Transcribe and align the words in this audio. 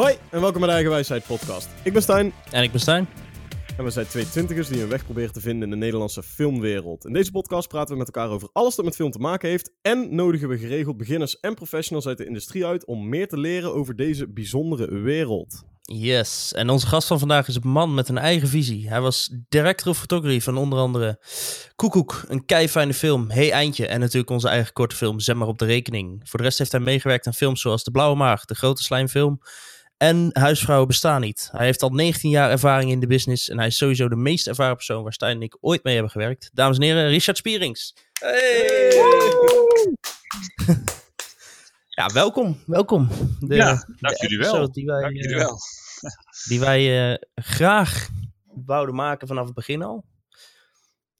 Hoi 0.00 0.16
en 0.30 0.40
welkom 0.40 0.58
bij 0.58 0.68
de 0.68 0.74
Eigen 0.74 0.92
Wijsheid 0.92 1.26
podcast. 1.26 1.68
Ik 1.82 1.92
ben 1.92 2.02
Stijn 2.02 2.32
En 2.50 2.62
ik 2.62 2.70
ben 2.70 2.80
Stijn. 2.80 3.08
en 3.76 3.84
we 3.84 3.90
zijn 3.90 4.06
twee 4.06 4.28
twintigers 4.28 4.68
die 4.68 4.82
een 4.82 4.88
weg 4.88 5.04
proberen 5.04 5.32
te 5.32 5.40
vinden 5.40 5.62
in 5.62 5.70
de 5.70 5.76
Nederlandse 5.76 6.22
filmwereld. 6.22 7.04
In 7.04 7.12
deze 7.12 7.30
podcast 7.30 7.68
praten 7.68 7.92
we 7.92 7.98
met 7.98 8.06
elkaar 8.06 8.30
over 8.30 8.48
alles 8.52 8.74
dat 8.74 8.84
met 8.84 8.94
film 8.94 9.10
te 9.10 9.18
maken 9.18 9.48
heeft 9.48 9.72
en 9.82 10.14
nodigen 10.14 10.48
we 10.48 10.58
geregeld 10.58 10.96
beginners 10.96 11.40
en 11.40 11.54
professionals 11.54 12.06
uit 12.06 12.18
de 12.18 12.26
industrie 12.26 12.66
uit 12.66 12.86
om 12.86 13.08
meer 13.08 13.28
te 13.28 13.38
leren 13.38 13.74
over 13.74 13.96
deze 13.96 14.28
bijzondere 14.28 14.98
wereld. 14.98 15.62
Yes. 15.82 16.52
En 16.52 16.70
onze 16.70 16.86
gast 16.86 17.06
van 17.06 17.18
vandaag 17.18 17.48
is 17.48 17.54
een 17.54 17.70
man 17.70 17.94
met 17.94 18.08
een 18.08 18.18
eigen 18.18 18.48
visie. 18.48 18.88
Hij 18.88 19.00
was 19.00 19.34
director 19.48 19.90
of 19.90 19.98
photography 19.98 20.40
van 20.40 20.56
onder 20.56 20.78
andere 20.78 21.20
Koekoek, 21.76 22.24
een 22.28 22.44
keifijne 22.44 22.94
film, 22.94 23.30
Hey 23.30 23.50
Eindje 23.50 23.86
en 23.86 24.00
natuurlijk 24.00 24.30
onze 24.30 24.48
eigen 24.48 24.72
korte 24.72 24.96
film 24.96 25.20
Zet 25.20 25.36
maar 25.36 25.48
op 25.48 25.58
de 25.58 25.64
rekening. 25.64 26.20
Voor 26.24 26.38
de 26.38 26.44
rest 26.44 26.58
heeft 26.58 26.72
hij 26.72 26.80
meegewerkt 26.80 27.26
aan 27.26 27.34
films 27.34 27.60
zoals 27.60 27.84
De 27.84 27.90
Blauwe 27.90 28.16
Maag, 28.16 28.44
De 28.44 28.54
Grote 28.54 28.82
Slijmfilm 28.82 29.40
en 30.00 30.30
Huisvrouwen 30.32 30.86
bestaan 30.88 31.20
niet. 31.20 31.48
Hij 31.52 31.64
heeft 31.66 31.82
al 31.82 31.90
19 31.90 32.30
jaar 32.30 32.50
ervaring 32.50 32.90
in 32.90 33.00
de 33.00 33.06
business 33.06 33.48
en 33.48 33.58
hij 33.58 33.66
is 33.66 33.76
sowieso 33.76 34.08
de 34.08 34.16
meest 34.16 34.46
ervaren 34.46 34.76
persoon 34.76 35.02
waar 35.02 35.12
Stijn 35.12 35.36
en 35.36 35.42
ik 35.42 35.56
ooit 35.60 35.84
mee 35.84 35.94
hebben 35.94 36.12
gewerkt. 36.12 36.50
Dames 36.52 36.76
en 36.76 36.82
heren, 36.82 37.08
Richard 37.08 37.36
Spierings. 37.36 37.94
Hey! 38.20 38.92
Ja, 41.88 42.06
welkom. 42.12 42.62
Welkom. 42.66 43.08
De, 43.40 43.54
Ja, 43.54 43.86
dank 43.98 44.16
jullie 44.16 44.38
wel. 44.38 44.72
Die 44.72 44.86
wij, 44.86 45.00
Dank 45.00 45.14
jullie 45.16 45.30
eh, 45.36 45.42
wel. 45.42 45.58
die 46.48 46.60
wij 46.60 47.10
eh, 47.12 47.18
graag 47.34 48.08
wouden 48.64 48.94
maken 48.94 49.26
vanaf 49.28 49.44
het 49.44 49.54
begin 49.54 49.82
al. 49.82 50.04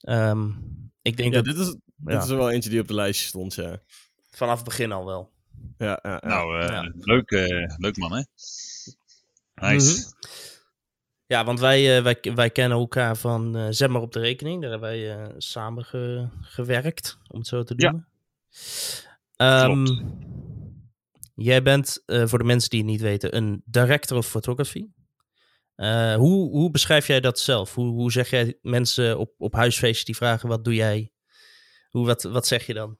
Ehm, 0.00 0.48
ik 1.02 1.16
denk 1.16 1.34
Ja, 1.34 1.42
dat 1.42 1.44
dit 1.44 1.58
is, 1.66 1.66
dit 1.96 2.14
ja. 2.14 2.22
is 2.22 2.28
er 2.28 2.36
wel 2.36 2.50
eentje 2.50 2.70
die 2.70 2.80
op 2.80 2.88
de 2.88 2.94
lijstje 2.94 3.26
stond, 3.28 3.54
ja. 3.54 3.80
vanaf 4.30 4.54
het 4.56 4.64
begin 4.64 4.92
al 4.92 5.06
wel. 5.06 5.30
Ja, 5.78 5.98
ja, 6.02 6.10
ja. 6.22 6.28
Nou, 6.28 6.60
eh, 6.60 6.68
Ja. 6.68 6.92
leuk, 6.94 7.30
eh, 7.30 7.74
leuk 7.76 7.96
man, 7.96 8.12
hè? 8.12 8.22
Nice. 9.60 9.92
Mhm. 9.98 10.08
Ja, 11.26 11.44
want 11.44 11.60
wij, 11.60 11.96
eh, 11.96 12.02
wij, 12.02 12.20
wij 12.34 12.50
kennen 12.50 12.78
elkaar 12.78 13.16
van 13.16 13.56
eh 13.56 13.66
Zet 13.70 13.90
maar 13.90 14.02
op 14.02 14.12
de 14.12 14.20
rekening. 14.20 14.60
Daar 14.62 14.70
hebben 14.70 14.88
wij 14.88 15.16
eh, 15.18 15.34
samen 15.38 15.84
ge- 15.84 16.28
gewerkt, 16.40 17.18
om 17.28 17.38
het 17.38 17.46
zo 17.48 17.62
te 17.62 17.74
Ja. 17.76 17.90
noemen. 17.90 18.08
Ehm, 19.36 19.84
Klopt. 19.84 20.02
jij 21.34 21.62
bent, 21.62 22.02
voor 22.06 22.38
de 22.38 22.44
mensen 22.44 22.70
die 22.70 22.78
het 22.80 22.88
niet 22.88 23.00
weten, 23.00 23.36
een 23.36 23.62
director 23.64 24.16
of 24.16 24.26
photography. 24.26 24.86
Hoe, 26.16 26.50
hoe 26.50 26.70
beschrijf 26.70 27.06
jij 27.06 27.20
dat 27.20 27.38
zelf? 27.38 27.74
Hoe, 27.74 27.86
hoe 27.90 28.12
zeg 28.12 28.30
jij 28.30 28.58
mensen 28.62 29.18
op, 29.18 29.34
op 29.38 29.52
huisfeestjes 29.54 30.04
die 30.04 30.16
vragen, 30.16 30.48
wat 30.48 30.64
doe 30.64 30.74
jij? 30.74 31.12
Hoe, 31.90 32.06
wat, 32.06 32.22
wat 32.22 32.46
zeg 32.46 32.66
je 32.66 32.74
dan? 32.74 32.98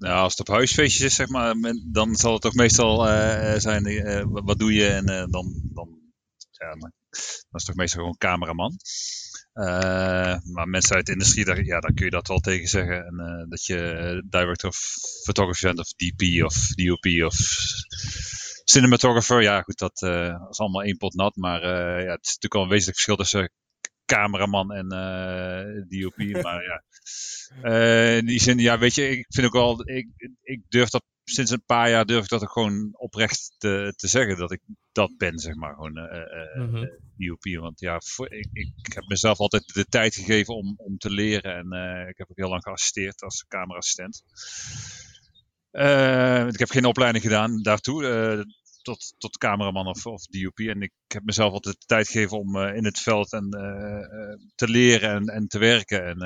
Nou, 0.00 0.18
als 0.18 0.36
het 0.36 0.48
op 0.48 0.54
huisfeestjes 0.54 1.04
is, 1.04 1.14
zeg 1.14 1.28
maar, 1.28 1.54
dan 1.92 2.14
zal 2.16 2.32
het 2.32 2.42
toch 2.42 2.54
meestal 2.54 3.08
eh, 3.08 3.58
zijn, 3.58 3.86
eh, 3.86 4.24
wat 4.26 4.58
doe 4.58 4.72
je? 4.72 4.88
En 4.88 5.06
eh, 5.06 5.24
dan, 5.30 5.60
dan, 5.72 5.98
ja, 6.50 6.70
dan, 6.70 6.92
dan 7.50 7.52
is 7.52 7.64
toch 7.64 7.74
meestal 7.74 8.00
gewoon 8.00 8.16
cameraman. 8.16 8.76
Eh, 9.52 10.36
maar 10.42 10.68
mensen 10.68 10.96
uit 10.96 11.06
de 11.06 11.12
industrie, 11.12 11.64
ja, 11.64 11.80
daar 11.80 11.92
kun 11.92 12.04
je 12.04 12.10
dat 12.10 12.28
wel 12.28 12.38
tegen 12.38 12.68
zeggen. 12.68 13.06
En, 13.06 13.18
eh, 13.18 13.48
dat 13.48 13.64
je 13.64 13.90
eh, 13.90 14.22
director 14.28 14.70
of 14.70 14.78
photography 15.24 15.64
bent, 15.66 15.78
of 15.78 15.88
DP, 15.88 16.44
of 16.44 16.54
DOP, 16.74 17.24
of 17.24 17.36
cinematographer. 18.64 19.42
Ja, 19.42 19.62
goed, 19.62 19.78
dat 19.78 20.02
eh, 20.02 20.46
is 20.50 20.58
allemaal 20.58 20.82
één 20.82 20.96
pot 20.96 21.14
nat. 21.14 21.36
Maar 21.36 21.62
eh, 21.62 22.04
ja, 22.04 22.10
het 22.10 22.26
is 22.26 22.34
natuurlijk 22.34 22.52
wel 22.54 22.62
een 22.62 22.68
wezenlijk 22.68 22.96
verschil 22.96 23.16
tussen 23.16 23.50
cameraman 24.10 24.72
en 24.72 24.90
eh, 24.90 26.00
DOP. 26.00 26.42
maar 26.42 26.62
ja, 26.62 26.82
eh, 27.62 28.16
in 28.16 28.26
die 28.26 28.40
zin, 28.40 28.58
ja, 28.58 28.78
weet 28.78 28.94
je, 28.94 29.08
ik 29.08 29.26
vind 29.28 29.46
ook 29.46 29.52
wel, 29.52 29.88
ik, 29.88 30.08
ik 30.42 30.60
durf 30.68 30.88
dat 30.88 31.02
sinds 31.24 31.50
een 31.50 31.64
paar 31.66 31.90
jaar 31.90 32.06
durf 32.06 32.22
ik 32.22 32.28
dat 32.28 32.42
ook 32.42 32.52
gewoon 32.52 32.88
oprecht 32.92 33.54
te, 33.58 33.92
te 33.96 34.08
zeggen 34.08 34.36
dat 34.36 34.52
ik 34.52 34.60
dat 34.92 35.16
ben, 35.16 35.38
zeg 35.38 35.54
maar, 35.54 35.74
gewoon 35.74 35.96
eh, 35.96 36.20
eh, 36.20 36.68
Mhm. 36.68 36.86
DOP. 37.16 37.60
Want 37.60 37.80
ja, 37.80 38.00
voor, 38.04 38.32
ik, 38.32 38.48
ik 38.52 38.92
heb 38.92 39.04
mezelf 39.06 39.38
altijd 39.38 39.74
de 39.74 39.84
tijd 39.84 40.14
gegeven 40.14 40.54
om, 40.54 40.74
om 40.76 40.98
te 40.98 41.10
leren 41.10 41.54
en 41.54 42.08
ik 42.08 42.18
heb 42.18 42.30
ook 42.30 42.36
heel 42.36 42.48
lang 42.48 42.62
geassisteerd 42.62 43.22
als 43.22 43.44
cameraassistent. 43.48 44.22
Eh, 45.70 46.46
ik 46.46 46.58
heb 46.58 46.70
geen 46.70 46.84
opleiding 46.84 47.24
gedaan 47.24 47.62
daartoe. 47.62 48.02
Tot, 48.82 49.14
tot 49.18 49.38
cameraman 49.38 49.86
of, 49.86 50.06
of 50.06 50.26
DOP. 50.26 50.58
En 50.58 50.82
ik 50.82 50.92
heb 51.06 51.24
mezelf 51.24 51.52
altijd 51.52 51.80
de 51.80 51.86
tijd 51.86 52.08
gegeven 52.08 52.38
om 52.38 52.56
eh, 52.56 52.76
in 52.76 52.84
het 52.84 52.98
veld 52.98 53.32
en, 53.32 53.48
eh, 53.50 54.02
eh, 54.02 54.38
te 54.54 54.68
leren 54.68 55.10
en, 55.10 55.26
en 55.26 55.46
te 55.46 55.58
werken. 55.58 56.04
En 56.06 56.18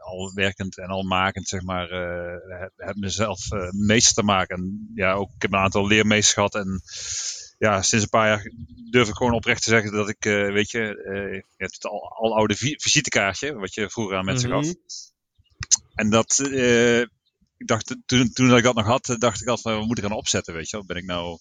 al 0.00 0.32
werkend 0.34 0.78
en 0.78 0.86
al 0.88 1.02
makend, 1.02 1.48
zeg 1.48 1.62
maar, 1.62 1.88
heb, 2.60 2.72
heb 2.76 2.96
mezelf 2.96 3.38
meester 3.70 4.14
te 4.14 4.22
maken. 4.22 4.56
En 4.56 4.90
ja, 4.94 5.12
ook, 5.12 5.30
ik 5.34 5.42
heb 5.42 5.52
een 5.52 5.58
aantal 5.58 5.86
leermeesters 5.86 6.34
gehad. 6.34 6.54
En 6.54 6.80
ja, 7.58 7.82
sinds 7.82 8.04
een 8.04 8.10
paar 8.10 8.28
jaar 8.28 8.52
durf 8.90 9.08
ik 9.08 9.14
gewoon 9.14 9.32
oprecht 9.32 9.62
te 9.62 9.70
zeggen 9.70 9.92
dat 9.92 10.08
ik, 10.08 10.24
weet 10.24 10.70
je, 10.70 10.80
hebt 11.56 11.74
het 11.74 11.84
al, 11.86 12.08
al 12.08 12.36
oude 12.36 12.54
vi- 12.54 12.78
visitekaartje, 12.80 13.54
wat 13.54 13.74
je 13.74 13.90
vroeger 13.90 14.16
aan 14.16 14.24
mensen 14.24 14.50
Mhm. 14.50 14.62
gaf. 14.62 14.74
En 15.94 16.10
dat, 16.10 16.38
ik 17.56 17.66
dacht, 17.66 17.96
toen, 18.06 18.32
toen 18.32 18.56
ik 18.56 18.62
dat 18.62 18.74
nog 18.74 18.86
had, 18.86 19.16
dacht 19.18 19.40
ik 19.40 19.48
altijd, 19.48 19.76
wat 19.76 19.86
moet 19.86 19.98
ik 19.98 20.04
gaan 20.04 20.12
opzetten, 20.12 20.54
weet 20.54 20.70
je 20.70 20.76
wel? 20.76 20.86
Ben 20.86 20.96
ik 20.96 21.04
nou, 21.04 21.38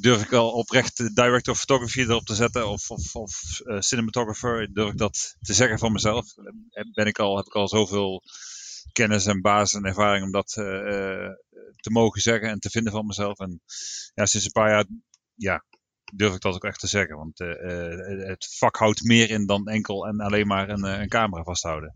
durf 0.00 0.22
ik 0.22 0.30
wel 0.30 0.50
oprecht 0.50 1.14
director 1.14 1.52
of 1.52 1.58
photography 1.58 2.00
erop 2.00 2.24
te 2.24 2.34
zetten, 2.34 2.68
of, 2.68 2.90
of, 2.90 3.14
of 3.14 3.60
eh, 3.60 3.80
cinematographer, 3.80 4.72
durf 4.72 4.92
ik 4.92 4.98
dat 4.98 5.36
te 5.40 5.54
zeggen 5.54 5.78
van 5.78 5.92
mezelf? 5.92 6.34
Ben 6.92 7.06
ik 7.06 7.18
al, 7.18 7.36
heb 7.36 7.46
ik 7.46 7.54
al 7.54 7.68
zoveel 7.68 8.22
kennis 8.92 9.26
en 9.26 9.40
basis 9.40 9.78
en 9.78 9.84
ervaring 9.84 10.24
om 10.24 10.32
dat 10.32 10.56
eh, 10.56 11.24
eh, 11.24 11.32
te 11.76 11.90
mogen 11.90 12.20
zeggen 12.20 12.48
en 12.48 12.58
te 12.58 12.70
vinden 12.70 12.92
van 12.92 13.06
mezelf. 13.06 13.38
En 13.38 13.60
ja, 14.14 14.26
sinds 14.26 14.46
een 14.46 14.52
paar 14.52 14.70
jaar, 14.70 14.84
ja, 15.34 15.64
durf 16.14 16.34
ik 16.34 16.40
dat 16.40 16.54
ook 16.54 16.64
echt 16.64 16.80
te 16.80 16.86
zeggen. 16.86 17.16
Want 17.16 17.40
eh, 17.40 17.50
eh, 17.50 18.28
het 18.28 18.56
vak 18.58 18.76
houdt 18.76 19.04
meer 19.04 19.30
in 19.30 19.46
dan 19.46 19.68
enkel 19.68 20.06
en 20.06 20.20
alleen 20.20 20.46
maar 20.46 20.68
een, 20.68 20.84
eh, 20.84 21.00
een 21.00 21.08
camera 21.08 21.42
vasthouden. 21.42 21.94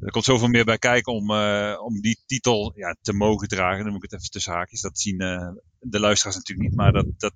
Er 0.00 0.10
komt 0.10 0.24
zoveel 0.24 0.48
meer 0.48 0.64
bij 0.64 0.78
kijken 0.78 1.12
om, 1.12 1.30
om 1.78 2.00
die 2.00 2.22
titel 2.26 2.72
ja, 2.76 2.96
te 3.00 3.12
mogen 3.12 3.48
dragen. 3.48 3.84
Dan 3.84 3.92
moet 3.92 4.04
ik 4.04 4.10
het 4.10 4.20
even 4.20 4.32
tussen 4.32 4.52
haakjes. 4.52 4.80
Dat 4.80 4.98
zien 4.98 5.18
de 5.78 6.00
luisteraars 6.00 6.36
natuurlijk 6.36 6.68
niet, 6.68 6.78
maar 6.78 6.92
dat, 6.92 7.06
dat, 7.16 7.34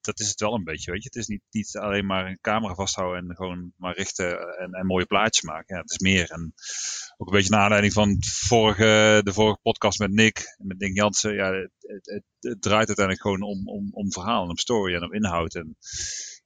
dat 0.00 0.20
is 0.20 0.28
het 0.28 0.40
wel 0.40 0.54
een 0.54 0.64
beetje. 0.64 0.90
Weet 0.90 1.02
je? 1.02 1.08
Het 1.12 1.18
is 1.18 1.26
niet, 1.26 1.42
niet 1.50 1.76
alleen 1.76 2.06
maar 2.06 2.26
een 2.26 2.40
camera 2.40 2.74
vasthouden 2.74 3.28
en 3.28 3.36
gewoon 3.36 3.72
maar 3.76 3.96
richten 3.96 4.38
en, 4.58 4.72
en 4.72 4.86
mooie 4.86 5.06
plaatjes 5.06 5.44
maken. 5.44 5.74
Ja, 5.74 5.80
het 5.80 5.90
is 5.90 5.98
meer. 5.98 6.30
En 6.30 6.52
ook 7.16 7.26
een 7.26 7.36
beetje 7.36 7.50
naar 7.50 7.60
aanleiding 7.60 7.92
van 7.92 8.16
vorige, 8.20 9.20
de 9.24 9.32
vorige 9.32 9.60
podcast 9.62 9.98
met 9.98 10.10
Nick, 10.10 10.56
met 10.58 10.78
Nick 10.78 10.94
Jansen. 10.94 11.34
Ja, 11.34 11.52
het, 11.52 11.72
het, 11.78 12.24
het, 12.40 12.62
draait 12.62 12.86
uiteindelijk 12.86 13.20
gewoon 13.20 13.42
om, 13.42 13.68
om, 13.68 13.88
om 13.92 14.12
verhaal 14.12 14.42
en 14.42 14.48
om 14.48 14.56
story 14.56 14.94
en 14.94 15.04
om 15.04 15.12
inhoud. 15.12 15.54
En 15.54 15.76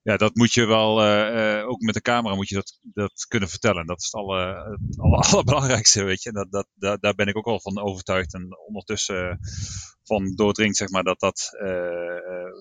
ja, 0.05 0.17
dat 0.17 0.35
moet 0.35 0.53
je 0.53 0.67
wel, 0.67 1.03
eh, 1.03 1.69
ook 1.69 1.81
met 1.81 1.95
de 1.95 2.01
camera 2.01 2.35
moet 2.35 2.49
je 2.49 2.55
dat, 2.55 2.79
dat 2.83 3.27
kunnen 3.29 3.49
vertellen. 3.49 3.87
Dat 3.87 4.01
is 4.01 4.05
het, 4.05 4.15
alle, 4.15 4.77
het 4.79 4.99
alle, 4.99 5.17
allerbelangrijkste, 5.31 6.03
weet 6.03 6.23
je. 6.23 6.33
Dat, 6.33 6.51
dat, 6.51 6.67
daar, 6.75 6.99
daar 6.99 7.15
ben 7.15 7.27
ik 7.27 7.37
ook 7.37 7.45
wel 7.45 7.61
van 7.61 7.79
overtuigd. 7.79 8.35
En 8.35 8.59
ondertussen 8.67 9.31
eh, 9.31 9.37
van 10.03 10.35
doordringt, 10.35 10.77
zeg 10.77 10.89
maar, 10.89 11.03
dat 11.03 11.21
dat, 11.21 11.51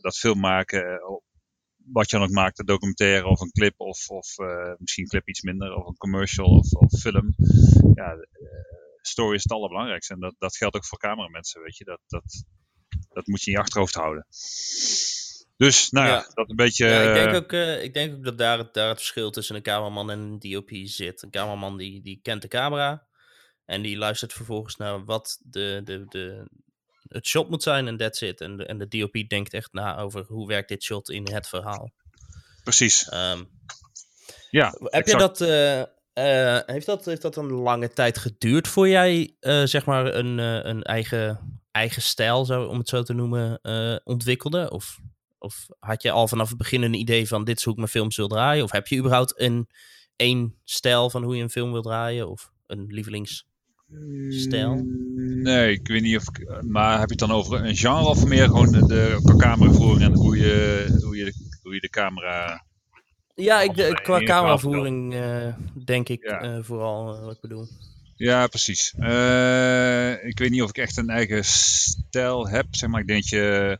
dat 0.01 0.17
film 0.17 0.39
maken, 0.39 1.01
wat 1.75 2.09
je 2.09 2.17
dan 2.17 2.25
ook 2.25 2.33
maakt, 2.33 2.59
een 2.59 2.65
documentaire 2.65 3.27
of 3.27 3.39
een 3.39 3.51
clip, 3.51 3.79
of, 3.79 4.09
of 4.09 4.35
misschien 4.77 5.03
een 5.03 5.09
clip 5.09 5.27
iets 5.27 5.41
minder, 5.41 5.75
of 5.75 5.87
een 5.87 5.97
commercial 5.97 6.45
of, 6.45 6.71
of 6.71 6.99
film. 6.99 7.35
Ja, 7.93 8.15
story 9.01 9.35
is 9.35 9.43
het 9.43 9.51
allerbelangrijkste. 9.51 10.13
En 10.13 10.19
dat, 10.19 10.35
dat 10.37 10.57
geldt 10.57 10.75
ook 10.75 10.85
voor 10.85 10.99
cameramensen, 10.99 11.61
weet 11.61 11.77
je. 11.77 11.83
Dat, 11.83 11.99
dat, 12.07 12.43
dat 13.09 13.27
moet 13.27 13.43
je 13.43 13.51
in 13.51 13.57
je 13.57 13.63
achterhoofd 13.63 13.93
houden. 13.93 14.25
Dus, 15.57 15.89
nou 15.89 16.07
ja, 16.07 16.25
dat 16.33 16.49
een 16.49 16.55
beetje... 16.55 16.85
Ja, 16.85 17.01
ik, 17.01 17.13
denk 17.13 17.29
eh, 17.29 17.35
ook, 17.35 17.51
eh, 17.51 17.83
ik 17.83 17.93
denk 17.93 18.13
ook 18.13 18.23
dat 18.23 18.37
daar 18.37 18.57
het, 18.57 18.73
daar 18.73 18.87
het 18.87 18.97
verschil 18.97 19.31
tussen 19.31 19.55
een 19.55 19.61
cameraman 19.61 20.11
en 20.11 20.19
een 20.19 20.39
DOP 20.39 20.69
zit. 20.83 21.21
Een 21.21 21.31
cameraman 21.31 21.77
die, 21.77 22.01
die 22.01 22.19
kent 22.21 22.41
de 22.41 22.47
camera 22.47 23.07
en 23.65 23.81
die 23.81 23.97
luistert 23.97 24.33
vervolgens 24.33 24.75
naar 24.75 25.05
wat 25.05 25.39
de, 25.41 25.81
de, 25.83 26.05
de, 26.09 26.47
het 27.07 27.27
shot 27.27 27.49
moet 27.49 27.63
zijn 27.63 27.87
en 27.87 27.97
that's 27.97 28.21
it. 28.21 28.41
En 28.41 28.57
de, 28.57 28.65
en 28.65 28.77
de 28.77 28.87
DOP 28.87 29.23
denkt 29.27 29.53
echt 29.53 29.73
na 29.73 29.97
over 29.97 30.25
hoe 30.27 30.47
werkt 30.47 30.69
dit 30.69 30.83
shot 30.83 31.09
in 31.09 31.27
het 31.31 31.47
verhaal. 31.47 31.91
Precies. 32.63 33.09
Ehm, 33.09 33.43
Ja, 34.49 34.75
heb 34.79 35.07
je 35.07 35.17
dat, 35.17 35.41
eh, 35.41 35.81
eh, 36.13 36.61
heeft 36.65 36.85
dat, 36.85 37.05
heeft 37.05 37.21
dat 37.21 37.35
een 37.35 37.51
lange 37.51 37.89
tijd 37.89 38.17
geduurd 38.17 38.67
voor 38.67 38.87
jij 38.89 39.35
eh, 39.39 39.63
zeg 39.63 39.85
maar 39.85 40.13
een, 40.13 40.39
eh, 40.39 40.59
een 40.63 40.83
eigen, 40.83 41.61
eigen 41.71 42.01
stijl, 42.01 42.45
zo, 42.45 42.63
om 42.63 42.77
het 42.77 42.89
zo 42.89 43.03
te 43.03 43.13
noemen, 43.13 43.59
eh, 43.61 43.95
ontwikkelde? 44.03 44.69
Of, 44.71 44.99
of 45.43 45.65
had 45.79 46.01
je 46.01 46.11
al 46.11 46.27
vanaf 46.27 46.49
het 46.49 46.57
begin 46.57 46.81
een 46.81 46.93
idee 46.93 47.27
van 47.27 47.43
dit 47.43 47.57
is 47.57 47.63
hoe 47.63 47.73
ik 47.73 47.79
mijn 47.79 47.91
films 47.91 48.15
wil 48.15 48.27
draaien? 48.27 48.63
Of 48.63 48.71
heb 48.71 48.87
je 48.87 48.97
überhaupt 48.97 49.39
een 49.39 49.67
één 50.15 50.55
stijl 50.63 51.09
van 51.09 51.23
hoe 51.23 51.35
je 51.35 51.43
een 51.43 51.49
film 51.49 51.71
wil 51.71 51.81
draaien? 51.81 52.29
Of 52.29 52.51
een 52.67 52.85
lievelingsstijl? 52.87 54.83
Nee, 55.43 55.71
ik 55.71 55.87
weet 55.87 56.01
niet 56.01 56.17
of 56.17 56.23
ik, 56.27 56.61
maar 56.63 56.99
heb 56.99 57.09
je 57.09 57.15
het 57.15 57.27
dan 57.27 57.31
over 57.37 57.65
een 57.65 57.75
genre 57.75 58.05
of 58.07 58.25
meer 58.25 58.45
gewoon 58.45 58.71
de, 58.71 58.87
de 59.23 59.35
cameravoering 59.37 60.01
en 60.01 60.13
hoe 60.13 60.37
je, 60.37 60.87
hoe 61.03 61.15
je, 61.17 61.23
de, 61.25 61.33
hoe 61.61 61.73
je 61.73 61.79
de 61.79 61.89
camera... 61.89 62.65
Ja, 63.35 63.61
ik, 63.61 63.75
de- 63.75 63.99
qua 64.03 64.19
cameravoering 64.23 65.13
eh, 65.13 65.55
denk 65.85 66.09
ik 66.09 66.23
Ja. 66.23 66.41
eh, 66.41 66.57
vooral 66.61 67.13
eh, 67.15 67.21
wat 67.23 67.35
ik 67.35 67.41
bedoel. 67.41 67.67
Ja, 68.15 68.47
precies. 68.47 68.93
Ik 70.29 70.39
weet 70.39 70.49
niet 70.49 70.61
of 70.61 70.69
ik 70.69 70.77
echt 70.77 70.97
een 70.97 71.09
eigen 71.09 71.45
stijl 71.45 72.47
heb, 72.47 72.65
zeg 72.71 72.89
maar. 72.89 73.01
Ik 73.01 73.07
denk 73.07 73.21
dat 73.21 73.29
je 73.29 73.77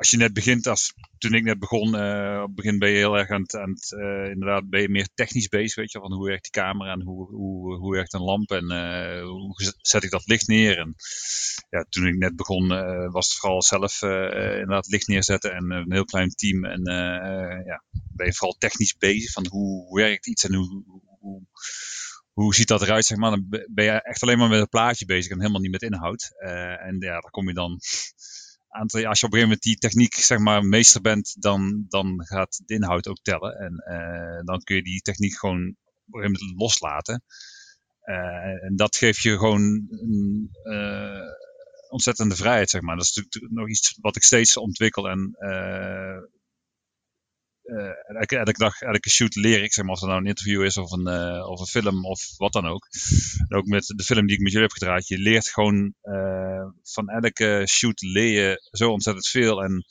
als 0.00 0.10
je 0.10 0.16
net 0.16 0.32
begint, 0.32 0.66
als, 0.66 0.94
toen 1.18 1.34
ik 1.34 1.42
net 1.42 1.58
begon, 1.58 1.94
uh, 1.94 2.38
op 2.40 2.46
het 2.46 2.54
begin 2.54 2.78
ben 2.78 2.90
je 2.90 2.96
heel 2.96 3.18
erg 3.18 3.30
aan 3.30 3.42
het, 3.42 3.56
aan 3.56 3.70
het 3.70 3.90
uh, 3.90 4.30
inderdaad 4.30 4.68
ben 4.68 4.80
je 4.80 4.88
meer 4.88 5.08
technisch 5.14 5.48
bezig, 5.48 5.74
weet 5.74 5.92
je, 5.92 5.98
van 5.98 6.12
hoe 6.12 6.26
werkt 6.26 6.42
die 6.42 6.62
camera 6.62 6.92
en 6.92 7.02
hoe, 7.02 7.26
hoe, 7.26 7.76
hoe 7.76 7.92
werkt 7.92 8.12
een 8.12 8.22
lamp 8.22 8.50
en 8.50 8.72
uh, 8.72 9.22
hoe 9.22 9.74
zet 9.80 10.04
ik 10.04 10.10
dat 10.10 10.26
licht 10.26 10.46
neer. 10.46 10.78
En 10.78 10.94
ja, 11.70 11.86
toen 11.88 12.06
ik 12.06 12.16
net 12.16 12.36
begon, 12.36 12.68
was 13.12 13.28
het 13.28 13.38
vooral 13.38 13.62
zelf 13.62 14.02
inderdaad 14.02 14.86
licht 14.86 15.08
neerzetten 15.08 15.52
en 15.52 15.70
een 15.70 15.92
heel 15.92 16.04
klein 16.04 16.30
team. 16.30 16.64
En 16.64 16.82
ja, 17.64 17.82
ben 18.12 18.26
je 18.26 18.34
vooral 18.34 18.56
technisch 18.58 18.96
bezig 18.96 19.32
van 19.32 19.46
hoe, 19.46 19.86
hoe 19.86 20.00
werkt 20.00 20.26
iets 20.26 20.44
en 20.44 20.54
hoe, 20.54 20.84
hoe, 21.18 21.42
hoe 22.32 22.54
ziet 22.54 22.68
dat 22.68 22.82
eruit, 22.82 23.04
zeg 23.04 23.18
maar. 23.18 23.30
Dan 23.30 23.46
ben 23.48 23.84
je 23.84 24.02
echt 24.02 24.22
alleen 24.22 24.38
maar 24.38 24.48
met 24.48 24.60
een 24.60 24.68
plaatje 24.68 25.04
bezig 25.04 25.30
en 25.32 25.40
helemaal 25.40 25.60
niet 25.60 25.70
met 25.70 25.82
inhoud. 25.82 26.30
en 26.38 26.96
ja, 26.98 27.20
daar 27.20 27.30
kom 27.30 27.48
je 27.48 27.54
dan 27.54 27.80
als 28.70 28.92
je 28.92 29.06
op 29.06 29.08
een 29.08 29.18
gegeven 29.20 29.40
moment 29.40 29.62
die 29.62 29.76
techniek 29.76 30.14
zeg 30.14 30.38
maar 30.38 30.64
meester 30.64 31.00
bent, 31.00 31.34
dan, 31.38 31.84
dan 31.88 32.26
gaat 32.26 32.62
de 32.66 32.74
inhoud 32.74 33.08
ook 33.08 33.22
tellen. 33.22 33.54
En 33.54 33.84
uh, 33.88 34.44
dan 34.44 34.60
kun 34.62 34.76
je 34.76 34.82
die 34.82 35.00
techniek 35.00 35.38
gewoon 35.38 35.76
op 36.06 36.14
een 36.14 36.20
gegeven 36.20 36.40
moment 36.40 36.60
loslaten. 36.60 37.22
Uh, 38.04 38.64
en 38.64 38.72
dat 38.76 38.96
geeft 38.96 39.22
je 39.22 39.38
gewoon 39.38 39.86
een 39.90 40.50
uh, 40.62 41.32
ontzettende 41.88 42.36
vrijheid, 42.36 42.70
zeg 42.70 42.80
maar. 42.80 42.96
Dat 42.96 43.04
is 43.04 43.14
natuurlijk 43.14 43.54
nog 43.54 43.68
iets 43.68 43.98
wat 44.00 44.16
ik 44.16 44.22
steeds 44.22 44.56
ontwikkel 44.56 45.08
en 45.08 45.36
uh, 47.64 48.16
elke, 48.18 48.36
elke, 48.36 48.58
dag, 48.58 48.80
elke 48.80 49.10
shoot 49.10 49.34
leer 49.34 49.62
ik, 49.62 49.72
zeg 49.72 49.84
maar, 49.84 49.94
of 49.94 50.00
het 50.00 50.08
nou 50.08 50.20
een 50.20 50.28
interview 50.28 50.64
is 50.64 50.76
of 50.76 50.92
een, 50.92 51.08
uh, 51.08 51.48
of 51.48 51.60
een 51.60 51.66
film 51.66 52.06
of 52.06 52.36
wat 52.36 52.52
dan 52.52 52.66
ook. 52.66 52.86
Ook 53.48 53.66
met 53.66 53.86
de 53.86 54.04
film 54.04 54.26
die 54.26 54.36
ik 54.36 54.42
met 54.42 54.52
jullie 54.52 54.66
heb 54.66 54.76
gedraaid, 54.76 55.08
je 55.08 55.18
leert 55.18 55.48
gewoon 55.48 55.94
uh, 56.02 56.66
van 56.82 57.08
elke 57.08 57.66
shoot 57.68 58.00
leer 58.00 58.42
je 58.42 58.68
zo 58.70 58.90
ontzettend 58.90 59.28
veel. 59.28 59.62
En 59.62 59.84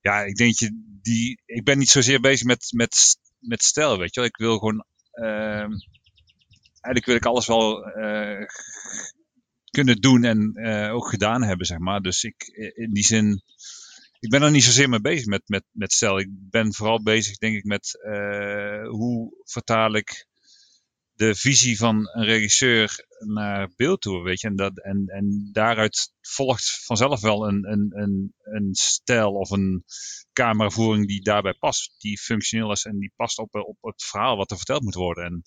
ja, 0.00 0.20
ik 0.20 0.36
denk 0.36 0.58
je, 0.58 0.96
die, 1.02 1.42
ik 1.44 1.64
ben 1.64 1.78
niet 1.78 1.90
zozeer 1.90 2.20
bezig 2.20 2.46
met, 2.46 2.66
met, 2.70 3.16
met 3.38 3.62
stijl, 3.62 3.98
weet 3.98 4.14
je 4.14 4.20
wel. 4.20 4.28
Ik 4.28 4.36
wil 4.36 4.58
gewoon, 4.58 4.84
ehm, 5.10 5.72
eigenlijk 6.80 7.04
wil 7.04 7.14
ik 7.14 7.26
alles 7.26 7.46
wel 7.46 7.82
kunnen 9.70 9.96
doen 10.00 10.24
en 10.24 10.66
ook 10.90 11.08
gedaan 11.08 11.42
hebben, 11.42 11.66
zeg 11.66 11.78
maar. 11.78 12.00
Dus 12.00 12.24
ik, 12.24 12.42
in 12.74 12.92
die 12.92 13.04
zin 13.04 13.42
ik 14.20 14.30
ben 14.30 14.42
er 14.42 14.50
niet 14.50 14.64
zozeer 14.64 14.88
mee 14.88 15.00
bezig 15.00 15.26
met, 15.26 15.42
met, 15.46 15.64
met 15.70 15.92
stijl. 15.92 16.18
Ik 16.18 16.28
ben 16.30 16.74
vooral 16.74 17.02
bezig, 17.02 17.36
denk 17.36 17.56
ik, 17.56 17.64
met 17.64 17.98
uh, 18.02 18.88
hoe 18.88 19.42
vertaal 19.44 19.94
ik 19.94 20.26
de 21.18 21.34
visie 21.34 21.78
van 21.78 22.10
een 22.12 22.24
regisseur 22.24 23.06
naar 23.18 23.72
beeld 23.76 24.00
toe, 24.00 24.22
weet 24.22 24.40
je. 24.40 24.48
En, 24.48 24.56
dat, 24.56 24.78
en, 24.78 25.06
en 25.06 25.48
daaruit 25.52 26.12
volgt 26.20 26.84
vanzelf 26.84 27.20
wel 27.20 27.48
een, 27.48 27.72
een, 27.72 27.92
een, 27.94 28.34
een 28.42 28.74
stijl 28.74 29.32
of 29.32 29.50
een 29.50 29.84
cameravoering 30.32 31.06
die 31.06 31.22
daarbij 31.22 31.54
past. 31.54 31.94
Die 31.98 32.18
functioneel 32.18 32.72
is 32.72 32.84
en 32.84 32.98
die 32.98 33.12
past 33.16 33.38
op, 33.38 33.54
op 33.54 33.76
het 33.80 34.04
verhaal 34.04 34.36
wat 34.36 34.50
er 34.50 34.56
verteld 34.56 34.82
moet 34.82 34.94
worden. 34.94 35.24
En 35.24 35.42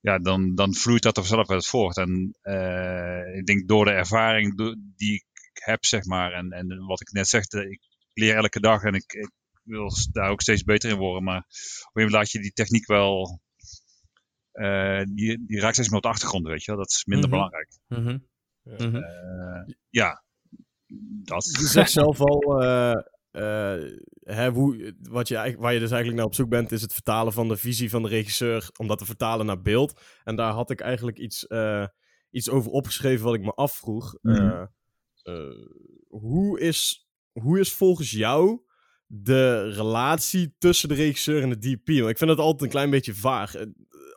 ja, 0.00 0.18
dan, 0.18 0.54
dan 0.54 0.74
vloeit 0.74 1.02
dat 1.02 1.16
er 1.16 1.24
vanzelf 1.24 1.50
uit 1.50 1.66
voort. 1.66 1.96
En 1.96 2.38
uh, 2.42 3.36
ik 3.36 3.46
denk 3.46 3.68
door 3.68 3.84
de 3.84 3.90
ervaring 3.90 4.56
die 4.96 5.14
ik 5.14 5.24
heb, 5.64 5.84
zeg 5.84 6.04
maar. 6.04 6.32
En, 6.32 6.50
en 6.50 6.86
wat 6.86 7.00
ik 7.00 7.10
net 7.12 7.28
zeg, 7.28 7.44
ik 7.48 7.80
leer 8.12 8.36
elke 8.36 8.60
dag 8.60 8.82
en 8.82 8.94
ik, 8.94 9.12
ik 9.12 9.30
wil 9.62 9.90
daar 10.12 10.30
ook 10.30 10.40
steeds 10.40 10.62
beter 10.62 10.90
in 10.90 10.96
worden. 10.96 11.22
Maar 11.24 11.38
op 11.38 11.44
een 11.46 11.90
moment 11.92 12.12
laat 12.12 12.30
je 12.30 12.40
die 12.40 12.52
techniek 12.52 12.86
wel, 12.86 13.40
uh, 14.52 15.02
die, 15.02 15.44
die 15.46 15.60
raakt 15.60 15.74
steeds 15.74 15.88
meer 15.88 15.96
op 15.98 16.02
de 16.02 16.08
achtergrond, 16.08 16.46
weet 16.46 16.64
je 16.64 16.70
wel. 16.70 16.80
Dat 16.80 16.90
is 16.90 17.04
minder 17.04 17.28
Mhm. 17.28 17.36
belangrijk. 17.38 17.78
Mhm. 17.86 18.18
Mhm. 18.62 18.96
Eh, 18.96 19.74
ja, 19.90 20.22
dat. 21.24 21.44
Je 21.60 21.66
zegt 21.66 21.90
zelf 21.90 22.20
al, 22.20 22.62
eh, 22.62 22.92
eh, 23.30 23.92
hè, 24.20 24.50
hoe, 24.50 24.94
wat 25.00 25.28
je, 25.28 25.34
eigenlijk- 25.34 25.64
waar 25.64 25.72
je 25.74 25.78
dus 25.80 25.90
eigenlijk 25.90 26.18
naar 26.20 26.28
op 26.30 26.34
zoek 26.34 26.48
bent, 26.48 26.72
is 26.72 26.82
het 26.82 26.92
vertalen 26.92 27.32
van 27.32 27.48
de 27.48 27.56
visie 27.56 27.90
van 27.90 28.02
de 28.02 28.08
regisseur, 28.08 28.70
om 28.76 28.86
dat 28.86 28.98
te 28.98 29.04
vertalen 29.04 29.46
naar 29.46 29.62
beeld. 29.62 30.00
En 30.24 30.36
daar 30.36 30.52
had 30.52 30.70
ik 30.70 30.80
eigenlijk 30.80 31.18
iets, 31.18 31.46
eh, 31.46 31.86
iets 32.30 32.50
over 32.50 32.70
opgeschreven 32.70 33.24
wat 33.24 33.34
ik 33.34 33.42
me 33.42 33.52
afvroeg. 33.52 34.14
Eh, 35.22 35.34
hoe, 36.08 36.60
is, 36.60 37.08
hoe 37.32 37.60
is 37.60 37.72
volgens 37.72 38.10
jou 38.10 38.60
de 39.06 39.70
relatie 39.70 40.54
tussen 40.58 40.88
de 40.88 40.94
regisseur 40.94 41.42
en 41.42 41.50
de 41.50 41.58
DP? 41.58 41.86
Want 41.98 42.10
ik 42.10 42.18
vind 42.18 42.30
het 42.30 42.38
altijd 42.38 42.62
een 42.62 42.68
klein 42.68 42.90
beetje 42.90 43.14
vaag. 43.14 43.54
Eh, 43.54 43.66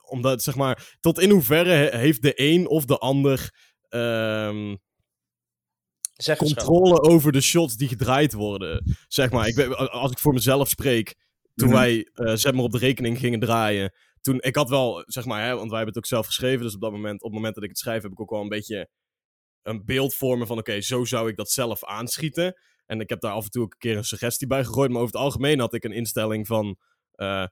Omdat, 0.10 0.44
zeg 0.44 0.56
maar, 0.56 0.96
tot 1.00 1.20
in 1.20 1.30
hoeverre 1.30 1.70
he- 1.72 1.98
heeft 1.98 2.22
de 2.22 2.34
een 2.36 2.68
of 2.68 2.86
de 2.86 2.98
ander... 2.98 3.52
ehm, 3.90 4.76
controle 6.56 7.02
over 7.02 7.32
de 7.32 7.42
shots 7.42 7.76
die 7.78 7.88
gedraaid 7.88 8.34
worden. 8.34 8.96
Zeg 9.08 9.32
maar, 9.32 9.48
ik, 9.48 9.56
weet- 9.56 9.76
als 9.76 10.12
ik 10.12 10.20
voor 10.20 10.34
mezelf 10.34 10.70
spreek, 10.70 11.16
toen 11.56 11.68
Mhm. 11.68 11.78
wij 11.78 12.10
eh 12.14 12.36
Zet 12.36 12.54
maar 12.56 12.64
op 12.64 12.72
de 12.72 12.78
rekening 12.78 13.20
gingen 13.20 13.40
draaien. 13.40 13.94
Toen, 14.22 14.38
ik 14.42 14.56
had 14.56 14.70
wel, 14.70 15.04
zeg 15.06 15.26
maar, 15.26 15.42
hè, 15.46 15.56
want 15.56 15.68
wij 15.70 15.78
hebben 15.78 15.88
het 15.88 15.98
ook 15.98 16.06
zelf 16.06 16.26
geschreven. 16.26 16.66
Dus 16.66 16.76
op 16.76 16.82
dat 16.82 16.92
moment, 16.92 17.20
op 17.22 17.26
het 17.26 17.34
moment 17.34 17.56
dat 17.56 17.64
ik 17.64 17.70
het 17.70 17.80
schrijf, 17.80 18.02
heb 18.04 18.12
ik 18.12 18.20
ook 18.22 18.30
wel 18.30 18.42
een 18.42 18.50
beetje 18.50 18.90
een 19.64 19.86
beeld 19.86 20.16
voor 20.16 20.38
me 20.38 20.46
van, 20.46 20.58
oké, 20.58 20.82
zo 20.82 21.06
zou 21.06 21.30
ik 21.30 21.36
dat 21.36 21.52
zelf 21.52 21.84
aanschieten. 21.86 22.60
En 22.86 23.00
ik 23.00 23.10
heb 23.10 23.22
daar 23.22 23.32
af 23.32 23.44
en 23.44 23.50
toe 23.52 23.64
ook 23.64 23.74
een 23.74 23.80
keer 23.80 23.98
een 23.98 24.04
suggestie 24.04 24.48
bij 24.48 24.64
gegooid. 24.64 24.92
Maar 24.92 25.02
over 25.02 25.14
het 25.14 25.24
algemeen 25.24 25.60
had 25.60 25.74
ik 25.74 25.84
een 25.84 25.92
instelling 25.92 26.48
van, 26.48 26.78
eh, 27.12 27.46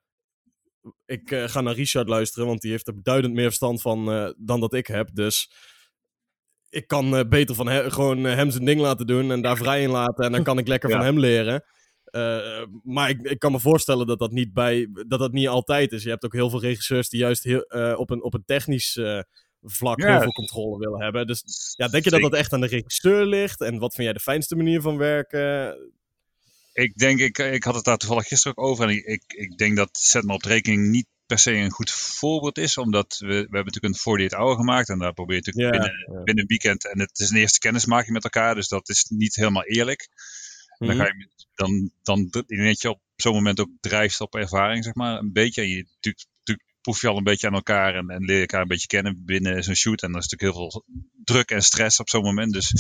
ik 1.06 1.32
eh, 1.32 1.44
ga 1.48 1.62
naar 1.62 1.74
Richard 1.76 2.08
luisteren, 2.10 2.48
want 2.48 2.62
die 2.62 2.72
heeft 2.72 2.88
er 2.88 2.96
beduidend 2.96 3.34
meer 3.34 3.46
verstand 3.46 3.82
van 3.82 4.12
eh, 4.12 4.30
dan 4.38 4.60
dat 4.60 4.74
ik 4.74 4.88
heb. 4.88 5.10
Dus 5.14 5.52
ik 6.70 6.88
kan 6.88 7.30
beter 7.30 7.56
van 7.56 7.68
he- 7.68 7.92
gewoon 7.92 8.24
hem 8.24 8.52
zijn 8.52 8.66
ding 8.66 8.82
laten 8.82 9.08
doen 9.08 9.32
en 9.32 9.42
daar 9.42 9.58
vrij 9.58 9.82
in 9.84 9.90
laten. 9.90 10.26
En 10.26 10.32
dan 10.32 10.44
kan 10.44 10.58
ik 10.58 10.68
lekker 10.68 10.90
Ja. 10.90 10.96
van 10.96 11.06
hem 11.06 11.20
leren. 11.20 11.64
Maar 12.84 13.10
ik, 13.10 13.22
ik 13.22 13.40
kan 13.40 13.52
me 13.52 13.60
voorstellen 13.60 14.08
dat 14.08 14.20
dat, 14.20 14.32
niet 14.32 14.54
bij, 14.54 14.88
dat 15.08 15.20
dat 15.20 15.32
niet 15.32 15.48
altijd 15.48 15.92
is. 15.92 16.04
Je 16.04 16.10
hebt 16.10 16.26
ook 16.26 16.34
heel 16.34 16.50
veel 16.50 16.62
regisseurs 16.62 17.10
die 17.10 17.20
juist 17.20 17.44
heel, 17.44 17.62
op, 17.98 18.10
een, 18.10 18.24
op 18.24 18.34
een 18.34 18.46
technisch 18.46 19.00
vlak 19.64 20.00
Ja. 20.02 20.12
heel 20.12 20.22
veel 20.22 20.32
controle 20.32 20.78
willen 20.78 21.02
hebben. 21.02 21.28
Dus 21.28 21.74
ja, 21.78 21.88
denk 21.88 22.04
je 22.04 22.10
dat 22.10 22.22
dat 22.22 22.34
echt 22.34 22.54
aan 22.54 22.62
de 22.62 22.68
regisseur 22.68 23.26
ligt? 23.26 23.62
En 23.62 23.78
wat 23.80 23.94
vind 23.94 24.04
jij 24.04 24.14
de 24.14 24.20
fijnste 24.20 24.56
manier 24.56 24.82
van 24.82 24.98
werken? 24.98 25.76
Ik 26.74 26.98
denk, 26.98 27.20
ik, 27.20 27.38
ik 27.38 27.64
had 27.64 27.76
het 27.76 27.84
daar 27.84 27.98
toevallig 27.98 28.28
gisteren 28.28 28.58
ook 28.58 28.66
over. 28.66 28.84
En 28.84 28.90
ik, 28.96 29.06
ik, 29.06 29.24
ik 29.28 29.58
denk 29.58 29.76
dat 29.76 29.90
Zet 29.98 30.24
maar 30.24 30.36
op 30.36 30.44
de 30.44 30.50
rekening 30.50 30.90
niet 30.90 31.06
per 31.26 31.40
se 31.40 31.52
een 31.54 31.72
goed 31.72 31.92
voorbeeld 31.92 32.58
is. 32.58 32.78
Omdat 32.78 33.18
we, 33.20 33.28
we 33.28 33.34
hebben 33.34 33.66
natuurlijk 33.66 33.94
een 33.94 34.00
48 34.00 34.38
hour 34.38 34.56
gemaakt. 34.56 34.90
En 34.90 35.00
daar 35.00 35.14
probeer 35.14 35.36
je 35.36 35.42
natuurlijk 35.46 35.72
binnen, 35.72 36.16
ja. 36.18 36.24
binnen 36.24 36.44
een 36.44 36.50
weekend. 36.50 36.92
En 36.92 37.00
het 37.00 37.20
is 37.20 37.30
een 37.30 37.38
eerste 37.38 37.60
kennismaking 37.60 38.14
met 38.14 38.24
elkaar. 38.24 38.56
Dus 38.56 38.68
dat 38.68 38.90
is 38.90 39.06
niet 39.10 39.36
helemaal 39.36 39.64
eerlijk. 39.64 40.08
En 40.78 40.88
dan, 40.88 40.96
Mhm. 40.96 41.06
ga 41.06 41.14
je, 41.18 41.28
dan, 41.56 41.92
dan 42.04 42.30
je 42.80 42.90
op 42.90 43.00
zo'n 43.16 43.34
moment 43.34 43.60
ook 43.60 43.70
drijft 43.80 44.22
op 44.22 44.36
ervaring, 44.36 44.84
zeg 44.84 44.94
maar. 44.94 45.20
Een 45.20 45.32
beetje. 45.34 45.62
En 45.62 45.68
je, 45.70 45.76
natuurlijk 45.96 46.26
proef 46.82 47.02
je 47.02 47.08
al 47.08 47.18
een 47.18 47.24
beetje 47.24 47.48
aan 47.48 47.54
elkaar 47.54 47.96
en, 47.96 48.10
en 48.10 48.26
leer 48.26 48.36
je 48.36 48.42
elkaar 48.42 48.62
een 48.62 48.68
beetje 48.68 48.88
kennen 48.88 49.26
binnen 49.26 49.64
zo'n 49.64 49.76
shoot. 49.76 50.02
En 50.02 50.12
er 50.12 50.18
is 50.18 50.28
natuurlijk 50.28 50.58
heel 50.58 50.70
veel 50.70 50.86
druk 51.24 51.52
en 51.52 51.62
stress 51.62 52.00
op 52.00 52.10
zo'n 52.10 52.24
moment. 52.24 52.54
Dus 52.54 52.74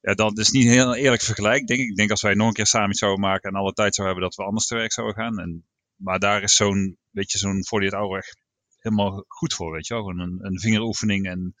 ja, 0.00 0.14
dat 0.14 0.38
is 0.38 0.50
niet 0.50 0.64
een 0.64 0.72
heel 0.72 0.94
eerlijk 0.94 1.22
vergelijk, 1.22 1.66
denk 1.66 1.80
ik. 1.80 1.88
Ik 1.88 1.96
denk 1.96 2.10
als 2.10 2.22
wij 2.22 2.34
nog 2.34 2.48
een 2.48 2.54
keer 2.54 2.66
samen 2.66 2.90
iets 2.90 2.98
zouden 2.98 3.20
maken 3.20 3.50
en 3.50 3.56
alle 3.56 3.72
tijd 3.72 3.94
zouden 3.94 4.14
hebben, 4.14 4.30
dat 4.30 4.44
we 4.44 4.50
anders 4.50 4.66
te 4.66 4.74
werk 4.74 4.92
zouden 4.92 5.16
gaan. 5.16 5.38
En, 5.38 5.66
maar 5.96 6.18
daar 6.18 6.42
is 6.42 6.54
zo'n, 6.54 6.98
weet 7.10 7.32
je, 7.32 7.38
zo'n 7.38 7.62
48 7.62 7.98
hour 7.98 8.36
helemaal 8.78 9.24
goed 9.28 9.54
voor, 9.54 9.72
weet 9.72 9.86
je 9.86 9.94
wel. 9.94 10.08
Een, 10.08 10.38
een 10.40 10.60
vingeroefening 10.60 11.26
en 11.26 11.54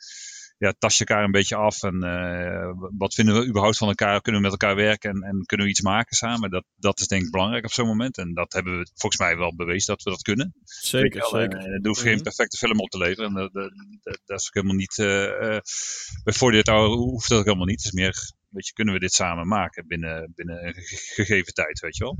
ja, 0.58 0.74
tas 0.78 0.98
je 0.98 1.04
elkaar 1.04 1.24
een 1.24 1.30
beetje 1.30 1.56
af. 1.56 1.82
En 1.82 2.02
eh, 2.02 2.72
wat 2.98 3.14
vinden 3.14 3.34
we 3.40 3.46
überhaupt 3.46 3.76
van 3.78 3.88
elkaar? 3.88 4.20
Kunnen 4.20 4.40
we 4.42 4.48
met 4.48 4.60
elkaar 4.60 4.76
werken 4.76 5.10
en, 5.10 5.22
en 5.22 5.42
kunnen 5.46 5.66
we 5.66 5.72
iets 5.72 5.80
maken 5.82 6.16
samen? 6.16 6.50
Dat, 6.50 6.64
dat 6.76 7.00
is 7.00 7.06
denk 7.06 7.22
ik 7.24 7.30
belangrijk 7.30 7.64
op 7.64 7.72
zo'n 7.72 7.86
moment. 7.86 8.18
En 8.18 8.34
dat 8.34 8.52
hebben 8.52 8.78
we 8.78 8.90
volgens 8.94 9.20
mij 9.22 9.36
wel 9.36 9.54
bewezen 9.56 9.94
dat 9.94 10.02
we 10.02 10.10
dat 10.10 10.22
kunnen. 10.22 10.54
Zeker, 10.64 11.20
wel, 11.20 11.40
zeker. 11.40 11.58
En, 11.58 11.64
eh, 11.64 11.72
er 11.72 11.86
hoeft 11.86 12.00
geen 12.00 12.14
Mhm. 12.14 12.22
perfecte 12.22 12.56
film 12.56 12.80
op 12.80 12.88
te 12.90 12.98
leveren. 12.98 13.28
En 13.28 13.34
dat, 13.34 13.52
dat, 13.52 13.70
dat- 14.02 14.20
dat 14.24 14.40
is 14.40 14.46
ook 14.46 14.54
helemaal 14.54 14.76
niet. 14.76 14.98
eh 14.98 15.24
eh, 15.24 15.60
bij 16.24 16.32
48 16.34 16.74
Hour 16.74 16.88
hoeft 16.96 17.28
dat 17.28 17.38
ook 17.38 17.44
helemaal 17.44 17.66
niet. 17.66 17.76
Het 17.82 17.92
is 17.92 18.00
meer, 18.00 18.14
weet 18.48 18.66
je, 18.66 18.72
kunnen 18.72 18.94
we 18.94 19.00
dit 19.00 19.12
samen 19.12 19.46
maken 19.46 19.86
binnen, 19.86 20.32
binnen 20.34 20.66
een 20.66 20.74
ge- 20.74 21.12
gegeven 21.14 21.54
tijd, 21.54 21.80
weet 21.80 21.96
je 21.96 22.04
wel. 22.04 22.16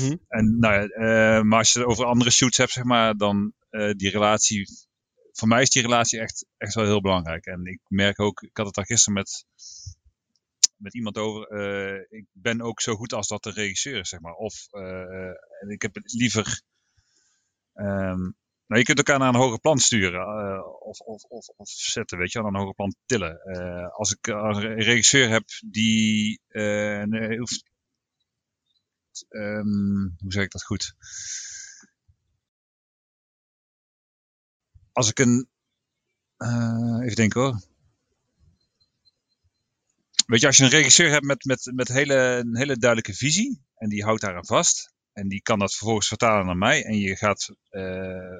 Mhm. 0.00 0.16
En 0.28 0.58
nou 0.58 0.74
ja, 0.74 0.86
eh, 0.86 1.42
maar 1.42 1.58
als 1.58 1.72
je 1.72 1.78
het 1.78 1.88
over 1.88 2.04
andere 2.04 2.30
shoots 2.30 2.56
hebt, 2.56 2.72
zeg 2.72 2.84
maar, 2.84 3.16
dan 3.16 3.52
eh, 3.70 3.90
die 3.90 4.10
relatie. 4.10 4.66
Voor 5.32 5.48
mij 5.48 5.62
is 5.62 5.70
die 5.70 5.82
relatie 5.82 6.20
echt, 6.20 6.46
echt 6.56 6.74
wel 6.74 6.84
heel 6.84 7.00
belangrijk. 7.00 7.46
En 7.46 7.66
ik 7.66 7.80
merk 7.88 8.20
ook, 8.20 8.42
ik 8.42 8.56
had 8.56 8.66
het 8.66 8.74
daar 8.74 8.86
gisteren 8.86 9.14
met, 9.14 9.44
met 10.76 10.94
iemand 10.94 11.18
over. 11.18 11.46
eh, 11.48 12.18
ik 12.18 12.26
ben 12.32 12.60
ook 12.60 12.80
zo 12.80 12.94
goed 12.96 13.12
als 13.12 13.28
dat 13.28 13.42
de 13.42 13.50
regisseur 13.50 13.98
is, 14.00 14.08
zeg 14.08 14.20
maar. 14.20 14.34
Of 14.34 14.68
en 15.60 15.68
ik 15.68 15.82
heb 15.82 15.98
liever. 16.02 16.62
ehm, 17.74 18.20
nou, 18.66 18.80
je 18.80 18.84
kunt 18.84 18.98
elkaar 18.98 19.18
naar 19.18 19.28
een 19.28 19.40
hoger 19.40 19.60
plan 19.60 19.78
sturen. 19.78 20.20
eh, 20.20 20.66
of, 20.80 20.98
of, 21.00 21.22
of, 21.24 21.48
of 21.56 21.68
zetten, 21.68 22.18
weet 22.18 22.32
je, 22.32 22.38
naar 22.40 22.48
een 22.48 22.58
hoger 22.58 22.74
plan 22.74 22.94
tillen. 23.06 23.42
Als 23.92 24.12
ik 24.12 24.26
een 24.26 24.74
regisseur 24.82 25.28
heb 25.28 25.44
die. 25.66 26.40
eh, 26.48 27.02
ehm, 29.28 30.02
hoe 30.18 30.32
zeg 30.32 30.44
ik 30.44 30.50
dat 30.50 30.64
goed? 30.64 30.94
Als 34.92 35.08
ik 35.08 35.18
een. 35.18 35.48
eh, 36.36 36.98
even 37.02 37.16
denken 37.16 37.40
hoor. 37.40 37.60
weet 40.26 40.40
je, 40.40 40.46
als 40.46 40.56
je 40.56 40.64
een 40.64 40.70
regisseur 40.70 41.10
hebt 41.10 41.24
met, 41.24 41.44
met, 41.44 41.70
met 41.74 41.88
hele, 41.88 42.14
een 42.14 42.56
hele 42.56 42.78
duidelijke 42.78 43.14
visie 43.14 43.62
en 43.74 43.88
die 43.88 44.04
houdt 44.04 44.20
daaraan 44.20 44.46
vast 44.46 44.92
en 45.12 45.28
die 45.28 45.42
kan 45.42 45.58
dat 45.58 45.74
vervolgens 45.74 46.08
vertalen 46.08 46.46
naar 46.46 46.56
mij 46.56 46.84
en 46.84 46.98
je 46.98 47.16
gaat 47.16 47.54
uh, 47.70 47.82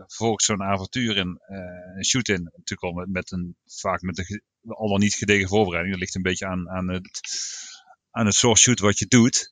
vervolgens 0.07 0.45
zo'n 0.45 0.63
avontuur 0.63 1.17
in, 1.17 1.41
uh, 1.49 1.97
een 1.97 2.05
shoot 2.05 2.29
in, 2.29 2.43
natuurlijk 2.43 2.83
al 2.83 2.93
met, 2.93 3.09
met 3.09 3.31
een, 3.33 3.57
vaak 3.67 4.01
met 4.01 4.19
een 4.19 4.43
al 4.67 4.89
dan 4.89 5.01
niet 5.01 5.15
gedegen 5.15 5.49
voorbereiding, 5.49 5.95
dat 5.95 6.03
ligt 6.03 6.15
een 6.15 6.23
beetje 6.23 6.47
aan, 6.47 6.69
aan, 6.69 6.89
het, 6.89 7.21
aan 8.11 8.27
het 8.27 8.35
soort 8.35 8.59
shoot 8.59 8.81
wat 8.81 8.99
je 8.99 9.07
doet. 9.07 9.51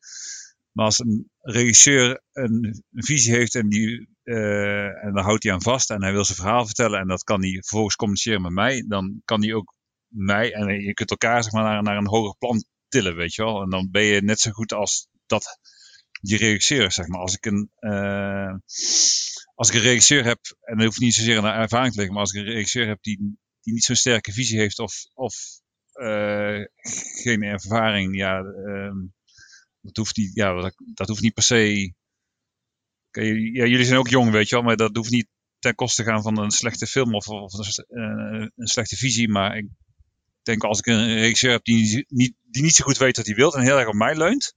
Maar 0.72 0.84
als 0.84 0.98
een 0.98 1.30
regisseur 1.40 2.22
een 2.32 2.84
visie 2.92 3.34
heeft 3.34 3.54
en, 3.54 3.68
die, 3.68 4.08
uh, 4.28 5.04
en 5.04 5.12
daar 5.12 5.24
houdt 5.24 5.42
hij 5.42 5.52
aan 5.52 5.62
vast 5.62 5.90
en 5.90 6.02
hij 6.02 6.12
wil 6.12 6.24
zijn 6.24 6.38
verhaal 6.38 6.66
vertellen 6.66 7.00
en 7.00 7.08
dat 7.08 7.24
kan 7.24 7.40
hij 7.40 7.52
vervolgens 7.52 7.96
communiceren 7.96 8.42
met 8.42 8.52
mij, 8.52 8.84
dan 8.88 9.22
kan 9.24 9.42
hij 9.42 9.54
ook 9.54 9.74
mij 10.08 10.52
en 10.52 10.80
je 10.80 10.94
kunt 10.94 11.10
elkaar 11.10 11.42
zeg 11.42 11.52
maar, 11.52 11.62
naar, 11.62 11.82
naar 11.82 11.96
een 11.96 12.08
hoger 12.08 12.36
plan 12.38 12.64
tillen, 12.88 13.16
weet 13.16 13.34
je 13.34 13.42
wel. 13.42 13.62
En 13.62 13.70
dan 13.70 13.88
ben 13.90 14.02
je 14.04 14.22
net 14.22 14.40
zo 14.40 14.50
goed 14.50 14.72
als 14.72 15.08
dat 15.26 15.58
die 16.20 16.36
regisseur, 16.36 16.92
zeg 16.92 17.06
maar. 17.06 17.20
Als 17.20 17.34
ik 17.34 17.46
een, 17.46 17.70
uh, 17.80 18.54
als 19.54 19.68
ik 19.68 19.74
een 19.74 19.80
regisseur 19.80 20.24
heb, 20.24 20.38
en 20.60 20.76
dat 20.76 20.86
hoeft 20.86 21.00
niet 21.00 21.14
zozeer 21.14 21.42
naar 21.42 21.60
ervaring 21.60 21.92
te 21.92 21.96
liggen, 21.98 22.14
maar 22.14 22.24
als 22.24 22.32
ik 22.32 22.40
een 22.40 22.52
regisseur 22.52 22.86
heb 22.86 23.02
die, 23.02 23.16
die 23.60 23.72
niet 23.72 23.84
zo'n 23.84 23.96
sterke 23.96 24.32
visie 24.32 24.58
heeft 24.58 24.78
of, 24.78 24.94
of 25.14 25.34
uh, 25.94 26.64
geen 27.22 27.42
ervaring, 27.42 28.16
ja, 28.16 28.40
uh, 28.40 28.92
dat 29.80 29.96
hoeft 29.96 30.16
niet, 30.16 30.34
ja, 30.34 30.72
dat 30.94 31.08
hoeft 31.08 31.22
niet 31.22 31.34
per 31.34 31.42
se. 31.42 31.92
Ja, 33.10 33.66
jullie 33.66 33.84
zijn 33.84 33.98
ook 33.98 34.08
jong, 34.08 34.30
weet 34.30 34.48
je 34.48 34.54
wel, 34.54 34.64
maar 34.64 34.76
dat 34.76 34.96
hoeft 34.96 35.10
niet 35.10 35.26
ten 35.58 35.74
koste 35.74 36.04
gaan 36.04 36.22
van 36.22 36.38
een 36.38 36.50
slechte 36.50 36.86
film 36.86 37.14
of, 37.14 37.28
of 37.28 37.52
een, 37.52 38.52
een 38.56 38.66
slechte 38.66 38.96
visie. 38.96 39.28
Maar 39.28 39.56
ik 39.56 39.66
denk 40.42 40.64
als 40.64 40.78
ik 40.78 40.86
een 40.86 41.14
regisseur 41.14 41.50
heb 41.50 41.64
die 41.64 42.04
niet, 42.08 42.34
die 42.50 42.62
niet 42.62 42.74
zo 42.74 42.84
goed 42.84 42.98
weet 42.98 43.16
wat 43.16 43.26
hij 43.26 43.34
wil 43.34 43.54
en 43.54 43.62
heel 43.62 43.78
erg 43.78 43.88
op 43.88 43.94
mij 43.94 44.16
leunt, 44.16 44.54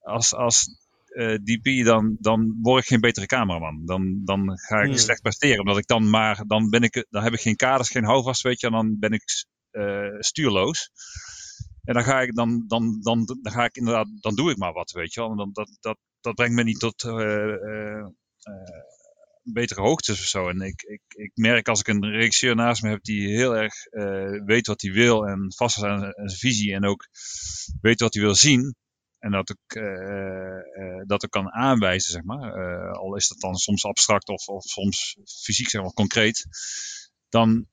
als, 0.00 0.34
als 0.34 0.68
uh, 1.08 1.34
DP, 1.34 1.84
dan, 1.84 2.16
dan 2.20 2.58
word 2.62 2.82
ik 2.82 2.88
geen 2.88 3.00
betere 3.00 3.26
cameraman. 3.26 3.82
Dan, 3.84 4.20
dan 4.24 4.58
ga 4.58 4.80
ik 4.80 4.88
Hmm. 4.88 4.96
slecht 4.96 5.22
presteren, 5.22 5.58
omdat 5.58 5.78
ik 5.78 5.86
dan 5.86 6.10
maar, 6.10 6.44
dan 6.46 6.70
ben 6.70 6.82
ik, 6.82 7.06
dan 7.10 7.22
heb 7.22 7.32
ik 7.32 7.40
geen 7.40 7.56
kaders, 7.56 7.88
geen 7.90 8.04
houvast, 8.04 8.42
weet 8.42 8.60
je, 8.60 8.66
en 8.66 8.72
dan 8.72 8.98
ben 8.98 9.12
ik 9.12 9.22
uh, 9.72 10.16
stuurloos. 10.18 10.90
En 11.88 11.94
dan 11.94 12.04
ga 12.04 12.20
ik, 12.20 12.34
dan, 12.34 12.64
dan, 12.66 13.00
dan, 13.00 13.24
dan 13.42 13.52
ga 13.52 13.64
ik 13.64 13.76
inderdaad, 13.76 14.08
dan 14.20 14.34
doe 14.34 14.50
ik 14.50 14.56
maar 14.56 14.72
wat, 14.72 14.90
weet 14.90 15.14
je 15.14 15.20
wel. 15.20 15.36
Dan, 15.36 15.50
dat, 15.52 15.76
dat, 15.80 15.98
dat 16.20 16.34
brengt 16.34 16.54
me 16.54 16.62
niet 16.62 16.78
tot 16.78 17.02
uh, 17.02 18.06
betere 19.42 19.80
hoogtes 19.80 20.20
of 20.20 20.26
zo. 20.26 20.48
En 20.48 20.60
ik, 20.60 20.82
ik, 20.82 21.02
ik 21.08 21.30
merk 21.34 21.68
als 21.68 21.80
ik 21.80 21.88
een 21.88 22.10
regisseur 22.10 22.54
naast 22.54 22.82
me 22.82 22.88
heb 22.88 23.02
die 23.02 23.28
heel 23.28 23.56
erg 23.56 23.74
weet 24.44 24.66
wat 24.66 24.82
hij 24.82 24.92
wil 24.92 25.26
en 25.26 25.52
vast 25.56 25.76
is 25.76 25.82
aan, 25.82 26.00
zijn 26.00 26.30
visie 26.30 26.74
en 26.74 26.84
ook 26.84 27.08
weet 27.80 28.00
wat 28.00 28.14
hij 28.14 28.22
wil 28.22 28.34
zien. 28.34 28.74
En 29.18 29.30
dat 29.30 29.50
ik 29.50 29.82
dat 31.06 31.22
ik 31.22 31.30
kan 31.30 31.52
aanwijzen, 31.52 32.12
zeg 32.12 32.22
maar. 32.22 32.52
al 32.92 33.16
is 33.16 33.28
dat 33.28 33.40
dan 33.40 33.54
soms 33.54 33.84
abstract 33.84 34.28
of, 34.28 34.48
of 34.48 34.64
soms 34.64 35.16
fysiek, 35.42 35.68
zeg 35.68 35.82
maar, 35.82 35.92
concreet. 35.92 36.46
Dan, 37.28 37.66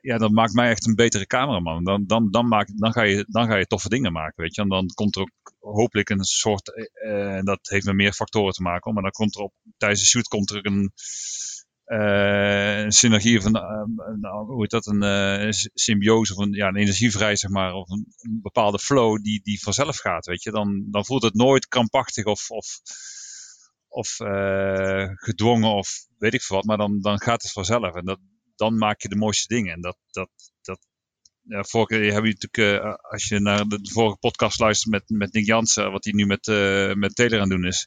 ja, 0.00 0.18
dat 0.18 0.30
maakt 0.30 0.52
mij 0.52 0.70
echt 0.70 0.86
een 0.86 0.94
betere 0.94 1.26
cameraman. 1.26 1.84
Dan, 1.84 2.06
dan, 2.06 2.30
dan, 2.30 2.48
maak, 2.48 2.68
dan, 2.76 2.92
ga 2.92 3.02
je, 3.02 3.24
dan 3.28 3.46
ga 3.46 3.56
je 3.56 3.66
toffe 3.66 3.88
dingen 3.88 4.12
maken, 4.12 4.42
weet 4.42 4.54
je. 4.54 4.62
En 4.62 4.68
dan 4.68 4.86
komt 4.94 5.16
er 5.16 5.22
ook 5.22 5.54
hopelijk 5.58 6.10
een 6.10 6.24
soort, 6.24 6.90
en 7.02 7.44
dat 7.44 7.58
heeft 7.62 7.86
met 7.86 7.94
meer 7.94 8.12
factoren 8.12 8.52
te 8.52 8.62
maken, 8.62 8.94
maar 8.94 9.02
dan 9.02 9.12
komt 9.12 9.34
er 9.36 9.42
op, 9.42 9.52
tijdens 9.76 10.00
de 10.00 10.06
shoot 10.06 10.28
komt 10.28 10.50
er 10.50 10.66
een, 10.66 10.92
uh, 11.86 12.78
een 12.78 12.92
synergie 12.92 13.40
van, 13.40 13.56
hoe 14.46 14.60
heet 14.60 14.70
dat, 14.70 14.86
een 14.86 15.52
symbiose 15.74 16.42
een, 16.42 16.52
ja, 16.52 16.68
een 16.68 16.76
energievrij, 16.76 17.36
zeg 17.36 17.50
maar, 17.50 17.72
of 17.72 17.90
een, 17.90 18.06
een, 18.18 18.38
bepaalde 18.42 18.78
flow 18.78 19.22
die, 19.22 19.40
die 19.42 19.62
vanzelf 19.62 19.96
gaat, 19.96 20.26
weet 20.26 20.42
je. 20.42 20.50
Dan, 20.50 20.86
dan 20.90 21.04
voelt 21.04 21.22
het 21.22 21.34
nooit 21.34 21.68
krampachtig 21.68 22.24
of, 22.24 22.50
of, 22.50 22.66
of 23.88 24.08
gedwongen 25.14 25.70
of 25.70 26.06
weet 26.18 26.34
ik 26.34 26.42
veel 26.42 26.56
wat, 26.56 26.66
maar 26.66 26.76
dan, 26.76 27.00
dan 27.00 27.20
gaat 27.20 27.42
het 27.42 27.52
vanzelf. 27.52 27.94
En 27.94 28.04
dat, 28.04 28.18
dan 28.58 28.78
maak 28.78 29.02
je 29.02 29.08
de 29.08 29.16
mooiste 29.16 29.54
dingen. 29.54 29.72
En 29.72 29.80
dat, 29.80 29.96
dat, 30.10 30.30
dat 30.62 30.78
ja, 31.42 31.62
vorige 31.64 31.94
keer 31.94 32.12
hebben 32.12 32.30
jullie 32.30 32.38
natuurlijk, 32.40 32.84
uh, 32.84 32.94
als 33.10 33.28
je 33.28 33.40
naar 33.40 33.64
de, 33.64 33.78
vorige 33.82 34.16
podcast 34.16 34.58
luistert 34.58 34.90
met, 34.90 35.18
met 35.18 35.32
Nick 35.32 35.46
Jansen, 35.46 35.92
wat 35.92 36.04
hij 36.04 36.12
nu 36.12 36.26
met, 36.26 36.46
uh, 36.46 36.92
met 36.92 37.14
Taylor 37.14 37.40
aan 37.40 37.48
doen 37.48 37.66
is. 37.66 37.86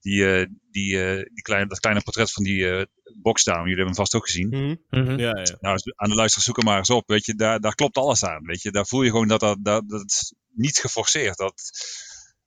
Die, 0.00 0.20
uh, 0.20 0.46
die, 0.70 0.96
die 1.32 1.42
kleine, 1.42 1.68
dat 1.68 1.80
kleine 1.80 2.02
portret 2.02 2.32
van 2.32 2.44
die 2.44 2.86
boxdown, 3.22 3.58
jullie 3.58 3.76
hebben 3.76 3.94
hem 3.94 4.04
vast 4.04 4.14
ook 4.14 4.26
gezien. 4.26 4.48
Mm 4.48 4.78
-hmm. 4.88 5.18
ja, 5.18 5.38
ja. 5.38 5.56
Nou, 5.60 5.78
aan 5.94 6.08
de 6.08 6.14
luisteraar 6.14 6.44
zoek 6.44 6.56
er 6.56 6.64
maar 6.64 6.78
eens 6.78 6.90
op. 6.90 7.08
Weet 7.08 7.26
je, 7.26 7.34
daar, 7.34 7.60
daar 7.60 7.74
klopt 7.74 7.96
alles 7.96 8.24
aan. 8.24 8.44
Weet 8.44 8.62
je, 8.62 8.70
daar 8.70 8.86
voel 8.86 9.02
je 9.02 9.10
gewoon 9.10 9.28
dat 9.28 9.40
dat, 9.40 9.58
dat, 9.62 9.88
dat 9.88 10.04
is 10.04 10.34
niet 10.54 10.78
geforceerd. 10.78 11.36
Dat, 11.36 11.70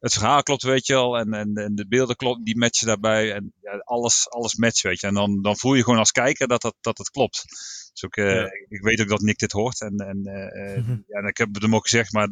het 0.01 0.13
verhaal 0.13 0.43
klopt, 0.43 0.63
weet 0.63 0.85
je 0.85 0.93
wel. 0.93 1.17
En, 1.17 1.33
en, 1.33 1.55
en 1.55 1.75
de 1.75 1.87
beelden 1.87 2.15
klopt, 2.15 2.45
die 2.45 2.57
matchen 2.57 2.87
daarbij. 2.87 3.33
En 3.33 3.53
ja, 3.61 3.77
alles, 3.77 4.29
alles 4.29 4.55
matcht, 4.55 4.81
weet 4.81 4.99
je. 4.99 5.07
En 5.07 5.13
dan, 5.13 5.41
dan 5.41 5.57
voel 5.57 5.73
je 5.73 5.83
gewoon 5.83 5.99
als 5.99 6.11
kijker 6.11 6.47
dat, 6.47 6.61
dat, 6.61 6.75
dat 6.81 6.97
het 6.97 7.09
klopt. 7.09 7.43
Dus 7.91 8.05
ook, 8.05 8.15
uh, 8.15 8.35
ja. 8.35 8.49
ik 8.67 8.81
weet 8.81 9.01
ook 9.01 9.07
dat 9.07 9.21
Nick 9.21 9.37
dit 9.37 9.51
hoort. 9.51 9.81
En, 9.81 9.97
en, 9.97 10.17
uh, 10.27 10.77
mm 10.77 10.83
-hmm. 10.83 11.03
ja, 11.07 11.19
en 11.19 11.27
ik 11.27 11.37
heb 11.37 11.53
het 11.53 11.61
hem 11.61 11.75
ook 11.75 11.87
gezegd, 11.87 12.13
maar 12.13 12.29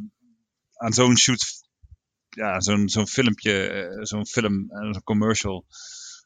aan 0.73 0.93
zo'n 0.93 1.17
shoot, 1.17 1.45
ja, 2.29 2.59
zo'n 2.59 2.89
zo'n 2.89 3.07
filmpje, 3.07 3.71
uh, 3.71 4.03
zo'n 4.03 4.25
film, 4.25 4.67
zo'n 4.69 5.03
commercial. 5.03 5.65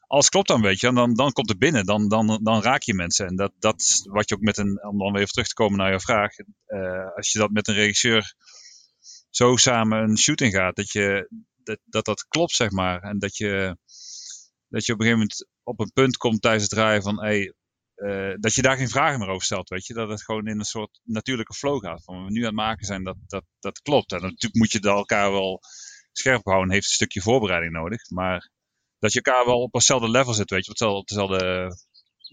Alles 0.06 0.28
klopt 0.28 0.48
dan, 0.48 0.62
weet 0.62 0.80
je. 0.80 0.86
En 0.86 0.94
dan, 0.94 1.14
dan 1.14 1.32
komt 1.32 1.48
het 1.48 1.58
binnen. 1.58 1.86
Dan, 1.86 2.08
dan, 2.08 2.40
dan 2.42 2.62
raak 2.62 2.82
je 2.82 2.94
mensen. 2.94 3.26
En 3.26 3.36
dat, 3.36 3.52
dat 3.58 3.80
is 3.80 4.06
wat 4.10 4.28
je 4.28 4.34
ook 4.34 4.40
met 4.40 4.58
een, 4.58 4.84
om 4.84 4.98
dan 4.98 5.12
weer 5.12 5.20
even 5.20 5.32
terug 5.32 5.48
te 5.48 5.54
komen 5.54 5.78
naar 5.78 5.92
je 5.92 6.00
vraag. 6.00 6.32
als 7.16 7.32
je 7.32 7.38
dat 7.38 7.50
met 7.50 7.68
een 7.68 7.74
regisseur 7.74 8.34
zo 9.36 9.56
samen 9.56 10.02
een 10.02 10.18
shooting 10.18 10.54
gaat, 10.54 10.76
dat 10.76 10.90
je, 10.92 11.28
dat, 11.62 11.78
dat, 11.84 12.04
dat 12.04 12.26
klopt, 12.28 12.54
zeg 12.54 12.70
maar. 12.70 13.02
En 13.02 13.18
dat 13.18 13.36
je, 13.36 13.76
dat 14.68 14.86
je 14.86 14.92
op 14.92 15.00
een 15.00 15.06
gegeven 15.06 15.18
moment 15.18 15.48
op 15.62 15.80
een 15.80 15.92
punt 15.92 16.16
komt 16.16 16.42
tijdens 16.42 16.62
het 16.62 16.72
draaien 16.72 17.02
van, 17.02 17.20
hey, 17.20 17.54
uh, 17.96 18.34
dat 18.36 18.54
je 18.54 18.62
daar 18.62 18.76
geen 18.76 18.88
vragen 18.88 19.18
meer 19.18 19.28
over 19.28 19.44
stelt, 19.44 19.68
weet 19.68 19.86
je. 19.86 19.94
Dat 19.94 20.08
het 20.08 20.22
gewoon 20.22 20.46
in 20.46 20.58
een 20.58 20.64
soort 20.64 21.00
natuurlijke 21.02 21.54
flow 21.54 21.84
gaat. 21.84 22.04
Van 22.04 22.24
we 22.24 22.30
nu 22.30 22.40
aan 22.40 22.46
het 22.46 22.54
maken 22.54 22.86
zijn, 22.86 23.04
dat, 23.04 23.16
dat, 23.26 23.44
dat 23.58 23.80
klopt. 23.82 24.12
En 24.12 24.20
natuurlijk 24.20 24.54
moet 24.54 24.72
je 24.72 24.80
elkaar 24.80 25.32
wel 25.32 25.60
scherp 26.12 26.44
houden, 26.44 26.72
heeft 26.72 26.86
een 26.86 26.92
stukje 26.92 27.20
voorbereiding 27.20 27.72
nodig. 27.72 28.10
Maar 28.10 28.50
dat 28.98 29.12
je 29.12 29.22
elkaar 29.22 29.46
wel 29.46 29.62
op 29.62 29.72
hetzelfde 29.72 30.10
level 30.10 30.34
zit, 30.34 30.50
weet 30.50 30.64
je. 30.64 30.70
Op 30.70 30.76
dezelfde, 30.76 31.00
op 31.00 31.08
dezelfde, 31.08 31.76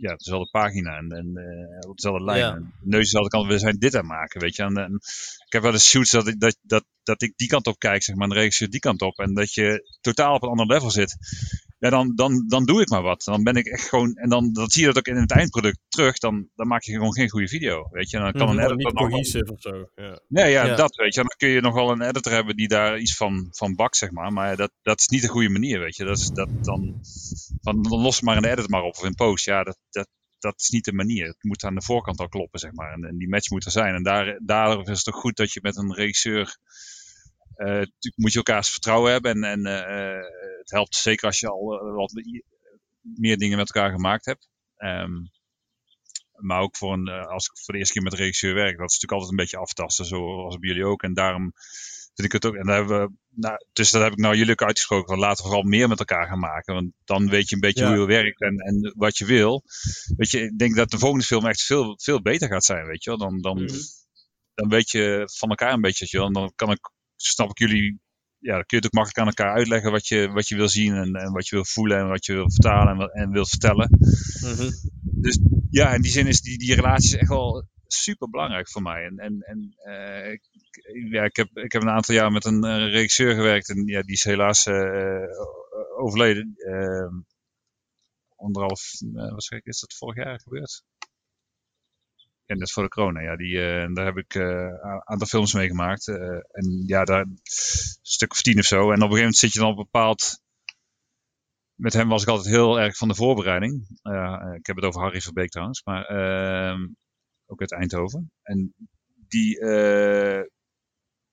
ja, 0.02 0.16
dezelfde 0.16 0.50
pagina 0.50 0.98
en, 0.98 1.12
en 1.12 1.32
uh, 1.34 1.90
op 1.90 1.96
dezelfde 1.96 2.24
lijn. 2.24 2.40
Ja. 2.40 2.62
Neus 2.82 3.04
dezelfde 3.04 3.30
kant, 3.30 3.48
we 3.48 3.60
zijn 3.60 3.80
dit 3.80 3.96
aan 3.96 4.00
het 4.00 4.10
maken, 4.10 4.42
weet 4.42 4.56
je. 4.56 4.64
En, 4.64 4.78
en 4.78 4.94
ik 5.46 5.54
heb 5.54 5.62
wel 5.62 5.72
eens 5.72 5.90
shoots 5.90 6.12
dat 6.12 6.28
ik, 6.28 6.40
dat, 6.40 6.58
dat, 6.62 6.86
dat 7.04 7.22
ik 7.22 7.34
die 7.36 7.48
kant 7.48 7.68
op 7.68 7.80
kijk, 7.80 8.04
zeg 8.04 8.16
maar, 8.16 8.28
en 8.28 8.34
de 8.34 8.40
regisseur 8.40 8.70
die 8.70 8.80
kant 8.80 9.02
op. 9.02 9.20
En 9.20 9.34
dat 9.34 9.54
je 9.54 9.98
totaal 10.02 10.36
op 10.36 10.44
een 10.44 10.50
ander 10.50 10.66
level 10.66 10.92
zit. 10.92 11.18
Ja, 11.82 11.90
dan, 11.90 12.16
dan, 12.16 12.44
dan 12.48 12.66
doe 12.66 12.82
ik 12.82 12.90
maar 12.90 13.02
wat. 13.02 13.24
Dan 13.24 13.44
ben 13.44 13.56
ik 13.56 13.66
echt 13.66 13.90
gewoon, 13.90 14.14
en 14.16 14.30
dan, 14.30 14.54
dan 14.54 14.70
zie 14.70 14.82
je 14.82 14.88
dat 14.88 14.98
ook 14.98 15.08
in 15.16 15.22
het 15.22 15.32
eindproduct 15.32 15.80
terug. 15.90 16.18
Dan, 16.18 16.48
dan 16.56 16.68
maak 16.68 16.84
je 16.84 16.92
gewoon 16.92 17.14
geen 17.14 17.30
goede 17.30 17.48
video, 17.48 17.88
weet 17.92 18.10
je. 18.10 18.18
Dan 18.18 18.32
kan 18.32 18.48
Mhm, 18.48 18.58
een 18.58 18.64
editor 18.64 18.76
niet 18.78 18.94
nog 18.94 19.10
wel- 19.10 19.54
of 19.54 19.62
zo. 19.62 19.90
Ja. 19.96 20.20
Nee, 20.28 20.52
ja, 20.52 20.66
Ja. 20.66 20.76
dat 20.76 20.96
weet 20.96 21.14
je. 21.14 21.20
Dan 21.20 21.34
kun 21.38 21.50
je 21.50 21.62
nog 21.62 21.74
wel 21.74 21.92
een 21.92 22.02
editor 22.02 22.32
hebben 22.34 22.56
die 22.56 22.68
daar 22.68 23.00
iets 23.00 23.16
van, 23.16 23.48
van 23.52 23.76
bakt, 23.76 23.98
zeg 23.98 24.12
maar. 24.12 24.32
Maar 24.34 24.56
dat, 24.56 24.72
dat 24.82 25.00
is 25.00 25.08
niet 25.08 25.22
de 25.22 25.28
goede 25.28 25.50
manier, 25.50 25.80
weet 25.80 25.96
je. 25.96 26.04
Dat 26.06 26.18
is, 26.18 26.28
dat, 26.30 26.50
dan, 26.64 27.00
van, 27.62 27.82
dan 27.82 28.02
los 28.02 28.22
maar 28.22 28.42
de 28.42 28.50
edit 28.50 28.70
maar 28.70 28.84
op 28.84 28.96
of 28.98 29.04
in 29.04 29.16
post. 29.16 29.46
Ja, 29.46 29.64
dat, 29.64 29.78
dat, 29.90 30.08
dat 30.40 30.54
is 30.58 30.70
niet 30.70 30.86
de 30.86 30.94
manier. 30.94 31.26
Het 31.28 31.44
moet 31.44 31.64
aan 31.64 31.76
de 31.76 31.82
voorkant 31.84 32.20
al 32.20 32.30
kloppen, 32.30 32.60
zeg 32.60 32.72
maar. 32.72 32.94
En, 32.94 33.04
en 33.04 33.18
die 33.18 33.30
match 33.30 33.50
moet 33.50 33.66
er 33.66 33.72
zijn. 33.72 33.96
En 33.96 34.04
daar, 34.04 34.40
daarom 34.46 34.82
is 34.82 34.88
het 34.88 35.04
toch 35.04 35.16
goed 35.16 35.36
dat 35.38 35.54
je 35.54 35.60
met 35.64 35.78
een 35.78 35.94
regisseur... 35.94 36.58
eh, 37.56 37.66
natuurlijk 37.68 38.14
moet 38.16 38.32
je 38.32 38.38
elkaars 38.38 38.70
vertrouwen 38.70 39.12
hebben. 39.12 39.44
En, 39.44 39.66
en 39.66 39.86
eh, 39.86 40.24
helpt 40.72 40.96
zeker 40.96 41.26
als 41.28 41.40
je 41.40 41.48
al 41.50 41.80
eh, 41.80 41.96
wat 41.96 42.12
meer 43.02 43.38
dingen 43.38 43.58
met 43.58 43.74
elkaar 43.74 43.92
gemaakt 43.92 44.26
hebt. 44.26 44.50
Ehm, 44.78 45.12
maar 46.32 46.62
ook 46.62 46.78
voor 46.78 46.94
een, 46.94 47.08
eh, 47.08 47.28
als 47.28 47.46
ik 47.46 47.58
voor 47.58 47.74
de 47.74 47.80
eerste 47.80 47.94
keer 47.94 48.04
met 48.04 48.14
regisseur 48.14 48.54
werk, 48.54 48.78
dat 48.78 48.90
is 48.90 49.00
natuurlijk 49.00 49.12
altijd 49.12 49.32
een 49.32 49.36
beetje 49.44 49.58
aftasten, 49.58 50.06
zoals 50.06 50.58
bij 50.58 50.70
jullie 50.70 50.86
ook. 50.86 51.04
En 51.04 51.14
daarom 51.14 51.52
vind 52.14 52.28
ik 52.28 52.32
het 52.32 52.46
ook, 52.46 52.56
en 52.56 52.66
daar 52.66 52.76
hebben 52.78 53.00
we, 53.02 53.14
nou, 53.30 53.56
dus 53.74 53.92
dat 53.92 54.02
heb 54.02 54.12
ik 54.12 54.18
nou 54.18 54.36
jullie 54.36 54.52
ook 54.52 54.62
uitgesproken, 54.64 55.08
van 55.08 55.20
laten 55.20 55.44
we 55.44 55.50
vooral 55.50 55.70
meer 55.70 55.88
met 55.88 56.00
elkaar 56.00 56.28
gaan 56.28 56.40
maken. 56.40 56.74
Want 56.74 56.92
dan 57.04 57.30
weet 57.30 57.50
je 57.50 57.56
een 57.56 57.62
beetje 57.62 57.84
Ja. 57.84 57.90
hoe 57.90 58.00
je 58.00 58.06
werkt 58.06 58.42
en, 58.42 58.58
en 58.58 58.94
wat 58.98 59.18
je 59.18 59.26
wil. 59.26 59.64
Weet 60.18 60.32
je, 60.32 60.40
ik 60.42 60.58
denk 60.58 60.76
dat 60.76 60.90
de 60.92 60.98
volgende 61.00 61.26
film 61.26 61.46
echt 61.46 61.62
veel, 61.62 62.00
veel 62.02 62.22
beter 62.22 62.48
gaat 62.48 62.66
zijn, 62.66 62.86
weet 62.86 63.04
je 63.04 63.10
wel. 63.10 63.20
Dan, 63.20 63.42
dan, 63.42 63.64
Mhm. 63.64 63.78
dan 64.54 64.70
weet 64.70 64.90
je 64.92 65.30
van 65.38 65.50
elkaar 65.50 65.74
een 65.74 65.82
beetje, 65.82 66.00
weet 66.00 66.10
je 66.12 66.18
wel. 66.18 66.28
En 66.28 66.34
dan 66.34 66.52
kan 66.56 66.72
ik, 66.72 66.92
snap 67.16 67.50
ik 67.50 67.60
jullie, 67.60 68.01
ja, 68.42 68.54
dan 68.54 68.66
kun 68.66 68.78
je 68.78 68.84
het 68.84 68.86
ook 68.86 68.94
makkelijk 68.94 69.20
aan 69.20 69.28
elkaar 69.28 69.56
uitleggen 69.56 69.92
wat 69.92 70.08
je, 70.08 70.28
wat 70.28 70.48
je 70.48 70.56
wil 70.56 70.70
zien 70.70 70.96
en, 70.96 71.14
en 71.14 71.32
wat 71.32 71.48
je 71.48 71.56
wil 71.56 71.66
voelen 71.66 71.98
en 71.98 72.08
wat 72.08 72.26
je 72.26 72.34
wil 72.34 72.52
vertalen 72.52 73.00
en, 73.00 73.10
en 73.10 73.32
wil 73.32 73.46
vertellen. 73.46 73.90
Mhm. 74.42 74.70
Ja, 75.70 75.94
in 75.94 76.02
die 76.02 76.12
zin 76.12 76.28
is 76.28 76.42
die, 76.42 76.58
die 76.58 76.76
relatie 76.76 77.10
is 77.10 77.16
echt 77.16 77.30
wel 77.30 77.68
super 77.88 78.30
belangrijk 78.30 78.70
voor 78.70 78.82
mij. 78.82 79.06
En, 79.06 79.18
en, 79.18 79.40
en 79.40 79.74
eh, 79.78 80.32
ik, 80.32 80.42
ja, 81.12 81.24
ik, 81.24 81.36
heb, 81.36 81.58
ik 81.58 81.72
heb 81.72 81.82
een 81.82 81.90
aantal 81.90 82.16
jaar 82.16 82.32
met 82.32 82.46
een 82.46 82.90
regisseur 82.90 83.36
gewerkt 83.36 83.70
en 83.70 83.86
ja, 83.86 84.02
die 84.02 84.16
is 84.16 84.24
helaas 84.24 84.66
eh, 84.66 85.26
overleden. 85.98 86.54
Eh, 86.56 87.14
anderhalf, 88.36 88.82
eh, 89.16 89.32
wat 89.32 89.44
zeg 89.44 89.60
ik, 89.60 89.66
is 89.66 89.80
dat 89.80 89.94
vorig 89.94 90.16
jaar 90.16 90.40
gebeurd? 90.40 90.84
Ja, 92.52 92.58
net 92.58 92.72
voor 92.72 92.84
de 92.84 92.90
corona. 92.90 93.22
Ja, 93.22 93.36
die, 93.36 93.54
daar 93.94 94.06
heb 94.06 94.18
ik 94.18 94.34
een 94.34 95.02
aantal 95.04 95.28
films 95.28 95.54
mee 95.54 95.68
gemaakt. 95.68 96.08
en 96.08 96.84
ja, 96.86 97.04
daar 97.04 97.22
een 97.22 97.40
stuk 98.02 98.32
of 98.32 98.42
tien 98.42 98.60
of 98.60 98.66
zo. 98.66 98.76
En 98.76 98.84
op 98.84 98.90
een 98.90 98.98
gegeven 98.98 99.18
moment 99.18 99.38
zit 99.38 99.54
je 99.54 99.60
dan 99.60 99.70
op 99.70 99.76
bepaald 99.76 100.40
met 101.82 101.94
hem 101.94 102.08
was 102.08 102.22
ik 102.22 102.28
altijd 102.28 102.56
heel 102.56 102.80
erg 102.80 102.98
van 102.98 103.08
de 103.08 103.16
voorbereiding. 103.16 103.88
ik 104.56 104.66
heb 104.66 104.76
het 104.76 104.86
over 104.86 105.02
Harry 105.02 105.22
Verbeek 105.22 105.50
trouwens, 105.50 105.84
maar 105.84 106.06
ehm, 106.06 106.88
ook 107.46 107.60
uit 107.60 107.72
Eindhoven. 107.72 108.32
En 108.42 108.74
die, 109.28 109.66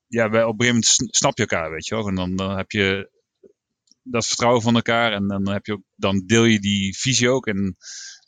ja, 0.07 0.27
op 0.27 0.33
een 0.33 0.41
gegeven 0.41 0.67
moment 0.67 0.85
snap 1.17 1.37
je 1.37 1.47
elkaar, 1.47 1.71
weet 1.71 1.87
je 1.87 1.95
wel. 1.95 2.09
En 2.09 2.15
dan, 2.15 2.37
dan 2.37 2.57
heb 2.57 2.71
je 2.71 3.11
dat 4.11 4.27
vertrouwen 4.27 4.63
van 4.63 4.75
elkaar 4.75 5.13
en 5.13 5.27
dan, 5.29 5.49
heb 5.49 5.67
je 5.67 5.73
ook, 5.73 5.83
dan 5.95 6.23
deel 6.27 6.45
je 6.45 6.61
die 6.61 6.99
visie 6.99 7.31
ook. 7.31 7.47
En 7.47 7.77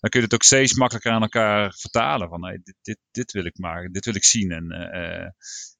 dan 0.00 0.10
kun 0.10 0.20
je 0.20 0.26
het 0.26 0.34
ook 0.34 0.42
steeds 0.42 0.74
makkelijker 0.74 1.12
aan 1.12 1.22
elkaar 1.22 1.74
vertalen. 1.76 2.28
Van 2.28 2.44
hey, 2.44 2.60
dit, 2.62 2.74
dit, 2.82 2.98
dit 3.10 3.32
wil 3.32 3.44
ik 3.44 3.58
maken, 3.58 3.92
dit 3.92 4.04
wil 4.04 4.14
ik 4.14 4.24
zien. 4.24 4.50
En 4.50 4.64
uh, 4.72 5.28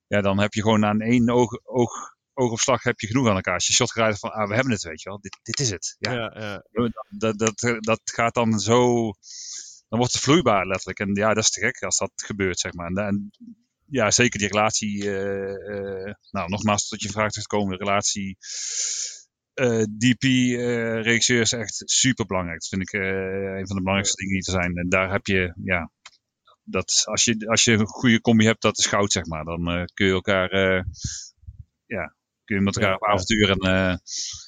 ja, 0.07 0.21
dan 0.21 0.40
heb 0.40 0.52
je 0.52 0.62
gewoon 0.62 0.85
aan 0.85 1.00
één 1.00 1.30
oog, 1.30 1.66
oog, 1.66 2.14
oogopslag 2.35 2.83
heb 2.83 3.00
je 3.00 3.07
genoeg 3.07 3.28
aan 3.28 3.35
elkaar. 3.35 3.54
Als 3.54 3.66
je 3.66 3.73
shot 3.73 3.92
gaat 3.92 4.19
van, 4.19 4.33
ah, 4.33 4.49
we 4.49 4.54
hebben 4.54 4.73
het, 4.73 4.83
weet 4.83 5.02
je 5.02 5.09
wel. 5.09 5.21
Dit, 5.21 5.38
dit 5.42 5.61
is 5.61 5.71
het. 5.71 5.97
Ja. 5.99 6.12
ja, 6.12 6.35
ja. 6.38 6.64
Dat, 7.09 7.38
dat, 7.38 7.78
dat 7.80 8.00
gaat 8.04 8.35
dan 8.35 8.59
zo, 8.59 9.12
dan 9.88 9.99
wordt 9.99 10.12
het 10.12 10.23
vloeibaar 10.23 10.66
letterlijk. 10.66 10.99
En 10.99 11.14
ja, 11.14 11.35
dat 11.35 11.45
is 11.45 11.50
te 11.50 11.61
gek 11.61 11.83
als 11.83 11.97
dat 11.97 12.12
gebeurt, 12.14 12.59
zeg 12.59 12.73
maar. 12.73 12.90
En, 12.90 13.30
ja, 13.90 14.11
zeker 14.11 14.38
die 14.38 14.49
relatie, 14.49 15.04
uh, 15.04 15.75
uh, 15.76 16.14
nou 16.30 16.49
nogmaals 16.49 16.88
tot 16.88 17.02
je 17.02 17.09
vraag 17.09 17.30
terugkomen, 17.30 17.78
relatie 17.78 18.37
uh, 19.54 19.83
DP-regisseur 19.83 21.40
is 21.40 21.52
echt 21.52 21.83
super 21.85 22.26
belangrijk. 22.26 22.61
Dat 22.61 22.69
vind 22.69 22.83
ik 22.83 22.92
een 22.92 23.66
van 23.66 23.76
de 23.76 23.83
belangrijkste 23.83 24.16
dingen 24.16 24.40
die 24.40 24.54
er 24.54 24.61
zijn. 24.61 24.76
En 24.76 24.88
daar 24.88 25.11
heb 25.11 25.26
je, 25.26 25.54
ja, 25.64 25.90
dat, 26.64 27.02
als, 27.04 27.25
je, 27.25 27.49
als 27.49 27.64
je 27.64 27.73
een 27.73 27.87
goede 27.87 28.21
combi 28.21 28.45
hebt, 28.45 28.62
dat 28.62 28.78
is 28.78 28.87
goud, 28.87 29.12
zeg 29.12 29.26
maar. 29.26 29.45
Dan 29.45 29.88
kun 29.95 30.07
je 30.07 30.12
elkaar, 30.12 30.54
ja, 31.87 32.14
kun 32.45 32.57
je 32.57 32.61
met 32.62 32.76
elkaar 32.76 32.95
op 32.95 33.04
avontuur 33.04 33.50
en 33.50 34.00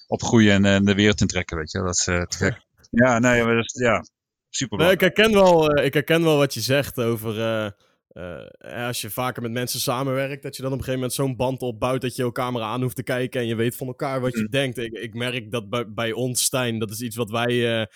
opgroeien 0.06 0.64
en 0.64 0.84
de 0.84 0.94
wereld 0.94 1.20
intrekken, 1.20 1.56
weet 1.56 1.70
je. 1.70 1.78
Dat 1.78 1.96
is 1.96 2.04
te 2.04 2.26
gek. 2.28 2.60
Ja, 2.90 3.18
nee, 3.18 3.44
maar 3.44 3.54
dat 3.54 3.64
is, 3.64 3.80
ja, 3.80 4.04
super 4.48 4.78
nee, 4.78 4.90
ik, 4.90 5.00
herken 5.00 5.32
wel, 5.32 5.78
ik 5.78 5.94
herken 5.94 6.22
wel 6.22 6.36
wat 6.36 6.54
je 6.54 6.60
zegt 6.60 6.98
over 6.98 7.74
uh, 8.12 8.86
als 8.86 9.00
je 9.00 9.10
vaker 9.10 9.42
met 9.42 9.50
mensen 9.50 9.80
samenwerkt, 9.80 10.42
dat 10.42 10.56
je 10.56 10.62
dan 10.62 10.72
op 10.72 10.78
een 10.78 10.84
gegeven 10.84 11.00
moment 11.00 11.18
zo'n 11.18 11.36
band 11.36 11.62
opbouwt 11.62 12.00
dat 12.00 12.16
je 12.16 12.22
elkaar 12.22 12.52
maar 12.52 12.62
aan 12.62 12.82
hoeft 12.82 12.96
te 12.96 13.02
kijken 13.02 13.40
en 13.40 13.46
je 13.46 13.54
weet 13.54 13.76
van 13.76 13.86
elkaar 13.86 14.20
wat 14.20 14.32
je 14.32 14.42
mm. 14.42 14.50
denkt. 14.50 14.78
Ik, 14.78 14.92
ik, 14.92 15.14
merk 15.14 15.50
dat 15.50 15.68
bij, 15.68 15.92
bij 15.92 16.12
ons, 16.12 16.42
Stijn, 16.42 16.78
dat 16.78 16.90
is 16.90 17.00
iets 17.00 17.16
wat 17.16 17.30
wij 17.30 17.50
uh, 17.50 17.80
uh, 17.80 17.86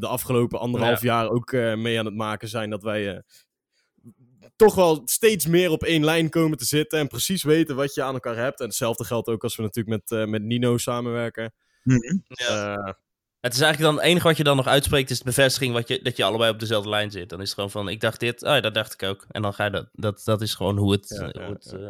de 0.00 0.06
afgelopen 0.06 0.58
anderhalf 0.58 1.02
jaar 1.02 1.28
ook 1.28 1.52
mee 1.52 1.98
aan 1.98 2.04
het 2.04 2.14
maken 2.14 2.48
zijn. 2.48 2.70
Dat 2.70 2.82
wij 2.82 3.22
toch 4.56 4.74
wel 4.74 5.02
steeds 5.04 5.46
meer 5.46 5.70
op 5.70 5.82
één 5.82 6.04
lijn 6.04 6.30
komen 6.30 6.58
te 6.58 6.64
zitten 6.64 6.98
en 6.98 7.08
precies 7.08 7.42
weten 7.42 7.76
wat 7.76 7.94
je 7.94 8.02
aan 8.02 8.14
elkaar 8.14 8.36
hebt. 8.36 8.60
En 8.60 8.66
hetzelfde 8.66 9.04
geldt 9.04 9.28
ook 9.28 9.42
als 9.42 9.56
we 9.56 9.62
natuurlijk 9.62 10.08
met, 10.08 10.28
met 10.28 10.42
Nino 10.42 10.76
samenwerken. 10.76 11.52
Mm 11.82 12.22
ja. 12.28 12.98
Het 13.40 13.54
is 13.54 13.60
eigenlijk 13.60 13.92
dan 13.92 14.02
het 14.02 14.10
enige 14.10 14.26
wat 14.26 14.36
je 14.36 14.44
dan 14.44 14.56
nog 14.56 14.66
uitspreekt, 14.66 15.10
is 15.10 15.18
de 15.18 15.24
bevestiging 15.24 15.72
wat 15.72 15.88
je, 15.88 16.02
dat 16.02 16.16
je 16.16 16.24
allebei 16.24 16.50
op 16.50 16.58
dezelfde 16.58 16.88
lijn 16.88 17.10
zit. 17.10 17.28
Dan 17.28 17.40
is 17.40 17.44
het 17.44 17.54
gewoon 17.54 17.70
van, 17.70 17.88
ik 17.88 18.00
dacht 18.00 18.20
dit, 18.20 18.42
oh 18.42 18.48
ja, 18.48 18.60
dat 18.60 18.74
dacht 18.74 18.92
ik 18.92 19.02
ook. 19.02 19.26
En 19.30 19.42
dan 19.42 19.54
ga 19.54 19.64
je 19.64 19.70
dat, 19.70 19.88
dat, 19.92 20.20
dat 20.24 20.40
is 20.40 20.54
gewoon 20.54 20.76
hoe 20.76 20.92
het, 20.92 21.08
hoe, 21.08 21.42
het 21.42 21.72
uh, 21.74 21.88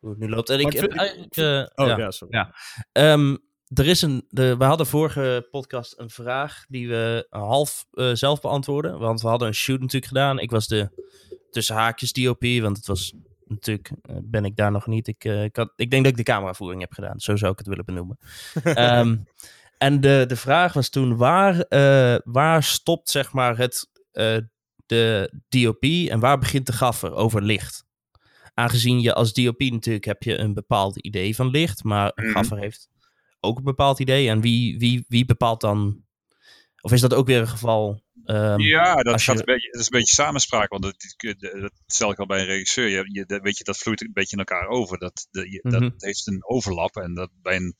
hoe 0.00 0.10
het 0.10 0.18
nu 0.18 0.28
loopt. 0.28 0.50
En 0.50 0.60
ik, 0.60 0.72
heb 0.72 0.92
eigenlijk, 0.92 1.36
uh, 1.36 1.66
oh 1.74 1.86
ja, 1.86 1.98
ja 1.98 2.10
sorry. 2.10 2.36
Ja. 2.36 3.12
Um, 3.12 3.38
er 3.74 3.86
is 3.86 4.02
een, 4.02 4.24
de, 4.28 4.56
we 4.56 4.64
hadden 4.64 4.86
vorige 4.86 5.48
podcast 5.50 5.94
een 5.98 6.10
vraag 6.10 6.64
die 6.68 6.88
we 6.88 7.26
half 7.30 7.86
uh, 7.92 8.10
zelf 8.14 8.40
beantwoorden. 8.40 8.98
Want 8.98 9.20
we 9.20 9.28
hadden 9.28 9.48
een 9.48 9.54
shoot 9.54 9.80
natuurlijk 9.80 10.06
gedaan. 10.06 10.38
Ik 10.38 10.50
was 10.50 10.66
de 10.66 10.90
tussen 11.50 11.74
haakjes 11.74 12.12
DOP, 12.12 12.44
want 12.60 12.76
het 12.76 12.86
was 12.86 13.12
natuurlijk, 13.46 13.90
ben 14.22 14.44
ik 14.44 14.56
daar 14.56 14.70
nog 14.70 14.86
niet. 14.86 15.08
Ik, 15.08 15.24
ik, 15.24 15.56
had, 15.56 15.72
ik 15.76 15.90
denk 15.90 16.02
dat 16.02 16.12
ik 16.12 16.18
de 16.18 16.32
cameravoering 16.32 16.80
heb 16.80 16.92
gedaan. 16.92 17.20
Zo 17.20 17.36
zou 17.36 17.52
ik 17.52 17.58
het 17.58 17.66
willen 17.66 17.84
benoemen. 17.84 18.18
um, 18.64 19.24
En 19.80 20.00
de, 20.00 20.24
de 20.28 20.36
vraag 20.36 20.72
was 20.72 20.88
toen, 20.88 21.16
waar, 21.16 21.54
uh, 21.54 22.16
waar 22.24 22.62
stopt 22.62 23.10
zeg 23.10 23.32
maar 23.32 23.56
het, 23.56 23.90
uh, 24.12 24.38
de 24.86 25.32
DOP 25.48 25.82
en 25.82 26.20
waar 26.20 26.38
begint 26.38 26.66
de 26.66 26.72
gaffer 26.72 27.14
over 27.14 27.42
licht? 27.42 27.84
Aangezien 28.54 29.00
je 29.00 29.14
als 29.14 29.32
DOP 29.32 29.60
natuurlijk 29.60 30.04
heb 30.04 30.22
je 30.22 30.38
een 30.38 30.54
bepaald 30.54 30.96
idee 30.96 31.34
van 31.34 31.50
licht, 31.50 31.84
maar 31.84 32.12
een 32.14 32.24
mhm. 32.24 32.32
gaffer 32.34 32.58
heeft 32.58 32.88
ook 33.40 33.58
een 33.58 33.64
bepaald 33.64 33.98
idee. 33.98 34.28
En 34.28 34.40
wie, 34.40 34.78
wie, 34.78 35.04
wie 35.08 35.24
bepaalt 35.24 35.60
dan, 35.60 36.04
of 36.80 36.92
is 36.92 37.00
dat 37.00 37.14
ook 37.14 37.26
weer 37.26 37.40
een 37.40 37.48
geval 37.48 38.02
Um, 38.24 38.60
ja, 38.60 38.94
dat, 38.94 39.22
gaat 39.22 39.38
een 39.38 39.44
beetje, 39.44 39.70
dat 39.70 39.80
is 39.80 39.86
een 39.86 39.98
beetje 39.98 40.14
samenspraak, 40.14 40.68
want 40.68 40.82
dat, 40.82 40.94
dat, 41.38 41.72
stel 41.86 42.10
ik 42.10 42.18
al 42.18 42.26
bij 42.26 42.40
een 42.40 42.46
regisseur. 42.46 42.88
Je, 42.88 43.24
je, 43.26 43.40
weet 43.42 43.58
je, 43.58 43.64
dat 43.64 43.78
vloeit 43.78 44.00
een 44.00 44.12
beetje 44.12 44.36
in 44.36 44.44
elkaar 44.44 44.68
over. 44.68 44.98
Dat, 44.98 45.26
de, 45.30 45.50
je, 45.50 45.70
dat 45.70 45.80
mhm. 45.80 45.90
heeft 45.96 46.26
een 46.26 46.44
overlap. 46.44 46.96
En 46.96 47.14
dat 47.14 47.30
bij 47.42 47.56
een 47.56 47.74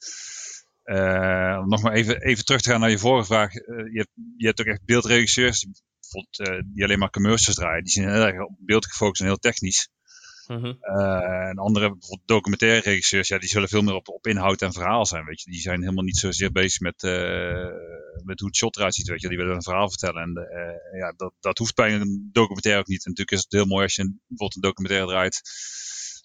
om 1.61 1.69
nog 1.69 1.83
maar 1.83 1.93
even, 1.93 2.21
even 2.23 2.45
terug 2.45 2.61
te 2.61 2.71
gaan 2.71 2.81
naar 2.81 2.91
je 2.91 2.99
vorige 2.99 3.27
vraag. 3.27 3.55
Uh, 3.55 3.93
je, 3.93 3.99
hebt, 3.99 4.11
je 4.37 4.47
hebt 4.47 4.61
ook 4.61 4.67
echt 4.67 4.85
beeldregisseurs 4.85 5.61
die, 5.61 6.49
uh, 6.49 6.63
die 6.75 6.85
alleen 6.85 6.99
maar 6.99 7.11
commercials 7.11 7.57
draaien. 7.57 7.85
Die 7.85 7.93
zijn 7.93 8.13
heel 8.13 8.27
erg 8.27 8.41
op 8.41 8.57
beeld 8.59 8.87
gefocust 8.87 9.21
en 9.21 9.27
heel 9.27 9.37
technisch. 9.37 9.89
-hmm. 10.47 10.79
en 11.49 11.59
andere, 11.59 11.91
bijvoorbeeld 11.91 12.29
documentaire 12.29 12.81
regisseurs, 12.81 13.29
ja, 13.29 13.39
die 13.39 13.49
zullen 13.49 13.69
veel 13.69 13.83
meer 13.83 13.95
op, 13.95 14.09
op 14.09 14.27
inhoud 14.27 14.63
en 14.63 14.73
verhaal 14.73 15.07
zijn. 15.07 15.25
Weet 15.25 15.43
je. 15.43 15.51
Die 15.51 15.61
zijn 15.61 15.81
helemaal 15.81 16.05
niet 16.05 16.17
zozeer 16.17 16.53
bezig 16.53 16.81
met, 16.81 17.03
met 18.25 18.39
hoe 18.41 18.49
het 18.49 18.57
shot 18.57 18.77
eruit 18.77 18.95
ziet. 18.95 19.09
Weet 19.09 19.21
je. 19.21 19.29
Die 19.29 19.37
willen 19.37 19.55
een 19.55 19.63
verhaal 19.63 19.89
vertellen. 19.89 20.23
En 20.23 20.49
ja, 20.99 21.13
dat, 21.17 21.33
dat 21.41 21.59
hoeft 21.59 21.75
bij 21.75 21.95
een 21.95 22.31
documentaire 22.33 22.81
ook 22.81 22.89
niet. 22.89 23.05
En 23.05 23.11
natuurlijk 23.11 23.37
is 23.37 23.43
het 23.43 23.53
heel 23.53 23.67
mooi 23.67 23.83
als 23.83 23.95
je 23.95 24.03
een, 24.03 24.21
bijvoorbeeld 24.27 24.55
een 24.55 24.69
documentaire 24.69 25.09
draait 25.09 25.41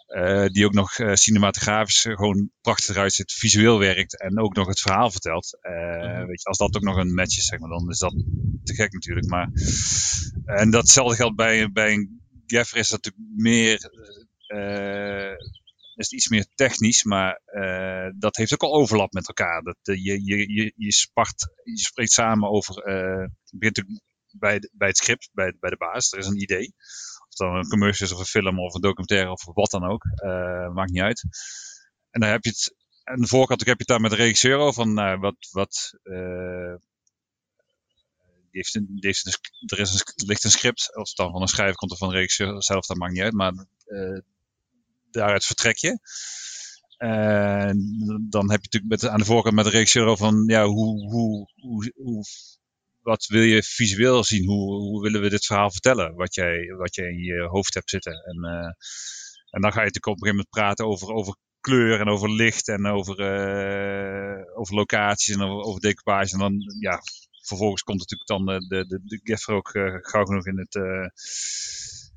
uh, 0.08 0.46
die 0.46 0.66
ook 0.66 0.74
nog 0.74 0.98
uh, 0.98 1.14
cinematografisch 1.14 2.02
gewoon 2.02 2.52
prachtig 2.62 2.96
eruit 2.96 3.14
ziet, 3.14 3.32
visueel 3.32 3.80
werkt 3.80 4.20
en 4.20 4.40
ook 4.40 4.56
nog 4.56 4.68
het 4.68 4.80
verhaal 4.80 5.12
vertelt. 5.12 5.58
Uh, 5.62 5.72
mm 5.72 6.26
weet 6.26 6.42
je, 6.42 6.48
als 6.48 6.58
dat 6.58 6.76
ook 6.76 6.84
nog 6.84 6.98
een 6.98 7.14
match 7.14 7.38
is, 7.38 7.46
zeg 7.46 7.60
maar, 7.60 7.70
dan 7.70 7.90
is 7.90 8.00
dat 8.00 8.24
te 8.64 8.74
gek 8.74 8.94
natuurlijk. 8.94 9.28
Maar, 9.28 9.50
en 10.46 10.70
datzelfde 10.70 11.16
geldt 11.16 11.36
bij, 11.36 11.72
bij 11.72 11.94
een 11.94 12.24
Gaffer 12.46 12.78
is 12.78 12.90
dat 12.90 13.04
natuurlijk 13.04 13.34
meer, 13.36 13.90
is 15.96 16.12
iets 16.12 16.28
meer 16.28 16.46
technisch, 16.56 17.04
maar 17.04 17.42
dat 18.18 18.36
heeft 18.36 18.54
ook 18.54 18.64
al 18.64 18.74
overlap 18.74 19.14
met 19.14 19.28
elkaar. 19.28 19.62
Dat, 19.62 19.78
je, 19.82 20.24
je, 20.24 20.54
je, 20.54 20.74
je, 20.76 20.92
spart, 20.92 21.54
je 21.64 21.78
spreekt 21.78 22.12
samen 22.12 22.50
over, 22.50 22.84
begint 23.52 23.84
bij, 24.40 24.70
bij 24.72 24.88
het 24.88 24.98
script, 24.98 25.30
bij, 25.34 25.56
bij 25.60 25.70
de 25.70 25.78
baas, 25.78 26.12
er 26.12 26.20
is 26.20 26.28
een 26.28 26.42
idee 26.42 26.74
dan 27.38 27.56
een 27.56 27.68
commercial 27.68 28.12
of 28.12 28.20
een 28.20 28.26
film 28.26 28.60
of 28.60 28.74
een 28.74 28.82
documentaire 28.82 29.32
of 29.32 29.46
wat 29.46 29.72
dan 29.72 29.86
ook. 29.86 30.04
Uh, 30.04 30.74
maakt 30.74 30.92
niet 30.92 31.02
uit. 31.02 31.24
En 32.10 32.20
dan 32.20 32.30
heb 32.30 32.44
je 32.44 32.50
het 32.50 32.76
aan 33.04 33.22
de 33.22 33.28
voorkant 33.28 33.60
heb 33.60 33.68
je 33.68 33.76
het 33.78 33.88
daar 33.88 34.02
met 34.02 34.12
de 34.12 34.18
regisseur 34.18 34.58
over. 34.58 34.74
Van, 34.74 35.00
uh, 35.00 35.20
wat, 35.20 35.36
wat, 35.52 35.94
uh, 36.04 36.76
die 38.28 38.64
heeft 38.64 38.76
een, 38.76 38.88
een, 38.90 39.00
er 39.66 39.80
is 39.80 39.94
een, 39.94 40.28
ligt 40.28 40.44
een 40.44 40.52
script. 40.52 40.96
Of 40.96 41.14
dan 41.14 41.32
van 41.32 41.42
een 41.42 41.48
schrijver 41.48 41.76
komt 41.76 41.92
of 41.92 41.98
van 41.98 42.10
de 42.10 42.16
regisseur 42.16 42.64
zelf, 42.64 42.86
dat 42.86 42.98
maakt 42.98 43.14
niet 43.14 43.22
uit. 43.22 43.34
Maar 43.34 43.54
daaruit 45.12 45.46
vertrek 45.46 45.78
je. 45.78 46.00
En 46.98 47.78
dan 48.30 48.52
heb 48.52 48.64
je 48.64 48.70
natuurlijk 48.72 49.02
met, 49.02 49.12
aan 49.12 49.20
de 49.20 49.26
voorkant 49.26 49.56
met 49.56 49.66
de 49.66 49.72
regisseur 49.72 50.18
van 50.18 50.44
ja, 50.48 50.66
hoe, 50.66 51.12
hoe, 51.12 51.52
hoe, 51.56 51.92
hoe 51.96 52.24
wat 53.06 53.26
wil 53.26 53.42
je 53.42 53.64
visueel 53.64 54.24
zien? 54.24 54.46
Hoe, 54.46 54.74
hoe 54.74 55.02
willen 55.02 55.22
we 55.22 55.30
dit 55.30 55.46
verhaal 55.46 55.72
vertellen? 55.72 56.16
Wat 56.16 56.36
jij, 56.36 56.74
wat 56.78 56.96
jij 56.96 57.08
in 57.08 57.24
je 57.24 57.48
hoofd 57.48 57.74
hebt 57.74 57.90
zitten. 57.90 58.14
En, 58.14 58.38
uh, 58.46 58.72
en 59.50 59.62
dan 59.62 59.72
ga 59.72 59.80
je 59.80 59.86
natuurlijk 59.86 60.08
op 60.08 60.22
een 60.22 60.28
gegeven 60.28 60.36
moment 60.36 60.50
praten 60.50 60.86
over, 60.86 61.08
over 61.14 61.36
kleur 61.60 62.00
en 62.00 62.08
over 62.08 62.32
licht 62.32 62.68
en 62.68 62.86
over, 62.86 63.20
uh, 63.20 64.60
over 64.60 64.76
locaties 64.76 65.36
en 65.36 65.42
over, 65.42 65.66
over 65.66 65.82
decoupage. 65.82 66.34
En 66.34 66.40
dan, 66.40 66.56
ja, 66.80 67.02
vervolgens 67.42 67.82
komt 67.82 68.00
natuurlijk 68.00 68.30
dan 68.30 68.46
de, 68.46 68.68
de, 68.68 68.88
de, 68.88 69.00
de 69.04 69.20
gaffer 69.24 69.54
ook 69.54 69.70
gauw 70.02 70.26
genoeg 70.26 70.48
in 70.48 70.58
het, 70.58 70.76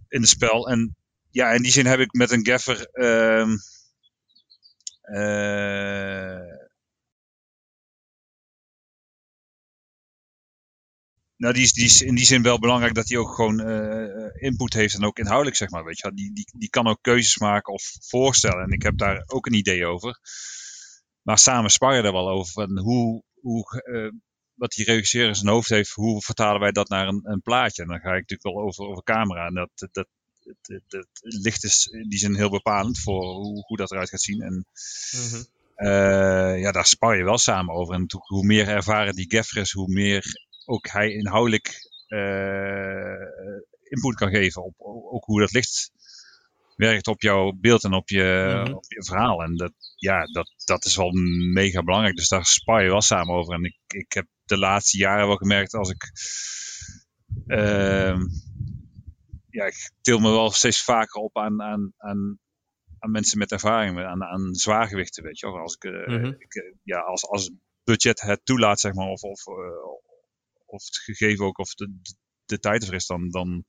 in 0.08 0.20
het 0.20 0.28
spel. 0.28 0.68
En 0.68 0.96
ja, 1.30 1.50
in 1.52 1.62
die 1.62 1.72
zin 1.72 1.86
heb 1.86 2.00
ik 2.00 2.12
met 2.12 2.30
een 2.30 2.46
gaffer... 2.46 2.88
Uh, 2.92 3.46
Nou, 11.38 11.54
die 11.54 11.62
is, 11.62 11.72
die 11.72 11.84
is 11.84 12.02
in 12.02 12.14
die 12.14 12.24
zin 12.24 12.42
wel 12.42 12.58
belangrijk 12.58 12.94
dat 12.94 13.08
hij 13.08 13.18
ook 13.18 13.34
gewoon 13.34 13.68
uh, 13.68 14.42
input 14.42 14.72
heeft 14.72 14.94
en 14.94 15.04
ook 15.04 15.18
inhoudelijk, 15.18 15.56
zeg 15.56 15.70
maar. 15.70 15.84
Weet 15.84 15.98
je, 15.98 16.14
die, 16.14 16.32
die, 16.32 16.48
die 16.58 16.70
kan 16.70 16.86
ook 16.86 16.98
keuzes 17.00 17.38
maken 17.38 17.72
of 17.72 17.96
voorstellen. 18.00 18.64
En 18.64 18.70
ik 18.70 18.82
heb 18.82 18.98
daar 18.98 19.22
ook 19.26 19.46
een 19.46 19.54
idee 19.54 19.86
over. 19.86 20.18
Maar 21.22 21.38
samen 21.38 21.70
sparren 21.70 22.04
er 22.04 22.12
wel 22.12 22.28
over. 22.28 22.52
Van 22.52 22.78
hoe, 22.78 23.22
hoe, 23.40 23.82
uh, 23.84 24.10
wat 24.54 24.72
die 24.72 24.84
regisseur 24.84 25.28
in 25.28 25.34
zijn 25.34 25.52
hoofd 25.52 25.68
heeft, 25.68 25.90
hoe 25.90 26.22
vertalen 26.22 26.60
wij 26.60 26.72
dat 26.72 26.88
naar 26.88 27.08
een, 27.08 27.20
een 27.22 27.42
plaatje? 27.42 27.82
En 27.82 27.88
dan 27.88 28.00
ga 28.00 28.14
ik 28.14 28.28
natuurlijk 28.28 28.56
wel 28.56 28.64
over, 28.64 28.84
over 28.84 29.02
camera. 29.02 29.46
En 29.46 29.54
dat, 29.54 29.88
dat, 29.92 30.08
licht 31.20 31.64
is 31.64 31.86
in 31.86 32.08
die 32.08 32.18
zin 32.18 32.34
heel 32.34 32.50
bepalend 32.50 32.98
voor 32.98 33.24
hoe, 33.24 33.64
hoe 33.66 33.76
dat 33.76 33.90
eruit 33.90 34.08
gaat 34.08 34.22
zien. 34.22 34.40
En 34.40 34.52
mm 34.52 34.64
-hmm. 35.30 35.46
uh, 35.76 36.60
ja, 36.60 36.72
daar 36.72 36.86
spar 36.86 37.16
je 37.16 37.24
wel 37.24 37.38
samen 37.38 37.74
over. 37.74 37.94
En 37.94 38.06
hoe 38.08 38.44
meer 38.44 38.68
ervaren 38.68 39.14
die 39.14 39.30
gaffer 39.30 39.60
is, 39.60 39.72
hoe 39.72 39.92
meer 39.92 40.46
ook 40.68 40.88
hij 40.88 41.10
inhoudelijk 41.12 41.68
uh, 42.08 43.26
input 43.82 44.14
kan 44.14 44.30
geven 44.30 44.64
op, 44.64 44.74
ook 45.12 45.24
hoe 45.24 45.40
dat 45.40 45.52
licht 45.52 45.90
werkt 46.76 47.06
op 47.06 47.22
jouw 47.22 47.52
beeld 47.60 47.84
en 47.84 47.92
op 47.92 48.08
je, 48.08 48.52
Mhm. 48.64 48.72
op 48.74 48.84
je 48.92 49.04
verhaal. 49.04 49.42
En 49.42 49.56
dat, 49.56 49.72
ja, 49.96 50.24
dat, 50.24 50.52
dat 50.64 50.84
is 50.84 50.96
wel 50.96 51.10
mega 51.52 51.82
belangrijk. 51.82 52.16
Dus 52.16 52.28
daar 52.28 52.44
spar 52.46 52.82
je 52.82 52.88
wel 52.90 53.00
samen 53.00 53.34
over. 53.34 53.54
En 53.54 53.64
ik, 53.64 53.76
ik 53.86 54.12
heb 54.12 54.26
de 54.44 54.58
laatste 54.58 54.98
jaren 54.98 55.26
wel 55.26 55.36
gemerkt 55.36 55.74
als 55.74 55.90
ik. 55.90 56.10
ehm, 57.46 58.20
ja, 59.50 59.64
ik 59.64 59.90
til 60.00 60.18
me 60.18 60.30
wel 60.30 60.50
steeds 60.50 60.84
vaker 60.84 61.20
op 61.20 61.36
aan, 61.38 61.62
aan, 61.62 61.92
aan, 61.96 62.38
aan 62.98 63.10
mensen 63.10 63.38
met 63.38 63.52
ervaring, 63.52 63.98
aan, 64.04 64.22
aan 64.24 64.54
zwaargewichten, 64.54 65.22
weet 65.24 65.38
je 65.38 65.46
wel. 65.46 65.56
Als 65.60 65.74
ik, 65.74 65.84
eh, 65.84 66.06
Mhm. 66.06 66.26
ik, 66.26 66.54
eh, 66.54 66.74
ja, 66.82 66.98
als, 67.00 67.26
als 67.26 67.50
budget 67.84 68.20
het 68.20 68.40
toelaat, 68.44 68.80
zeg 68.80 68.92
maar, 68.94 69.06
of, 69.08 69.22
of, 69.22 69.46
eh, 69.46 69.54
of 70.68 70.84
het 70.84 70.96
gegeven 70.98 71.44
ook, 71.44 71.58
of 71.58 71.74
de, 71.74 72.00
de, 72.46 72.58
tijd 72.58 72.86
er 72.86 72.94
is, 72.94 73.06
dan, 73.06 73.28
dan, 73.28 73.64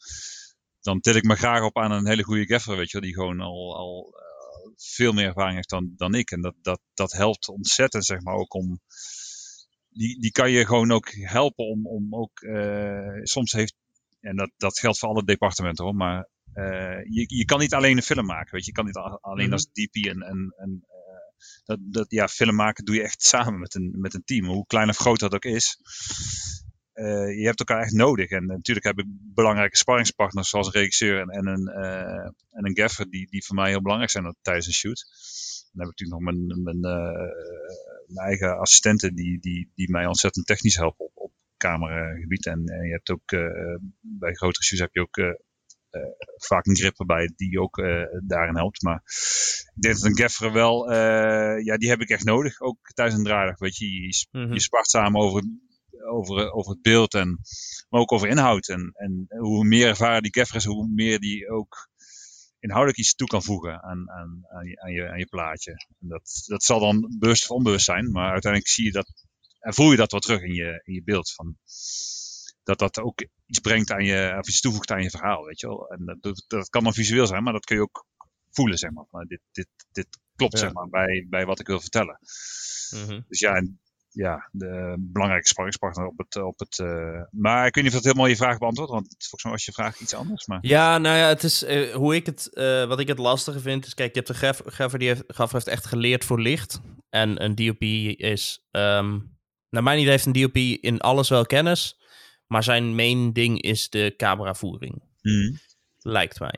dan 0.82 1.00
til 1.00 1.16
ik 1.16 1.24
me 1.24 1.36
graag 1.36 1.64
op 1.64 1.78
aan 1.78 1.92
een 1.92 2.08
hele 2.08 2.24
goede 2.24 2.46
gaffer, 2.46 2.78
weet 2.78 2.92
je 2.92 3.00
wel, 3.00 3.08
die 3.10 3.18
gewoon 3.18 3.40
al, 3.40 3.76
al 3.78 4.14
eh, 4.18 4.72
veel 4.76 5.14
meer 5.14 5.26
ervaring 5.26 5.56
heeft 5.56 5.70
dan, 5.70 5.94
dan 5.96 6.14
ik. 6.14 6.32
En 6.32 6.42
dat, 6.42 6.56
dat, 6.62 6.82
dat 6.94 7.12
helpt 7.12 7.48
ontzettend, 7.48 8.06
zeg 8.06 8.22
maar, 8.22 8.36
ook 8.36 8.54
om... 8.54 8.80
Die, 9.90 10.20
die 10.22 10.32
kan 10.32 10.52
je 10.52 10.66
gewoon 10.66 10.92
ook 10.92 11.12
helpen 11.12 11.66
om, 11.66 11.88
om 11.88 12.16
ook... 12.16 12.40
eh, 12.42 13.20
soms 13.24 13.52
heeft... 13.52 13.76
En 14.20 14.36
dat, 14.36 14.52
dat 14.58 14.80
geldt 14.80 15.00
voor 15.00 15.10
alle 15.10 15.24
departementen 15.24 15.86
hoor, 15.86 15.96
maar 15.96 16.30
eh, 16.54 17.04
je, 17.10 17.26
je 17.28 17.46
kan 17.46 17.60
niet 17.60 17.74
alleen 17.74 17.98
een 17.98 18.04
film 18.04 18.26
maken, 18.26 18.52
weet 18.52 18.66
je. 18.66 18.72
Je 18.72 18.78
kan 18.78 18.86
niet 18.86 18.98
alleen 19.22 19.46
Mhm. 19.46 19.54
als 19.54 19.66
DP 19.72 19.96
en... 19.96 20.22
en, 20.22 20.54
en 20.58 20.84
dat, 21.66 21.80
dat, 21.82 22.12
ja, 22.12 22.28
film 22.28 22.56
maken 22.56 22.86
doe 22.86 22.96
je 22.96 23.02
echt 23.04 23.22
samen 23.24 23.60
met 23.60 23.76
een, 23.76 23.96
met 24.00 24.14
een 24.14 24.24
team. 24.24 24.46
Hoe 24.46 24.66
klein 24.66 24.90
of 24.90 24.98
groot 24.98 25.20
dat 25.20 25.34
ook 25.34 25.46
is. 25.46 25.78
Eh, 27.00 27.38
je 27.40 27.46
hebt 27.46 27.60
elkaar 27.60 27.82
echt 27.82 27.94
nodig. 27.94 28.30
En 28.30 28.46
natuurlijk 28.46 28.86
heb 28.86 29.00
ik 29.00 29.06
belangrijke 29.34 29.78
sparringspartners 29.78 30.50
zoals 30.50 30.68
een 30.68 30.74
regisseur 30.82 31.20
en, 31.22 31.30
en, 31.30 31.48
een, 31.48 31.68
eh, 31.68 32.26
en 32.50 32.66
een 32.66 32.78
gaffer 32.78 33.10
die, 33.10 33.28
die 33.30 33.46
voor 33.46 33.56
mij 33.56 33.70
heel 33.70 33.82
belangrijk 33.82 34.12
zijn 34.12 34.36
tijdens 34.42 34.68
een 34.68 34.74
shoot. 34.74 35.06
Dan 35.72 35.86
heb 35.86 35.92
ik 35.92 36.00
natuurlijk 36.00 36.22
nog 36.22 36.34
mijn, 36.34 36.64
mijn, 36.64 36.84
eh, 36.98 37.28
mijn 38.08 38.28
eigen 38.28 38.58
assistenten 38.58 39.16
die, 39.16 39.40
die, 39.40 39.72
die 39.76 39.92
mij 39.92 40.06
ontzettend 40.06 40.46
technisch 40.46 40.76
helpen 40.76 41.06
op, 41.06 41.12
op 41.14 41.32
cameragebied. 41.58 42.46
En, 42.46 42.66
en 42.66 42.86
je 42.86 42.92
hebt 42.92 43.10
ook 43.10 43.30
bij 44.02 44.34
grotere 44.34 44.64
shoots 44.64 44.82
heb 44.82 44.94
je 44.94 45.02
ook 45.02 45.38
vaak 46.38 46.66
een 46.66 46.76
grip 46.76 47.00
erbij 47.00 47.32
die 47.36 47.60
ook 47.60 47.78
eh, 47.78 48.04
daarin 48.28 48.56
helpt. 48.56 48.82
Maar 48.82 49.02
ik 49.76 49.82
denk 49.82 49.96
dat 49.96 50.04
een 50.04 50.18
gaffer 50.18 50.54
wel, 50.54 50.94
ja, 51.64 51.78
die 51.78 51.90
heb 51.90 52.02
ik 52.02 52.10
echt 52.10 52.24
nodig. 52.24 52.60
Ook 52.62 52.80
tijdens 52.94 53.18
een 53.18 53.24
draaidag, 53.24 53.60
weet 53.60 53.78
je. 53.78 54.02
Je, 54.02 54.14
sp- 54.14 54.34
Mhm. 54.34 54.54
je 54.54 54.60
spart 54.60 54.90
samen 54.90 55.22
over, 55.22 55.44
over, 56.04 56.52
over 56.52 56.72
het 56.72 56.82
beeld, 56.82 57.14
en, 57.14 57.40
maar 57.90 58.02
ook 58.02 58.12
over 58.12 58.28
inhoud. 58.28 58.68
En, 58.68 58.92
en 58.94 59.26
hoe 59.28 59.66
meer 59.66 59.88
ervaren 59.88 60.24
die 60.24 60.36
gaffer 60.36 60.56
is, 60.56 60.66
hoe 60.66 60.88
meer 60.88 61.20
die 61.20 61.50
ook 61.50 61.90
inhoudelijk 62.60 63.00
iets 63.00 63.16
toe 63.16 63.28
kan 63.28 63.44
voegen 63.44 63.84
aan, 63.84 64.10
aan, 64.12 64.46
aan, 64.50 64.68
je, 64.68 64.82
aan, 64.82 64.92
je, 64.92 65.10
aan 65.10 65.20
je 65.20 65.28
plaatje. 65.28 65.72
En 65.72 66.08
dat, 66.08 66.44
dat 66.46 66.64
zal 66.64 66.80
dan 66.80 67.16
bewust 67.20 67.44
of 67.44 67.58
onbewust 67.58 67.86
zijn, 67.86 68.12
maar 68.12 68.32
uiteindelijk 68.32 68.72
zie 68.72 68.86
je 68.86 68.92
dat 68.92 69.28
en 69.60 69.74
voel 69.74 69.92
je 69.92 69.98
dat 69.98 70.12
wel 70.12 70.20
terug 70.20 70.42
in 70.42 70.54
je, 70.54 70.82
in 70.84 70.94
je 70.94 71.04
beeld. 71.04 71.32
Van, 71.32 71.58
dat 72.64 72.80
dat 72.80 73.00
ook 73.00 73.26
iets 73.46 73.60
brengt 73.60 73.92
aan 73.92 74.04
je, 74.06 74.36
of 74.40 74.48
iets 74.48 74.62
toevoegt 74.62 74.92
aan 74.92 75.04
je 75.04 75.10
verhaal, 75.10 75.44
weet 75.44 75.60
je 75.60 75.68
wel. 75.68 75.88
En 75.90 76.18
dat, 76.22 76.44
dat, 76.48 76.70
kan 76.70 76.84
dan 76.84 76.94
visueel 76.94 77.28
zijn, 77.28 77.44
maar 77.44 77.54
dat 77.54 77.66
kun 77.66 77.76
je 77.76 77.82
ook 77.82 78.06
voelen, 78.52 78.78
zeg 78.78 78.92
maar. 78.92 79.06
Van, 79.10 79.26
dit, 79.28 79.42
dit, 79.52 79.68
dit 79.92 80.08
klopt, 80.36 80.54
Ja. 80.54 80.60
zeg 80.60 80.74
maar, 80.74 80.90
bij, 80.90 81.26
bij 81.30 81.46
wat 81.46 81.60
ik 81.60 81.68
wil 81.68 81.80
vertellen. 81.80 82.20
Mhm. 82.90 83.22
Dus 83.28 83.40
ja, 83.40 83.56
en, 83.56 83.80
ja 84.10 84.50
de 84.52 84.96
belangrijke 85.00 85.48
sparringspartner 85.48 86.08
op 86.08 86.18
het... 86.18 86.36
Op 86.36 86.60
het 86.60 86.80
eh, 86.80 87.22
maar 87.32 87.66
ik 87.68 87.76
weet 87.76 87.84
niet 87.84 87.94
of 87.94 88.00
dat 88.00 88.04
helemaal 88.08 88.28
je 88.28 88.36
vraag 88.36 88.58
beantwoordt, 88.58 88.92
want 88.92 89.16
volgens 89.18 89.44
mij 89.44 89.52
was 89.52 89.66
je 89.66 89.72
vraag 89.72 90.00
iets 90.00 90.14
anders. 90.14 90.48
Maar... 90.48 90.60
Ja, 90.62 90.98
nou 90.98 91.18
ja, 91.18 91.28
het 91.28 91.44
is 91.44 91.64
eh, 91.64 91.94
hoe 91.94 92.16
ik 92.16 92.26
het, 92.26 92.54
eh, 92.54 92.86
wat 92.86 93.00
ik 93.00 93.08
het 93.08 93.18
lastige 93.18 93.60
vind, 93.60 93.86
is 93.86 93.94
kijk, 93.94 94.10
je 94.14 94.18
hebt 94.18 94.30
een 94.30 94.36
graf- 94.36 94.62
gaffer 94.66 95.00
die 95.00 95.08
heeft, 95.08 95.24
gaffer 95.28 95.56
heeft 95.56 95.68
echt 95.68 95.86
geleerd 95.86 96.26
voor 96.26 96.40
licht. 96.42 96.82
En 97.10 97.44
een 97.44 97.56
DOP 97.56 97.82
is, 98.20 98.66
ehm 98.72 99.20
naar 99.70 99.84
mijn 99.84 99.98
idee 100.00 100.12
heeft 100.12 100.26
een 100.26 100.32
DOP 100.42 100.56
in 100.56 101.00
alles 101.00 101.30
wel 101.30 101.46
kennis, 101.46 102.00
maar 102.48 102.64
zijn 102.64 102.96
main 102.96 103.34
ding 103.34 103.62
is 103.62 103.90
de 103.90 104.14
cameravoering, 104.18 105.02
Mhm. 105.22 105.54
lijkt 106.00 106.40
mij. 106.40 106.56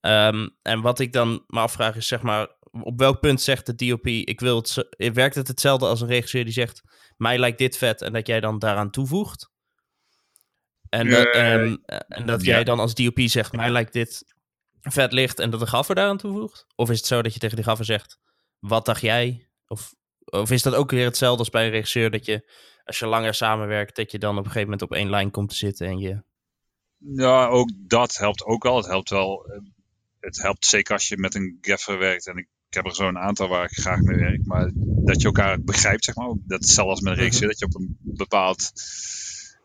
Ehm, 0.00 0.48
en 0.62 0.80
wat 0.80 0.98
ik 0.98 1.12
dan 1.12 1.44
me 1.46 1.60
afvraag 1.60 1.96
is, 1.96 2.06
zeg 2.06 2.22
maar, 2.22 2.48
op 2.82 2.98
welk 2.98 3.20
punt 3.20 3.40
zegt 3.40 3.66
de 3.66 3.74
DOP, 3.74 4.06
ik 4.06 4.40
wil 4.40 4.56
het, 4.56 4.68
zo- 4.68 4.88
werkt 4.96 5.34
het 5.34 5.48
hetzelfde 5.48 5.86
als 5.86 6.00
een 6.00 6.08
regisseur 6.08 6.44
die 6.44 6.52
zegt, 6.52 6.82
mij 7.16 7.38
lijkt 7.38 7.58
dit 7.58 7.76
vet, 7.76 8.02
en 8.02 8.12
dat 8.12 8.26
jij 8.26 8.40
dan 8.40 8.58
daaraan 8.58 8.90
toevoegt? 8.90 9.50
En, 10.88 11.08
dat- 11.10 11.26
Eh, 11.34 11.52
en, 11.52 11.82
en 12.08 12.26
dat 12.26 12.44
ja. 12.44 12.52
jij 12.52 12.64
dan 12.64 12.78
als 12.78 12.94
DOP 12.94 13.20
zegt, 13.20 13.52
mij 13.52 13.70
lijkt 13.70 13.92
dit 13.92 14.24
vet 14.80 15.12
licht 15.12 15.38
en 15.38 15.50
dat 15.50 15.60
de 15.60 15.66
gaffer 15.66 15.94
daaraan 15.94 16.16
toevoegt? 16.16 16.66
Of 16.74 16.90
is 16.90 16.96
het 16.96 17.06
zo 17.06 17.22
dat 17.22 17.32
je 17.34 17.38
tegen 17.40 17.56
de 17.56 17.62
gaffer 17.62 17.84
zegt, 17.84 18.18
wat 18.58 18.84
dacht 18.84 19.00
jij? 19.00 19.48
Of, 19.66 19.94
of 20.24 20.50
is 20.50 20.62
dat 20.62 20.74
ook 20.74 20.90
weer 20.90 21.04
hetzelfde 21.04 21.38
als 21.38 21.50
bij 21.50 21.64
een 21.64 21.70
regisseur, 21.70 22.10
dat 22.10 22.24
je, 22.24 22.50
als 22.84 22.98
je 22.98 23.06
langer 23.06 23.34
samenwerkt, 23.34 23.96
dat 23.96 24.10
je 24.10 24.18
dan 24.18 24.30
op 24.32 24.44
een 24.44 24.50
gegeven 24.50 24.62
moment 24.70 24.82
op 24.82 24.92
één 24.92 25.10
lijn 25.10 25.30
komt 25.30 25.48
te 25.48 25.56
zitten 25.56 25.86
en 25.86 25.98
je... 25.98 26.22
Ja, 26.96 27.46
ook 27.46 27.70
dat 27.76 28.16
helpt 28.16 28.44
ook 28.44 28.62
wel. 28.62 28.76
Het 28.76 28.86
helpt 28.86 29.10
wel. 29.10 29.46
eh, 29.46 29.60
Het 30.20 30.42
helpt 30.42 30.66
zeker 30.66 30.92
als 30.92 31.08
je 31.08 31.16
met 31.18 31.34
een 31.34 31.58
gaffer 31.60 31.98
werkt. 31.98 32.26
En 32.26 32.36
ik, 32.36 32.48
ik 32.72 32.78
heb 32.78 32.86
er 32.86 32.94
zo'n 32.94 33.18
aantal 33.18 33.48
waar 33.48 33.64
ik 33.64 33.78
graag 33.78 34.00
mee 34.00 34.16
werk. 34.18 34.46
Maar 34.46 34.70
dat 35.04 35.20
je 35.20 35.26
elkaar 35.26 35.60
begrijpt, 35.62 36.04
zeg 36.04 36.14
maar. 36.14 36.34
Dat 36.46 36.64
is 36.64 36.78
als 36.78 37.00
met 37.00 37.12
een 37.12 37.18
regisseur. 37.18 37.48
Dat 37.48 37.58
je 37.58 37.64
op 37.64 37.74
een 37.74 37.96
bepaald... 38.00 38.72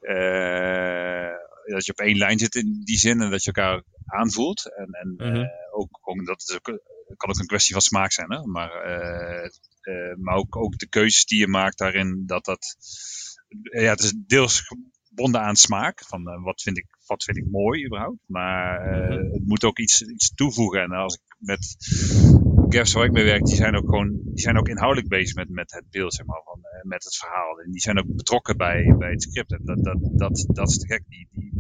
eh, 0.02 1.32
dat 1.66 1.86
je 1.86 1.92
op 1.92 2.00
één 2.00 2.18
lijn 2.18 2.40
zit 2.40 2.56
in 2.56 2.82
die 2.84 2.98
zin. 2.98 3.22
En 3.22 3.30
dat 3.32 3.44
je 3.44 3.52
elkaar 3.52 3.84
aanvoelt. 4.06 4.76
En, 4.76 4.88
en 4.92 5.14
Mhm. 5.18 5.36
eh, 5.36 5.48
ook, 5.72 6.00
ook, 6.02 6.26
dat 6.26 6.42
is 6.48 6.56
ook, 6.56 6.80
kan 7.18 7.30
ook 7.30 7.40
een 7.40 7.46
kwestie 7.46 7.74
van 7.74 7.82
smaak 7.82 8.12
zijn. 8.12 8.32
Hè? 8.32 8.46
Maar, 8.46 8.72
eh, 8.72 9.50
maar 10.18 10.36
ook, 10.36 10.56
ook 10.56 10.78
de 10.78 10.88
keuzes 10.90 11.26
die 11.26 11.40
je 11.40 11.48
maakt 11.48 11.78
daarin. 11.78 12.24
Dat 12.26 12.46
dat... 12.46 12.76
Ja, 13.62 13.90
het 13.90 14.00
is 14.04 14.14
deels 14.28 14.72
gebonden 15.08 15.42
aan 15.42 15.56
smaak. 15.56 16.04
Van 16.08 16.42
wat, 16.44 16.62
vind 16.62 16.78
ik, 16.78 16.86
wat 17.06 17.24
vind 17.24 17.38
ik 17.38 17.46
mooi 17.52 17.86
überhaupt. 17.86 18.20
Maar 18.26 18.82
Mhm. 18.82 19.34
het 19.34 19.46
moet 19.48 19.64
ook 19.64 19.80
iets, 19.80 20.02
iets 20.02 20.34
toevoegen. 20.34 20.82
En 20.82 20.92
als 20.92 21.14
ik 21.16 21.36
met 21.38 21.76
gaffers 22.74 22.94
waar 22.94 23.06
ik 23.06 23.12
mee 23.12 23.24
werk, 23.24 23.46
die 23.46 23.56
zijn 23.56 23.76
ook 23.76 23.86
gewoon, 23.86 24.20
die 24.24 24.40
zijn 24.42 24.58
ook 24.58 24.68
inhoudelijk 24.68 25.08
bezig 25.10 25.36
met, 25.36 25.50
met 25.50 25.72
het 25.72 25.90
beeld, 25.90 26.14
zeg 26.14 26.26
maar, 26.26 26.42
van, 26.44 26.60
eh, 26.64 26.84
met 26.84 27.04
het 27.04 27.16
verhaal. 27.18 27.60
En 27.60 27.72
die 27.72 27.82
zijn 27.82 28.00
ook 28.00 28.16
betrokken 28.16 28.58
bij, 28.58 28.96
bij 28.98 29.12
het 29.12 29.22
script. 29.22 29.52
En 29.52 29.62
dat, 29.64 29.84
dat, 29.84 29.98
dat, 30.02 30.46
dat 30.48 30.70
is 30.70 30.78
te 30.78 30.86
gek. 30.88 31.04
Die, 31.08 31.28
die, 31.32 31.52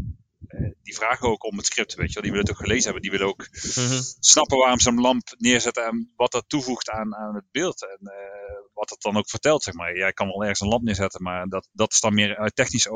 eh, 0.47 0.71
die 0.81 0.95
vragen 0.95 1.29
ook 1.29 1.43
om 1.43 1.57
het 1.57 1.65
script, 1.65 1.95
weet 1.95 2.07
je 2.07 2.13
wel. 2.13 2.23
Die 2.23 2.31
willen 2.31 2.47
het 2.47 2.55
ook 2.55 2.61
gelezen 2.63 2.83
hebben. 2.83 3.01
Die 3.01 3.11
willen 3.11 3.27
ook 3.27 3.47
Mhm. 3.75 4.01
snappen 4.19 4.57
waarom 4.57 4.79
ze 4.79 4.89
een 4.89 5.01
lamp 5.01 5.27
neerzetten 5.37 5.85
en 5.85 6.13
wat 6.15 6.31
dat 6.31 6.43
toevoegt 6.47 6.89
aan, 6.89 7.15
aan 7.15 7.35
het 7.35 7.45
beeld. 7.51 7.81
En 7.81 8.07
eh, 8.07 8.71
wat 8.73 8.89
het 8.89 9.01
dan 9.01 9.17
ook 9.17 9.29
vertelt, 9.29 9.63
zeg 9.63 9.73
maar. 9.73 9.97
Jij 9.97 10.13
kan 10.13 10.27
wel 10.27 10.41
ergens 10.41 10.59
een 10.59 10.67
lamp 10.67 10.83
neerzetten, 10.83 11.23
maar 11.23 11.47
dat, 11.47 11.69
dat 11.71 11.91
is 11.91 11.99
dan 11.99 12.13
meer 12.13 12.37
uit 12.37 12.55
technisch 12.55 12.89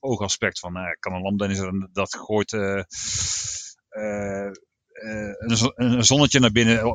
oogaspect. 0.00 0.58
Van, 0.58 0.72
nou, 0.72 0.88
ik 0.90 1.00
kan 1.00 1.12
een 1.12 1.22
lamp 1.22 1.40
neerzetten 1.40 1.80
en 1.80 1.88
dat 1.92 2.14
gooit 2.16 2.50
een, 5.38 5.56
zo- 5.56 5.72
een 5.74 6.04
zonnetje 6.04 6.40
naar 6.40 6.52
binnen 6.52 6.78
eh, 6.80 6.94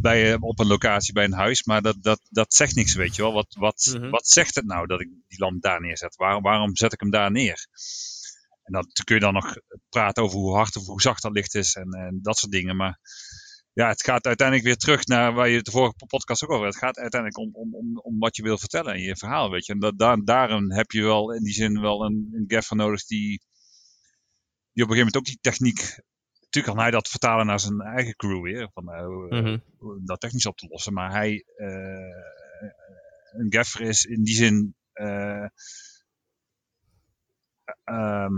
bij, 0.00 0.32
eh, 0.32 0.42
op 0.42 0.58
een 0.58 0.66
locatie 0.66 1.12
bij 1.12 1.24
een 1.24 1.32
huis. 1.32 1.64
Maar 1.64 1.82
dat, 1.82 1.96
dat, 2.00 2.20
dat 2.28 2.54
zegt 2.54 2.74
niks, 2.74 2.94
weet 2.94 3.16
je 3.16 3.22
wel. 3.22 3.32
Wat, 3.32 3.54
wat, 3.58 3.90
Mhm. 3.94 4.10
wat 4.10 4.26
zegt 4.28 4.54
het 4.54 4.64
nou 4.64 4.86
dat 4.86 5.00
ik 5.00 5.08
die 5.28 5.38
lamp 5.38 5.62
daar 5.62 5.80
neerzet? 5.80 6.16
Waarom, 6.16 6.42
waarom 6.42 6.76
zet 6.76 6.92
ik 6.92 7.00
hem 7.00 7.10
daar 7.10 7.30
neer? 7.30 7.66
En 8.62 8.72
dan 8.72 8.86
kun 9.04 9.14
je 9.14 9.20
dan 9.20 9.32
nog 9.34 9.54
praten 9.88 10.22
over 10.22 10.38
hoe 10.38 10.54
hard 10.56 10.76
of 10.76 10.86
hoe 10.86 11.00
zacht 11.00 11.22
dat 11.22 11.32
licht 11.32 11.54
is 11.54 11.74
en, 11.74 11.90
en 11.92 12.18
dat 12.22 12.36
soort 12.38 12.52
dingen. 12.52 12.76
Maar 12.76 12.98
ja, 13.72 13.88
het 13.88 14.02
gaat 14.02 14.26
uiteindelijk 14.26 14.66
weer 14.66 14.76
terug 14.76 15.06
naar 15.06 15.32
waar 15.32 15.48
je 15.48 15.56
het 15.56 15.64
de 15.64 15.70
vorige 15.70 15.94
podcast 16.06 16.44
ook 16.44 16.50
over 16.50 16.64
had. 16.64 16.74
Het 16.74 16.82
gaat 16.82 16.98
uiteindelijk 16.98 17.40
om, 17.40 17.50
om, 17.54 17.74
om, 17.74 17.98
om 17.98 18.18
wat 18.18 18.36
je 18.36 18.42
wil 18.42 18.58
vertellen 18.58 18.94
in 18.94 19.02
je 19.02 19.16
verhaal, 19.16 19.50
weet 19.50 19.66
je. 19.66 19.72
En 19.72 19.78
dat, 19.78 19.98
daar, 19.98 20.24
daarom 20.24 20.72
heb 20.72 20.90
je 20.90 21.02
wel 21.02 21.34
in 21.34 21.42
die 21.42 21.52
zin 21.52 21.80
wel 21.80 22.04
een, 22.04 22.28
een 22.32 22.44
gaffer 22.46 22.76
nodig 22.76 23.04
die, 23.06 23.40
die 24.72 24.84
op 24.84 24.90
een 24.90 24.96
gegeven 24.96 24.96
moment 24.96 25.16
ook 25.16 25.24
die 25.24 25.38
techniek... 25.40 26.06
Natuurlijk 26.50 26.74
kan 26.74 26.82
hij 26.84 26.90
dat 26.90 27.08
vertalen 27.08 27.46
naar 27.46 27.60
zijn 27.60 27.80
eigen 27.80 28.16
crew 28.16 28.42
weer, 28.42 28.70
van 28.72 28.88
eh, 28.92 28.98
eh, 29.38 29.42
Mhm. 29.42 29.58
dat 30.04 30.20
technisch 30.20 30.46
op 30.46 30.56
te 30.56 30.66
lossen. 30.68 30.92
Maar 30.92 31.10
hij, 31.10 31.44
eh, 31.56 32.68
een 33.32 33.52
gaffer 33.52 33.80
is 33.80 34.04
in 34.04 34.22
die 34.22 34.34
zin... 34.34 34.74
eh, 34.92 35.44
ehm, 37.84 38.34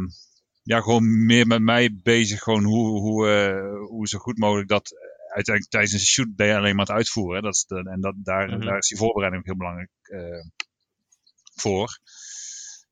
ja, 0.62 0.80
gewoon 0.80 1.26
meer 1.26 1.46
met 1.46 1.60
mij 1.62 1.98
bezig. 2.02 2.40
Gewoon 2.40 2.64
hoe, 2.64 2.98
hoe, 3.00 3.28
hoe 3.88 4.08
zo 4.08 4.18
goed 4.18 4.38
mogelijk 4.38 4.68
dat. 4.68 4.92
Uiteindelijk 5.34 5.70
tijdens 5.74 5.92
een 5.92 5.98
shoot 6.08 6.34
ben 6.36 6.46
je 6.46 6.56
alleen 6.56 6.76
maar 6.76 6.86
het 6.86 6.94
uitvoeren. 6.96 7.36
hè. 7.36 7.42
Dat 7.42 7.54
is 7.54 7.64
de, 7.64 7.90
en 7.90 8.00
dat, 8.00 8.14
daar, 8.16 8.48
Mhm. 8.48 8.64
daar 8.64 8.78
is 8.78 8.88
die 8.88 8.98
voorbereiding 8.98 9.44
heel 9.44 9.56
belangrijk 9.56 9.90
voor. 11.54 11.98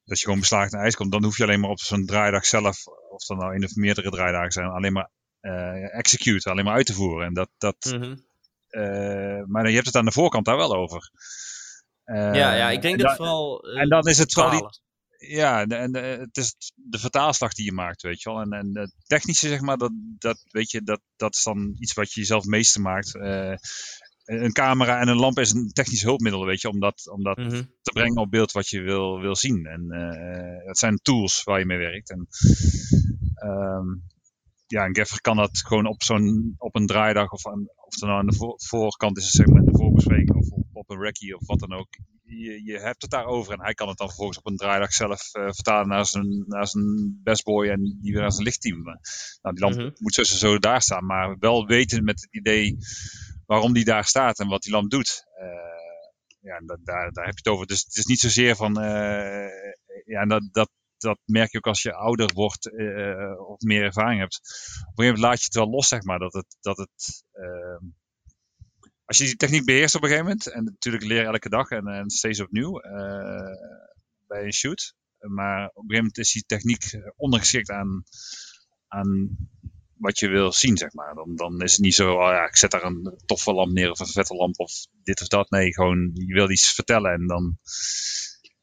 Dat 0.09 0.19
je 0.19 0.25
gewoon 0.25 0.41
beslagen 0.41 0.71
naar 0.73 0.83
ijs 0.83 0.95
komt. 0.97 1.13
Dan 1.13 1.25
hoef 1.25 1.37
je 1.37 1.43
alleen 1.43 1.61
maar 1.61 1.71
op 1.71 1.81
zo'n 1.81 2.07
draaidag 2.07 2.47
zelf, 2.47 2.87
of 3.11 3.25
dat 3.27 3.39
nou 3.39 3.53
één 3.53 3.65
of 3.65 3.75
meerdere 3.75 4.11
draaidagen 4.11 4.53
zijn, 4.53 4.67
alleen 4.69 4.93
maar 4.93 5.11
eh 5.41 5.97
execute, 5.99 6.51
alleen 6.51 6.65
maar 6.65 6.75
uit 6.75 6.87
te 6.87 6.95
voeren. 6.95 7.27
En 7.27 7.35
dat, 7.35 7.49
dat, 7.59 7.77
Mhm. 7.85 8.17
eh, 8.69 9.43
maar 9.47 9.69
je 9.69 9.75
hebt 9.75 9.87
het 9.87 9.97
aan 9.97 10.05
de 10.05 10.13
voorkant 10.13 10.45
daar 10.45 10.57
wel 10.57 10.75
over. 10.75 11.11
Eh, 12.05 12.17
ja, 12.17 12.55
ja, 12.55 12.71
ik 12.71 12.83
denk 12.83 12.95
en 12.95 13.01
dat 13.01 13.07
dan- 13.09 13.17
vooral... 13.17 13.61
en 13.63 13.89
dan 13.89 14.03
is 14.03 14.19
het 14.19 14.33
vooral 14.33 14.51
die, 14.51 14.81
ja, 15.37 15.67
en, 15.67 15.95
het 15.97 16.37
is 16.37 16.55
de 16.75 16.99
vertaalslag 16.99 17.53
die 17.55 17.65
je 17.65 17.73
maakt, 17.73 18.03
weet 18.03 18.23
je 18.23 18.31
wel. 18.31 18.41
En, 18.41 18.53
en 18.53 18.79
het 18.79 18.93
technische, 19.07 19.49
zeg 19.49 19.61
maar, 19.61 19.77
dat, 19.77 19.91
dat, 20.19 20.45
weet 20.51 20.71
je, 20.71 20.83
dat, 20.83 21.01
dat 21.17 21.35
is 21.35 21.43
dan 21.43 21.75
iets 21.79 21.93
wat 21.93 22.13
je 22.13 22.21
jezelf 22.21 22.45
meester 22.45 22.81
maakt. 22.81 23.15
Eh, 23.17 23.55
een 24.29 24.53
camera 24.53 25.01
en 25.01 25.09
een 25.09 25.17
lamp 25.17 25.39
is 25.39 25.53
een 25.53 25.69
technisch 25.73 26.03
hulpmiddel, 26.03 26.45
weet 26.45 26.61
je, 26.61 26.69
om 26.69 26.81
dat, 26.81 27.11
om 27.13 27.23
dat 27.23 27.37
Mhm. 27.37 27.63
te 27.83 27.93
brengen 27.93 28.17
op 28.23 28.31
beeld 28.31 28.53
wat 28.53 28.69
je 28.69 28.81
wil, 28.81 29.21
wil 29.21 29.37
zien. 29.37 29.67
En 29.67 29.91
eh 29.91 30.67
dat 30.67 30.79
zijn 30.79 30.97
tools 31.03 31.43
waar 31.45 31.59
je 31.59 31.65
mee 31.67 31.79
werkt. 31.79 32.11
En, 32.11 32.27
ehm, 33.35 33.87
ja, 34.67 34.85
een 34.85 34.97
gaffer 34.97 35.21
kan 35.21 35.37
dat 35.37 35.59
gewoon 35.67 35.87
op, 35.87 36.03
zo'n, 36.03 36.55
op 36.59 36.75
een 36.75 36.87
draaidag 36.87 37.31
of, 37.33 37.47
aan, 37.47 37.61
of 37.77 37.95
het 37.95 38.01
nou 38.01 38.19
aan 38.19 38.27
de 38.27 38.35
voor- 38.37 38.61
voorkant 38.67 39.17
is, 39.19 39.39
maar 39.45 39.59
in 39.59 39.65
de 39.65 39.77
voorbespreking 39.79 40.37
of 40.37 40.49
op, 40.51 40.67
op 40.73 40.91
een 40.91 41.01
recce 41.01 41.37
of 41.37 41.47
wat 41.47 41.59
dan 41.59 41.73
ook. 41.73 41.89
Je, 42.23 42.65
je 42.65 42.79
hebt 42.79 43.03
het 43.03 43.11
daarover 43.11 43.53
en 43.53 43.61
hij 43.63 43.75
kan 43.75 43.89
het 43.89 43.99
dan 43.99 44.07
vervolgens 44.07 44.39
op 44.39 44.47
een 44.47 44.57
draaidag 44.57 44.93
zelf 44.93 45.35
eh, 45.35 45.43
vertalen 45.45 45.89
naar 45.89 46.07
zijn, 46.07 46.45
naar 46.47 46.67
zijn 46.67 47.21
bestboy 47.23 47.69
en 47.69 47.83
die 48.01 48.13
weer 48.13 48.21
naar 48.21 48.33
zijn 48.33 48.45
lichtteam. 48.45 48.83
Nou, 48.83 49.55
die 49.55 49.61
lamp 49.65 49.77
Mhm. 49.77 49.91
moet 49.99 50.15
zo, 50.15 50.23
zo 50.23 50.59
daar 50.59 50.83
staan, 50.83 51.07
maar 51.07 51.37
wel 51.39 51.67
weten 51.67 52.05
met 52.05 52.21
het 52.21 52.35
idee 52.35 52.77
waarom 53.49 53.73
die 53.73 53.85
daar 53.85 54.05
staat 54.05 54.39
en 54.39 54.49
wat 54.49 54.63
die 54.63 54.73
lamp 54.73 54.91
doet. 54.91 55.25
Eh, 55.39 55.49
ja, 56.41 56.59
dat, 56.67 56.79
daar, 56.85 57.13
daar 57.13 57.25
heb 57.25 57.35
je 57.35 57.41
het 57.43 57.53
over. 57.53 57.67
Dus 57.67 57.85
het 57.85 57.97
is 57.97 58.05
niet 58.05 58.19
zozeer 58.19 58.57
van, 58.57 58.81
eh, 58.81 59.49
ja, 60.05 60.27
dat, 60.27 60.49
dat, 60.53 60.71
dat 60.99 61.19
merk 61.25 61.53
je 61.53 61.59
ook 61.59 61.67
als 61.67 61.83
je 61.83 61.93
ouder 61.93 62.33
wordt 62.35 62.67
eh, 62.67 63.49
of 63.49 63.61
meer 63.61 63.83
ervaring 63.83 64.21
hebt. 64.21 64.37
Op 64.37 64.45
een 64.45 65.05
gegeven 65.05 65.05
moment 65.05 65.19
laat 65.19 65.39
je 65.39 65.45
het 65.45 65.55
wel 65.55 65.71
los, 65.71 65.89
zeg 65.89 66.03
maar, 66.03 66.19
dat 66.19 66.33
het, 66.33 66.57
dat 66.61 66.77
het 66.77 67.25
ehm, 67.33 67.85
als 69.05 69.19
je 69.19 69.25
die 69.25 69.37
techniek 69.37 69.65
beheerst 69.65 69.95
op 69.95 70.03
een 70.03 70.09
gegeven 70.09 70.29
moment, 70.29 70.53
en 70.53 70.65
natuurlijk 70.65 71.05
leer 71.05 71.21
je 71.21 71.27
elke 71.27 71.49
dag 71.49 71.69
en, 71.71 72.11
steeds 72.11 72.41
opnieuw 72.41 72.81
bij 74.27 74.45
een 74.45 74.53
shoot, 74.53 74.95
maar 75.19 75.69
op 75.69 75.77
een 75.77 75.83
gegeven 75.83 75.97
moment 75.97 76.19
is 76.19 76.33
die 76.33 76.45
techniek 76.47 77.01
ondergeschikt 77.17 77.71
aan, 77.71 78.05
aan 78.89 79.37
wat 79.99 80.19
je 80.19 80.29
wil 80.29 80.53
zien, 80.53 80.77
zeg 80.77 80.93
maar. 80.93 81.15
Dan, 81.15 81.37
dan 81.37 81.61
is 81.63 81.73
het 81.73 81.81
niet 81.81 81.95
zo, 81.95 82.13
oh 82.13 82.31
ja, 82.31 82.47
ik 82.47 82.57
zet 82.57 82.71
daar 82.71 82.83
een 82.83 83.21
toffe 83.27 83.53
lamp 83.53 83.73
neer 83.73 83.91
of 83.91 83.99
een 84.01 84.07
vette 84.07 84.35
lamp 84.35 84.59
of 84.59 84.73
dit 85.03 85.21
of 85.21 85.29
dat. 85.29 85.51
Nee, 85.51 85.73
gewoon, 85.75 86.11
je 86.15 86.35
wil 86.35 86.51
iets 86.51 86.73
vertellen 86.73 87.13
en 87.13 87.27
dan... 87.27 87.59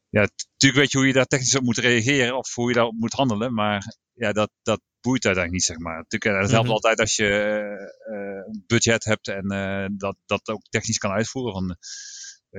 Ja, 0.09 0.21
natuurlijk 0.21 0.81
weet 0.81 0.91
je 0.91 0.97
hoe 0.97 1.07
je 1.07 1.13
daar 1.13 1.25
technisch 1.25 1.55
op 1.55 1.63
moet 1.63 1.77
reageren 1.77 2.37
of 2.37 2.53
hoe 2.55 2.67
je 2.67 2.73
daarop 2.73 2.95
moet 2.97 3.13
handelen, 3.13 3.53
maar 3.53 3.95
ja, 4.13 4.31
dat, 4.31 4.51
dat 4.61 4.81
boeit 5.01 5.25
uiteindelijk 5.25 5.51
niet, 5.51 5.63
zeg 5.63 5.77
maar. 5.77 5.97
Natuurlijk, 5.97 6.25
eh, 6.33 6.41
het 6.41 6.51
helpt 6.51 6.65
Mhm. 6.65 6.73
altijd 6.75 6.99
als 6.99 7.15
je 7.15 7.27
eh, 7.27 8.43
een 8.45 8.63
budget 8.67 9.03
hebt 9.03 9.27
en 9.27 9.49
eh, 9.49 9.85
dat, 9.97 10.17
dat 10.25 10.47
ook 10.49 10.61
technisch 10.69 10.97
kan 10.97 11.11
uitvoeren. 11.11 11.53
Van, 11.53 11.77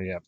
ja, 0.05 0.23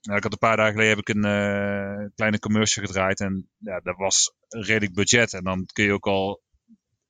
nou, 0.00 0.16
ik 0.16 0.22
had 0.22 0.32
een 0.32 0.38
paar 0.38 0.56
dagen 0.56 0.72
geleden 0.72 0.96
heb 0.96 1.08
ik 1.08 1.14
een 1.14 2.12
kleine 2.14 2.38
commercial 2.38 2.86
gedraaid 2.86 3.20
en 3.20 3.50
ja, 3.58 3.80
dat 3.80 3.96
was 3.96 4.32
een 4.48 4.62
redelijk 4.62 4.94
budget. 4.94 5.32
En 5.32 5.44
dan 5.44 5.66
kun 5.72 5.84
je 5.84 5.92
ook 5.92 6.06
al 6.06 6.42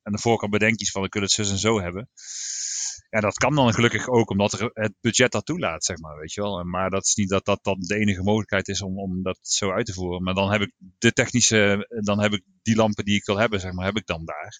aan 0.07 0.13
de 0.13 0.19
voorkant 0.19 0.51
bedenkjes 0.53 0.91
van 0.91 1.03
we 1.03 1.09
kunnen 1.09 1.29
het 1.31 1.39
zus 1.39 1.51
en 1.51 1.59
zo 1.59 1.81
hebben. 1.81 2.09
Ja, 3.11 3.21
dat 3.21 3.37
kan 3.37 3.55
dan 3.55 3.75
gelukkig 3.75 4.09
ook, 4.09 4.31
omdat 4.31 4.53
het 4.73 4.95
budget 5.01 5.33
dat 5.33 5.47
toelaat, 5.47 5.85
zeg 5.85 5.99
maar, 5.99 6.17
weet 6.19 6.33
je 6.33 6.41
wel. 6.41 6.59
En- 6.59 6.71
Maar 6.71 6.91
dat 6.91 7.07
is 7.07 7.15
niet 7.15 7.29
dat 7.29 7.45
dat 7.45 7.59
dan 7.65 7.77
de 7.81 7.95
enige 7.97 8.23
mogelijkheid 8.23 8.69
is 8.69 8.83
om, 8.83 8.99
om 8.99 9.23
dat 9.23 9.39
zo 9.43 9.71
uit 9.73 9.87
te 9.87 9.93
voeren. 9.93 10.23
Maar 10.23 10.35
dan 10.35 10.53
heb 10.53 10.61
ik 10.61 10.73
de 10.99 11.13
technische, 11.13 11.87
dan 12.05 12.21
heb 12.21 12.33
ik 12.33 12.43
die 12.63 12.77
lampen 12.77 13.05
die 13.05 13.17
ik 13.17 13.25
wil 13.25 13.37
hebben, 13.39 13.61
zeg 13.61 13.73
maar, 13.73 13.85
heb 13.87 13.97
ik 13.97 14.07
dan 14.07 14.25
daar. 14.25 14.59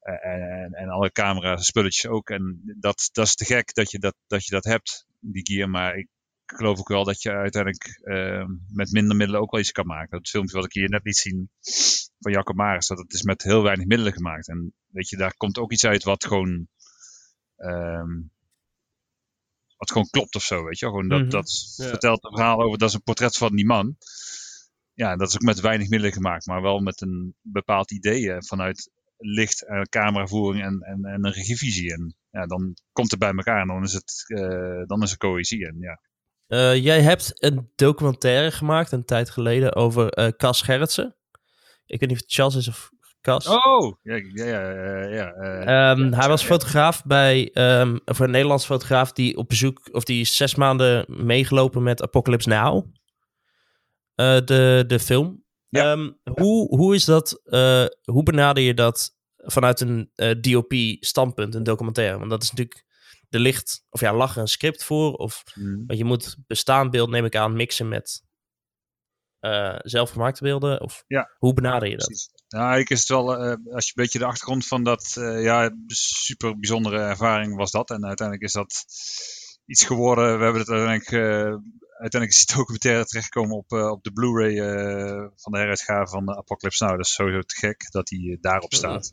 Eh, 0.00 0.30
En, 0.64 0.72
en 0.72 0.88
alle 0.88 1.12
camera 1.12 1.56
spulletjes 1.56 2.06
ook. 2.10 2.30
En 2.30 2.60
dat, 2.80 3.08
dat 3.12 3.26
is 3.26 3.34
te 3.34 3.44
gek 3.44 3.74
dat 3.74 3.90
je 3.90 3.98
dat, 3.98 4.14
dat 4.26 4.44
je 4.44 4.50
dat 4.50 4.64
hebt, 4.64 5.06
die 5.20 5.46
gear. 5.46 5.70
Maar 5.70 5.96
ik 5.96 6.08
geloof 6.56 6.78
ook 6.78 6.88
wel 6.88 7.04
dat 7.04 7.22
je 7.22 7.30
uiteindelijk 7.30 8.00
eh, 8.02 8.44
met 8.68 8.92
minder 8.92 9.16
middelen 9.16 9.40
ook 9.40 9.50
wel 9.50 9.60
iets 9.60 9.72
kan 9.72 9.86
maken. 9.86 10.10
Dat 10.10 10.28
filmpje 10.28 10.56
wat 10.56 10.64
ik 10.64 10.72
hier 10.72 10.88
net 10.88 11.04
liet 11.04 11.16
zien 11.16 11.50
van 12.18 12.32
Jacco 12.32 12.52
Maris, 12.52 12.86
dat 12.86 12.98
het 12.98 13.12
is 13.12 13.22
met 13.22 13.42
heel 13.42 13.62
weinig 13.62 13.86
middelen 13.86 14.12
gemaakt. 14.12 14.48
En 14.48 14.74
weet 14.86 15.08
je, 15.08 15.16
daar 15.16 15.34
komt 15.36 15.58
ook 15.58 15.72
iets 15.72 15.86
uit 15.86 16.02
wat 16.04 16.24
gewoon, 16.26 16.68
ehm, 17.56 18.20
wat 19.76 19.90
gewoon 19.92 20.08
klopt 20.10 20.34
of 20.34 20.42
zo, 20.42 20.64
weet 20.64 20.78
je. 20.78 20.86
Gewoon 20.86 21.08
dat, 21.08 21.20
Mhm. 21.20 21.30
dat 21.30 21.74
Ja. 21.76 21.88
vertelt 21.88 22.24
een 22.24 22.36
verhaal 22.36 22.62
over, 22.62 22.78
dat 22.78 22.88
is 22.88 22.94
een 22.94 23.02
portret 23.02 23.36
van 23.36 23.56
die 23.56 23.66
man. 23.66 23.96
Ja, 24.94 25.16
dat 25.16 25.28
is 25.28 25.34
ook 25.34 25.42
met 25.42 25.60
weinig 25.60 25.88
middelen 25.88 26.14
gemaakt, 26.14 26.46
maar 26.46 26.62
wel 26.62 26.78
met 26.78 27.00
een 27.00 27.34
bepaald 27.42 27.90
idee 27.90 28.32
eh, 28.32 28.36
vanuit 28.40 28.90
licht, 29.16 29.66
en 29.66 29.88
cameravoering 29.88 30.64
en, 30.64 30.80
en, 30.80 31.04
en 31.04 31.24
een 31.24 31.32
regievisie. 31.32 31.92
En 31.92 32.14
ja, 32.30 32.46
dan 32.46 32.74
komt 32.92 33.10
het 33.10 33.20
bij 33.20 33.30
elkaar 33.32 33.60
en 33.60 33.66
dan 33.66 33.82
is 33.82 33.92
het, 33.92 34.24
eh, 34.26 34.82
dan 34.86 35.02
is 35.02 35.10
er 35.12 35.16
cohesie. 35.18 35.66
En 35.66 35.76
ja, 35.78 36.00
Eh, 36.50 36.84
jij 36.84 37.00
hebt 37.00 37.32
een 37.34 37.70
documentaire 37.76 38.50
gemaakt 38.50 38.92
een 38.92 39.04
tijd 39.04 39.30
geleden 39.30 39.74
over 39.74 40.08
eh 40.08 40.28
Cas 40.36 40.62
Gerritsen. 40.62 41.16
Ik 41.86 42.00
weet 42.00 42.08
niet 42.08 42.18
of 42.18 42.24
het 42.24 42.34
Chas 42.34 42.54
is 42.54 42.68
of 42.68 42.90
Cas. 43.20 43.46
Oh, 43.46 43.96
ja, 44.02 44.16
ja, 44.34 44.44
ja. 44.44 44.70
ja, 44.70 45.08
ja, 45.08 45.32
eh, 45.32 45.90
Ehm, 45.90 46.12
hij 46.12 46.28
was 46.28 46.44
fotograaf 46.44 47.04
bij, 47.04 47.50
of 48.04 48.18
een 48.18 48.30
Nederlands 48.30 48.64
fotograaf 48.64 49.12
die 49.12 49.36
op 49.36 49.48
bezoek, 49.48 49.88
of 49.92 50.04
die 50.04 50.24
zes 50.24 50.54
maanden 50.54 51.04
meegelopen 51.08 51.82
met 51.82 52.02
Apocalypse 52.02 52.48
Now, 52.48 52.86
de, 54.14 54.84
de 54.86 54.98
film. 54.98 55.44
Ja. 55.68 55.92
Ehm, 55.92 56.10
hoe, 56.34 56.76
hoe 56.76 56.94
is 56.94 57.04
dat, 57.04 57.40
hoe 58.04 58.22
benader 58.22 58.62
je 58.62 58.74
dat 58.74 59.10
vanuit 59.36 59.80
een 59.80 60.10
DOP-standpunt, 60.40 61.54
een 61.54 61.62
documentaire? 61.62 62.18
Want 62.18 62.30
dat 62.30 62.42
is 62.42 62.50
natuurlijk, 62.50 62.84
er 63.30 63.40
ligt, 63.40 63.84
of 63.90 64.00
ja, 64.00 64.14
lag 64.14 64.34
er 64.34 64.40
een 64.40 64.48
script 64.48 64.84
voor, 64.84 65.12
of 65.12 65.42
Mm. 65.54 65.84
want 65.86 65.98
je 65.98 66.04
moet 66.04 66.36
bestaand 66.46 66.90
beeld, 66.90 67.10
neem 67.10 67.24
ik 67.24 67.36
aan, 67.36 67.56
mixen 67.56 67.88
met 67.88 68.22
eh, 69.40 69.76
zelfgemaakte 69.78 70.42
beelden, 70.42 70.80
of 70.80 71.04
Ja. 71.06 71.30
hoe 71.38 71.52
benader 71.54 71.88
je 71.88 71.96
dat? 71.96 72.06
Precies. 72.06 72.30
Nou, 72.48 72.62
eigenlijk 72.64 72.90
is 72.90 72.98
het 72.98 73.08
wel, 73.08 73.36
eh, 73.36 73.74
als 73.74 73.84
je 73.86 73.92
een 73.94 74.02
beetje 74.02 74.18
de 74.18 74.24
achtergrond 74.24 74.66
van 74.66 74.84
dat, 74.84 75.14
eh, 75.18 75.42
ja, 75.42 75.70
super 75.86 76.58
bijzondere 76.58 76.98
ervaring 76.98 77.56
was 77.56 77.70
dat. 77.70 77.90
En 77.90 78.04
uiteindelijk 78.06 78.46
is 78.46 78.52
dat 78.52 78.84
iets 79.66 79.84
geworden. 79.84 80.38
We 80.38 80.44
hebben 80.44 80.60
het 80.60 80.70
uiteindelijk, 80.70 81.10
uiteindelijk 82.00 82.40
is 82.40 82.46
die 82.46 82.56
documentaire 82.56 83.04
terechtgekomen 83.04 83.56
op, 83.56 83.72
eh, 83.72 83.90
op 83.90 84.04
de 84.04 84.12
Blu-ray 84.12 84.58
eh, 84.58 85.28
van 85.36 85.52
de 85.52 85.58
heruitgave 85.58 86.10
van 86.10 86.36
Apocalypse 86.36 86.84
Now. 86.84 86.96
Dat 86.96 87.06
is 87.06 87.12
sowieso 87.12 87.40
te 87.40 87.56
gek 87.56 87.90
dat 87.90 88.06
die 88.06 88.32
eh, 88.32 88.40
daarop 88.40 88.74
staat. 88.74 89.12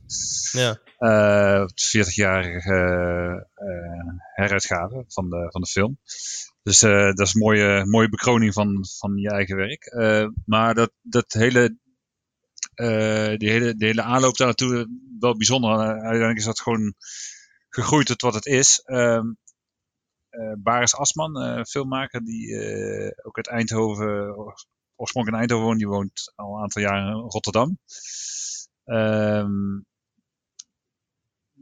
Ja. 0.52 0.80
Eh, 0.98 1.68
40-jarige 1.68 2.74
eh, 2.74 3.68
eh, 3.68 4.14
heruitgave 4.34 5.04
van 5.08 5.30
de, 5.30 5.48
van 5.50 5.62
de 5.62 5.68
film. 5.68 6.00
Dus 6.64 6.80
dat 6.80 7.20
is 7.20 7.34
een 7.34 7.42
mooie, 7.42 7.86
mooie 7.86 8.10
bekroning 8.10 8.54
van, 8.54 8.86
van 8.98 9.16
je 9.16 9.30
eigen 9.30 9.56
werk. 9.56 9.94
Maar 10.46 10.74
dat, 10.74 10.92
dat 11.02 11.34
hele, 11.34 11.78
die, 13.38 13.50
hele, 13.50 13.76
die 13.76 13.88
hele 13.88 14.02
aanloop 14.02 14.38
daar 14.38 14.48
naartoe 14.48 14.88
wel 15.20 15.38
bijzonder. 15.38 15.78
Uiteindelijk 15.80 16.38
is 16.38 16.46
dat 16.46 16.62
gewoon 16.62 16.94
gegroeid 17.70 18.06
tot 18.06 18.22
wat 18.22 18.34
het 18.34 18.46
is. 18.46 18.82
Ehm 18.86 19.20
eh, 19.20 19.24
Baris 20.58 20.96
Asman, 20.96 21.42
eh, 21.42 21.64
filmmaker, 21.64 22.24
die 22.24 22.56
eh, 22.56 23.12
ook 23.24 23.38
uit 23.38 23.48
Eindhoven, 23.48 24.36
oorspronkelijk 24.96 25.28
in 25.28 25.40
Eindhoven 25.42 25.66
woont, 25.66 25.80
die 25.80 25.88
woont 25.88 26.32
al 26.36 26.56
een 26.56 26.62
aantal 26.62 26.82
jaar 26.82 27.08
in 27.08 27.14
Rotterdam. 27.14 27.78
Ehm 28.84 29.80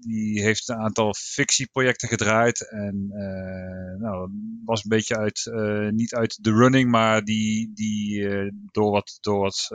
die 0.07 0.41
heeft 0.41 0.69
een 0.69 0.75
aantal 0.75 1.13
fictieprojecten 1.13 2.07
gedraaid. 2.07 2.69
En 2.69 3.09
uh, 3.11 4.01
nou, 4.01 4.29
was 4.65 4.83
een 4.83 4.89
beetje 4.89 5.17
uit, 5.17 5.45
uh, 5.45 5.89
niet 5.89 6.13
uit 6.13 6.43
de 6.43 6.51
running, 6.51 6.91
maar 6.91 7.23
die, 7.23 7.71
die 7.73 8.19
uh, 8.19 8.51
door, 8.71 8.91
wat, 8.91 9.17
door, 9.21 9.39
wat, 9.39 9.67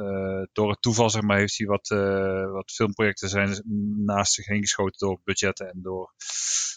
door 0.52 0.70
het 0.70 0.82
toeval 0.82 1.10
zeg 1.10 1.22
maar, 1.22 1.38
heeft 1.38 1.58
hij 1.58 1.66
wat, 1.66 1.88
wat 2.52 2.72
filmprojecten 2.72 3.28
zijn 3.28 3.62
naast 4.04 4.32
zich 4.32 4.46
heen 4.46 4.60
geschoten 4.60 4.98
door 4.98 5.20
budgetten 5.24 5.70
en 5.70 5.82
door 5.82 6.14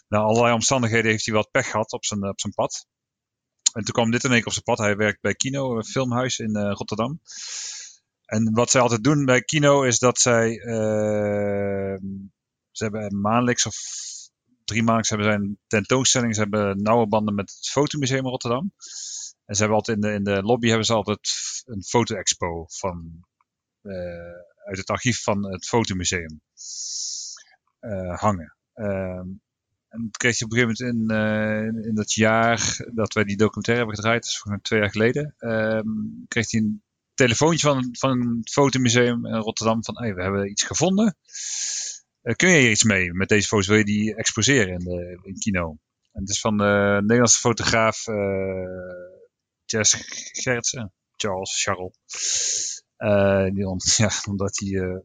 nou, 0.07 0.25
allerlei 0.25 0.53
omstandigheden 0.53 1.11
heeft 1.11 1.25
hij 1.25 1.35
wat 1.35 1.51
pech 1.51 1.69
gehad 1.69 1.91
op 1.91 2.05
zijn, 2.05 2.27
op 2.27 2.39
zijn 2.39 2.53
pad. 2.53 2.85
En 3.73 3.83
toen 3.83 3.93
kwam 3.93 4.11
dit 4.11 4.23
in 4.23 4.31
één 4.31 4.37
keer 4.37 4.47
op 4.47 4.53
zijn 4.53 4.65
pad. 4.65 4.77
Hij 4.77 4.95
werkt 4.95 5.21
bij 5.21 5.33
Kino, 5.33 5.77
een 5.77 5.85
filmhuis 5.85 6.39
in 6.39 6.57
Rotterdam. 6.57 7.21
En 8.25 8.53
wat 8.53 8.69
zij 8.69 8.81
altijd 8.81 9.03
doen 9.03 9.25
bij 9.25 9.41
Kino 9.41 9.83
is 9.83 9.99
dat 9.99 10.19
zij 10.19 10.57
ze 12.73 12.83
hebben 12.83 13.21
maandelijks 13.21 13.65
of 13.65 13.75
drie 14.65 14.83
maandelijks 14.83 15.09
hebben 15.09 15.27
zij 15.27 15.35
een 15.35 15.59
tentoonstelling. 15.67 16.35
Ze 16.35 16.41
hebben 16.41 16.81
nauwe 16.81 17.07
banden 17.07 17.35
met 17.35 17.53
het 17.55 17.69
Fotomuseum 17.69 18.27
Rotterdam. 18.27 18.73
En 19.45 19.55
ze 19.55 19.59
hebben 19.59 19.77
altijd 19.77 19.97
in 19.97 20.03
de, 20.03 20.13
in 20.13 20.23
de 20.23 20.43
lobby 20.43 20.67
hebben 20.67 20.85
ze 20.85 20.93
altijd 20.93 21.29
een 21.65 21.83
foto-expo 21.83 22.65
van, 22.67 23.25
uh, 23.81 23.95
uit 24.65 24.77
het 24.77 24.89
archief 24.89 25.23
van 25.23 25.51
het 25.51 25.65
Fotomuseum 25.65 26.41
uh, 27.81 28.19
hangen. 28.19 28.55
Uh, 28.75 29.21
en 29.89 30.09
kreeg 30.11 30.39
hij 30.39 30.47
op 30.47 30.53
een 30.53 30.59
gegeven 30.59 30.85
moment 30.93 31.09
in, 31.09 31.15
uh, 31.15 31.87
in 31.87 31.95
dat 31.95 32.13
jaar 32.13 32.85
dat 32.93 33.13
wij 33.13 33.23
die 33.23 33.37
documentaire 33.37 33.85
hebben 33.85 34.03
gedraaid, 34.03 34.23
dus 34.23 34.37
voor 34.37 34.59
twee 34.61 34.79
jaar 34.79 34.91
geleden, 34.91 35.35
um, 35.39 36.25
kreeg 36.27 36.51
hij 36.51 36.59
een 36.59 36.83
telefoontje 37.13 37.67
van, 37.67 37.89
van 37.91 38.37
het 38.37 38.51
Fotomuseum 38.51 39.25
in 39.25 39.35
Rotterdam 39.35 39.83
van 39.83 39.97
hey, 39.97 40.13
we 40.13 40.21
hebben 40.21 40.49
iets 40.49 40.63
gevonden. 40.63 41.17
Uh, 42.23 42.35
kun 42.35 42.49
je 42.49 42.59
hier 42.59 42.71
iets 42.71 42.83
mee 42.83 43.13
met 43.13 43.29
deze 43.29 43.47
foto's? 43.47 43.67
Wil 43.67 43.77
je 43.77 43.83
die 43.83 44.15
exposeren 44.15 44.73
in, 44.73 44.79
de, 44.79 45.19
in 45.23 45.39
kino? 45.39 45.77
En 46.11 46.21
het 46.21 46.29
is 46.29 46.39
van 46.39 46.57
de 46.57 46.97
Nederlandse 47.01 47.39
fotograaf 47.39 48.07
uh, 48.07 48.15
Jess 49.65 49.95
Gertsen. 50.31 50.93
Charles, 51.15 51.63
Charles. 51.63 51.93
die, 53.53 53.65
ja, 53.97 54.09
omdat 54.29 54.59
hij 54.59 55.03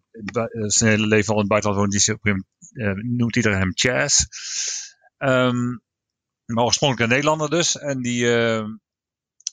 zijn 0.67 0.91
hele 0.91 1.07
leven 1.07 1.35
al 1.35 1.41
in 1.41 1.41
het 1.41 1.49
buitenland 1.49 1.81
woont, 1.81 1.93
die, 1.93 2.45
noemt 3.17 3.37
iedereen 3.37 3.59
hem 3.59 3.73
Chaz. 3.75 4.25
Um, 5.19 5.83
maar 6.45 6.65
oorspronkelijk 6.65 7.11
een 7.11 7.17
Nederlander 7.17 7.51
dus. 7.51 7.79
En 7.79 8.03
die, 8.03 8.25
uh, 8.25 8.65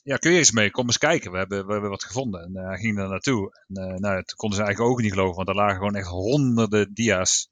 ja, 0.06 0.16
kun 0.16 0.32
je 0.32 0.38
eens 0.38 0.50
mee, 0.50 0.70
kom 0.70 0.86
eens 0.86 0.98
kijken. 0.98 1.30
We 1.30 1.38
hebben, 1.38 1.66
we 1.66 1.72
hebben 1.72 1.90
wat 1.90 2.04
gevonden. 2.04 2.42
En 2.42 2.52
uh, 2.56 2.66
hij 2.66 2.78
ging 2.78 2.96
daar 2.96 3.08
naartoe. 3.08 3.64
En 3.66 3.82
uh, 3.82 3.94
nou, 3.94 4.24
toen 4.24 4.36
konden 4.36 4.58
ze 4.58 4.64
eigenlijk 4.64 4.92
ook 4.92 5.00
niet 5.00 5.12
geloven, 5.12 5.36
want 5.36 5.48
er 5.48 5.54
lagen 5.54 5.76
gewoon 5.76 5.94
echt 5.94 6.08
honderden 6.08 6.94
dia's 6.94 7.48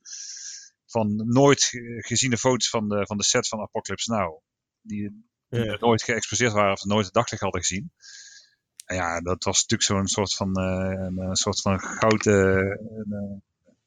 van 0.86 1.16
nooit 1.16 1.70
geziene 1.98 2.38
foto's 2.38 2.68
van 2.68 2.88
de, 2.88 3.06
van 3.06 3.16
de 3.16 3.24
set 3.24 3.48
van 3.48 3.60
Apocalypse 3.60 4.12
Now. 4.12 4.40
Die, 4.80 5.26
die 5.48 5.64
ja. 5.64 5.76
nooit 5.80 6.02
geëxposeerd 6.02 6.52
waren 6.52 6.72
of 6.72 6.84
nooit 6.84 7.04
het 7.04 7.14
daglicht 7.14 7.42
hadden 7.42 7.60
gezien. 7.60 7.92
En 8.84 8.96
ja, 8.96 9.20
dat 9.20 9.44
was 9.44 9.66
natuurlijk 9.66 9.90
zo'n 9.90 10.06
soort 10.06 10.34
van, 10.34 10.58
een, 10.58 11.18
een, 11.18 11.36
soort 11.36 11.60
van 11.60 11.80
goud, 11.80 12.26
een, 12.26 13.42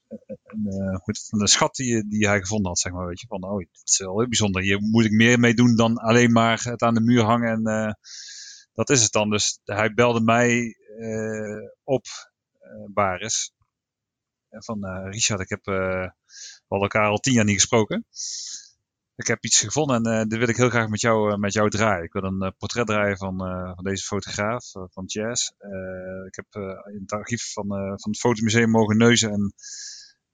een, 0.08 1.10
een, 1.30 1.48
schat 1.48 1.76
die, 1.76 2.08
die 2.08 2.28
hij 2.28 2.40
gevonden 2.40 2.68
had, 2.68 2.80
zeg 2.80 2.92
maar. 2.92 3.08
Weet 3.08 3.22
je, 3.22 3.28
van, 3.28 3.44
oh, 3.44 3.60
het 3.60 3.82
is 3.84 3.98
wel 3.98 4.20
heel 4.20 4.28
bijzonder. 4.28 4.62
Hier 4.62 4.82
moet 4.82 5.06
ik 5.06 5.12
meer 5.12 5.40
mee 5.40 5.54
doen 5.54 5.76
dan 5.76 5.98
alleen 5.98 6.32
maar 6.32 6.62
het 6.64 6.82
aan 6.82 6.94
de 6.94 7.02
muur 7.02 7.24
hangen 7.24 7.50
en 7.50 7.68
uh, 7.68 7.94
dat 8.78 8.90
is 8.90 9.04
het 9.04 9.12
dan. 9.12 9.30
Dus 9.30 9.60
hij 9.64 9.94
belde 9.94 10.22
mij 10.22 10.76
uh, 11.00 11.70
op, 11.84 12.06
uh, 12.62 12.94
Baris. 12.94 13.52
Van 14.50 15.10
Richard, 15.10 15.40
ik 15.40 15.50
heb 15.50 15.66
we 15.66 16.12
elkaar 16.68 17.10
al 17.10 17.18
tien 17.18 17.34
jaar 17.34 17.46
niet 17.46 17.56
gesproken. 17.56 18.06
Ik 19.16 19.28
heb 19.28 19.44
iets 19.44 19.60
gevonden 19.60 20.06
en 20.06 20.28
dit 20.28 20.40
wil 20.40 20.48
ik 20.48 20.56
heel 20.56 20.70
graag 20.70 20.88
met 20.88 21.02
jou, 21.02 21.38
met 21.38 21.54
jou 21.54 21.70
draaien. 21.70 22.04
Ik 22.04 22.14
wil 22.14 22.24
een 22.24 22.56
portret 22.58 22.88
draaien 22.88 23.18
van, 23.18 23.38
van 23.76 23.84
deze 23.84 24.06
fotograaf, 24.06 24.72
van 24.72 25.04
Jazz. 25.06 25.50
ik 26.28 26.36
heb 26.36 26.46
in 26.94 27.02
het 27.02 27.12
archief 27.12 27.54
van, 27.54 27.68
van 27.68 28.12
het 28.12 28.20
Fotomuseum 28.20 28.70
mogen 28.70 28.98
neuzen 28.98 29.32
en 29.32 29.54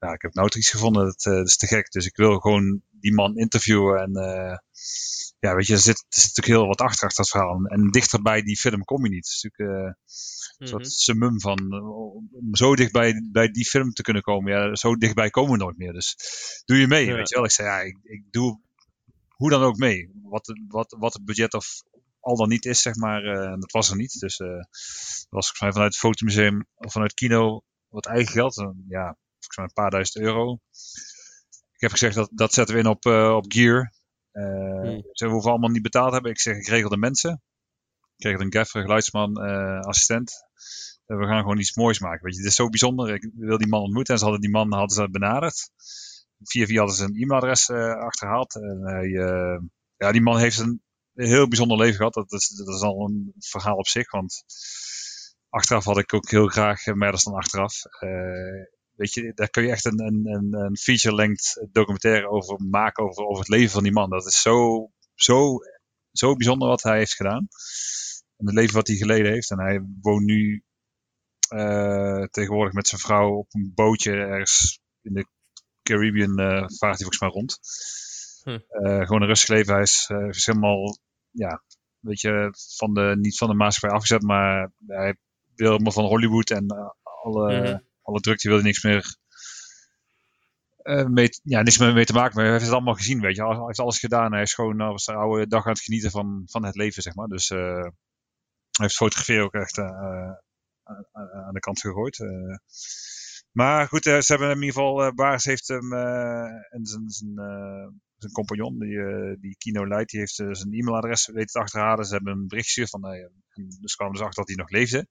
ja, 0.03 0.13
ik 0.13 0.21
heb 0.21 0.33
nou 0.33 0.51
iets 0.53 0.69
gevonden, 0.69 1.05
dat, 1.05 1.25
uh, 1.25 1.33
dat, 1.33 1.47
is 1.47 1.57
te 1.57 1.67
gek. 1.67 1.91
Dus 1.91 2.05
ik 2.05 2.15
wil 2.15 2.39
gewoon 2.39 2.81
die 2.91 3.13
man 3.13 3.37
interviewen. 3.37 4.01
En 4.01 4.11
uh, 4.11 4.57
ja, 5.39 5.55
weet 5.55 5.67
je, 5.67 5.73
er 5.73 5.79
zit, 5.79 5.97
er 5.97 6.19
zit 6.19 6.35
natuurlijk 6.35 6.59
heel 6.59 6.67
wat 6.67 6.81
achter, 6.81 7.07
achter 7.07 7.23
dat 7.23 7.31
verhaal. 7.31 7.65
En 7.65 7.91
dichter 7.91 8.21
bij 8.21 8.41
die 8.41 8.57
film 8.57 8.83
kom 8.83 9.03
je 9.03 9.09
niet. 9.09 9.25
Het 9.25 9.35
is 9.35 9.43
natuurlijk 9.43 9.83
uh, 9.83 9.93
een 10.57 10.67
soort 10.67 10.81
mhm. 10.81 10.91
summum 10.91 11.41
van 11.41 11.73
om 12.31 12.55
zo 12.55 12.75
dichtbij 12.75 13.29
bij 13.31 13.47
die 13.47 13.65
film 13.65 13.91
te 13.91 14.01
kunnen 14.01 14.21
komen. 14.21 14.51
Ja, 14.51 14.75
zo 14.75 14.95
dichtbij 14.95 15.29
komen 15.29 15.51
we 15.51 15.57
nooit 15.57 15.77
meer. 15.77 15.93
Dus 15.93 16.15
doe 16.65 16.77
je 16.77 16.87
mee, 16.87 17.13
weet 17.13 17.29
je 17.29 17.35
wel. 17.35 17.43
Ik 17.43 17.51
zei, 17.51 17.67
ja, 17.67 17.79
ik, 17.79 17.97
ik 18.03 18.23
doe 18.31 18.61
hoe 19.29 19.49
dan 19.49 19.61
ook 19.61 19.77
mee. 19.77 20.11
Wat, 20.23 20.59
wat, 20.67 20.95
wat 20.99 21.13
het 21.13 21.25
budget 21.25 21.53
of 21.53 21.83
al 22.19 22.35
dan 22.35 22.49
niet 22.49 22.65
is, 22.65 22.81
zeg 22.81 22.95
maar. 22.95 23.23
Uh, 23.23 23.59
dat 23.59 23.71
was 23.71 23.89
er 23.89 23.95
niet. 23.95 24.19
Dus 24.19 24.39
uh, 24.39 24.47
dat 24.47 25.27
was 25.29 25.51
vanuit 25.51 25.75
het 25.75 25.97
fotomuseum 25.97 26.65
of 26.75 26.91
vanuit 26.91 27.13
kino 27.13 27.61
wat 27.87 28.05
eigen 28.05 28.33
geld. 28.33 28.57
Uh, 28.57 28.69
ja, 28.87 29.17
volgens 29.43 29.57
mij 29.57 29.65
een 29.65 29.73
paar 29.73 29.89
duizend 29.89 30.23
euro. 30.23 30.59
Ik 31.73 31.81
heb 31.81 31.91
gezegd 31.91 32.15
dat 32.15 32.29
dat 32.33 32.53
zetten 32.53 32.75
we 32.75 32.81
in 32.81 32.87
op, 32.87 33.05
uh, 33.05 33.35
op 33.35 33.45
Gear. 33.47 33.93
Uh. 34.33 34.99
Ze 35.11 35.27
hoeven 35.27 35.49
allemaal 35.51 35.69
niet 35.69 35.81
betaald 35.81 36.13
hebben. 36.13 36.31
Ik 36.31 36.39
zeg, 36.39 36.57
ik 36.57 36.67
regel 36.67 36.89
de 36.89 36.97
mensen. 36.97 37.41
Ik 38.15 38.25
regel 38.25 38.41
een 38.41 38.53
gaffer, 38.53 38.81
geluidsman, 38.81 39.45
uh, 39.45 39.79
assistent. 39.79 40.33
we 41.05 41.25
gaan 41.25 41.41
gewoon 41.41 41.59
iets 41.59 41.75
moois 41.75 41.99
maken. 41.99 42.23
Weet 42.23 42.33
je, 42.33 42.39
het 42.39 42.49
is 42.49 42.55
zo 42.55 42.69
bijzonder. 42.69 43.13
Ik 43.13 43.31
wil 43.33 43.57
die 43.57 43.67
man 43.67 43.81
ontmoeten. 43.81 44.13
En 44.13 44.19
ze 44.19 44.25
hadden 44.25 44.43
die 44.43 44.51
man 44.51 44.73
hadden 44.73 44.95
ze 44.95 45.09
benaderd. 45.09 45.69
Via 46.43 46.65
via 46.65 46.77
hadden 46.77 46.95
ze 46.95 47.03
een 47.03 47.15
e-mailadres 47.15 47.69
achterhaald. 47.69 48.55
En 48.55 48.81
hij, 48.83 49.09
ja, 49.97 50.11
die 50.11 50.21
man 50.21 50.37
heeft 50.37 50.59
een 50.59 50.81
heel 51.13 51.47
bijzonder 51.47 51.77
leven 51.77 51.95
gehad. 51.95 52.13
Dat 52.13 52.31
is, 52.31 52.47
dat 52.47 52.75
is 52.75 52.81
al 52.81 53.05
een 53.05 53.33
verhaal 53.39 53.77
op 53.77 53.87
zich. 53.87 54.11
Want 54.11 54.43
achteraf 55.49 55.83
had 55.83 55.97
ik 55.97 56.13
ook 56.13 56.29
heel 56.29 56.47
graag 56.47 56.85
meer 56.85 57.11
dan 57.23 57.33
achteraf. 57.33 57.73
Uh, 57.99 58.65
weet 58.95 59.13
je, 59.13 59.31
daar 59.33 59.49
kun 59.49 59.63
je 59.63 59.71
echt 59.71 59.85
een, 59.85 59.99
een, 59.99 60.53
een 60.53 60.77
feature-length 60.77 61.67
documentaire 61.71 62.29
over 62.29 62.61
maken, 62.61 63.03
over, 63.03 63.25
over 63.25 63.39
het 63.39 63.47
leven 63.47 63.71
van 63.71 63.83
die 63.83 63.91
man. 63.91 64.09
Dat 64.09 64.25
is 64.25 64.41
zo, 64.41 64.89
zo, 65.15 65.57
zo 66.11 66.35
bijzonder 66.35 66.67
wat 66.67 66.83
hij 66.83 66.97
heeft 66.97 67.15
gedaan. 67.15 67.47
En 68.37 68.45
het 68.45 68.55
leven 68.55 68.75
wat 68.75 68.87
hij 68.87 68.95
geleden 68.95 69.31
heeft. 69.31 69.51
En 69.51 69.59
hij 69.59 69.85
woont 70.01 70.25
nu 70.25 70.63
uh, 71.49 72.23
tegenwoordig 72.23 72.73
met 72.73 72.87
zijn 72.87 73.01
vrouw 73.01 73.31
op 73.31 73.53
een 73.53 73.71
bootje 73.75 74.11
ergens 74.11 74.79
in 75.01 75.13
de 75.13 75.27
Caribbean, 75.83 76.39
uh, 76.39 76.67
vaart 76.67 76.99
hij 76.99 77.07
volgens 77.07 77.19
mij 77.19 77.29
rond. 77.29 77.59
Hm. 78.43 78.49
Uh, 78.49 79.05
gewoon 79.05 79.21
een 79.21 79.27
rustig 79.27 79.49
leven. 79.49 79.73
Hij 79.73 79.81
is, 79.81 80.11
is 80.29 80.45
helemaal, 80.45 80.97
ja, 81.29 81.63
weet 81.99 82.21
je, 82.21 82.53
van 82.77 82.93
de, 82.93 83.15
niet 83.19 83.37
van 83.37 83.49
de 83.49 83.55
maatschappij 83.55 83.97
afgezet, 83.97 84.21
maar 84.21 84.71
hij 84.87 85.15
wil 85.55 85.71
helemaal 85.71 85.91
van 85.91 86.05
Hollywood 86.05 86.49
en 86.49 86.65
alle... 87.03 87.61
Mhm 87.61 87.77
alle 88.03 88.19
drukte 88.19 88.47
wilde 88.47 88.63
niks 88.63 88.83
meer 88.83 89.17
uh, 90.83 91.05
mee, 91.05 91.29
ja, 91.43 91.61
niks 91.61 91.77
meer 91.77 91.93
mee 91.93 92.05
te 92.05 92.13
maken. 92.13 92.35
Maar 92.35 92.43
hij 92.43 92.53
heeft 92.53 92.65
het 92.65 92.73
allemaal 92.73 92.93
gezien, 92.93 93.19
weet 93.19 93.35
je. 93.35 93.45
Hij 93.45 93.65
heeft 93.65 93.79
alles 93.79 93.99
gedaan. 93.99 94.33
Hij 94.33 94.41
is 94.41 94.53
gewoon 94.53 94.81
uh, 94.81 94.87
was 94.87 95.05
de 95.05 95.13
oude 95.13 95.47
dag 95.47 95.65
aan 95.65 95.71
het 95.71 95.81
genieten 95.81 96.11
van, 96.11 96.43
van 96.45 96.65
het 96.65 96.75
leven, 96.75 97.01
zeg 97.01 97.15
maar. 97.15 97.27
Dus 97.27 97.49
uh, 97.49 97.59
hij 97.59 98.85
heeft 98.85 98.95
fotografie 98.95 99.41
ook 99.41 99.53
echt 99.53 99.77
aan 99.77 101.53
de 101.53 101.59
kant 101.59 101.79
gegooid. 101.79 102.25
maar 103.51 103.87
goed, 103.87 104.03
ze 104.03 104.23
hebben 104.25 104.49
in 104.49 104.61
ieder 104.61 104.73
geval, 104.73 105.13
Baars 105.13 105.43
heeft 105.43 105.67
hem 105.67 105.93
en 105.93 106.85
zijn, 106.85 107.09
zijn, 107.09 107.33
zijn 108.17 108.31
compagnon, 108.31 108.79
die, 108.79 108.97
die 109.39 109.55
Kino 109.57 109.87
Light, 109.87 110.09
die 110.09 110.19
heeft 110.19 110.35
zijn 110.35 110.73
e-mailadres 110.73 111.27
weten 111.27 111.51
te 111.51 111.59
achterhalen. 111.59 112.05
Ze 112.05 112.13
hebben 112.13 112.33
een 112.33 112.47
bericht 112.47 112.65
gestuurd 112.65 112.89
van, 112.89 113.01
dus 113.79 113.95
kwamen 113.95 114.17
ze 114.17 114.23
achter 114.23 114.45
dat 114.45 114.47
hij 114.47 114.57
nog 114.57 114.69
leefde. 114.69 115.07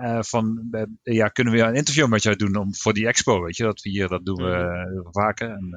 Uh, 0.00 0.18
van, 0.22 0.68
uh, 0.70 0.82
ja, 1.02 1.28
kunnen 1.28 1.52
we 1.52 1.60
een 1.60 1.74
interview 1.74 2.08
met 2.08 2.22
jou 2.22 2.36
doen 2.36 2.56
om, 2.56 2.74
voor 2.74 2.92
die 2.92 3.06
expo, 3.06 3.42
weet 3.42 3.56
je, 3.56 3.62
dat 3.62 3.80
we 3.80 3.90
hier, 3.90 4.08
dat 4.08 4.24
doen 4.24 4.36
we 4.36 4.90
uh, 4.94 5.08
vaker. 5.10 5.50
En 5.50 5.70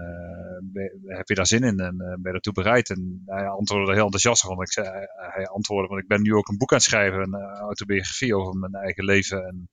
heb 1.05 1.27
je 1.27 1.36
daar 1.36 1.47
zin 1.47 1.63
in 1.63 1.79
en 1.79 1.97
ben 1.97 2.19
je 2.23 2.31
daartoe 2.31 2.53
bereid? 2.53 2.89
En 2.89 3.23
hij 3.25 3.47
antwoordde 3.47 3.88
er 3.88 3.95
heel 3.95 4.03
enthousiast 4.03 4.41
van. 4.41 4.62
Ik 4.62 4.71
zei, 4.71 4.88
hij 5.34 5.47
antwoordde, 5.47 5.88
want 5.88 6.01
ik 6.01 6.07
ben 6.07 6.21
nu 6.21 6.34
ook 6.36 6.47
een 6.47 6.57
boek 6.57 6.71
aan 6.71 6.77
het 6.77 6.86
schrijven, 6.86 7.21
een 7.21 7.41
autobiografie 7.41 8.36
over 8.36 8.60
mijn 8.60 8.73
eigen 8.73 9.03
leven. 9.05 9.45
En 9.45 9.69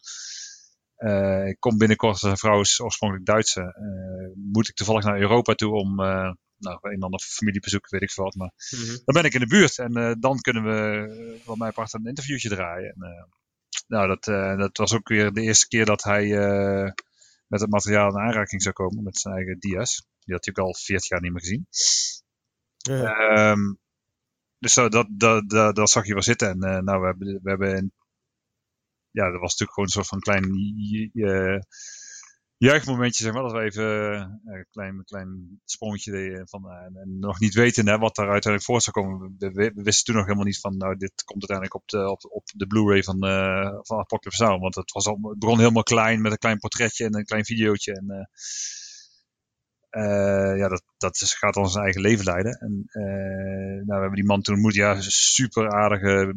ik 1.48 1.56
kom 1.60 1.78
binnenkort, 1.78 2.18
zijn 2.18 2.36
vrouw 2.36 2.60
is 2.60 2.80
oorspronkelijk 2.80 3.26
Duitse, 3.26 3.74
moet 4.34 4.68
ik 4.68 4.74
toevallig 4.74 5.04
naar 5.04 5.20
Europa 5.20 5.54
toe 5.54 5.72
om 5.72 5.94
nou, 6.58 6.78
een 6.80 7.02
ander 7.02 7.20
familiebezoek, 7.20 7.90
weet 7.90 8.02
ik 8.02 8.10
veel 8.10 8.24
wat. 8.24 8.34
Maar 8.34 8.52
mm 8.70 8.78
-hmm. 8.78 8.98
dan 9.04 9.14
ben 9.14 9.24
ik 9.24 9.34
in 9.34 9.40
de 9.40 9.46
buurt 9.46 9.78
en 9.78 10.16
dan 10.20 10.40
kunnen 10.40 10.62
we, 10.62 11.40
wat 11.44 11.56
mij 11.56 11.72
part, 11.72 11.92
een 11.92 12.04
interviewtje 12.04 12.48
draaien. 12.48 12.94
En, 12.98 13.28
nou, 13.88 14.08
dat, 14.08 14.26
uh, 14.26 14.58
dat 14.58 14.76
was 14.76 14.94
ook 14.94 15.08
weer 15.08 15.32
de 15.32 15.40
eerste 15.40 15.68
keer 15.68 15.84
dat 15.84 16.02
hij 16.02 16.24
uh, 16.24 16.90
met 17.46 17.60
het 17.60 17.70
materiaal 17.70 18.08
in 18.08 18.18
aanraking 18.18 18.62
zou 18.62 18.74
komen, 18.74 19.02
met 19.02 19.18
zijn 19.18 19.34
eigen 19.34 19.58
dia's. 19.58 20.06
Die 20.20 20.34
had 20.34 20.44
hij 20.44 20.54
ook 20.56 20.66
al 20.66 20.74
40 20.74 21.08
jaar 21.08 21.20
niet 21.20 21.32
meer 21.32 21.40
gezien. 21.40 21.66
Ja. 22.76 23.50
Um, 23.50 23.78
dus 24.58 24.74
dat, 24.74 24.92
dat, 24.92 25.06
dat, 25.48 25.74
dat, 25.76 25.90
zag 25.90 26.06
je 26.06 26.12
wel 26.12 26.22
zitten. 26.22 26.48
En 26.48 26.64
uh, 26.64 26.78
nou, 26.78 27.00
we 27.00 27.06
hebben, 27.06 27.40
we 27.42 27.50
hebben 27.50 27.92
ja, 29.10 29.30
dat 29.30 29.40
was 29.40 29.56
natuurlijk 29.56 29.72
gewoon 29.72 29.84
een 29.84 29.94
soort 29.94 30.06
van 30.06 30.20
klein 30.20 30.44
juichmomentje, 32.58 33.24
zeg 33.24 33.32
maar. 33.32 33.42
Dat 33.42 33.52
we 33.52 33.60
even 33.60 33.84
uh, 33.84 34.56
een 34.56 34.66
klein, 34.70 35.04
klein 35.04 35.60
sprongetje 35.64 36.10
deden 36.10 36.48
van, 36.48 36.64
uh, 36.66 37.00
en, 37.00 37.18
nog 37.18 37.40
niet 37.40 37.54
weten 37.54 37.88
hè, 37.88 37.98
wat 37.98 38.14
daar 38.14 38.30
uiteindelijk 38.30 38.64
voor 38.64 38.80
zou 38.80 38.96
komen. 38.96 39.34
We, 39.38 39.72
wisten 39.74 40.04
toen 40.04 40.14
nog 40.14 40.24
helemaal 40.24 40.46
niet 40.46 40.60
van, 40.60 40.76
nou, 40.76 40.96
dit 40.96 41.24
komt 41.24 41.48
uiteindelijk 41.48 41.74
op 41.74 41.88
de, 41.88 42.30
op, 42.30 42.44
de 42.54 42.66
Blu-ray 42.66 43.02
van, 43.02 43.26
uh, 43.26 43.78
van 43.82 43.98
Apocalypse 43.98 44.44
Now. 44.44 44.60
Want 44.60 44.74
het, 44.74 44.92
was 44.92 45.06
al, 45.06 45.18
het 45.22 45.38
begon 45.38 45.58
helemaal 45.58 45.82
klein 45.82 46.20
met 46.20 46.32
een 46.32 46.38
klein 46.38 46.58
portretje 46.58 47.04
en 47.04 47.14
een 47.14 47.24
klein 47.24 47.44
videootje. 47.44 47.92
En 47.92 48.28
ja, 50.56 50.68
dat, 50.68 50.82
dat 50.96 51.18
gaat 51.18 51.54
dan 51.54 51.70
zijn 51.70 51.84
eigen 51.84 52.00
leven 52.00 52.24
leiden. 52.24 52.52
En 52.52 52.88
nou, 52.92 53.84
we 53.86 53.92
hebben 53.92 54.14
die 54.14 54.24
man 54.24 54.42
toen 54.42 54.54
ontmoet, 54.54 54.74
ja, 54.74 55.00
super 55.00 55.70
aardige 55.70 56.34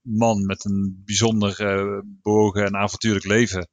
man 0.00 0.46
met 0.46 0.64
een 0.64 1.02
bijzonder 1.04 1.54
bewogen 2.04 2.64
en 2.64 2.76
avontuurlijk 2.76 3.24
leven 3.24 3.68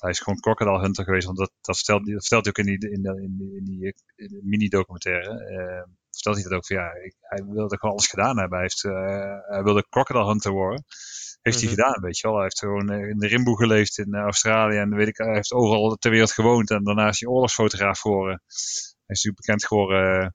hij 0.00 0.10
is 0.10 0.20
gewoon 0.20 0.40
crocodile 0.40 0.80
hunter 0.80 1.04
geweest. 1.04 1.26
Want 1.26 1.38
dat, 1.38 1.52
dat, 1.60 1.76
vertelt, 1.76 2.06
dat 2.06 2.26
vertelt 2.26 2.44
hij 2.44 2.52
ook 2.52 2.66
in 2.66 2.78
die, 2.78 2.90
in, 2.90 3.04
in, 3.04 3.52
in 3.56 3.64
die, 3.64 3.94
die 4.16 4.40
mini-documentaire. 4.42 5.30
Uh, 5.30 5.82
vertelt 6.10 6.36
hij 6.36 6.44
dat 6.44 6.52
ook 6.52 6.66
van 6.66 6.76
ja, 6.76 6.92
ik, 6.92 7.14
hij 7.20 7.44
wilde 7.44 7.78
gewoon 7.78 7.94
alles 7.94 8.06
gedaan 8.06 8.38
hebben. 8.38 8.58
Hij, 8.58 8.66
heeft, 8.66 8.84
uh, 8.84 9.52
hij 9.54 9.62
wilde 9.62 9.86
crocodile 9.88 10.26
hunter 10.26 10.52
worden. 10.52 10.84
Heeft 11.40 11.62
mm 11.62 11.68
-hmm. 11.68 11.76
hij 11.76 11.84
mhm. 11.84 11.88
gedaan, 11.88 12.02
weet 12.02 12.18
je 12.18 12.26
wel. 12.26 12.36
Hij 12.36 12.44
heeft 12.44 12.58
gewoon 12.58 12.92
in 12.92 13.18
de 13.18 13.26
Rimboe 13.26 13.56
geleefd 13.56 13.98
in 13.98 14.14
Australië. 14.14 14.76
En 14.76 14.94
weet 14.94 15.08
ik, 15.08 15.16
hij 15.16 15.34
heeft 15.34 15.52
overal 15.52 15.96
ter 15.96 16.10
wereld 16.10 16.32
gewoond. 16.32 16.70
En 16.70 16.84
daarna 16.84 17.08
is 17.08 17.20
hij 17.20 17.28
oorlogsfotograaf 17.28 18.00
geworden. 18.00 18.42
Hij 18.46 19.16
is 19.16 19.24
natuurlijk 19.24 19.46
bekend 19.46 19.66
geworden. 19.66 20.34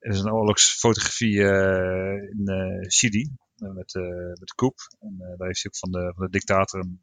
Uh, 0.00 0.12
is 0.12 0.20
een 0.20 0.32
oorlogsfotografie 0.32 1.40
in 2.30 2.44
Chili. 2.88 3.30
met, 3.56 3.74
met 3.74 3.88
de 4.48 4.54
koep. 4.54 4.76
En 5.00 5.16
daar 5.36 5.46
heeft 5.46 5.62
hij 5.62 5.72
ook 5.72 5.76
van 5.76 5.90
de, 5.90 6.12
van 6.16 6.24
de 6.24 6.30
dictator 6.30 6.80
een, 6.80 7.02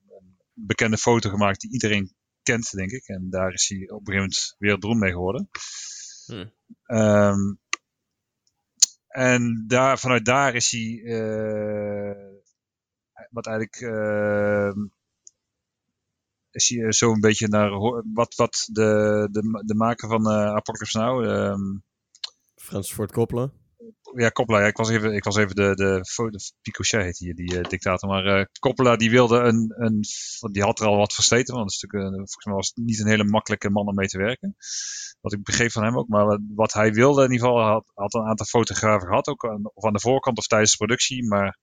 bekende 0.59 0.97
foto 0.97 1.29
gemaakt 1.29 1.61
die 1.61 1.71
iedereen 1.71 2.15
kent, 2.43 2.71
denk 2.71 2.91
ik. 2.91 3.07
En 3.07 3.29
daar 3.29 3.53
is 3.53 3.67
hij 3.69 3.77
op 3.77 4.07
een 4.07 4.13
gegeven 4.13 4.15
moment 4.15 4.55
wereldberoemd 4.57 4.99
mee 4.99 5.11
geworden. 5.11 5.49
Hmm. 6.25 6.51
Um, 6.87 7.59
en 9.07 9.63
daar, 9.67 9.99
vanuit 9.99 10.25
daar 10.25 10.55
is 10.55 10.71
hij 10.71 11.01
uh, 11.03 12.35
wat 13.29 13.47
eigenlijk 13.47 13.81
uh, 13.81 14.71
is 16.51 16.67
je 16.67 16.93
zo 16.93 17.11
een 17.11 17.19
beetje 17.19 17.47
naar 17.47 17.69
wat, 18.13 18.35
wat 18.35 18.67
de, 18.71 19.27
de, 19.31 19.63
de 19.65 19.75
maker 19.75 20.09
van 20.09 20.27
uh, 20.27 20.55
Apocalypse 20.55 20.97
Now. 20.97 21.23
Um, 21.23 21.83
Francis 22.55 22.93
Ford 22.93 23.11
Coppola. 23.11 23.51
Ja, 24.15 24.31
Coppola. 24.31 24.59
Ja, 24.59 24.65
ik 24.67 24.77
was 24.77 24.89
even, 24.89 25.13
ik 25.13 25.23
was 25.23 25.35
even 25.35 25.55
de, 25.55 25.75
de, 25.75 25.99
de 26.29 26.51
Picochet 26.61 27.01
heet 27.01 27.17
hier, 27.17 27.35
die 27.35 27.53
uh, 27.53 27.63
dictator. 27.63 28.09
Maar 28.09 28.39
uh, 28.39 28.45
Coppola 28.59 28.95
die 28.95 29.09
wilde 29.09 29.39
een, 29.39 29.73
een, 29.77 30.03
die 30.51 30.63
had 30.63 30.79
er 30.79 30.87
al 30.87 30.97
wat 30.97 31.13
versleten. 31.13 31.55
Want 31.55 31.73
het 31.73 31.83
is 31.83 31.89
volgens 31.89 32.45
mij 32.45 32.53
was 32.53 32.67
het 32.67 32.85
niet 32.85 32.99
een 32.99 33.07
hele 33.07 33.23
makkelijke 33.23 33.69
man 33.69 33.87
om 33.87 33.95
mee 33.95 34.07
te 34.07 34.17
werken. 34.17 34.55
Wat 35.21 35.33
ik 35.33 35.43
begreep 35.43 35.71
van 35.71 35.83
hem 35.83 35.97
ook. 35.97 36.07
Maar 36.07 36.39
wat 36.55 36.73
hij 36.73 36.91
wilde 36.91 37.23
in 37.23 37.31
ieder 37.31 37.47
geval, 37.47 37.63
had, 37.63 37.91
had 37.93 38.13
een 38.13 38.25
aantal 38.27 38.45
fotografen 38.45 39.07
gehad. 39.07 39.27
Ook 39.27 39.45
aan, 39.45 39.71
of 39.73 39.85
aan 39.85 39.93
de 39.93 39.99
voorkant 39.99 40.37
of 40.37 40.47
tijdens 40.47 40.71
de 40.71 40.77
productie. 40.77 41.27
Maar 41.27 41.57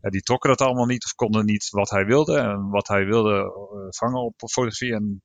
die 0.00 0.22
trokken 0.22 0.50
dat 0.50 0.60
allemaal 0.60 0.86
niet 0.86 1.04
of 1.04 1.14
konden 1.14 1.44
niet 1.44 1.68
wat 1.70 1.90
hij 1.90 2.04
wilde. 2.04 2.38
En 2.38 2.68
wat 2.68 2.88
hij 2.88 3.04
wilde 3.04 3.52
vangen 3.90 4.20
op 4.20 4.34
fotografie. 4.36 4.94
En 4.94 5.20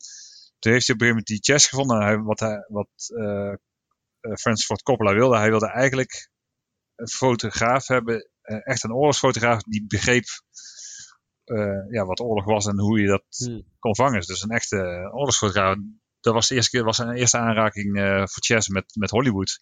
toen 0.60 0.72
heeft 0.72 0.88
hij 0.88 0.96
op 0.96 1.02
een 1.02 1.08
gegeven 1.08 1.08
moment 1.08 1.28
die 1.28 1.40
chess 1.42 1.68
gevonden. 1.68 2.02
Hij, 2.02 2.18
wat 2.18 2.40
hij, 2.40 2.66
wat 2.68 2.90
Francis 4.40 4.66
Ford 4.66 4.82
Coppola 4.82 5.14
wilde. 5.14 5.38
Hij 5.38 5.50
wilde 5.50 5.72
eigenlijk 5.72 6.30
een 7.00 7.08
fotograaf 7.08 7.88
hebben. 7.88 8.30
Uh, 8.44 8.68
echt 8.68 8.84
een 8.84 8.94
oorlogsfotograaf 8.94 9.62
die 9.62 9.86
begreep 9.88 10.26
ja, 11.90 12.06
wat 12.06 12.20
oorlog 12.20 12.46
was 12.46 12.66
en 12.66 12.80
hoe 12.80 13.00
je 13.00 13.08
dat 13.08 13.24
hmm. 13.30 13.64
kon 13.80 13.96
vangen. 13.96 14.22
Dus 14.22 14.44
een 14.44 14.50
echte 14.50 15.10
oorlogsfotograaf. 15.14 15.76
Dat 16.20 16.34
was 16.34 16.48
de 16.48 16.56
eerste 16.56 16.72
keer, 16.72 16.84
was 16.84 16.96
zijn 16.96 17.16
eerste 17.16 17.38
aanraking 17.38 17.98
voor 18.32 18.44
chess 18.44 18.68
met, 18.68 18.96
met 18.96 19.10
Hollywood. 19.10 19.60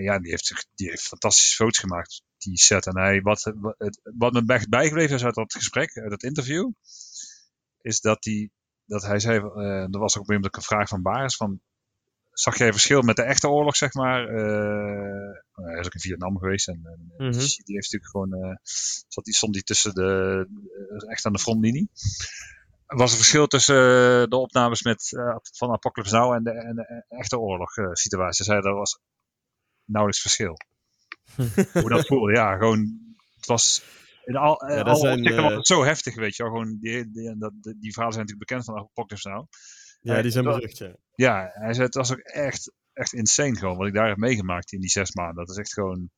ja, 0.00 0.18
die 0.18 0.30
heeft, 0.30 0.66
die 0.74 0.88
heeft 0.88 1.02
fantastische 1.02 1.54
foto's 1.54 1.78
gemaakt 1.78 2.22
die 2.44 2.58
set. 2.58 2.86
En 2.86 2.98
hij, 2.98 3.20
wat, 3.20 3.52
wat, 3.54 4.00
wat 4.02 4.32
me 4.32 4.42
echt 4.46 4.68
bijgebleven 4.68 5.16
is 5.16 5.24
uit 5.24 5.34
dat 5.34 5.52
gesprek, 5.52 5.96
uit 5.96 6.10
dat 6.10 6.22
interview, 6.22 6.70
is 7.80 8.00
dat 8.00 8.24
hij, 8.24 8.50
dat 8.84 9.02
hij 9.02 9.18
zei, 9.18 9.38
uh, 9.38 9.82
er 9.82 9.98
was 9.98 10.16
ook 10.16 10.22
op 10.22 10.30
een 10.30 10.48
een 10.50 10.62
vraag 10.62 10.88
van 10.88 11.02
Baris 11.02 11.36
van, 11.36 11.60
zag 12.32 12.58
jij 12.58 12.72
verschil 12.72 13.02
met 13.02 13.16
de 13.16 13.22
echte 13.22 13.48
oorlog, 13.48 13.76
zeg 13.76 13.94
maar? 13.94 14.30
Uh, 14.30 15.38
hij 15.52 15.78
is 15.80 15.86
ook 15.86 15.94
in 15.94 16.00
Vietnam 16.00 16.38
geweest 16.38 16.68
en, 16.68 16.80
en 16.84 17.10
mm 17.16 17.30
-hmm. 17.30 17.38
die 17.38 17.74
heeft 17.74 17.92
natuurlijk 17.92 18.10
gewoon, 18.10 18.34
uh, 18.34 18.56
zat 19.08 19.24
die, 19.24 19.34
stond 19.34 19.52
die 19.52 19.62
tussen 19.62 19.94
de, 19.94 20.46
echt 21.08 21.26
aan 21.26 21.32
de 21.32 21.38
frontlinie. 21.38 21.90
Was 22.86 23.10
er 23.10 23.16
verschil 23.16 23.46
tussen 23.46 23.74
de 24.30 24.36
opnames 24.36 24.82
met, 24.82 25.08
van 25.56 25.70
Apocalypse 25.70 26.14
Now 26.16 26.32
en 26.32 26.42
de, 26.42 26.50
en 26.50 26.74
de 26.74 27.04
echte 27.08 27.38
oorlog 27.38 27.72
situatie? 27.92 28.44
Hij 28.44 28.54
zei, 28.54 28.60
dat 28.60 28.78
was 28.78 28.98
nauwelijks 29.84 30.22
verschil. 30.22 30.56
hoe 31.82 31.88
dat 31.88 32.06
voelde. 32.06 32.32
Ja, 32.32 32.56
gewoon, 32.56 32.98
het 33.36 33.46
was 33.46 33.82
in 34.24 34.36
al, 34.36 34.66
ja, 34.68 34.80
al 34.80 34.96
zijn, 34.96 35.34
was 35.34 35.54
het 35.54 35.66
zo 35.66 35.84
heftig, 35.84 36.14
weet 36.14 36.36
je 36.36 36.42
wel. 36.42 36.52
Gewoon, 36.52 36.78
die, 36.80 37.10
die, 37.10 37.38
dat, 37.38 37.52
die 37.62 37.92
verhalen 37.92 38.12
zijn 38.12 38.26
natuurlijk 38.26 38.38
bekend 38.38 38.64
van 38.64 38.76
Apocalypse 38.76 39.28
nou. 39.28 39.46
Ja, 40.02 40.22
die 40.22 40.30
zijn 40.30 40.44
berucht, 40.44 40.78
ja. 40.78 40.94
Ja, 41.14 41.50
hij 41.52 41.72
zei, 41.72 41.86
het 41.86 41.94
was 41.94 42.12
ook 42.12 42.18
echt, 42.18 42.72
echt 42.92 43.12
insane 43.12 43.56
gewoon, 43.56 43.76
wat 43.76 43.86
ik 43.86 43.94
daar 43.94 44.08
heb 44.08 44.16
meegemaakt 44.16 44.72
in 44.72 44.80
die 44.80 44.90
zes 44.90 45.12
maanden. 45.12 45.36
Dat 45.36 45.50
is 45.50 45.56
echt 45.56 45.72
gewoon, 45.72 46.10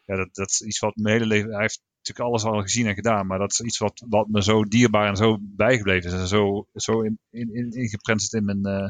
ja, 0.00 0.16
dat, 0.16 0.34
dat 0.34 0.50
is 0.50 0.60
iets 0.60 0.78
wat 0.78 0.96
mijn 0.96 1.14
hele 1.14 1.26
leven, 1.26 1.50
hij 1.52 1.60
heeft 1.60 1.82
natuurlijk 1.96 2.28
alles 2.28 2.44
al 2.44 2.62
gezien 2.62 2.86
en 2.86 2.94
gedaan, 2.94 3.26
maar 3.26 3.38
dat 3.38 3.52
is 3.52 3.60
iets 3.60 3.78
wat, 3.78 4.04
wat 4.08 4.28
me 4.28 4.42
zo 4.42 4.64
dierbaar 4.64 5.08
en 5.08 5.16
zo 5.16 5.38
bijgebleven 5.40 6.10
is. 6.12 6.20
En 6.20 6.26
zo, 6.26 6.66
zo 6.74 7.00
in, 7.00 7.18
in, 7.30 7.54
in, 7.54 7.70
ingeprent 7.70 8.22
zit 8.22 8.32
in 8.32 8.44
mijn, 8.44 8.66
uh, 8.66 8.88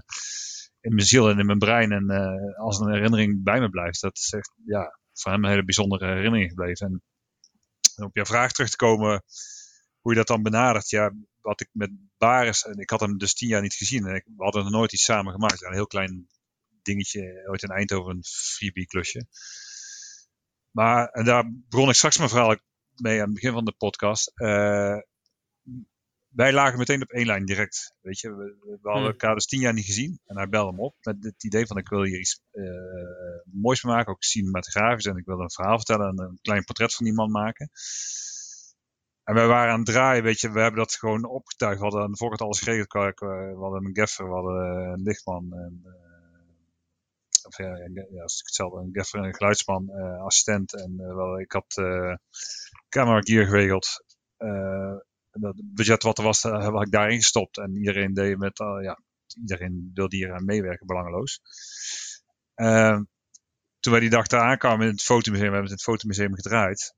in 0.81 0.95
mijn 0.95 1.07
ziel 1.07 1.29
en 1.29 1.39
in 1.39 1.47
mijn 1.47 1.59
brein 1.59 1.93
en 1.93 2.11
uh, 2.11 2.59
als 2.59 2.79
een 2.79 2.93
herinnering 2.93 3.43
bij 3.43 3.61
me 3.61 3.69
blijft. 3.69 4.01
Dat 4.01 4.17
is 4.17 4.33
echt, 4.33 4.53
ja, 4.65 4.99
voor 5.13 5.33
hem 5.33 5.45
een 5.45 5.51
hele 5.51 5.65
bijzondere 5.65 6.07
herinnering 6.07 6.49
gebleven. 6.49 6.87
En, 6.87 7.03
op 8.05 8.17
jouw 8.17 8.25
vraag 8.25 8.53
terug 8.53 8.71
te 8.71 8.77
komen, 8.77 9.23
hoe 10.01 10.13
je 10.13 10.19
dat 10.19 10.27
dan 10.27 10.43
benadert. 10.43 10.89
Ja, 10.89 11.13
wat 11.43 11.61
ik 11.61 11.69
met 11.73 11.91
Baris, 12.19 12.63
en 12.63 12.79
ik 12.79 12.91
had 12.91 13.01
hem 13.01 13.19
dus 13.19 13.35
tien 13.35 13.49
jaar 13.49 13.63
niet 13.63 13.75
gezien. 13.75 14.07
En 14.07 14.15
ik, 14.15 14.25
we 14.37 14.45
hadden 14.45 14.63
nog 14.63 14.73
nooit 14.73 14.93
iets 14.93 15.05
samen 15.05 15.33
gemaakt. 15.33 15.63
Een 15.63 15.73
heel 15.73 15.87
klein 15.87 16.29
dingetje, 16.83 17.49
ooit 17.49 17.63
in 17.63 17.69
Eindhoven, 17.69 18.17
een 18.17 18.25
freebie 18.25 18.87
klusje. 18.87 19.27
Maar, 20.71 21.09
en 21.09 21.25
daar 21.25 21.51
begon 21.69 21.89
ik 21.89 21.95
straks 21.95 22.19
mijn 22.19 22.31
verhaal 22.31 22.57
mee 22.97 23.19
aan 23.19 23.25
het 23.25 23.35
begin 23.35 23.53
van 23.53 23.65
de 23.65 23.73
podcast. 23.73 24.33
Uh, 24.35 24.97
wij 26.29 26.53
lagen 26.53 26.79
meteen 26.79 27.03
op 27.03 27.11
één 27.11 27.27
lijn 27.27 27.45
direct. 27.45 27.95
Weet 28.01 28.21
je, 28.21 28.29
we, 28.29 28.57
we 28.61 28.79
hadden 28.83 29.03
hmm. 29.03 29.11
elkaar 29.11 29.35
dus 29.35 29.47
tien 29.47 29.61
jaar 29.61 29.73
niet 29.73 29.85
gezien. 29.85 30.21
En 30.27 30.37
hij 30.37 30.49
belde 30.49 30.71
hem 30.71 30.81
op 30.81 30.97
met 31.01 31.17
het 31.25 31.45
idee 31.45 31.67
van 31.67 31.77
ik 31.77 31.89
wil 31.89 32.03
hier 32.03 32.19
iets 32.19 32.41
uh, 32.53 32.65
moois 33.45 33.83
maken, 33.83 34.13
ook 34.13 34.25
cinematografisch. 34.25 35.07
En 35.07 35.17
ik 35.17 35.25
wil 35.25 35.41
een 35.41 35.51
verhaal 35.51 35.77
vertellen 35.77 36.09
en 36.09 36.19
een 36.19 36.39
klein 36.43 36.65
portret 36.65 36.95
van 36.95 37.05
die 37.05 37.15
man 37.15 37.31
maken. 37.31 37.71
En 39.25 39.35
wij 39.35 39.47
waren 39.47 39.73
aan 39.73 39.79
het 39.79 39.89
draaien, 39.89 40.23
weet 40.23 40.41
je, 40.41 40.51
we 40.51 40.61
hebben 40.61 40.81
dat 40.81 40.95
gewoon 40.95 41.25
opgetuigd. 41.25 41.77
We 41.77 41.83
hadden 41.83 42.03
aan 42.03 42.13
de 42.13 42.45
alles 42.45 42.61
geregeld. 42.61 42.93
We 43.21 43.57
hadden 43.61 43.85
een 43.85 43.97
gaffer, 43.97 44.29
we 44.29 44.35
hadden 44.35 44.93
een 44.93 45.03
lichtman. 45.03 45.53
En, 45.53 45.83
uh, 45.85 45.93
of 47.47 47.59
ja, 47.59 47.77
ja, 48.11 48.23
hetzelfde, 48.23 48.81
een 48.81 48.91
gaffer, 48.93 49.21
een 49.21 49.35
geluidsman, 49.35 49.91
uh, 49.91 50.23
assistent. 50.23 50.75
En 50.75 50.97
wel, 50.97 51.41
ik 51.41 51.53
had 51.53 51.75
camera 52.89 53.21
gear 53.21 53.47
geregeld 53.47 54.05
dat 55.41 55.63
budget 55.65 56.03
wat 56.03 56.19
er 56.19 56.25
was, 56.25 56.45
uh, 56.45 56.65
heb 56.65 56.75
ik 56.75 56.91
daarin 56.91 57.17
gestopt. 57.17 57.59
En 57.59 57.77
iedereen 57.77 58.15
deed 58.15 58.39
met, 58.39 58.61
uh, 58.61 58.83
ja, 58.83 58.99
iedereen 59.41 59.91
wilde 59.95 60.17
hier 60.17 60.35
aan 60.35 60.45
meewerken, 60.45 60.87
belangeloos. 60.87 61.41
Uh, 62.57 63.01
toen 63.81 63.93
wij 63.93 64.01
die 64.01 64.11
dag 64.11 64.27
daar 64.27 64.41
aankwamen 64.41 64.87
in 64.87 64.93
het 64.93 65.03
fotomuseum, 65.03 65.49
we 65.49 65.55
hebben 65.55 65.71
het 65.71 65.87
in 65.87 65.93
het 65.93 66.01
fotomuseum 66.01 66.35
gedraaid. 66.35 66.95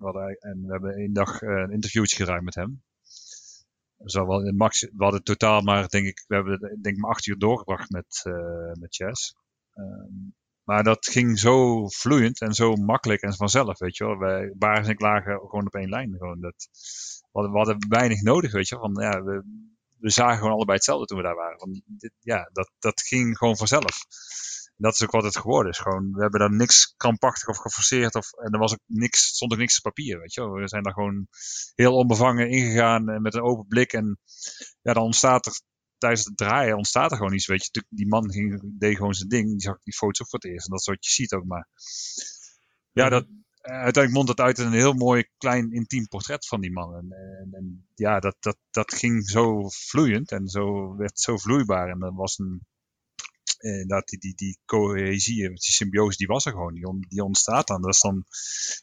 We 0.00 0.36
en 0.40 0.62
we 0.66 0.72
hebben 0.72 0.94
één 0.94 1.12
dag 1.12 1.42
uh, 1.42 1.50
een 1.50 1.72
interviewtje 1.72 2.16
gedraaid 2.16 2.42
met 2.42 2.54
hem. 2.54 2.82
In 4.46 4.56
max, 4.56 4.80
we 4.80 5.02
hadden 5.02 5.22
totaal 5.22 5.60
maar, 5.60 5.88
denk 5.88 6.06
ik, 6.06 6.24
we 6.26 6.34
hebben 6.34 6.58
denk 6.60 6.96
ik 6.96 7.02
maar 7.02 7.10
acht 7.10 7.26
uur 7.26 7.38
doorgebracht 7.38 7.90
met, 7.90 8.24
uh, 8.26 8.72
met 8.72 8.94
Chess. 8.94 9.34
Um, 9.74 10.34
maar 10.64 10.82
dat 10.82 11.06
ging 11.06 11.38
zo 11.38 11.86
vloeiend 11.88 12.40
en 12.40 12.52
zo 12.52 12.74
makkelijk 12.74 13.22
en 13.22 13.34
vanzelf, 13.34 13.78
weet 13.78 13.96
je 13.96 14.04
wel. 14.04 14.18
Wij, 14.18 14.54
Baris 14.56 14.86
en 14.86 14.92
ik 14.92 15.00
lagen 15.00 15.40
gewoon 15.40 15.66
op 15.66 15.74
één 15.74 15.88
lijn. 15.88 16.16
Gewoon 16.18 16.40
dat, 16.40 16.68
we, 17.32 17.48
hadden, 17.48 17.88
weinig 17.88 18.22
nodig, 18.22 18.52
weet 18.52 18.68
je 18.68 18.76
Van, 18.76 18.96
ja, 19.00 19.22
we, 19.22 19.42
we 19.98 20.10
zagen 20.10 20.36
gewoon 20.36 20.52
allebei 20.52 20.76
hetzelfde 20.76 21.06
toen 21.06 21.16
we 21.16 21.22
daar 21.22 21.34
waren. 21.34 21.82
Dit, 21.86 22.12
ja, 22.18 22.50
dat, 22.52 22.70
dat 22.78 23.00
ging 23.00 23.36
gewoon 23.36 23.56
vanzelf. 23.56 23.98
Dat 24.80 24.94
is 24.94 25.02
ook 25.02 25.10
wat 25.10 25.24
het 25.24 25.36
geworden 25.36 25.72
is. 25.72 25.78
Gewoon, 25.78 26.12
we 26.12 26.20
hebben 26.20 26.40
daar 26.40 26.52
niks 26.52 26.94
krampachtig 26.96 27.48
of 27.48 27.56
geforceerd. 27.56 28.14
Of, 28.14 28.32
en 28.32 28.52
er 28.52 28.58
was 28.58 28.72
ook 28.72 28.82
niks, 28.86 29.26
stond 29.26 29.52
ook 29.52 29.58
niks 29.58 29.76
op 29.76 29.82
papier, 29.82 30.18
weet 30.18 30.34
je. 30.34 30.50
We 30.50 30.68
zijn 30.68 30.82
daar 30.82 30.92
gewoon 30.92 31.26
heel 31.74 31.94
onbevangen 31.96 32.50
ingegaan 32.50 33.22
met 33.22 33.34
een 33.34 33.42
open 33.42 33.66
blik. 33.66 33.92
En 33.92 34.18
ja, 34.82 34.92
dan 34.92 35.02
ontstaat 35.02 35.46
er 35.46 35.60
tijdens 35.98 36.24
het 36.24 36.36
draaien 36.36 36.76
ontstaat 36.76 37.10
er 37.10 37.16
gewoon 37.16 37.34
iets, 37.34 37.46
weet 37.46 37.68
je. 37.72 37.84
Die 37.88 38.08
man 38.08 38.32
ging, 38.32 38.78
deed 38.78 38.96
gewoon 38.96 39.14
zijn 39.14 39.28
ding. 39.28 39.50
Die 39.50 39.60
zag 39.60 39.82
die 39.82 39.94
foto's 39.94 40.20
ook 40.20 40.28
voor 40.28 40.38
het 40.38 40.50
eerst. 40.50 40.66
En 40.66 40.70
dat 40.70 40.80
is 40.80 40.86
wat 40.86 41.04
je 41.04 41.10
ziet 41.10 41.32
ook 41.32 41.44
maar. 41.44 41.68
Ja, 42.92 43.08
dat, 43.08 43.26
uiteindelijk 43.60 44.12
mondt 44.12 44.28
het 44.28 44.40
uit 44.40 44.58
in 44.58 44.66
een 44.66 44.72
heel 44.72 44.92
mooi 44.92 45.28
klein 45.38 45.72
intiem 45.72 46.08
portret 46.08 46.46
van 46.46 46.60
die 46.60 46.72
man. 46.72 46.94
En, 46.94 47.12
en, 47.12 47.48
en, 47.52 47.86
ja, 47.94 48.20
dat, 48.20 48.36
dat, 48.40 48.56
dat 48.70 48.94
ging 48.94 49.28
zo 49.28 49.68
vloeiend 49.68 50.30
en 50.32 50.48
zo, 50.48 50.96
werd 50.96 51.20
zo 51.20 51.36
vloeibaar. 51.36 51.88
En 51.88 51.98
dat 51.98 52.14
was 52.14 52.38
een, 52.38 52.66
eh, 53.60 53.86
dat 53.86 54.08
die, 54.08 54.18
die, 54.18 54.34
die 54.34 54.58
cohesie, 54.64 55.48
die 55.48 55.72
symbiose, 55.72 56.16
die 56.16 56.26
was 56.26 56.44
er 56.44 56.52
gewoon. 56.52 56.74
Die, 56.74 57.06
die 57.08 57.24
ontstaat 57.24 57.66
dan. 57.66 57.82
Dat, 57.82 57.94
is 57.94 58.00
dan. 58.00 58.24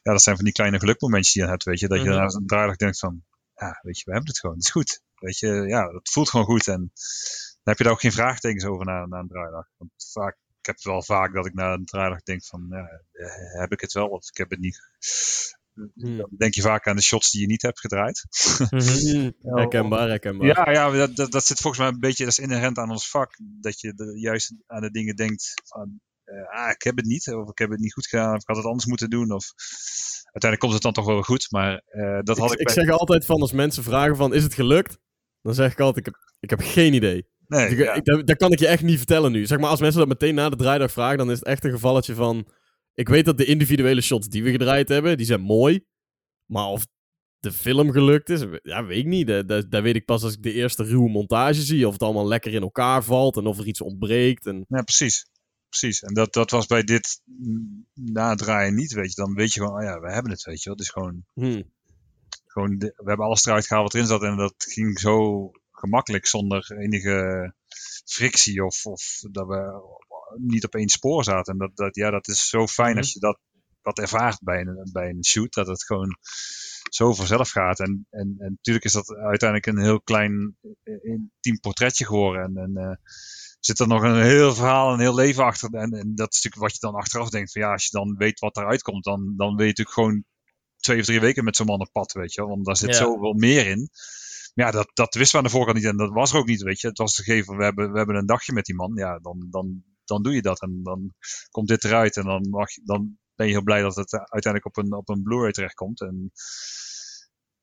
ja, 0.04 0.12
dat 0.12 0.22
zijn 0.22 0.36
van 0.36 0.46
die 0.46 0.54
kleine 0.54 0.80
gelukmomentjes 0.80 1.34
die 1.34 1.44
je 1.44 1.50
hebt, 1.50 1.64
weet 1.64 1.80
je. 1.80 1.88
Dat 1.88 2.02
je 2.02 2.10
mm 2.10 2.18
-hmm. 2.18 2.48
daarna 2.48 2.74
denkt 2.74 3.00
van, 3.00 3.24
ja, 3.56 3.80
weet 3.82 3.98
je, 3.98 4.06
we 4.06 4.12
hebben 4.12 4.30
het 4.30 4.40
gewoon. 4.40 4.56
Het 4.56 4.66
is 4.66 4.72
goed. 4.72 5.02
Weet 5.16 5.40
je, 5.40 5.48
ja, 5.48 5.88
het 5.88 6.10
voelt 6.10 6.30
gewoon 6.30 6.46
goed. 6.46 6.68
En 6.68 6.92
dan 7.64 7.64
heb 7.64 7.78
je 7.78 7.84
daar 7.84 7.94
ook 7.94 8.00
geen 8.00 8.12
vraagtekens 8.12 8.66
over 8.66 8.86
na, 8.86 9.06
na 9.06 9.20
een 9.20 9.28
draaidag. 9.28 9.68
Want 9.78 9.92
vaak 10.14 10.38
ik 10.68 10.76
heb 10.76 10.84
wel 10.84 11.04
vaak 11.04 11.34
dat 11.34 11.46
ik 11.46 11.54
na 11.54 11.74
een 11.74 11.86
draaidag 11.86 12.24
denk 12.24 12.46
van, 12.46 12.66
ja, 12.70 13.02
eh, 13.12 13.60
heb 13.60 13.72
ik 13.72 13.82
het 13.82 13.94
wel 13.94 14.08
of 14.08 14.28
ik 14.28 14.38
heb 14.38 14.50
het 14.50 14.60
niet. 14.60 14.82
Hmm. 15.94 16.18
Dan 16.18 16.30
denk 16.38 16.54
je 16.54 16.62
vaak 16.62 16.88
aan 16.88 16.96
de 16.96 17.02
shots 17.02 17.32
die 17.32 17.42
je 17.42 17.48
niet 17.48 17.62
hebt 17.62 17.80
gedraaid. 17.80 18.26
Mhm. 18.70 19.32
herkenbaar, 19.42 20.08
herkenbaar. 20.08 20.48
Ja, 20.48 20.72
ja 20.72 20.92
dat, 20.92 21.16
dat, 21.16 21.32
dat, 21.32 21.46
zit 21.46 21.60
volgens 21.60 21.82
mij 21.82 21.92
een 21.92 22.00
beetje, 22.00 22.24
dat 22.24 22.38
is 22.38 22.44
inherent 22.44 22.78
aan 22.78 22.90
ons 22.90 23.10
vak. 23.10 23.38
Dat 23.62 23.80
je 23.80 23.94
de, 23.94 24.20
juist 24.20 24.54
aan 24.66 24.82
de 24.82 24.92
dingen 24.92 25.16
denkt 25.16 25.54
van, 25.66 26.00
uh, 26.26 26.50
ah, 26.50 26.70
ik 26.70 26.84
heb 26.84 26.96
het 26.96 27.06
niet. 27.06 27.34
Of 27.34 27.50
ik 27.50 27.58
heb 27.58 27.70
het 27.70 27.80
niet 27.80 27.94
goed 27.94 28.08
gedaan. 28.08 28.36
Of 28.36 28.42
ik 28.42 28.48
had 28.48 28.56
het 28.58 28.66
anders 28.66 28.86
moeten 28.86 29.10
doen. 29.10 29.32
Of 29.32 29.54
uiteindelijk 30.24 30.60
komt 30.60 30.74
het 30.74 30.82
dan 30.82 30.94
toch 30.94 31.06
wel 31.06 31.22
goed. 31.22 31.52
Maar 31.52 31.84
uh, 31.92 32.20
dat 32.22 32.38
had 32.38 32.52
ik... 32.52 32.60
Ik, 32.60 32.68
ik 32.68 32.74
zeg 32.74 32.90
altijd 32.90 33.26
van, 33.26 33.42
als 33.42 33.52
mensen 33.52 33.84
vragen 33.84 34.16
van, 34.16 34.34
is 34.34 34.44
het 34.44 34.54
gelukt? 34.54 34.98
Dan 35.42 35.54
zeg 35.54 35.72
ik 35.72 35.80
altijd, 35.80 36.08
ik 36.08 36.14
heb, 36.14 36.34
ik 36.40 36.50
heb 36.50 36.60
geen 36.62 36.94
idee. 36.94 37.28
Nee, 37.48 37.76
dus 37.76 37.96
ik, 37.96 38.06
dat, 38.06 38.28
dat, 38.28 38.38
kan 38.38 38.52
ik 38.52 38.60
je 38.60 38.68
echt 38.68 38.84
niet 38.84 38.98
vertellen 38.98 39.32
nu. 39.32 39.46
Zeg 39.46 39.60
maar, 39.60 39.70
als 39.70 39.80
mensen 39.80 40.00
dat 40.00 40.08
meteen 40.08 40.36
na 40.36 40.50
de 40.50 40.56
draaidag 40.56 40.92
vragen, 40.92 41.18
dan 41.18 41.32
is 41.32 41.40
het 41.40 41.48
echt 41.48 41.64
een 41.64 41.72
gevalletje 41.72 42.16
van... 42.16 42.48
Ik 42.98 43.10
weet 43.10 43.26
dat 43.26 43.38
de 43.38 43.46
individuele 43.46 44.02
shots 44.02 44.28
die 44.28 44.44
we 44.44 44.52
gedraaid 44.52 44.90
hebben, 44.90 45.18
die 45.18 45.26
zijn 45.26 45.42
mooi. 45.42 45.86
Maar 46.46 46.66
of 46.66 46.86
de 47.40 47.52
film 47.52 47.92
gelukt 47.92 48.30
is, 48.30 48.46
ja, 48.62 48.86
weet 48.86 48.98
ik 48.98 49.06
niet. 49.06 49.28
Dat, 49.28 49.48
dat, 49.48 49.82
weet 49.82 49.96
ik 49.96 50.06
pas 50.06 50.24
als 50.24 50.34
ik 50.34 50.44
de 50.44 50.54
eerste 50.54 50.84
ruwe 50.84 51.10
montage 51.10 51.62
zie. 51.62 51.88
Of 51.88 51.94
het 51.94 52.02
allemaal 52.02 52.28
lekker 52.28 52.54
in 52.54 52.62
elkaar 52.62 53.04
valt 53.04 53.38
en 53.38 53.46
of 53.46 53.58
er 53.58 53.68
iets 53.68 53.82
ontbreekt. 53.82 54.46
En... 54.46 54.66
Ja, 54.68 54.82
precies. 54.82 55.26
Precies. 55.70 56.02
En 56.02 56.14
dat, 56.14 56.34
dat 56.34 56.52
was 56.52 56.66
bij 56.66 56.84
dit 56.84 57.22
nadraaien 57.94 58.76
niet, 58.76 58.94
weet 58.94 59.14
je. 59.14 59.22
Dan 59.22 59.34
weet 59.34 59.54
je 59.54 59.60
gewoon, 59.60 59.78
oh 59.78 59.84
ja, 59.84 60.00
we 60.00 60.12
hebben 60.12 60.32
het, 60.32 60.44
weet 60.44 60.64
je 60.64 60.70
wel. 60.70 60.78
Het 60.78 60.86
is 60.86 60.92
gewoon... 60.92 61.26
Hmm. 61.34 61.72
gewoon, 62.46 62.78
we 62.78 62.94
hebben 62.96 63.26
alles 63.26 63.46
eruit 63.46 63.68
gehaald 63.68 63.86
wat 63.86 63.94
erin 63.94 64.08
zat 64.08 64.24
en 64.24 64.38
dat 64.38 64.56
ging 64.58 65.00
zo 65.00 65.50
gemakkelijk 65.72 66.26
zonder 66.26 66.78
enige 66.78 67.54
frictie 68.06 68.66
of, 68.66 68.86
of 68.86 69.20
dat 69.32 69.48
we 69.48 69.82
niet 70.36 70.66
op 70.66 70.76
één 70.76 70.90
spoor 70.90 71.24
zaten. 71.24 71.54
En 71.54 71.60
dat, 71.60 71.76
dat, 71.76 71.96
ja, 71.96 72.10
dat 72.10 72.28
is 72.28 72.50
zo 72.50 72.68
fijn 72.68 72.90
Mhm. 72.90 72.98
als 72.98 73.14
je 73.14 73.20
dat, 73.20 73.40
dat 73.82 74.00
ervaart 74.00 74.40
bij 74.44 74.60
een, 74.62 74.90
bij 74.92 75.10
een 75.10 75.26
shoot, 75.26 75.54
dat 75.54 75.68
het 75.68 75.84
gewoon 75.84 76.18
zo 76.90 77.14
vanzelf 77.14 77.50
gaat. 77.50 77.80
En, 77.80 78.08
en, 78.10 78.36
en 78.38 78.50
natuurlijk 78.52 78.86
is 78.86 78.92
dat 78.92 79.16
uiteindelijk 79.16 79.66
een 79.66 79.84
heel 79.84 80.02
klein 80.02 80.58
intiem 80.84 81.60
portretje 81.62 82.06
geworden. 82.06 82.44
En, 82.44 82.56
en 82.58 82.76
eh, 82.84 82.96
zit 83.60 83.80
er 83.80 83.88
nog 83.88 84.02
een 84.04 84.22
heel 84.22 84.54
verhaal, 84.56 84.94
een 84.94 85.00
heel 85.00 85.16
leven 85.16 85.44
achter. 85.44 85.70
En, 85.74 85.92
en 85.92 86.16
dat 86.16 86.34
is 86.34 86.44
natuurlijk 86.44 86.56
wat 86.64 86.74
je 86.74 86.80
dan 86.80 86.96
achteraf 86.96 87.30
denkt. 87.30 87.52
Van 87.52 87.62
ja, 87.62 87.72
als 87.72 87.84
je 87.86 87.98
dan 87.98 88.16
weet 88.18 88.40
wat 88.40 88.58
eruit 88.58 88.82
komt, 88.82 89.04
dan, 89.04 89.34
dan 89.38 89.56
wil 89.56 89.66
je 89.66 89.72
natuurlijk 89.76 89.96
gewoon 89.98 90.24
twee 90.78 91.00
of 91.00 91.06
drie 91.06 91.20
weken 91.20 91.44
met 91.44 91.56
zo'n 91.56 91.66
man 91.66 91.80
op 91.80 91.92
pad, 91.92 92.12
weet 92.12 92.34
je 92.34 92.42
wel. 92.42 92.50
Want 92.50 92.66
daar 92.66 92.78
zit 92.78 92.90
Ja. 92.90 92.96
zoveel 92.96 93.34
meer 93.34 93.68
in. 93.68 93.90
Maar 94.54 94.66
ja, 94.66 94.72
dat, 94.72 94.90
dat 94.94 95.14
wisten 95.14 95.32
we 95.32 95.38
aan 95.46 95.52
de 95.52 95.58
voorkant 95.58 95.78
niet 95.78 95.86
en 95.86 95.98
dat 95.98 96.12
was 96.12 96.32
er 96.32 96.38
ook 96.38 96.48
niet, 96.48 96.62
weet 96.62 96.80
je. 96.82 96.88
Het 96.88 96.98
was 96.98 97.16
gegeven, 97.16 97.58
we 97.58 97.64
hebben, 97.64 97.92
we 97.92 97.98
hebben 97.98 98.16
een 98.16 98.26
dagje 98.26 98.54
met 98.54 98.66
die 98.66 98.76
man. 98.76 98.92
Ja, 98.96 99.20
dan, 99.20 99.48
dan, 99.50 99.84
dan 100.08 100.24
doe 100.24 100.34
je 100.34 100.42
dat 100.42 100.62
en 100.62 100.80
dan 100.84 101.14
komt 101.50 101.68
dit 101.68 101.84
eruit. 101.84 102.18
En 102.18 102.24
dan, 102.24 102.50
mag 102.50 102.68
dan 102.84 103.18
ben 103.36 103.48
je 103.48 103.54
heel 103.54 103.64
blij 103.64 103.82
dat 103.82 103.96
het 103.96 104.14
uiteindelijk 104.14 104.66
op 104.66 104.84
een, 104.84 104.94
op 104.94 105.10
een 105.10 105.24
Blu-ray 105.24 105.52
terechtkomt. 105.52 106.02
En 106.02 106.32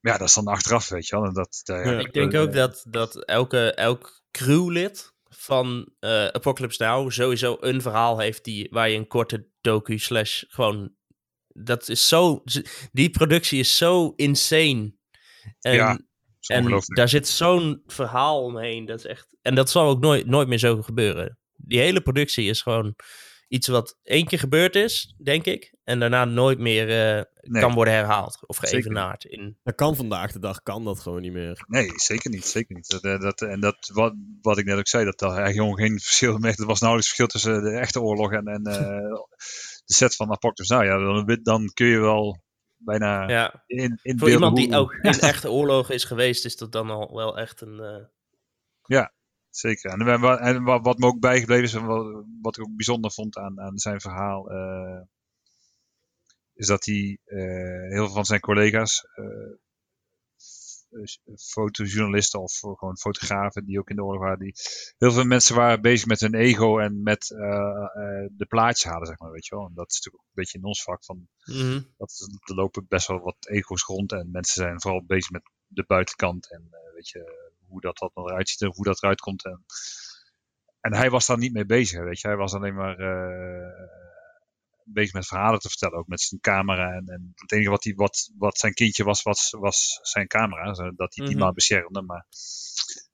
ja, 0.00 0.18
dat 0.18 0.28
is 0.28 0.34
dan 0.34 0.46
achteraf, 0.46 0.88
weet 0.88 1.06
je 1.06 1.16
wel. 1.16 1.24
En 1.24 1.32
dat, 1.32 1.60
eh, 1.64 1.84
Ja. 1.84 1.98
Ik 1.98 2.12
denk 2.12 2.34
ook 2.34 2.52
dat, 2.52 2.84
dat 2.88 3.24
elke, 3.24 3.74
elk 3.74 4.22
crewlid 4.30 5.14
van 5.28 5.88
eh, 5.98 6.26
Apocalypse 6.26 6.82
Now 6.82 7.10
sowieso 7.10 7.56
een 7.60 7.82
verhaal 7.82 8.18
heeft 8.18 8.44
die, 8.44 8.68
waar 8.70 8.88
je 8.88 8.96
een 8.96 9.06
korte 9.06 9.48
docu 9.60 9.98
slash 9.98 10.42
gewoon... 10.48 10.94
Dat 11.48 11.88
is 11.88 12.08
zo... 12.08 12.42
Die 12.92 13.10
productie 13.10 13.58
is 13.58 13.76
zo 13.76 14.12
insane. 14.16 14.94
En, 15.60 15.74
Ja, 15.74 16.00
en 16.46 16.82
daar 16.84 17.08
zit 17.08 17.28
zo'n 17.28 17.82
verhaal 17.86 18.42
omheen. 18.42 18.84
Dat 18.84 18.98
is 18.98 19.06
echt... 19.06 19.36
En 19.42 19.54
dat 19.54 19.70
zal 19.70 19.88
ook 19.88 20.00
nooit, 20.00 20.26
nooit 20.26 20.48
meer 20.48 20.58
zo 20.58 20.82
gebeuren. 20.82 21.38
Die 21.56 21.78
hele 21.80 22.00
productie 22.00 22.48
is 22.48 22.62
gewoon 22.62 22.94
iets 23.48 23.68
wat 23.68 23.98
één 24.02 24.26
keer 24.26 24.38
gebeurd 24.38 24.76
is, 24.76 25.14
denk 25.22 25.44
ik. 25.44 25.74
En 25.84 25.98
daarna 26.00 26.24
nooit 26.24 26.58
meer 26.58 26.88
eh, 27.16 27.22
Nee. 27.46 27.62
kan 27.62 27.74
worden 27.74 27.94
herhaald 27.94 28.38
of 28.46 28.56
geëvenaard. 28.56 29.24
In, 29.24 29.58
Dat 29.62 29.74
kan 29.74 29.96
vandaag 29.96 30.32
de 30.32 30.38
dag, 30.38 30.62
kan 30.62 30.84
dat 30.84 31.00
gewoon 31.00 31.20
niet 31.20 31.32
meer. 31.32 31.64
Nee, 31.66 31.90
zeker 31.94 32.30
niet. 32.30 32.44
Zeker 32.44 32.74
niet. 32.74 32.88
Dat, 32.88 33.02
eh, 33.04 33.20
dat, 33.20 33.40
en 33.40 33.60
dat, 33.60 33.90
wat, 33.92 34.14
wat 34.40 34.58
ik 34.58 34.64
net 34.64 34.78
ook 34.78 34.88
zei, 34.88 35.04
dat 35.04 35.20
er 35.20 35.26
eigenlijk 35.28 35.56
gewoon 35.58 35.76
geen 35.76 36.00
verschil 36.00 36.38
meer. 36.38 36.54
Er 36.60 36.66
was 36.66 36.80
nauwelijks 36.80 37.14
verschil 37.14 37.26
tussen 37.26 37.62
de 37.62 37.78
echte 37.78 38.00
oorlog 38.00 38.32
en, 38.32 38.46
en 38.46 38.64
eh, 38.64 38.76
de 39.84 39.94
set 39.94 40.14
van 40.16 40.30
Apocalypse 40.30 40.74
Now. 40.74 40.84
Ja, 40.84 40.98
dan, 40.98 41.38
dan 41.42 41.70
kun 41.74 41.86
je 41.86 41.98
wel 41.98 42.42
bijna 42.76 43.28
ja. 43.28 43.62
in, 43.66 43.98
in 44.02 44.18
Voor 44.18 44.30
iemand 44.30 44.56
die 44.56 44.76
ook 44.76 44.92
in 44.92 45.18
echte 45.20 45.50
oorlog 45.50 45.90
is 45.90 46.04
geweest, 46.04 46.44
is 46.44 46.56
dat 46.56 46.72
dan 46.72 46.90
al 46.90 47.14
wel 47.14 47.38
echt 47.38 47.60
een. 47.60 47.80
eh, 47.80 48.04
Zeker. 49.56 49.90
En, 49.90 50.00
en 50.40 50.62
wat, 50.62 50.98
me 50.98 51.06
ook 51.06 51.20
bijgebleven 51.20 51.64
is, 51.64 51.74
en 51.74 51.86
wat, 51.86 52.24
wat 52.42 52.56
ik 52.56 52.64
ook 52.64 52.76
bijzonder 52.76 53.10
vond 53.10 53.36
aan, 53.36 53.60
aan 53.60 53.78
zijn 53.78 54.00
verhaal, 54.00 54.50
eh, 54.50 55.00
is 56.54 56.66
dat 56.66 56.84
hij 56.84 57.18
eh, 57.24 57.90
heel 57.90 58.04
veel 58.04 58.14
van 58.14 58.24
zijn 58.24 58.40
collega's, 58.40 59.04
eh, 59.14 59.56
fotojournalisten 61.36 62.40
of 62.40 62.58
gewoon 62.58 62.98
fotografen 62.98 63.64
die 63.64 63.78
ook 63.78 63.90
in 63.90 63.96
de 63.96 64.04
oorlog 64.04 64.22
waren, 64.22 64.38
die, 64.38 64.54
heel 64.98 65.12
veel 65.12 65.24
mensen 65.24 65.56
waren 65.56 65.80
bezig 65.80 66.06
met 66.06 66.20
hun 66.20 66.34
ego 66.34 66.78
en 66.78 67.02
met 67.02 67.26
de 68.36 68.46
plaatjes 68.48 68.90
halen, 68.90 69.06
zeg 69.06 69.18
maar, 69.18 69.30
weet 69.30 69.46
je 69.46 69.54
wel. 69.54 69.66
En 69.66 69.74
dat 69.74 69.90
is 69.90 69.96
natuurlijk 69.96 70.24
ook 70.24 70.28
een 70.28 70.42
beetje 70.42 70.58
in 70.58 70.64
ons 70.64 70.82
vak 70.82 71.04
van, 71.04 71.28
mhm. 71.44 71.82
dat, 71.96 72.28
er 72.44 72.54
lopen 72.54 72.86
best 72.88 73.06
wel 73.06 73.20
wat 73.20 73.48
ego's 73.48 73.82
rond 73.82 74.12
en 74.12 74.30
mensen 74.30 74.62
zijn 74.62 74.80
vooral 74.80 75.04
bezig 75.04 75.30
met 75.30 75.42
de 75.66 75.84
buitenkant 75.86 76.50
en 76.52 76.68
weet 76.94 77.08
je, 77.08 77.52
hoe 77.68 77.80
dat, 77.80 77.98
dat 77.98 78.10
eruit 78.14 78.48
ziet 78.48 78.60
en 78.60 78.72
hoe 78.74 78.84
dat 78.84 79.02
eruit 79.02 79.20
komt. 79.20 79.44
En, 79.44 79.64
en 80.80 80.94
hij 80.94 81.10
was 81.10 81.26
daar 81.26 81.38
niet 81.38 81.52
mee 81.52 81.66
bezig, 81.66 82.02
weet 82.02 82.20
je. 82.20 82.28
Hij 82.28 82.36
was 82.36 82.54
alleen 82.54 82.74
maar 82.74 82.98
eh, 82.98 83.88
bezig 84.84 85.12
met 85.12 85.26
verhalen 85.26 85.60
te 85.60 85.68
vertellen, 85.68 85.98
ook 85.98 86.06
met 86.06 86.20
zijn 86.20 86.40
camera. 86.40 86.92
En, 86.92 87.06
en 87.06 87.32
het 87.34 87.52
enige 87.52 87.70
wat, 87.70 87.84
hij, 87.84 87.94
wat, 87.94 88.30
wat 88.38 88.58
zijn 88.58 88.72
kindje 88.74 89.04
was, 89.04 89.22
was, 89.22 89.50
was 89.58 89.98
zijn 90.02 90.26
camera, 90.26 90.72
dat 90.72 91.14
hij 91.14 91.26
die 91.26 91.34
Mhm. 91.34 91.38
maar 91.44 91.52
beschermde. 91.52 92.02
Maar 92.02 92.26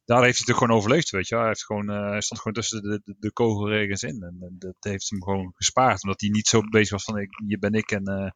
daar 0.05 0.23
heeft 0.25 0.37
hij 0.39 0.47
toch 0.47 0.59
gewoon 0.59 0.77
overleefd, 0.77 1.11
weet 1.11 1.29
je. 1.29 1.37
Hij, 1.37 1.47
heeft 1.47 1.65
gewoon, 1.65 1.91
eh, 1.91 2.09
hij 2.09 2.21
stond 2.21 2.41
gewoon 2.41 2.57
tussen 2.57 2.83
de, 2.83 3.01
de, 3.05 3.17
de 3.19 3.33
kogelregens 3.33 4.03
in. 4.03 4.23
En, 4.23 4.37
en 4.41 4.55
dat 4.59 4.77
heeft 4.81 5.11
hem 5.11 5.23
gewoon 5.23 5.53
gespaard, 5.55 6.03
omdat 6.03 6.21
hij 6.21 6.31
niet 6.31 6.47
zo 6.49 6.61
bezig 6.61 6.91
was 6.91 7.05
van, 7.05 7.19
ik, 7.19 7.29
hier 7.47 7.59
ben 7.59 7.73
ik 7.73 7.91
en 7.91 8.05
eh, 8.05 8.31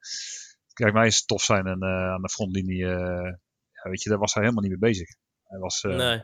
kijk 0.72 0.92
mij 0.92 1.04
eens 1.04 1.24
tof 1.24 1.42
zijn 1.42 1.66
en 1.66 1.84
aan 1.84 2.22
de 2.22 2.28
frontlinie. 2.28 2.76
ja, 2.76 3.90
weet 3.90 4.02
je, 4.02 4.08
daar 4.08 4.18
was 4.18 4.34
hij 4.34 4.42
helemaal 4.42 4.64
niet 4.68 4.80
mee 4.80 4.90
bezig. 4.90 5.08
Hij 5.54 5.62
was, 5.62 5.82
eh, 5.84 5.96
nee. 5.96 6.22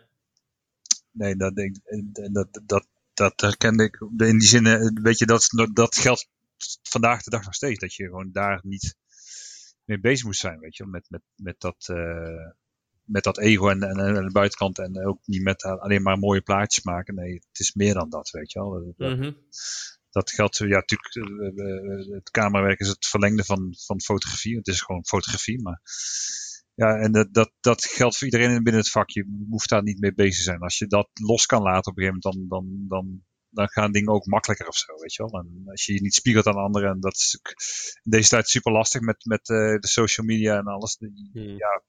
Nee, 1.11 1.37
dat, 1.37 1.55
denk, 1.55 1.77
en 1.85 2.33
dat, 2.33 2.61
dat, 2.65 2.87
dat 3.15 3.41
herkende 3.41 3.85
ik. 3.85 4.01
In 4.01 4.39
die 4.39 4.49
zin, 4.49 4.67
eh, 4.67 4.91
weet 5.03 5.19
je, 5.19 5.27
dat, 5.27 5.49
dat 5.73 5.97
geldt 5.97 6.29
vandaag 6.83 7.23
de 7.23 7.31
dag 7.31 7.45
nog 7.45 7.55
steeds. 7.55 7.79
Dat 7.79 7.95
je 7.95 8.05
gewoon 8.05 8.33
daar 8.33 8.61
niet 8.63 8.95
mee 9.85 10.01
bezig 10.01 10.25
moest 10.25 10.41
zijn, 10.41 10.59
weet 10.59 10.77
je. 10.77 10.87
Met, 10.87 11.07
met, 11.11 11.23
met, 11.37 11.61
dat, 11.61 11.89
eh, 11.89 12.51
met 13.05 13.25
dat 13.25 13.39
ego 13.39 13.69
en, 13.69 13.83
en, 13.83 13.99
en 13.99 14.25
de 14.27 14.33
buitenkant. 14.33 14.79
En 14.79 15.07
ook 15.07 15.21
niet 15.25 15.43
met 15.43 15.63
alleen 15.63 16.03
maar 16.03 16.19
mooie 16.19 16.41
plaatjes 16.41 16.85
maken. 16.85 17.15
Nee, 17.15 17.35
het 17.35 17.61
is 17.61 17.75
meer 17.75 17.95
dan 17.95 18.11
dat, 18.11 18.31
weet 18.31 18.53
je 18.53 18.59
wel. 18.59 18.95
Dat, 18.97 19.17
Mhm. 19.17 19.33
dat 20.11 20.31
geldt, 20.31 20.57
ja, 20.57 20.67
natuurlijk, 20.67 21.15
eh, 21.15 21.67
eh, 21.67 22.15
het 22.15 22.31
camerawerk 22.31 22.81
is 22.81 22.89
het 22.89 23.07
verlengde 23.07 23.45
van, 23.45 23.75
van 23.79 24.01
fotografie. 24.01 24.57
Het 24.57 24.67
is 24.67 24.81
gewoon 24.81 25.07
fotografie, 25.07 25.63
maar 25.63 25.81
ja, 26.75 26.97
en 26.97 27.13
dat, 27.13 27.35
dat, 27.35 27.53
dat 27.61 27.85
geldt 27.85 28.17
voor 28.17 28.27
iedereen 28.27 28.63
binnen 28.63 28.83
het 28.83 28.91
vak. 28.91 29.11
Je 29.11 29.47
hoeft 29.49 29.69
daar 29.69 29.83
niet 29.83 30.01
mee 30.01 30.15
bezig 30.15 30.37
te 30.37 30.43
zijn. 30.43 30.61
Als 30.61 30.79
je 30.79 30.87
dat 30.87 31.09
los 31.13 31.47
kan 31.47 31.63
laten 31.63 31.91
op 31.91 31.99
een 31.99 32.05
gegeven 32.05 32.21
moment, 32.23 32.49
dan, 32.49 32.59
dan, 32.59 32.85
dan, 32.89 33.25
dan 33.51 33.69
gaan 33.69 33.93
dingen 33.93 34.13
ook 34.13 34.27
makkelijker 34.27 34.69
of 34.69 34.77
zo, 34.77 34.95
weet 34.95 35.15
je 35.15 35.23
wel. 35.23 35.41
En 35.41 35.63
als 35.65 35.85
je 35.85 35.93
je 35.93 36.01
niet 36.01 36.15
spiegelt 36.15 36.47
aan 36.47 36.55
anderen, 36.55 36.91
en 36.91 37.01
dat 37.01 37.15
is 37.15 37.39
in 38.03 38.11
deze 38.11 38.29
tijd 38.29 38.49
super 38.49 38.73
lastig 38.73 39.01
met, 39.01 39.25
met 39.25 39.49
eh, 39.49 39.57
de 39.57 39.89
social 39.89 40.27
media 40.27 40.59
en 40.59 40.67
alles. 40.67 40.97
Mhm. 40.99 41.49
Ja, 41.49 41.83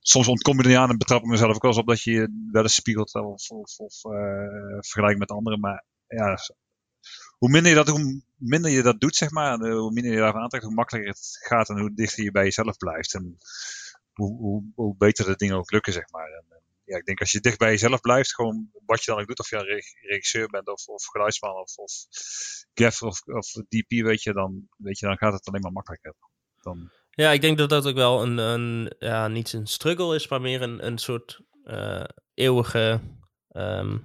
soms 0.00 0.28
ontkom 0.28 0.56
je 0.56 0.62
er 0.62 0.68
niet 0.68 0.78
aan 0.78 0.90
en 0.90 0.98
betrap 0.98 1.22
ik 1.22 1.28
mezelf 1.28 1.54
ook 1.54 1.62
wel 1.62 1.70
eens 1.70 1.80
op 1.80 1.86
dat 1.86 2.02
je 2.02 2.10
je 2.10 2.48
wel 2.52 2.62
eens 2.62 2.74
spiegelt 2.74 3.14
of, 3.14 3.50
of, 3.50 3.78
of 3.78 4.04
eh, 4.04 4.78
vergelijkt 4.80 5.18
met 5.18 5.30
anderen. 5.30 5.60
Maar 5.60 5.84
ja, 6.06 6.36
hoe 7.38 7.50
minder 7.50 7.70
je 7.70 7.76
dat, 7.76 7.88
hoe 7.88 8.22
minder 8.40 8.70
je 8.70 8.82
dat 8.82 9.00
doet, 9.00 9.16
zeg 9.16 9.30
maar, 9.30 9.60
eh, 9.60 9.72
hoe 9.72 9.92
minder 9.92 10.12
je 10.12 10.18
daarvan 10.18 10.42
aantrekt, 10.42 10.64
hoe 10.64 10.74
makkelijker 10.74 11.12
het 11.12 11.38
gaat 11.46 11.68
en 11.68 11.78
hoe 11.78 11.94
dichter 11.94 12.24
je 12.24 12.30
bij 12.30 12.44
jezelf 12.44 12.76
blijft. 12.76 13.14
En 13.14 13.36
hoe, 14.12 14.36
hoe, 14.36 14.64
hoe 14.74 14.96
beter 14.96 15.24
de 15.24 15.36
dingen 15.36 15.56
ook 15.56 15.70
lukken, 15.70 15.92
zeg 15.92 16.10
maar. 16.10 16.26
En, 16.28 16.44
en, 16.48 16.62
ja, 16.84 16.96
ik 16.96 17.04
denk 17.04 17.20
als 17.20 17.30
je 17.32 17.40
dicht 17.40 17.58
bij 17.58 17.70
jezelf 17.70 18.00
blijft, 18.00 18.34
gewoon 18.34 18.70
wat 18.86 19.04
je 19.04 19.10
dan 19.10 19.20
ook 19.20 19.26
doet, 19.26 19.38
of 19.38 19.50
je 19.50 19.56
een 19.56 19.64
reg- 19.64 20.00
regisseur 20.00 20.46
bent 20.48 20.68
of, 20.68 20.86
of 20.86 21.04
geluidsman 21.06 21.54
of, 21.54 21.76
of 21.76 21.92
gaffer 22.74 23.06
of, 23.06 23.22
of 23.26 23.46
DP, 23.50 23.88
weet 23.88 24.22
je, 24.22 24.32
dan, 24.32 24.68
weet 24.76 24.98
je, 24.98 25.06
dan 25.06 25.16
gaat 25.16 25.32
het 25.32 25.46
alleen 25.48 25.60
maar 25.60 25.72
makkelijker. 25.72 26.14
Dan, 26.60 26.90
Ja, 27.10 27.30
ik 27.30 27.40
denk 27.40 27.58
dat 27.58 27.68
dat 27.68 27.86
ook 27.86 27.94
wel 27.94 28.22
een, 28.22 28.38
een 28.38 28.94
ja, 28.98 29.28
niet 29.28 29.52
een 29.52 29.66
struggle 29.66 30.14
is, 30.14 30.28
maar 30.28 30.40
meer 30.40 30.62
een, 30.62 30.86
een 30.86 30.98
soort 30.98 31.40
eh, 31.64 32.04
eeuwige. 32.34 33.00
ehm, 33.48 33.98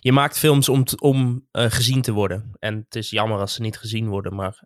je 0.00 0.12
maakt 0.12 0.38
films 0.38 0.68
om, 0.68 0.84
om 1.00 1.46
eh, 1.50 1.70
gezien 1.70 2.02
te 2.02 2.12
worden. 2.12 2.52
En 2.58 2.74
het 2.76 2.94
is 2.94 3.10
jammer 3.10 3.38
als 3.38 3.54
ze 3.54 3.60
niet 3.60 3.78
gezien 3.78 4.08
worden, 4.08 4.34
maar. 4.34 4.62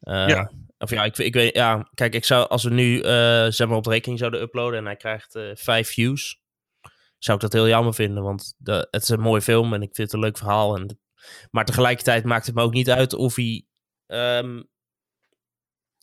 eh, 0.00 0.28
Ja. 0.28 0.50
Of 0.78 0.90
ja, 0.90 1.04
ik, 1.04 1.18
ik 1.18 1.34
weet, 1.34 1.54
ja, 1.54 1.88
kijk, 1.94 2.14
ik 2.14 2.24
zou, 2.24 2.48
als 2.48 2.64
we 2.64 2.70
nu 2.70 3.00
eh 3.00 3.46
zeg 3.48 3.68
maar 3.68 3.76
op 3.76 3.84
de 3.84 3.90
rekening 3.90 4.18
zouden 4.18 4.40
uploaden 4.40 4.78
en 4.78 4.84
hij 4.84 4.96
krijgt 4.96 5.38
vijf 5.54 5.88
views, 5.88 6.40
zou 7.18 7.36
ik 7.36 7.42
dat 7.42 7.52
heel 7.52 7.68
jammer 7.68 7.94
vinden, 7.94 8.22
want 8.22 8.54
de, 8.58 8.88
het 8.90 9.02
is 9.02 9.08
een 9.08 9.20
mooie 9.20 9.42
film 9.42 9.74
en 9.74 9.82
ik 9.82 9.94
vind 9.94 10.10
het 10.10 10.12
een 10.12 10.24
leuk 10.26 10.38
verhaal. 10.38 10.76
En, 10.76 11.00
maar 11.50 11.64
tegelijkertijd 11.64 12.24
maakt 12.24 12.46
het 12.46 12.54
me 12.54 12.62
ook 12.62 12.72
niet 12.72 12.90
uit 12.90 13.12
of 13.14 13.34
hij 13.36 13.66
ehm, 14.06 14.62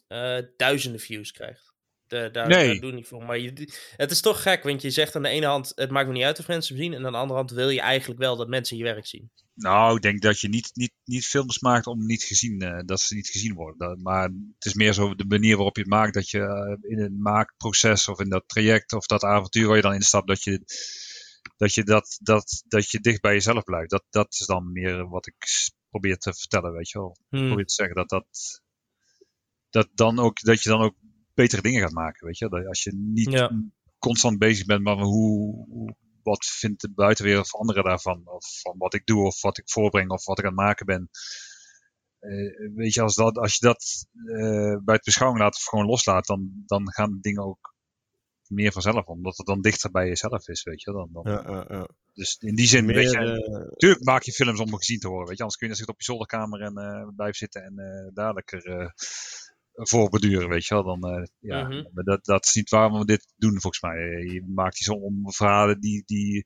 eh, 0.07 0.37
duizenden 0.57 0.99
views 1.01 1.31
krijgt. 1.31 1.68
De, 2.09 2.29
daar, 2.31 2.47
Nee. 2.47 2.79
daar 2.79 2.93
niet 2.93 3.07
voor. 3.07 3.23
Maar 3.23 3.39
je, 3.39 3.67
het 3.95 4.11
is 4.11 4.21
toch 4.21 4.41
gek, 4.41 4.63
want 4.63 4.81
je 4.81 4.89
zegt 4.89 5.15
aan 5.15 5.21
de 5.23 5.29
ene 5.29 5.45
hand, 5.45 5.71
het 5.75 5.89
maakt 5.89 6.07
me 6.07 6.13
niet 6.13 6.23
uit 6.23 6.39
of 6.39 6.47
mensen 6.47 6.77
zien. 6.77 6.93
En 6.93 7.05
aan 7.05 7.11
de 7.11 7.17
andere 7.17 7.39
hand 7.39 7.51
wil 7.51 7.69
je 7.69 7.81
eigenlijk 7.81 8.19
wel 8.19 8.35
dat 8.37 8.47
mensen 8.47 8.77
je 8.77 8.83
werk 8.83 9.05
zien. 9.05 9.31
nou, 9.53 9.95
ik 9.95 10.01
denk 10.01 10.21
dat 10.21 10.39
je 10.39 10.49
niet, 10.49 10.69
niet, 10.73 10.93
niet 11.03 11.25
films 11.25 11.59
maakt 11.59 11.87
om 11.87 12.05
niet 12.05 12.23
gezien, 12.23 12.61
eh, 12.61 12.79
dat 12.85 12.99
ze 12.99 13.15
niet 13.15 13.27
gezien 13.29 13.53
worden. 13.53 13.77
Dat- 13.77 13.97
maar 13.99 14.23
het 14.55 14.65
is 14.65 14.73
meer 14.73 14.93
zo 14.93 15.15
de 15.15 15.25
manier 15.25 15.55
waarop 15.55 15.75
je 15.75 15.81
het 15.81 15.91
maakt, 15.91 16.13
dat 16.13 16.29
je 16.29 16.39
eh, 16.39 16.91
in 16.91 16.99
het 16.99 17.17
maakproces 17.17 18.07
of 18.07 18.19
in 18.19 18.29
dat 18.29 18.43
traject 18.47 18.93
of 18.93 19.05
dat 19.05 19.23
avontuur 19.23 19.67
waar 19.67 19.75
je 19.75 19.81
dan 19.81 19.93
instapt, 19.93 20.27
dat 20.27 20.43
je 20.43 20.61
dat 21.57 21.73
je, 21.73 21.83
dat, 21.83 22.17
dat, 22.21 22.63
dat 22.67 22.89
je 22.89 22.99
dicht 22.99 23.21
bij 23.21 23.33
jezelf 23.33 23.63
blijft. 23.63 23.89
Dat, 23.89 24.03
dat 24.09 24.33
is 24.39 24.45
dan 24.45 24.71
meer 24.71 25.09
wat 25.09 25.27
ik 25.27 25.35
probeer 25.89 26.17
te 26.17 26.33
vertellen, 26.33 26.71
weet 26.73 26.89
je 26.89 26.99
wel. 26.99 27.17
Hmm. 27.29 27.47
probeer 27.47 27.65
te 27.65 27.73
zeggen 27.73 27.95
dat 27.95 28.09
dat, 28.09 28.27
dat, 29.69 29.87
dan 29.93 30.19
ook, 30.19 30.41
dat 30.41 30.63
je 30.63 30.69
dan 30.69 30.81
ook 30.81 30.95
betere 31.41 31.61
dingen 31.61 31.81
gaat 31.81 31.91
maken, 31.91 32.25
weet 32.25 32.37
je. 32.37 32.49
Dat 32.49 32.65
als 32.67 32.83
je 32.83 32.93
niet 32.95 33.31
Ja. 33.31 33.51
constant 33.99 34.37
bezig 34.37 34.65
bent 34.65 34.83
met 34.83 34.97
hoe, 34.99 35.65
hoe- 35.69 35.95
wat 36.23 36.45
vindt 36.45 36.81
de 36.81 36.91
buitenwereld 36.91 37.45
of 37.53 37.59
anderen 37.59 37.83
daarvan, 37.83 38.21
of 38.25 38.61
van 38.61 38.75
wat 38.77 38.93
ik 38.93 39.05
doe, 39.05 39.25
of 39.25 39.41
wat 39.41 39.57
ik 39.57 39.69
voorbreng, 39.69 40.09
of 40.09 40.25
wat 40.25 40.39
ik 40.39 40.45
aan 40.45 40.51
het 40.51 40.59
maken 40.59 40.85
ben. 40.85 41.09
eh, 42.19 42.71
weet 42.75 42.93
je, 42.93 43.01
als, 43.01 43.15
dat, 43.15 43.37
als 43.37 43.53
je 43.55 43.65
dat 43.65 44.05
eh, 44.25 44.75
bij 44.83 44.95
het 44.95 45.03
beschouwing 45.03 45.41
laat 45.41 45.55
of 45.55 45.63
gewoon 45.63 45.85
loslaat, 45.85 46.25
dan, 46.25 46.63
dan 46.65 46.91
gaan 46.93 47.17
dingen 47.21 47.43
ook 47.43 47.73
meer 48.47 48.71
vanzelf, 48.71 49.05
omdat 49.05 49.37
het 49.37 49.45
dan 49.45 49.61
dichter 49.61 49.91
bij 49.91 50.07
jezelf 50.07 50.47
is, 50.47 50.63
weet 50.63 50.81
je. 50.81 50.91
Dan, 50.91 51.09
dan, 51.11 51.31
Ja, 51.31 51.43
ja, 51.47 51.65
ja. 51.77 51.87
Dus 52.13 52.37
in 52.39 52.55
die 52.55 52.67
zin, 52.67 52.85
Meer, 52.85 52.95
weet 52.95 53.11
je, 53.11 53.17
eh, 53.17 53.69
natuurlijk 53.69 54.03
maak 54.03 54.23
je 54.23 54.31
films 54.31 54.59
om 54.59 54.75
gezien 54.75 54.99
te 54.99 55.07
worden, 55.07 55.27
weet 55.27 55.37
je. 55.37 55.43
Anders 55.43 55.59
kun 55.61 55.69
je 55.69 55.75
goed 55.77 55.87
op 55.87 55.97
je 55.99 56.03
zolderkamer 56.03 56.61
en 56.61 56.77
eh 56.77 57.07
blijven 57.15 57.37
zitten 57.37 57.63
en 57.63 57.77
eh 57.79 58.09
daar 58.13 58.33
lekker 58.33 58.93
eh 59.79 59.85
voor 59.85 60.09
beduren, 60.09 60.49
weet 60.49 60.65
je 60.65 60.73
wel. 60.73 60.83
Dan, 60.83 61.11
eh, 61.13 61.23
ja, 61.39 61.63
Mhm. 61.67 61.83
maar 61.93 62.03
dat, 62.03 62.25
dat 62.25 62.45
is 62.45 62.53
niet 62.53 62.69
waarom 62.69 62.99
we 62.99 63.05
dit 63.05 63.33
doen, 63.37 63.61
volgens 63.61 63.81
mij. 63.81 63.97
Je 64.23 64.43
maakt 64.47 64.77
die 64.77 64.83
zo 64.83 64.93
om 64.93 65.31
verhalen 65.31 65.79
die, 65.79 66.03
die, 66.05 66.43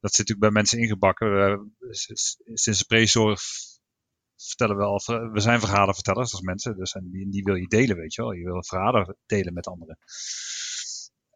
dat 0.00 0.14
zit 0.14 0.28
natuurlijk 0.28 0.40
bij 0.40 0.50
mensen 0.50 0.78
ingebakken. 0.78 1.76
Sinds 2.54 2.78
de 2.78 2.84
prezorg 2.86 3.40
vertellen 4.36 4.76
we 4.76 4.82
al, 4.82 5.00
we 5.32 5.40
zijn 5.40 5.60
verhalenvertellers 5.60 6.32
als 6.32 6.40
mensen, 6.40 6.76
dus 6.76 6.92
en 6.92 7.10
die, 7.10 7.30
die 7.30 7.42
wil 7.42 7.54
je 7.54 7.66
delen, 7.68 7.96
weet 7.96 8.14
je 8.14 8.22
wel. 8.22 8.32
Je 8.32 8.44
wil 8.44 8.64
verhalen 8.64 9.16
delen 9.26 9.52
met 9.54 9.66
anderen. 9.66 9.98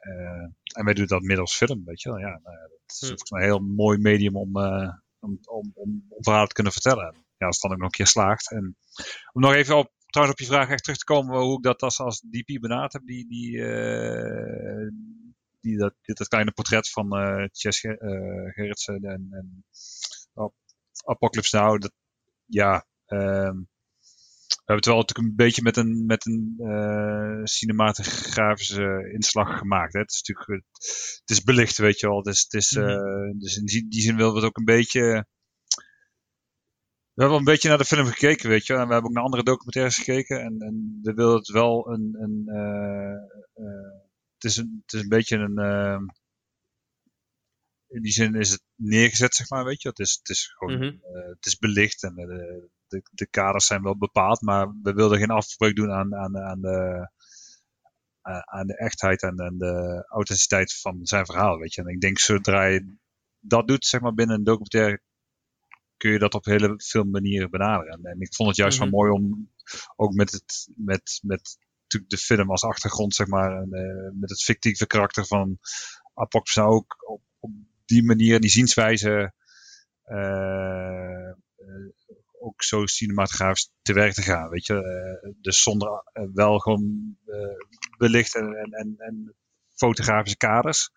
Eh, 0.00 0.46
en 0.76 0.84
wij 0.84 0.94
doen 0.94 1.06
dat 1.06 1.22
middels 1.22 1.56
film, 1.56 1.84
weet 1.84 2.02
je 2.02 2.08
wel. 2.10 2.18
Ja, 2.18 2.40
nou 2.42 2.56
ja, 2.56 2.62
dat 2.68 2.80
is 2.86 2.98
Hm. 3.00 3.06
volgens 3.06 3.30
mij 3.30 3.40
een 3.42 3.46
heel 3.48 3.58
mooi 3.74 3.98
medium 3.98 4.36
om, 4.36 4.56
eh, 4.56 4.92
om, 5.18 5.38
om, 5.44 5.70
om, 5.74 6.04
om 6.08 6.22
verhalen 6.22 6.48
te 6.48 6.54
kunnen 6.54 6.72
vertellen. 6.72 7.14
Ja, 7.36 7.46
als 7.46 7.54
het 7.60 7.62
dan 7.62 7.72
ook 7.72 7.76
nog 7.78 7.86
een 7.86 7.96
keer 7.96 8.06
slaagt. 8.06 8.50
En 8.50 8.76
om 9.32 9.40
nog 9.42 9.52
even 9.54 9.76
op, 9.76 9.92
trouwens 10.10 10.40
op 10.40 10.46
je 10.46 10.52
vraag 10.52 10.68
echt 10.70 10.82
terug 10.82 10.98
te 10.98 11.04
komen, 11.04 11.40
hoe 11.40 11.56
ik 11.56 11.62
dat 11.62 11.82
als, 11.82 11.98
als 12.00 12.20
DP 12.20 12.60
benaderd 12.60 12.92
heb, 12.92 13.06
die, 13.06 13.28
die, 13.28 13.62
eh, 13.64 14.88
die 15.60 15.76
dat, 15.78 15.94
dit, 16.02 16.16
dat 16.16 16.28
kleine 16.28 16.52
portret 16.52 16.90
van 16.90 17.12
eh 17.16 17.44
Chess 17.52 17.80
Gerritsen 18.54 19.02
en, 19.02 19.26
en 19.30 19.64
Ap- 20.34 20.54
Apocalypse 21.04 21.56
Now, 21.56 21.80
dat, 21.80 21.92
ja, 22.46 22.86
ehm, 23.06 23.56
we 24.50 24.76
hebben 24.76 24.76
het 24.76 24.86
wel 24.86 24.96
natuurlijk 24.96 25.28
een 25.28 25.44
beetje 25.46 25.62
met 25.62 25.76
een, 25.76 26.06
met 26.06 26.26
een 26.26 27.40
cinematografische 27.44 29.10
inslag 29.12 29.58
gemaakt. 29.58 29.92
Hè. 29.92 30.00
Het 30.00 30.10
is 30.10 30.22
natuurlijk 30.22 30.64
het 31.20 31.30
is 31.30 31.42
belicht, 31.42 31.78
weet 31.78 32.00
je 32.00 32.06
wel. 32.06 32.16
Het 32.16 32.26
is, 32.26 32.40
het 32.42 32.52
is, 32.54 32.70
Mhm. 32.72 33.38
dus 33.38 33.56
in 33.56 33.64
die, 33.64 34.00
zin 34.00 34.16
willen 34.16 34.32
we 34.32 34.38
het 34.38 34.46
ook 34.48 34.56
een 34.58 34.64
beetje. 34.64 35.26
We 37.20 37.26
hebben 37.26 37.44
een 37.44 37.52
beetje 37.52 37.68
naar 37.68 37.78
de 37.78 37.84
film 37.94 38.06
gekeken, 38.06 38.48
weet 38.48 38.66
je. 38.66 38.72
En 38.74 38.86
we 38.86 38.92
hebben 38.92 39.10
ook 39.10 39.16
naar 39.16 39.24
andere 39.24 39.42
documentaires 39.42 39.96
gekeken. 39.96 40.40
En, 40.40 40.60
en 40.60 40.98
we 41.02 41.12
willen 41.14 41.34
het 41.36 41.48
wel 41.48 41.90
een. 41.92 42.16
een 42.20 42.42
eh, 42.46 43.12
eh, 43.66 43.92
het, 44.34 44.44
is 44.44 44.56
een 44.56 44.82
het 44.84 44.92
is 44.94 45.00
een 45.02 45.08
beetje 45.08 45.36
een. 45.36 45.58
eh, 45.58 45.98
in 47.88 48.02
die 48.02 48.12
zin 48.12 48.34
is 48.34 48.50
het 48.50 48.62
neergezet, 48.74 49.34
zeg 49.34 49.50
maar, 49.50 49.64
weet 49.64 49.82
je. 49.82 49.88
Het 49.88 49.98
is, 49.98 50.16
het 50.18 50.28
is 50.28 50.46
gewoon. 50.56 50.78
Mhm. 50.78 50.96
het 51.28 51.46
is 51.46 51.58
belicht 51.58 52.02
en 52.02 52.14
de, 52.14 52.68
de, 52.88 53.02
de 53.10 53.26
kaders 53.30 53.66
zijn 53.66 53.82
wel 53.82 53.98
bepaald. 53.98 54.40
Maar 54.40 54.74
we 54.82 54.92
wilden 54.92 55.18
geen 55.18 55.30
afbreuk 55.30 55.76
doen 55.76 55.90
aan, 55.90 56.14
aan, 56.14 56.38
aan 56.38 56.60
de 56.60 57.08
aan- 58.44 58.66
de 58.66 58.76
echtheid 58.76 59.22
en, 59.22 59.36
en 59.36 59.58
de 59.58 60.04
authenticiteit 60.08 60.80
van 60.80 60.98
zijn 61.06 61.26
verhaal, 61.26 61.58
weet 61.58 61.74
je. 61.74 61.82
En 61.82 61.88
ik 61.88 62.00
denk 62.00 62.18
zodra 62.18 62.64
je 62.64 62.94
dat 63.40 63.68
doet, 63.68 63.84
zeg 63.86 64.00
maar, 64.00 64.14
binnen 64.14 64.36
een 64.36 64.44
documentaire, 64.44 65.00
kun 66.00 66.10
je 66.10 66.18
dat 66.18 66.34
op 66.34 66.44
hele 66.44 66.74
veel 66.76 67.04
manieren 67.04 67.50
benaderen. 67.50 68.04
En, 68.04 68.20
ik 68.20 68.34
vond 68.34 68.48
het 68.48 68.58
juist 68.58 68.80
Mhm. 68.80 68.90
wel 68.90 68.98
mooi 68.98 69.10
om 69.12 69.50
ook 69.96 70.12
met 70.14 70.32
het, 70.32 70.68
met, 70.76 71.20
met 71.22 71.58
natuurlijk 71.82 72.10
de 72.10 72.16
film 72.16 72.50
als 72.50 72.64
achtergrond, 72.64 73.14
zeg 73.14 73.26
maar, 73.26 73.62
en, 73.62 73.72
eh, 73.72 74.20
met 74.20 74.30
het 74.30 74.42
fictieve 74.42 74.86
karakter 74.86 75.26
van 75.26 75.58
Apocalypse 76.14 76.60
Now 76.60 76.72
ook 76.72 77.10
op, 77.10 77.22
op 77.38 77.50
die 77.84 78.04
manier, 78.04 78.40
die 78.40 78.50
zienswijze, 78.50 79.32
eh, 80.02 81.32
ook 82.40 82.62
zo 82.62 82.86
cinematografisch 82.86 83.70
te 83.82 83.92
werk 83.92 84.12
te 84.12 84.22
gaan, 84.22 84.48
weet 84.48 84.66
je. 84.66 85.34
Dus 85.40 85.62
zonder 85.62 86.02
wel 86.34 86.58
gewoon 86.58 87.16
belicht 87.98 88.34
en, 88.34 88.54
en, 88.54 88.72
en, 88.72 88.94
en 88.98 89.34
fotografische 89.74 90.36
kaders. 90.36 90.90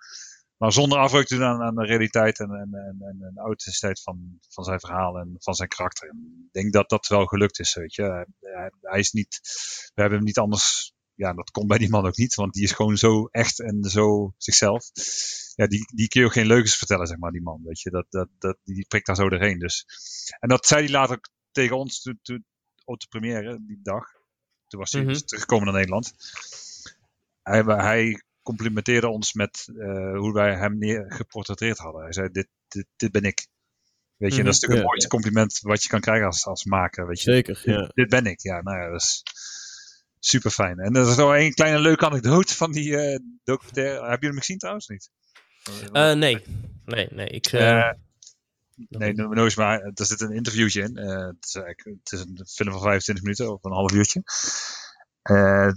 Maar 0.63 0.71
zonder 0.71 0.97
afbreuk 0.97 1.27
te 1.27 1.35
doen 1.35 1.45
aan, 1.45 1.61
aan 1.61 1.75
de 1.75 1.85
realiteit 1.85 2.39
en, 2.39 2.49
en, 2.51 2.73
en, 2.73 2.97
en 3.01 3.31
de 3.33 3.39
authenticiteit 3.39 4.01
van, 4.01 4.39
van 4.49 4.63
zijn 4.63 4.79
verhaal 4.79 5.17
en 5.17 5.35
van 5.39 5.53
zijn 5.53 5.69
karakter. 5.69 6.09
En 6.09 6.45
ik 6.47 6.53
denk 6.53 6.73
dat 6.73 6.89
dat 6.89 7.07
wel 7.07 7.25
gelukt 7.25 7.59
is, 7.59 7.73
weet 7.73 7.95
je. 7.95 8.03
Hij, 8.39 8.71
hij- 8.81 8.99
is 8.99 9.11
niet, 9.11 9.39
we 9.93 10.01
hebben 10.01 10.17
hem 10.17 10.27
niet 10.27 10.37
anders, 10.37 10.93
ja, 11.13 11.33
dat 11.33 11.51
komt 11.51 11.67
bij 11.67 11.77
die 11.77 11.89
man 11.89 12.05
ook 12.05 12.17
niet, 12.17 12.35
want 12.35 12.53
die 12.53 12.63
is 12.63 12.71
gewoon 12.71 12.97
zo 12.97 13.25
echt 13.25 13.59
en 13.59 13.83
zo 13.83 14.33
zichzelf. 14.37 14.83
Ja, 15.55 15.67
die, 15.67 15.85
die 15.95 16.07
kun 16.07 16.21
je 16.21 16.27
ook 16.27 16.33
geen 16.33 16.45
leugens 16.45 16.77
vertellen, 16.77 17.07
zeg 17.07 17.17
maar, 17.17 17.31
die 17.31 17.41
man, 17.41 17.61
weet 17.63 17.81
je. 17.81 17.89
Dat, 17.89 18.05
dat, 18.09 18.29
dat, 18.39 18.57
die 18.63 18.85
prikt 18.87 19.05
daar 19.05 19.15
zo 19.15 19.29
doorheen, 19.29 19.59
dus. 19.59 19.85
En 20.39 20.49
dat 20.49 20.65
zei 20.65 20.83
hij 20.83 20.91
later 20.91 21.15
ook 21.15 21.29
tegen 21.51 21.77
ons 21.77 22.01
toen, 22.01 22.19
toen, 22.21 22.45
op 22.85 22.99
de 22.99 23.07
première, 23.09 23.59
die 23.65 23.79
dag. 23.81 24.05
Toen 24.67 24.79
was 24.79 24.91
hij 24.91 25.03
dus 25.03 25.23
teruggekomen 25.23 25.65
naar 25.65 25.75
Nederland. 25.75 26.13
Hij, 27.41 27.61
hij 27.61 28.23
complimenteerde 28.43 29.07
ons 29.07 29.33
met 29.33 29.67
eh, 29.77 30.17
hoe 30.17 30.33
wij 30.33 30.55
hem 30.55 30.77
neer 30.77 31.05
geportretteerd 31.07 31.77
hadden. 31.77 32.01
Hij 32.01 32.13
zei, 32.13 32.29
dit, 32.31 32.47
dit, 32.67 32.85
dit 32.95 33.11
ben 33.11 33.23
ik. 33.23 33.47
Weet 34.17 34.31
je, 34.33 34.39
en 34.39 34.45
dat 34.45 34.53
is 34.53 34.59
natuurlijk 34.59 34.69
Ja. 34.69 34.75
het 34.75 34.85
mooiste 34.85 35.07
compliment 35.07 35.59
wat 35.61 35.83
je 35.83 35.89
kan 35.89 35.99
krijgen 35.99 36.25
als, 36.25 36.45
als 36.45 36.63
maker. 36.65 37.07
Weet 37.07 37.21
je. 37.21 37.31
Zeker, 37.31 37.61
ja. 37.65 37.91
Dit 37.93 38.09
ben 38.09 38.25
ik. 38.25 38.41
Ja, 38.41 38.61
nou 38.61 38.77
ja, 38.77 38.89
dat 38.89 39.01
is 39.01 39.23
super 40.19 40.51
fijn. 40.51 40.79
En 40.79 40.95
er 40.95 41.09
is 41.09 41.15
nog 41.15 41.33
één 41.33 41.53
kleine 41.53 41.79
leuke 41.79 42.05
anekdote 42.05 42.55
van 42.55 42.71
die 42.71 42.97
eh 42.97 43.19
documentaire. 43.43 44.09
Heb 44.09 44.21
je 44.21 44.27
hem 44.27 44.37
gezien 44.37 44.57
trouwens 44.57 44.87
niet? 44.87 45.09
Eh, 45.91 46.13
nee. 46.13 46.43
Nee, 46.85 47.07
nee. 47.11 47.27
Ik, 47.27 47.51
nee, 48.89 49.13
no- 49.13 49.27
nooit 49.27 49.55
maar. 49.55 49.79
Er 49.79 50.05
zit 50.05 50.21
een 50.21 50.31
interviewtje 50.33 50.81
in. 50.81 50.97
Eh, 50.97 51.25
het, 51.25 51.45
is 51.45 51.55
eigenlijk- 51.55 51.99
het 52.03 52.11
is 52.11 52.19
een 52.19 52.45
film 52.47 52.71
van 52.71 52.81
25 52.81 53.23
minuten 53.23 53.53
of 53.53 53.63
een 53.63 53.71
half 53.71 53.91
uurtje. 53.91 54.23
Eh, 55.21 55.71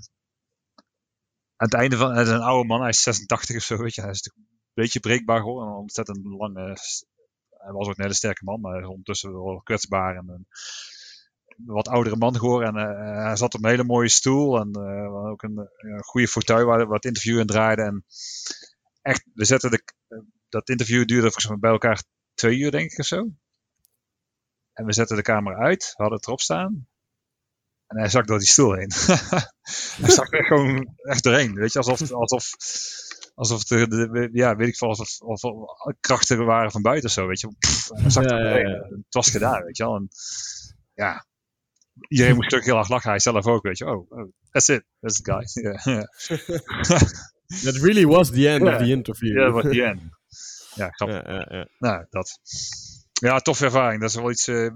aan 1.56 1.68
het 1.68 1.74
einde 1.74 1.96
van, 1.96 2.14
het 2.16 2.26
is 2.26 2.32
een 2.32 2.40
oude 2.40 2.68
man, 2.68 2.80
hij 2.80 2.88
is 2.88 3.02
86 3.02 3.56
of 3.56 3.62
zo, 3.62 3.76
weet 3.76 3.94
je. 3.94 4.00
Hij 4.00 4.10
is 4.10 4.30
een 4.34 4.46
beetje 4.74 5.00
breekbaar 5.00 5.40
geworden. 5.40 5.66
En 5.66 5.72
een 5.72 5.80
ontzettend 5.80 6.24
lange, 6.24 6.76
hij 7.50 7.72
was 7.72 7.86
ook 7.88 7.96
een 7.96 8.02
hele 8.02 8.14
sterke 8.14 8.44
man, 8.44 8.60
maar 8.60 8.84
ondertussen 8.84 9.32
wel 9.32 9.60
kwetsbaar 9.64 10.16
en 10.16 10.28
een 10.28 10.46
wat 11.56 11.88
oudere 11.88 12.16
man 12.16 12.36
geworden. 12.36 12.76
En 12.76 12.76
eh, 12.76 13.24
hij 13.24 13.36
zat 13.36 13.54
op 13.54 13.64
een 13.64 13.70
hele 13.70 13.84
mooie 13.84 14.08
stoel 14.08 14.58
en 14.58 14.72
eh, 14.72 15.30
ook 15.30 15.42
een, 15.42 15.68
een 15.76 16.02
goede 16.02 16.28
fauteuil 16.28 16.66
waar, 16.66 16.88
het 16.88 17.04
interview 17.04 17.38
in 17.38 17.46
draaide. 17.46 17.82
En 17.82 18.04
echt, 19.02 19.26
we 19.34 19.44
zetten 19.44 19.70
de, 19.70 19.82
dat 20.48 20.68
interview 20.68 21.04
duurde 21.04 21.22
volgens 21.22 21.48
mij 21.48 21.58
bij 21.58 21.70
elkaar 21.70 22.02
twee 22.34 22.58
uur, 22.58 22.70
denk 22.70 22.90
ik, 22.90 22.98
of 22.98 23.06
zo. 23.06 23.28
En 24.72 24.84
we 24.84 24.92
zetten 24.92 25.16
de 25.16 25.22
camera 25.22 25.56
uit, 25.56 25.84
we 25.84 26.02
hadden 26.02 26.16
het 26.16 26.26
erop 26.26 26.40
staan. 26.40 26.88
En 27.86 27.98
hij 27.98 28.08
zak 28.08 28.26
door 28.26 28.38
die 28.38 28.48
stoel 28.48 28.72
heen. 28.74 28.90
hij 30.00 30.10
zak 30.10 30.32
er 30.32 30.44
gewoon 30.44 30.94
echt 31.02 31.22
doorheen. 31.22 31.54
Weet 31.54 31.72
je, 31.72 31.78
alsof, 31.78 32.12
alsof, 32.12 32.50
alsof 33.34 33.64
de, 33.64 33.88
de- 33.88 34.28
ja, 34.32 34.56
weet 34.56 34.68
ik 34.68 34.76
veel, 34.76 34.88
alsof, 34.88 35.20
of, 35.20 35.42
of 35.44 35.94
krachten 36.00 36.44
waren 36.44 36.70
van 36.70 36.82
buiten 36.82 37.06
of 37.08 37.14
zo, 37.14 37.26
weet 37.26 37.40
je. 37.40 37.48
Pff, 37.58 37.88
hij 37.94 38.10
zak 38.10 38.24
Ja, 38.24 38.30
er 38.30 38.36
ja, 38.44 38.48
doorheen. 38.48 38.68
ja. 38.68 38.96
Het 38.96 39.14
was 39.14 39.30
gedaan, 39.30 39.62
weet 39.62 39.76
je 39.76 39.82
wel. 39.84 39.94
En, 39.94 40.08
ja, 40.94 41.26
iedereen 42.08 42.34
moest 42.34 42.54
ook 42.54 42.64
heel 42.64 42.74
hard 42.74 42.88
lachen. 42.88 43.10
Hij 43.10 43.18
zelf 43.20 43.46
ook, 43.46 43.62
weet 43.62 43.78
je. 43.78 43.86
Oh, 43.86 44.10
oh 44.10 44.32
that's 44.50 44.68
it. 44.68 44.84
That's 45.00 45.20
the 45.22 45.32
guy. 45.32 45.44
Ja, 45.92 46.06
That 47.64 47.76
really 47.76 48.06
was 48.06 48.30
the 48.30 48.48
end 48.48 48.62
of 48.62 48.76
the 48.76 48.86
interview. 48.90 49.38
ja, 49.38 49.50
wat 49.50 49.62
die 49.70 49.82
end. 49.84 50.00
Ja, 50.74 50.88
grappig. 50.90 51.22
ja, 51.26 51.32
ja, 51.32 51.46
ja. 51.56 51.68
Nou, 51.78 52.06
dat. 52.10 52.38
Ja, 53.12 53.38
toffe 53.38 53.64
ervaring. 53.64 54.00
Dat 54.00 54.10
is 54.10 54.16
wel 54.16 54.30
iets, 54.30 54.48
eh, 54.48 54.68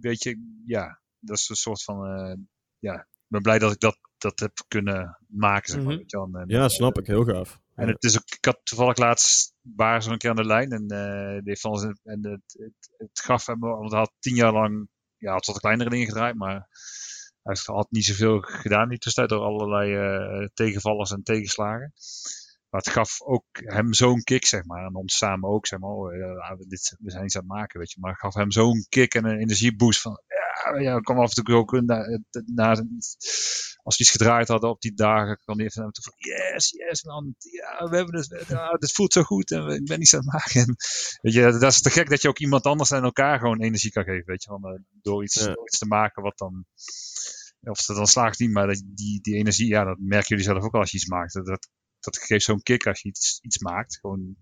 weet 0.00 0.22
je, 0.22 0.60
ja, 0.66 1.00
dat 1.20 1.36
is 1.36 1.48
een 1.48 1.56
soort 1.56 1.82
van, 1.82 2.06
eh, 2.06 2.36
ja, 2.78 2.94
ik 2.94 3.26
ben 3.26 3.42
blij 3.42 3.58
dat 3.58 3.72
ik 3.72 3.80
dat, 3.80 3.98
dat 4.18 4.38
heb 4.38 4.52
kunnen 4.68 5.18
maken, 5.28 5.72
zeg 5.72 5.82
maar. 5.82 5.92
Je 5.92 6.04
wel. 6.08 6.28
En, 6.32 6.48
Ja, 6.48 6.68
snap 6.68 6.98
ik. 6.98 7.06
Heel 7.06 7.24
gaaf. 7.24 7.60
En 7.74 7.88
het 7.88 8.04
is 8.04 8.16
ook, 8.18 8.30
ik 8.30 8.44
had 8.44 8.60
toevallig 8.62 8.96
laatst 8.96 9.54
waar 9.60 10.02
zo'n 10.02 10.16
keer 10.16 10.30
aan 10.30 10.36
de 10.36 10.44
lijn 10.44 10.70
en 10.70 10.86
eh, 10.88 11.42
die 11.42 11.60
van 11.60 11.98
en 12.02 12.26
het, 12.26 12.56
het, 12.58 12.94
het 12.96 13.20
gaf 13.20 13.46
hem, 13.46 13.58
want 13.58 13.90
hij 13.90 14.00
had 14.00 14.12
tien 14.18 14.34
jaar 14.34 14.52
lang, 14.52 14.88
ja, 15.16 15.32
had 15.32 15.46
wat 15.46 15.60
kleinere 15.60 15.90
dingen 15.90 16.06
gedraaid, 16.06 16.34
maar 16.34 16.68
hij 17.42 17.56
had 17.64 17.90
niet 17.90 18.04
zoveel 18.04 18.40
gedaan 18.40 18.88
die 18.88 18.98
tussentijd 18.98 19.38
door 19.38 19.48
allerlei 19.48 19.94
eh, 19.94 20.48
tegenvallers 20.54 21.10
en 21.10 21.22
tegenslagen. 21.22 21.92
Maar 22.70 22.80
het 22.80 22.90
gaf 22.90 23.22
ook 23.22 23.46
hem 23.52 23.94
zo'n 23.94 24.22
kick, 24.22 24.46
zeg 24.46 24.64
maar. 24.64 24.84
En 24.84 24.94
ons 24.94 25.16
samen 25.16 25.48
ook, 25.50 25.66
zeg 25.66 25.78
maar. 25.78 25.90
Oh, 25.90 26.14
ja, 26.14 26.56
dit, 26.56 26.96
we 26.98 27.10
zijn 27.10 27.24
iets 27.24 27.36
aan 27.36 27.42
het 27.42 27.50
maken, 27.50 27.78
weet 27.78 27.92
je. 27.92 28.00
Maar 28.00 28.10
het 28.10 28.20
gaf 28.20 28.34
hem 28.34 28.50
zo'n 28.50 28.86
kick 28.88 29.14
en 29.14 29.24
een 29.24 29.38
energieboost 29.38 30.00
van... 30.00 30.20
Ja, 30.74 30.80
ja, 30.80 31.00
kwam 31.00 31.18
af 31.18 31.36
en 31.36 31.44
toe 31.44 31.54
ook 31.54 31.80
na, 31.80 32.20
na, 32.46 32.70
als 33.82 33.96
we 33.96 34.02
iets 34.02 34.10
gedraaid 34.10 34.48
hadden 34.48 34.70
op 34.70 34.80
die 34.80 34.94
dagen, 34.94 35.38
kwam 35.38 35.60
even 35.60 35.72
naar 35.74 35.86
me 35.86 35.92
toe 35.92 36.04
van... 36.04 36.12
Yes, 36.16 36.70
yes, 36.70 37.04
man. 37.04 37.34
Ja, 37.38 37.88
we 37.88 37.96
hebben 37.96 38.16
het. 38.16 38.44
Ja, 38.48 38.70
dit 38.72 38.92
voelt 38.92 39.12
zo 39.12 39.22
goed 39.22 39.50
en 39.50 39.68
ik 39.68 39.84
ben 39.84 40.00
iets 40.00 40.14
aan 40.14 40.20
het 40.20 40.32
maken. 40.32 40.60
En, 40.60 40.76
weet 41.20 41.32
je, 41.32 41.40
dat 41.58 41.72
is 41.72 41.82
te 41.82 41.90
gek 41.90 42.08
dat 42.08 42.22
je 42.22 42.28
ook 42.28 42.38
iemand 42.38 42.64
anders 42.64 42.90
en 42.90 43.02
elkaar 43.02 43.38
gewoon 43.38 43.60
energie 43.60 43.90
kan 43.90 44.04
geven, 44.04 44.26
weet 44.26 44.42
je. 44.42 44.48
Van, 44.48 44.64
eh, 44.64 44.80
door, 45.02 45.22
iets, 45.22 45.34
Ja. 45.34 45.52
door 45.52 45.66
iets 45.66 45.78
te 45.78 45.86
maken 45.86 46.22
wat 46.22 46.38
dan... 46.38 46.64
Of 47.60 47.86
het 47.86 47.96
dan 47.96 48.06
slaagt 48.06 48.38
niet, 48.38 48.52
maar 48.52 48.66
dat, 48.66 48.82
die, 48.84 49.20
die 49.20 49.34
energie, 49.34 49.68
ja, 49.68 49.84
dat 49.84 49.98
merken 49.98 50.28
jullie 50.28 50.44
zelf 50.44 50.62
ook 50.62 50.74
al 50.74 50.80
als 50.80 50.90
je 50.90 50.96
iets 50.96 51.06
maakt. 51.06 51.32
Dat, 51.32 51.46
dat 51.46 51.68
dat 52.00 52.18
geeft 52.18 52.44
zo'n 52.44 52.62
kick 52.62 52.86
als 52.86 53.02
je 53.02 53.08
iets, 53.08 53.38
iets 53.42 53.58
maakt. 53.58 53.98
Gewoon 54.00 54.36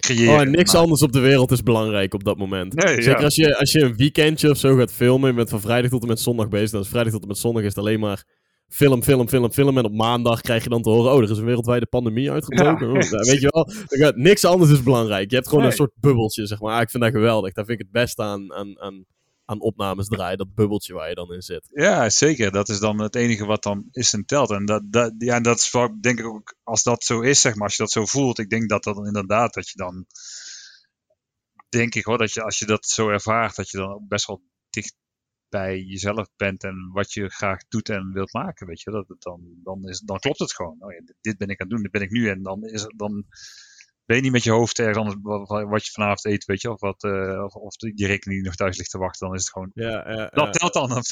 creëren. 0.00 0.46
Oh, 0.46 0.52
niks 0.52 0.72
maar- 0.72 0.82
anders 0.82 1.02
op 1.02 1.12
de 1.12 1.20
wereld 1.20 1.50
is 1.50 1.62
belangrijk 1.62 2.14
op 2.14 2.24
dat 2.24 2.38
moment. 2.38 2.74
Nee, 2.74 2.94
Zeker 3.02 3.18
ja. 3.18 3.24
als, 3.24 3.34
je, 3.34 3.58
als 3.58 3.72
je 3.72 3.80
een 3.80 3.96
weekendje 3.96 4.50
of 4.50 4.56
zo 4.58 4.76
gaat 4.76 4.92
filmen, 4.92 5.30
je 5.30 5.36
bent 5.36 5.50
van 5.50 5.60
vrijdag 5.60 5.90
tot 5.90 6.02
en 6.02 6.08
met 6.08 6.20
zondag 6.20 6.48
bezig, 6.48 6.70
dan 6.70 6.80
is 6.80 6.88
vrijdag 6.88 7.12
tot 7.12 7.22
en 7.22 7.28
met 7.28 7.38
zondag 7.38 7.62
is 7.62 7.68
het 7.68 7.78
alleen 7.78 8.00
maar 8.00 8.24
film, 8.68 9.02
film, 9.02 9.28
film, 9.28 9.52
film. 9.52 9.78
En 9.78 9.84
op 9.84 9.92
maandag 9.92 10.40
krijg 10.40 10.62
je 10.62 10.68
dan 10.68 10.82
te 10.82 10.90
horen, 10.90 11.12
oh, 11.12 11.22
er 11.22 11.30
is 11.30 11.38
een 11.38 11.44
wereldwijde 11.44 11.86
pandemie 11.86 12.30
uitgebroken. 12.30 12.86
Ja. 12.86 12.92
Oh, 12.92 13.10
nou, 13.10 13.30
weet 13.30 13.40
je 13.40 13.64
wel, 13.98 14.12
niks 14.14 14.44
anders 14.44 14.70
is 14.70 14.82
belangrijk. 14.82 15.30
Je 15.30 15.36
hebt 15.36 15.48
gewoon 15.48 15.64
een 15.64 15.72
soort 15.72 15.92
bubbeltje, 16.00 16.46
zeg 16.46 16.60
maar. 16.60 16.74
Ah, 16.74 16.80
ik 16.80 16.90
vind 16.90 17.02
dat 17.02 17.12
geweldig. 17.12 17.52
Daar 17.52 17.64
vind 17.64 17.80
ik 17.80 17.84
het 17.84 18.02
beste 18.02 18.22
aan, 18.22 18.52
aan, 18.52 18.80
aan, 18.80 19.04
aan 19.52 19.60
opnames 19.60 20.06
draaien, 20.06 20.38
dat 20.38 20.54
bubbeltje 20.54 20.94
waar 20.94 21.08
je 21.08 21.14
dan 21.14 21.32
in 21.32 21.42
zit. 21.42 21.68
Ja, 21.72 22.10
zeker. 22.10 22.52
Dat 22.52 22.68
is 22.68 22.78
dan 22.78 23.00
het 23.00 23.14
enige 23.14 23.44
wat 23.44 23.62
dan 23.62 23.88
is 23.90 24.12
en 24.12 24.24
telt. 24.24 24.50
En 24.50 24.64
dat, 24.64 24.82
dat, 24.92 25.14
ja, 25.18 25.40
dat 25.40 25.58
is 25.58 25.70
wel, 25.70 26.00
denk 26.00 26.18
ik 26.18 26.26
ook, 26.26 26.54
als 26.62 26.82
dat 26.82 27.04
zo 27.04 27.20
is, 27.20 27.40
zeg 27.40 27.54
maar, 27.54 27.64
als 27.64 27.76
je 27.76 27.82
dat 27.82 27.92
zo 27.92 28.06
voelt, 28.06 28.38
ik 28.38 28.50
denk 28.50 28.68
dat 28.68 28.82
dan 28.84 29.06
inderdaad, 29.06 29.54
dat 29.54 29.68
je 29.68 29.76
dan, 29.76 30.06
denk 31.68 31.94
ik 31.94 32.04
hoor, 32.04 32.18
dat 32.18 32.32
je 32.32 32.42
als 32.42 32.58
je 32.58 32.66
dat 32.66 32.86
zo 32.86 33.08
ervaart, 33.08 33.56
dat 33.56 33.70
je 33.70 33.78
dan 33.78 33.92
ook 33.92 34.08
best 34.08 34.26
wel 34.26 34.42
dicht 34.70 34.94
bij 35.48 35.80
jezelf 35.80 36.28
bent 36.36 36.64
en 36.64 36.90
wat 36.92 37.12
je 37.12 37.28
graag 37.28 37.60
doet 37.68 37.88
en 37.88 38.12
wilt 38.12 38.32
maken, 38.32 38.66
weet 38.66 38.80
je. 38.80 38.90
Dat 38.90 39.08
het 39.08 39.22
dan, 39.22 39.40
dan, 39.62 39.88
is, 39.88 40.00
dan 40.00 40.18
klopt 40.18 40.38
het 40.38 40.54
gewoon. 40.54 40.76
Oh 40.78 40.92
ja, 40.92 41.14
dit 41.20 41.38
ben 41.38 41.48
ik 41.48 41.60
aan 41.60 41.66
het 41.66 41.74
doen, 41.74 41.82
dit 41.82 41.92
ben 41.92 42.02
ik 42.02 42.10
nu. 42.10 42.28
En 42.28 42.42
dan, 42.42 42.62
is 42.64 42.82
het, 42.82 42.92
dan 42.96 43.26
je 44.16 44.22
niet 44.22 44.32
met 44.32 44.42
je 44.42 44.50
hoofd 44.50 44.78
ergens 44.78 44.98
anders 44.98 45.16
wat, 45.22 45.48
wat 45.68 45.86
je 45.86 45.90
vanavond 45.90 46.24
eet, 46.24 46.44
weet 46.44 46.60
je. 46.60 46.70
Of, 46.70 46.80
wat, 46.80 47.04
eh, 47.04 47.44
of, 47.44 47.54
of 47.54 47.76
die 47.76 48.06
rekening 48.06 48.40
die 48.40 48.42
nog 48.42 48.54
thuis 48.54 48.76
ligt 48.76 48.90
te 48.90 48.98
wachten, 48.98 49.26
dan 49.26 49.36
is 49.36 49.42
het 49.42 49.52
gewoon 49.52 49.70
Ja, 49.74 50.10
ja, 50.10 50.26
dat 50.26 50.52
telt 50.52 50.72
dan. 50.72 50.88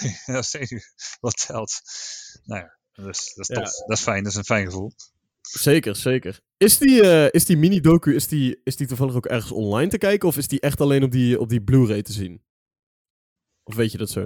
Dat 1.21 1.47
telt. 1.47 1.81
Nou 2.45 2.61
ja, 2.61 2.79
dus, 3.05 3.35
dat, 3.35 3.49
is 3.49 3.57
tof. 3.57 3.87
dat 3.87 3.97
is 3.97 4.03
fijn. 4.03 4.23
Dat 4.23 4.33
is 4.33 4.39
een 4.39 4.45
fijn 4.45 4.65
gevoel. 4.65 4.93
Zeker, 5.41 5.97
zeker. 5.97 6.41
Is 6.57 6.79
die, 6.79 7.03
eh, 7.03 7.27
is 7.31 7.45
die 7.45 7.57
mini-docu, 7.57 8.15
is 8.15 8.29
die, 8.29 8.61
is 8.65 8.77
die 8.77 8.87
toevallig 8.87 9.15
ook 9.15 9.27
ergens 9.27 9.53
online 9.53 9.91
te 9.91 9.99
kijken? 9.99 10.29
Of 10.29 10.37
is 10.37 10.49
die 10.49 10.61
echt 10.61 10.81
alleen 10.81 11.03
op 11.03 11.11
die, 11.11 11.41
op 11.41 11.49
die 11.49 11.63
Blu-ray 11.63 12.03
te 12.03 12.13
zien? 12.13 12.43
Of 13.63 13.75
weet 13.75 13.93
je 13.93 13.99
dat 13.99 14.11
zo? 14.11 14.25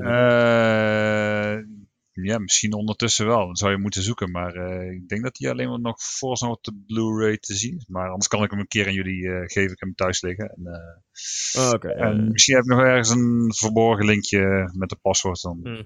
Ja, 2.23 2.39
misschien 2.39 2.73
ondertussen 2.73 3.27
wel. 3.27 3.47
Dan 3.47 3.57
zou 3.57 3.71
je 3.71 3.79
moeten 3.79 4.03
zoeken. 4.03 4.31
Maar 4.31 4.55
eh, 4.55 4.91
ik 4.93 5.09
denk 5.09 5.23
dat 5.23 5.35
die 5.37 5.51
alleen 5.51 5.69
maar 5.69 5.81
nog 5.81 6.03
voor 6.03 6.37
nog 6.41 6.51
op 6.57 6.65
de 6.65 6.83
Blu-ray 6.87 7.37
te 7.39 7.55
zien 7.55 7.77
is. 7.77 7.87
Maar 7.87 8.09
anders 8.09 8.29
kan 8.29 8.43
ik 8.43 8.51
hem 8.51 8.61
een 8.61 8.69
keer 8.69 8.87
aan 8.87 8.93
jullie 8.93 9.29
eh, 9.29 9.41
geven. 9.47 9.73
Ik 9.73 9.81
hem 9.81 9.95
thuis 9.95 10.21
liggen. 10.23 10.49
En, 10.49 10.67
eh, 10.67 11.63
Ah, 11.63 12.01
en 12.01 12.29
misschien 12.31 12.55
heb 12.55 12.65
ik 12.65 12.71
nog 12.71 12.81
ergens 12.81 13.11
een 13.11 13.53
verborgen 13.57 14.05
linkje 14.07 14.71
met 14.75 14.91
een 14.91 15.01
paswoord. 15.01 15.43
Dan 15.43 15.61
Hm. 15.63 15.83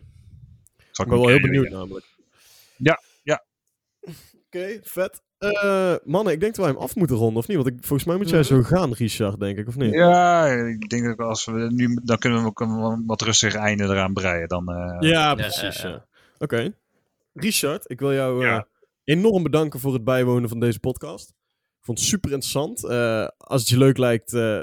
zal 0.93 1.05
Ik 1.05 1.11
ben 1.11 1.19
wel 1.21 1.29
heel 1.29 1.41
benieuwd 1.41 1.71
namelijk. 1.71 2.07
Ja, 2.77 3.01
ja. 3.23 3.45
Oké, 4.47 4.79
vet. 4.83 5.23
Eh, 5.39 5.95
mannen, 6.05 6.33
ik 6.33 6.41
denk 6.41 6.55
dat 6.55 6.65
wij 6.65 6.75
hem 6.75 6.83
af 6.83 6.95
moeten 6.97 7.17
ronden, 7.17 7.39
of 7.39 7.49
niet? 7.49 7.57
Want 7.57 7.69
ik, 7.69 7.75
volgens 7.81 8.05
mij 8.09 8.17
moet 8.17 8.29
jij 8.29 8.39
Mhm. 8.41 8.49
zo 8.49 8.63
gaan, 8.63 8.93
Richard, 8.93 9.41
denk 9.41 9.59
ik, 9.59 9.69
of 9.69 9.77
niet? 9.77 9.93
Ja, 9.95 10.47
ik 10.47 10.89
denk 10.89 11.05
dat 11.05 11.19
als 11.19 11.45
we 11.45 11.53
nu, 11.73 11.99
dan 12.05 12.19
kunnen 12.19 12.41
we 12.43 12.47
ook 12.49 12.61
een 12.61 13.03
wat 13.07 13.21
rustiger 13.23 13.61
einde 13.61 13.85
eraan 13.85 14.13
breien. 14.13 14.49
Dan, 14.49 14.69
eh, 14.69 14.97
Ja, 15.01 15.09
Ja, 15.11 15.35
precies. 15.35 15.81
ja, 15.83 15.89
Ja, 15.89 16.07
Oké. 16.39 16.75
Richard, 17.35 17.91
ik 17.91 18.01
wil 18.01 18.13
jou 18.13 18.45
eh, 18.57 18.63
enorm 19.05 19.43
bedanken 19.43 19.81
voor 19.81 19.93
het 19.93 20.05
bijwonen 20.05 20.49
van 20.49 20.61
deze 20.61 20.81
podcast. 20.81 21.29
Ik 21.79 21.85
vond 21.85 21.99
het 21.99 22.09
super 22.09 22.31
interessant. 22.31 22.85
Eh, 22.85 23.27
als 23.37 23.61
het 23.61 23.71
je 23.71 23.79
leuk 23.79 23.99
lijkt, 23.99 24.33
eh, 24.33 24.61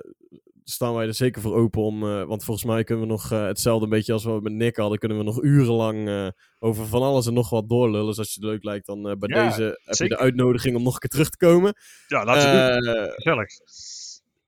staan 0.64 0.94
wij 0.96 1.08
er 1.08 1.14
zeker 1.14 1.42
voor 1.42 1.56
open 1.56 1.82
om. 1.82 2.00
want 2.00 2.44
volgens 2.44 2.66
mij 2.66 2.84
kunnen 2.84 3.06
we 3.06 3.12
nog 3.12 3.30
hetzelfde 3.30 3.84
een 3.84 3.90
beetje 3.92 4.14
als 4.14 4.24
we 4.24 4.40
met 4.42 4.54
Nick 4.54 4.76
hadden. 4.76 4.98
Kunnen 5.00 5.18
we 5.18 5.24
nog 5.24 5.44
urenlang 5.44 6.34
over 6.60 6.86
van 6.88 7.02
alles 7.02 7.26
en 7.28 7.34
nog 7.34 7.50
wat 7.50 7.70
doorlullen. 7.70 8.06
Dus 8.08 8.18
als 8.18 8.34
je 8.34 8.40
het 8.40 8.50
leuk 8.50 8.64
lijkt, 8.64 8.86
dan 8.86 9.02
bij 9.02 9.16
Ja, 9.20 9.48
deze 9.48 9.80
heb 9.86 9.96
je 9.98 10.08
de 10.10 10.18
uitnodiging 10.18 10.76
om 10.76 10.84
nog 10.84 10.94
een 10.94 11.00
keer 11.00 11.10
terug 11.10 11.30
te 11.30 11.38
komen. 11.38 11.74
ja 12.08 12.24
laten 12.26 12.52
we 12.52 13.12
Gezellig. 13.16 13.48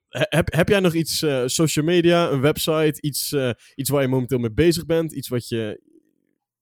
He- 0.10 0.26
Heb, 0.38 0.54
heb 0.54 0.70
jij 0.70 0.80
nog 0.80 0.94
iets, 0.94 1.26
social 1.46 1.86
media, 1.86 2.30
een 2.30 2.42
website, 2.42 3.02
iets, 3.02 3.36
iets 3.76 3.90
waar 3.90 4.02
je 4.02 4.08
momenteel 4.08 4.38
mee 4.40 4.52
bezig 4.54 4.86
bent? 4.86 5.12
Iets 5.12 5.28
wat 5.28 5.48
je, 5.48 5.82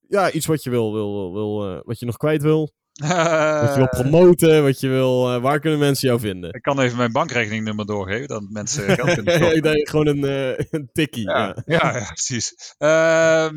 ja, 0.07 0.31
iets 0.31 0.45
wat 0.45 0.63
je 0.63 0.69
wil, 0.69 0.93
wil, 0.93 1.33
wil, 1.33 1.69
eh, 1.75 1.79
wat 1.83 1.99
je 1.99 2.05
nog 2.05 2.17
kwijt 2.17 2.41
wil? 2.41 2.73
Wat 3.61 3.69
je 3.69 3.75
wil 3.75 3.89
promoten, 3.89 4.63
wat 4.63 4.79
je 4.79 4.87
wil, 4.87 5.33
eh, 5.33 5.41
waar 5.41 5.59
kunnen 5.59 5.79
mensen 5.79 6.07
jou 6.07 6.19
vinden? 6.19 6.53
ik 6.53 6.61
kan 6.61 6.79
even 6.79 6.97
mijn 6.97 7.11
bankrekeningnummer 7.11 7.85
doorgeven, 7.85 8.27
dat 8.27 8.43
mensen 8.49 8.83
geld 8.95 9.13
kunnen 9.13 9.87
gewoon 9.87 10.07
een, 10.07 10.23
eh, 10.25 10.65
een 10.69 10.89
tikkie. 10.91 11.29
Ja. 11.29 11.55
Ja, 11.65 11.67
ja, 11.79 11.97
ja, 11.97 12.05
precies. 12.05 12.73
Ehm, 12.77 13.55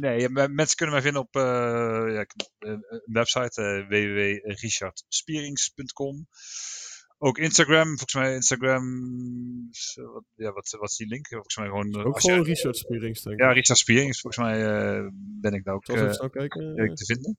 nee, 0.00 0.28
me- 0.28 0.48
mensen 0.48 0.76
kunnen 0.76 0.94
mij 0.94 1.04
vinden 1.04 1.22
op 1.22 1.34
een 1.34 2.26
website 3.04 3.62
uh, 3.62 3.88
www.richardspierings.com. 3.88 6.26
Ook 7.22 7.38
Instagram, 7.38 7.86
volgens 7.86 8.14
mij 8.14 8.34
Instagram, 8.34 8.84
wat, 10.12 10.24
ja, 10.34 10.52
wat, 10.52 10.76
wat 10.78 10.90
is 10.90 10.96
die 10.96 11.06
link? 11.06 11.28
Volgens 11.28 11.56
mij 11.56 11.66
gewoon... 11.66 12.04
Ook 12.04 12.20
gewoon 12.20 12.42
Richard 12.44 12.76
Spierings, 12.76 13.22
denk 13.22 13.36
ik. 13.36 13.42
Ja, 13.42 13.52
Richard 13.52 13.78
Spierings, 13.78 14.20
volgens 14.20 14.44
mij 14.44 14.66
eh, 14.66 15.08
ben 15.12 15.52
ik 15.52 15.64
daar 15.64 15.74
ook 15.74 15.84
snel 15.84 16.30
kijken? 16.30 16.94
te 16.94 17.04
vinden. 17.04 17.38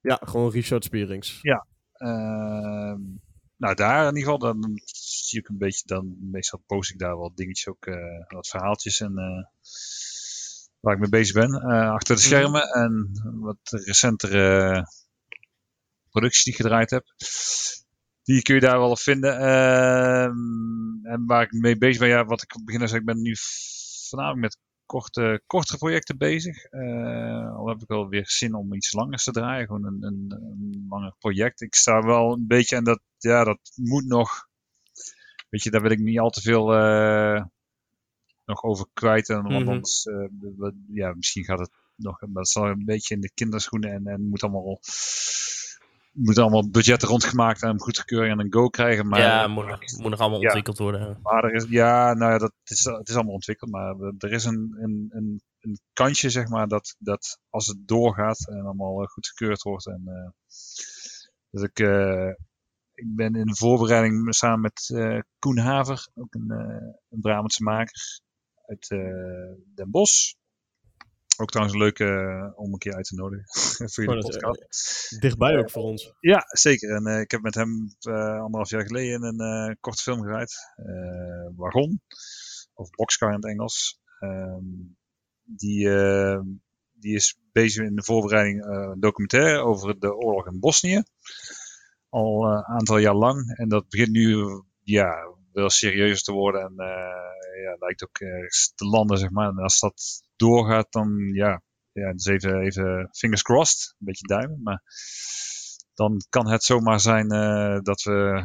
Ja, 0.00 0.20
gewoon 0.24 0.50
Richard 0.50 0.84
Spierings. 0.84 1.38
Ehm, 1.92 3.00
nou, 3.56 3.74
daar 3.74 4.08
in 4.08 4.16
ieder 4.16 4.32
geval, 4.32 4.38
dan 4.38 4.80
zie 4.84 5.38
ik 5.38 5.48
een 5.48 5.58
beetje, 5.58 5.82
dan 5.86 6.16
meestal 6.30 6.62
post 6.66 6.90
ik 6.90 6.98
daar 6.98 7.16
wat 7.16 7.36
dingetjes 7.36 7.68
ook, 7.68 7.86
eh, 7.86 7.94
wat 8.28 8.48
verhaaltjes 8.48 9.00
en 9.00 9.14
waar 10.80 10.94
ik 10.94 11.00
mee 11.00 11.08
bezig 11.08 11.34
ben, 11.34 11.54
achter 11.92 12.16
de 12.16 12.20
Mhm. 12.20 12.30
schermen 12.30 12.62
en 12.62 13.10
wat 13.40 13.58
recentere 13.62 14.84
producties 16.10 16.44
die 16.44 16.52
ik 16.52 16.60
gedraaid 16.60 16.90
heb. 16.90 17.04
Die 18.26 18.42
kun 18.42 18.54
je 18.54 18.60
daar 18.60 18.78
wel 18.78 18.90
op 18.90 18.98
vinden. 18.98 19.38
Ehm, 19.38 21.06
en 21.06 21.26
waar 21.26 21.42
ik 21.42 21.52
mee 21.52 21.78
bezig 21.78 21.98
ben, 21.98 22.08
ja, 22.08 22.24
wat 22.24 22.42
ik 22.42 22.64
begin 22.64 22.88
zei, 22.88 23.00
ik 23.00 23.06
ben 23.06 23.22
nu 23.22 23.34
voornamelijk 24.08 24.40
met 24.42 24.58
korte, 24.86 25.42
kortere 25.46 25.78
projecten 25.78 26.18
bezig. 26.18 26.64
Eh, 26.64 27.56
al 27.56 27.68
heb 27.68 27.80
ik 27.80 27.88
wel 27.88 28.08
weer 28.08 28.28
zin 28.28 28.54
om 28.54 28.74
iets 28.74 28.92
langers 28.92 29.24
te 29.24 29.30
draaien. 29.30 29.66
Gewoon 29.66 29.84
een, 29.84 30.02
een, 30.02 30.26
een 30.30 30.86
langer 30.88 31.14
project. 31.18 31.60
Ik 31.60 31.74
sta 31.74 32.02
wel 32.02 32.32
een 32.32 32.46
beetje 32.46 32.76
en 32.76 32.84
dat, 32.84 33.00
ja, 33.18 33.44
dat 33.44 33.58
moet 33.74 34.06
nog. 34.06 34.46
Weet 35.48 35.62
je, 35.62 35.70
daar 35.70 35.82
wil 35.82 35.90
ik 35.90 35.98
niet 35.98 36.18
al 36.18 36.30
te 36.30 36.40
veel 36.40 36.74
eh, 36.74 37.44
nog 38.44 38.62
over 38.62 38.86
kwijt. 38.92 39.28
En, 39.28 39.42
want 39.42 39.64
Mhm. 39.64 39.68
anders, 39.68 40.06
eh, 40.06 40.28
ja, 40.92 41.14
misschien 41.14 41.44
gaat 41.44 41.58
het 41.58 41.70
nog. 41.94 42.20
Maar 42.20 42.28
dat 42.32 42.48
zal 42.48 42.66
een 42.66 42.84
beetje 42.84 43.14
in 43.14 43.20
de 43.20 43.30
kinderschoenen 43.34 43.90
en, 43.92 44.06
en 44.06 44.28
moet 44.28 44.42
allemaal. 44.42 44.80
Moet 46.18 46.38
allemaal 46.38 46.70
budgetten 46.70 47.08
rondgemaakt 47.08 47.62
en 47.62 47.80
goedkeuring 47.80 48.32
en 48.32 48.44
een 48.44 48.52
go 48.52 48.68
krijgen. 48.68 49.08
Maar, 49.08 49.20
ja, 49.20 49.46
moet, 49.46 49.66
nog- 49.66 49.80
moet 50.00 50.10
nog 50.10 50.20
allemaal 50.20 50.40
Ja. 50.40 50.44
ontwikkeld 50.44 50.78
worden. 50.78 51.18
maar 51.22 51.44
er 51.44 51.54
is, 51.54 51.66
ja, 51.68 52.14
nou 52.14 52.32
ja, 52.32 52.38
dat 52.38 52.52
is, 52.64 52.84
het 52.84 53.08
is 53.08 53.14
allemaal 53.14 53.34
ontwikkeld, 53.34 53.70
maar 53.70 53.94
er 54.18 54.32
is 54.32 54.44
een, 54.44 54.76
een, 54.80 55.06
een, 55.10 55.40
een 55.60 55.78
kansje, 55.92 56.30
zeg 56.30 56.48
maar, 56.48 56.68
dat, 56.68 56.96
dat 56.98 57.38
als 57.50 57.66
het 57.66 57.88
doorgaat 57.88 58.48
en 58.48 58.60
allemaal 58.64 59.02
eh, 59.02 59.08
goedgekeurd 59.08 59.62
wordt. 59.62 59.86
En, 59.86 60.34
dat 61.50 61.62
ik, 61.64 61.78
eh, 61.78 62.28
ik 62.94 63.14
ben 63.14 63.34
in 63.34 63.46
de 63.46 63.56
voorbereiding 63.56 64.34
samen 64.34 64.60
met 64.60 64.94
Koen 65.38 65.58
Haver, 65.58 66.08
ook 66.14 66.34
een, 66.34 66.50
een 67.10 67.20
Brabantse 67.20 67.62
maker 67.62 68.20
uit 68.66 68.88
Den 69.74 69.90
Bosch. 69.90 70.34
Ook 71.36 71.50
trouwens 71.50 71.78
leuk 71.78 71.98
eh, 71.98 72.48
om 72.54 72.72
een 72.72 72.78
keer 72.78 72.94
uit 72.94 73.04
te 73.04 73.14
nodigen 73.14 73.44
voor 73.92 74.04
jullie 74.04 74.22
Oh, 74.22 74.28
is, 74.28 74.36
podcast. 74.36 75.20
Dichtbij 75.20 75.58
ook 75.58 75.70
voor 75.70 75.82
ons. 75.82 76.12
Ja, 76.20 76.44
zeker. 76.46 76.90
En 76.94 77.06
eh, 77.06 77.20
ik 77.20 77.30
heb 77.30 77.40
met 77.42 77.54
hem 77.54 77.94
eh, 78.00 78.14
anderhalf 78.14 78.70
jaar 78.70 78.86
geleden 78.86 79.22
een 79.22 79.40
eh, 79.68 79.74
korte 79.80 80.02
film 80.02 80.20
gedraaid. 80.22 80.54
eh, 80.76 81.48
Wagon. 81.56 82.00
Of 82.74 82.90
Boxcar 82.90 83.28
in 83.28 83.34
het 83.34 83.46
Engels. 83.46 84.00
Ehm, 84.18 84.64
die, 85.42 85.90
eh, 85.94 86.40
die 86.92 87.14
is 87.14 87.38
bezig 87.52 87.84
in 87.86 87.94
de 87.96 88.04
voorbereiding 88.04 88.64
eh, 88.64 88.88
een 88.92 89.00
documentaire 89.00 89.58
over 89.58 89.98
de 89.98 90.14
oorlog 90.14 90.46
in 90.46 90.60
Bosnië. 90.60 91.02
Al 92.08 92.44
eh, 92.44 92.50
een 92.50 92.64
aantal 92.64 92.98
jaar 92.98 93.14
lang. 93.14 93.56
En 93.56 93.68
dat 93.68 93.88
begint 93.88 94.10
nu 94.10 94.44
ja, 94.82 95.14
wel 95.52 95.70
serieuzer 95.70 96.22
te 96.24 96.32
worden. 96.32 96.60
En 96.60 96.74
eh, 96.76 97.62
ja, 97.62 97.76
lijkt 97.78 98.02
ook 98.04 98.18
ergens 98.18 98.72
te 98.74 98.84
landen, 98.84 99.18
zeg 99.18 99.30
maar. 99.30 99.48
En 99.48 99.56
als 99.58 99.80
dat 99.80 100.22
doorgaat, 100.36 100.92
dan 100.92 101.18
ja, 101.32 101.62
ja 101.92 102.12
dus 102.12 102.26
even, 102.26 102.60
even 102.60 103.08
fingers 103.12 103.42
crossed. 103.42 103.94
Een 103.98 104.06
beetje 104.06 104.26
duimen. 104.26 104.60
Maar 104.62 104.82
dan 105.94 106.16
kan 106.28 106.48
het 106.48 106.64
zomaar 106.64 107.00
zijn 107.00 107.30
eh, 107.30 107.78
dat 107.80 108.02
we 108.02 108.44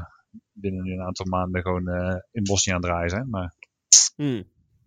binnen 0.51 0.87
een 0.87 1.05
aantal 1.05 1.25
maanden 1.25 1.61
gewoon 1.61 1.87
eh, 1.87 2.15
in 2.31 2.43
Bosnië 2.43 2.73
aan 2.73 2.81
het 2.81 2.89
draaien 2.89 3.09
zijn. 3.09 3.29
Maar 3.29 3.53
Hmm. 4.15 4.43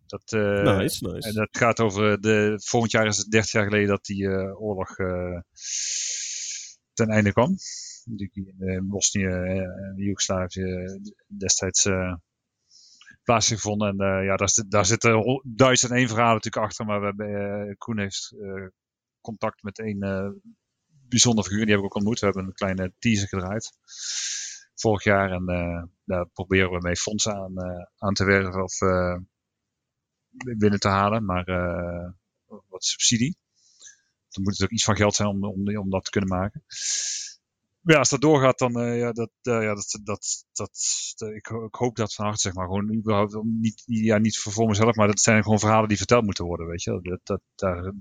dat, 0.07 0.33
eh, 0.33 0.77
nice, 0.77 1.07
nice. 1.07 1.29
en 1.29 1.35
dat 1.35 1.49
gaat 1.51 1.81
over 1.81 2.21
de. 2.21 2.61
Volgend 2.65 2.93
jaar 2.93 3.07
is 3.07 3.17
het 3.17 3.31
30 3.31 3.53
jaar 3.53 3.65
geleden 3.65 3.89
dat 3.89 4.05
die 4.05 4.29
oorlog 4.57 4.99
eh, 4.99 5.41
ten 6.93 7.09
einde 7.09 7.33
kwam. 7.33 7.57
Die 8.05 8.31
in 8.59 8.89
Bosnië 8.89 9.25
en 9.25 9.95
Joegoslavië 9.97 11.01
destijds 11.27 11.85
plaats 13.25 13.49
heeft 13.49 13.61
gevonden. 13.61 13.89
En 13.89 13.99
eh, 13.99 14.25
ja, 14.25 14.37
daar, 14.37 14.49
zit- 14.49 14.71
daar 14.71 14.87
zitten 14.87 15.41
duizend 15.45 15.93
en 15.93 15.99
één 15.99 16.09
verhalen 16.09 16.35
natuurlijk 16.35 16.65
achter. 16.65 16.87
Maar 16.87 17.01
we 17.01 17.07
hebben, 17.07 17.69
eh, 17.69 17.75
Koen 17.79 17.99
heeft 17.99 18.35
eh, 18.41 18.67
contact 19.21 19.63
met 19.63 19.79
één 19.79 19.99
bijzondere 21.09 21.47
figuur. 21.49 21.65
Die 21.65 21.75
heb 21.75 21.85
ik 21.85 21.91
ook 21.91 21.95
ontmoet. 21.95 22.19
We 22.21 22.27
hebben 22.27 22.45
een 22.45 22.53
kleine 22.53 22.93
teaser 22.99 23.29
gedraaid 23.29 23.73
vorig 24.75 25.05
jaar. 25.05 25.31
En 25.31 25.45
daar 26.05 26.27
proberen 26.27 26.71
we 26.71 26.79
mee 26.81 26.97
fondsen 26.97 27.35
aan, 27.35 27.55
aan 27.97 28.15
te 28.15 28.25
werven 28.25 28.63
of 28.63 28.79
binnen 30.57 30.81
te 30.81 30.89
halen. 30.89 31.25
Maar 31.25 31.45
wat 32.69 32.85
subsidie. 32.85 33.37
Er 34.29 34.41
moet 34.41 34.47
natuurlijk 34.47 34.73
iets 34.73 34.85
van 34.85 34.97
geld 34.97 35.15
zijn 35.15 35.29
om, 35.29 35.45
om, 35.45 35.77
om 35.77 35.91
dat 35.91 36.05
te 36.05 36.11
kunnen 36.11 36.31
maken 36.31 36.65
ja, 37.85 37.99
als 37.99 38.09
dat 38.09 38.21
doorgaat, 38.21 38.59
dan 38.59 38.81
uh, 38.81 38.99
ja, 38.99 39.13
dat, 39.13 39.31
uh, 39.43 39.63
ja, 39.63 39.75
dat, 39.75 39.99
dat, 40.03 40.45
dat, 40.53 40.71
ik, 41.35 41.49
ik, 41.49 41.75
hoop 41.75 41.97
dat 41.97 42.15
van 42.15 42.25
harte, 42.25 42.41
zeg 42.41 42.55
maar. 42.55 42.67
Gewoon 42.67 42.95
überhaupt, 42.95 43.43
niet, 43.45 43.83
ja, 43.85 44.19
niet 44.19 44.39
voor 44.39 44.67
mezelf, 44.67 44.95
maar 44.95 45.07
dat 45.07 45.21
zijn 45.21 45.43
gewoon 45.43 45.59
verhalen 45.59 45.89
die 45.89 45.97
verteld 45.97 46.25
moeten 46.25 46.45
worden, 46.45 46.67
weet 46.67 46.83
je. 46.83 47.01
Dat, 47.03 47.21
dat, 47.23 47.41
dat, 47.55 47.95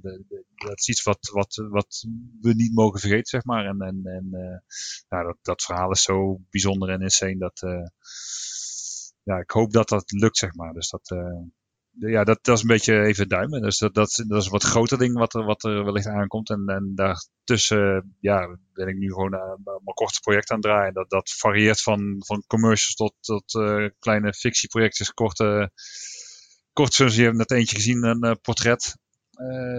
dat 0.55 0.79
is 0.79 0.87
iets 0.87 1.03
wat, 1.03 1.29
wat, 1.31 1.55
wat 1.69 2.05
we 2.41 2.53
niet 2.53 2.73
mogen 2.73 2.99
vergeten, 2.99 3.25
zeg 3.25 3.43
maar. 3.43 3.65
En, 3.65 3.81
en, 3.81 4.01
en 4.03 4.29
ja, 5.09 5.23
dat, 5.23 5.37
dat 5.41 5.63
verhaal 5.63 5.91
is 5.91 6.01
zo 6.01 6.39
bijzonder 6.49 6.89
en 6.89 7.01
insane 7.01 7.37
dat, 7.37 7.59
ja, 9.23 9.37
ik 9.37 9.51
hoop 9.51 9.71
dat 9.71 9.89
dat 9.89 10.11
lukt, 10.11 10.37
zeg 10.37 10.53
maar. 10.53 10.73
Dus 10.73 10.89
dat, 10.89 11.15
ja, 11.99 12.23
dat, 12.23 12.39
dat 12.41 12.55
is 12.55 12.61
een 12.61 12.67
beetje 12.67 13.01
even 13.01 13.27
duimen. 13.27 13.61
Dus 13.61 13.77
dat, 13.77 13.93
dat, 13.93 14.23
dat 14.27 14.39
is 14.39 14.45
een 14.45 14.51
wat 14.51 14.63
groter 14.63 14.97
ding 14.97 15.17
wat 15.17 15.33
er, 15.33 15.43
wat 15.45 15.63
er 15.63 15.83
wellicht 15.83 16.07
aankomt. 16.07 16.49
En, 16.49 16.63
en 16.67 16.91
daartussen 16.95 18.15
ja, 18.19 18.57
ben 18.73 18.87
ik 18.87 18.97
nu 18.97 19.07
gewoon 19.07 19.33
uh, 19.33 19.53
mijn 19.63 19.95
korte 19.95 20.19
project 20.19 20.49
aan 20.49 20.57
het 20.57 20.65
draaien. 20.65 20.93
Dat, 20.93 21.09
dat 21.09 21.29
varieert 21.29 21.81
van, 21.81 22.15
van 22.25 22.43
commercials 22.47 22.95
tot, 22.95 23.13
tot 23.19 23.53
uh, 23.53 23.89
kleine 23.99 24.33
fictieprojectjes, 24.33 25.13
korte, 25.13 25.71
korte 26.73 26.95
films. 26.95 27.15
Je 27.15 27.23
hebt 27.23 27.37
net 27.37 27.51
eentje 27.51 27.75
gezien, 27.75 28.03
een 28.03 28.25
uh, 28.25 28.31
portret 28.41 28.97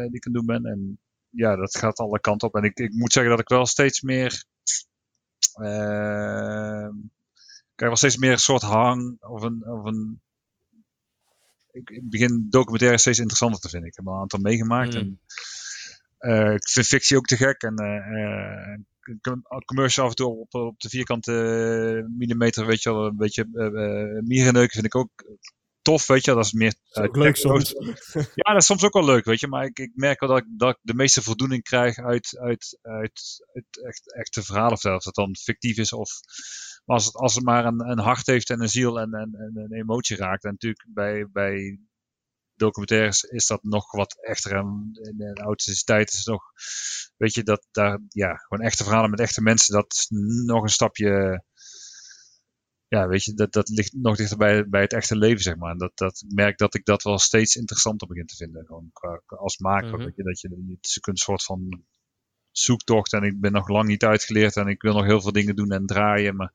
die 0.09 0.17
ik 0.17 0.27
aan 0.27 0.33
doen 0.33 0.47
ben. 0.47 0.65
En 0.65 1.01
ja, 1.29 1.57
dat 1.57 1.77
gaat 1.77 1.99
alle 1.99 2.21
kanten 2.21 2.49
op. 2.49 2.55
En 2.55 2.62
ik, 2.62 2.79
ik 2.79 2.93
moet 2.93 3.12
zeggen 3.12 3.33
dat 3.33 3.41
ik 3.41 3.49
wel 3.49 3.67
steeds 3.67 4.01
meer... 4.01 4.45
ik 7.65 7.81
krijg 7.81 7.93
wel 7.93 7.97
steeds 7.97 8.17
meer 8.17 8.33
een 8.33 8.39
soort 8.39 8.62
hang 8.62 9.17
of 9.21 9.43
een, 9.43 9.67
of 9.67 9.85
een 9.85 10.23
ik, 11.75 12.01
begin 12.03 12.47
documentaires 12.51 13.01
steeds 13.01 13.18
interessanter 13.18 13.61
te 13.61 13.68
vinden. 13.68 13.89
Ik 13.89 13.97
heb 13.97 14.07
al 14.07 14.14
een 14.14 14.20
aantal 14.20 14.39
meegemaakt. 14.39 14.95
En, 14.95 15.20
uh, 16.20 16.55
ik 16.55 16.68
vind 16.68 16.87
fictie 16.87 17.16
ook 17.16 17.27
te 17.27 17.37
gek. 17.37 17.62
En 17.62 17.83
uh, 17.83 19.61
commercial 19.64 20.05
af 20.05 20.11
en 20.11 20.16
toe 20.16 20.41
op, 20.41 20.55
op 20.55 20.81
de 20.81 20.89
vierkante 20.89 21.33
millimeter, 22.16 22.66
weet 22.66 22.83
je 22.83 22.93
wel, 22.93 23.07
een 23.07 23.16
beetje 23.16 23.49
uh, 23.53 24.22
mierenneuken 24.22 24.72
vind 24.72 24.87
ik 24.87 24.95
ook 24.95 25.25
tof, 25.85 26.07
weet 26.07 26.25
je 26.25 26.35
Dat 26.35 26.45
is 26.45 26.53
meer... 26.53 26.75
Uh, 26.93 27.05
leuk 27.11 27.37
soms. 27.37 27.75
Ja, 28.35 28.53
dat 28.53 28.61
is 28.61 28.66
soms 28.66 28.85
ook 28.85 28.93
wel 28.93 29.05
leuk, 29.05 29.25
weet 29.25 29.41
je. 29.41 29.49
Maar 29.49 29.64
ik, 29.64 29.79
ik 29.79 29.91
merk 29.95 30.20
wel 30.20 30.29
dat 30.29 30.39
ik, 30.39 30.47
dat 30.49 30.70
ik 30.70 30.79
de 30.83 30.95
meeste 30.95 31.22
voldoening 31.22 31.62
krijg 31.62 31.99
uit, 31.99 32.39
uit, 32.41 32.79
uit, 32.83 33.45
uit 33.53 33.85
echt, 33.87 34.14
echte 34.14 34.43
verhalen. 34.43 34.72
Of 34.72 35.03
dat 35.03 35.14
dan 35.14 35.37
fictief 35.37 35.77
is 35.77 35.93
of 35.93 36.11
maar 36.85 36.97
als 36.97 37.05
het, 37.05 37.14
als 37.14 37.35
het 37.35 37.45
maar 37.45 37.64
een, 37.64 37.91
een 37.91 37.99
hart 37.99 38.26
heeft 38.26 38.51
en 38.51 38.61
een 38.61 38.68
ziel 38.68 39.01
en, 39.01 39.12
en, 39.12 39.35
en 39.35 39.53
een 39.55 39.72
emotie 39.72 40.16
raakt. 40.16 40.45
En 40.45 40.51
natuurlijk 40.51 40.87
bij, 40.89 41.28
bij 41.32 41.78
documentaires 42.55 43.22
is 43.22 43.47
dat 43.47 43.62
nog 43.62 43.93
wat 43.93 44.16
echter. 44.20 44.53
En 44.53 44.91
in 44.93 45.16
de 45.16 45.82
tijd 45.85 46.12
is 46.12 46.18
het 46.18 46.26
nog, 46.26 46.43
weet 47.16 47.35
je, 47.35 47.43
dat 47.43 47.66
daar, 47.70 48.01
ja, 48.09 48.35
gewoon 48.35 48.66
echte 48.66 48.85
verhalen 48.85 49.11
met 49.11 49.20
echte 49.20 49.43
mensen, 49.43 49.74
dat 49.74 49.93
is 49.93 50.07
nog 50.47 50.62
een 50.62 50.68
stapje, 50.68 51.43
ja, 52.89 53.09
weet 53.09 53.24
je, 53.24 53.35
dat, 53.35 53.53
dat 53.53 53.68
ligt 53.68 53.93
nog 53.93 54.16
dichter 54.16 54.37
bij, 54.37 54.68
bij 54.68 54.80
het 54.80 54.93
echte 54.93 55.16
leven, 55.16 55.43
zeg 55.43 55.57
maar. 55.57 55.70
En 55.70 55.78
dat, 55.78 55.93
dat 55.95 56.24
merk 56.28 56.59
dat 56.59 56.74
ik 56.74 56.85
dat 56.85 57.03
wel 57.03 57.18
steeds 57.18 57.57
interessanter 57.57 58.09
begin 58.09 58.26
te 58.26 58.37
vinden, 58.37 58.66
gewoon 58.66 58.91
als 59.26 59.59
maker, 59.59 59.99
mm 59.99 60.05
weet 60.05 60.16
je, 60.16 60.22
dat 60.22 60.41
je, 60.41 60.76
is 60.80 60.99
een 61.01 61.16
soort 61.16 61.45
van 61.45 61.85
zoektocht 62.59 63.12
en 63.12 63.22
ik 63.22 63.40
ben 63.40 63.52
nog 63.52 63.68
lang 63.68 63.86
niet 63.86 64.05
uitgeleerd 64.05 64.57
en 64.57 64.66
ik 64.66 64.82
wil 64.82 64.94
nog 64.94 65.05
heel 65.05 65.20
veel 65.20 65.32
dingen 65.32 65.57
doen 65.57 65.70
en 65.70 65.86
draaien. 65.86 66.36
Maar 66.36 66.50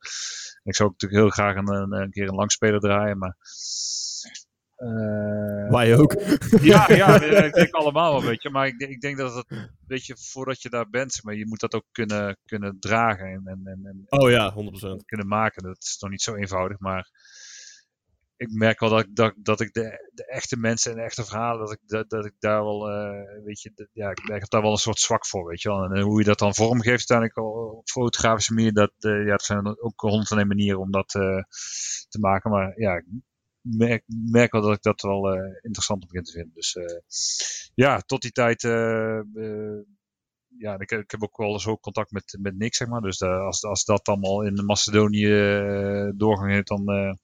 ik 0.62 0.74
zou 0.74 0.88
ook 0.88 1.00
natuurlijk 1.00 1.22
heel 1.22 1.30
graag 1.30 1.56
een, 1.56 1.92
een, 1.92 2.10
keer 2.10 2.28
een 2.28 2.34
langspeler 2.34 2.80
draaien. 2.80 3.18
Maar 3.18 3.36
uh, 4.76 5.70
Wij 5.70 5.96
ook. 5.96 6.14
Ja, 6.60 6.92
ja, 7.02 7.20
ik 7.20 7.52
denk 7.52 7.74
allemaal 7.74 8.12
wel, 8.12 8.28
weet 8.28 8.42
je. 8.42 8.50
Maar 8.50 8.66
ik, 8.66 8.80
ik 8.80 9.00
denk 9.00 9.16
dat 9.16 9.34
het, 9.34 9.70
weet 9.86 10.06
je, 10.06 10.16
voordat 10.18 10.62
je 10.62 10.70
daar 10.70 10.90
bent, 10.90 11.20
maar 11.22 11.34
je 11.34 11.46
moet 11.46 11.60
dat 11.60 11.74
ook 11.74 11.86
kunnen, 11.92 12.38
kunnen 12.44 12.76
dragen 12.80 13.26
en, 13.26 13.42
en, 13.64 13.80
en, 13.84 14.06
oh 14.08 14.30
ja, 14.30 14.54
100%. 14.54 14.56
kunnen 15.04 15.26
maken. 15.26 15.62
Dat 15.62 15.82
is 15.82 15.96
nog 16.00 16.10
niet 16.10 16.22
zo 16.22 16.34
eenvoudig, 16.34 16.78
maar 16.78 17.10
ik 18.40 18.52
merk 18.52 18.80
wel 18.80 18.90
dat, 18.90 19.06
dat, 19.10 19.34
dat 19.36 19.60
ik 19.60 19.72
de, 19.72 20.10
de 20.14 20.26
echte 20.26 20.56
mensen 20.56 20.90
en 20.90 20.96
de 20.96 21.02
echte 21.02 21.24
verhalen, 21.24 21.58
dat 21.58 21.72
ik, 21.72 21.80
dat, 21.86 22.10
dat 22.10 22.24
ik 22.24 22.34
daar 22.38 22.62
wel, 22.62 22.90
uh, 22.90 23.44
weet 23.44 23.60
je, 23.60 23.88
ja, 23.92 24.10
ik 24.10 24.28
merk 24.28 24.50
daar 24.50 24.62
wel 24.62 24.70
een 24.70 24.76
soort 24.76 24.98
zwak 24.98 25.26
voor, 25.26 25.44
weet 25.44 25.62
je 25.62 25.68
wel. 25.68 25.84
En, 25.84 26.00
hoe 26.00 26.18
je 26.18 26.24
dat 26.24 26.38
dan 26.38 26.54
vormgeeft 26.54 27.10
uiteindelijk 27.10 27.38
op 27.76 27.88
fotografische 27.88 28.54
manier, 28.54 28.72
dat, 28.72 28.92
uh, 29.00 29.26
ja, 29.26 29.32
er 29.32 29.42
zijn 29.42 29.66
ook 29.66 30.00
honderd 30.00 30.46
manieren 30.46 30.80
om 30.80 30.90
dat 30.90 31.08
te 31.08 32.18
maken. 32.20 32.50
Maar 32.50 32.80
ja, 32.80 32.94
ik 32.96 34.02
merk, 34.30 34.52
wel 34.52 34.62
dat 34.62 34.76
ik 34.76 34.82
dat 34.82 35.02
wel 35.02 35.34
interessant 35.60 36.06
begin 36.06 36.22
te 36.22 36.32
vinden. 36.32 36.54
Dus 36.54 36.76
ja, 37.74 37.98
tot 37.98 38.22
die 38.22 38.32
tijd 38.32 38.62
ja, 40.58 40.78
ik, 40.78 40.90
ik, 40.90 41.10
heb 41.10 41.22
ook 41.22 41.36
wel 41.36 41.52
eens 41.52 41.66
ook 41.66 41.80
contact 41.80 42.10
met, 42.10 42.38
met 42.40 42.56
Nick, 42.56 42.74
zeg 42.74 42.88
maar. 42.88 43.00
Dus 43.00 43.22
als, 43.22 43.64
als 43.64 43.84
dat 43.84 44.08
allemaal 44.08 44.42
in 44.42 44.64
Macedonië 44.64 45.28
doorgang 46.16 46.52
heeft, 46.52 46.68
dan, 46.68 47.18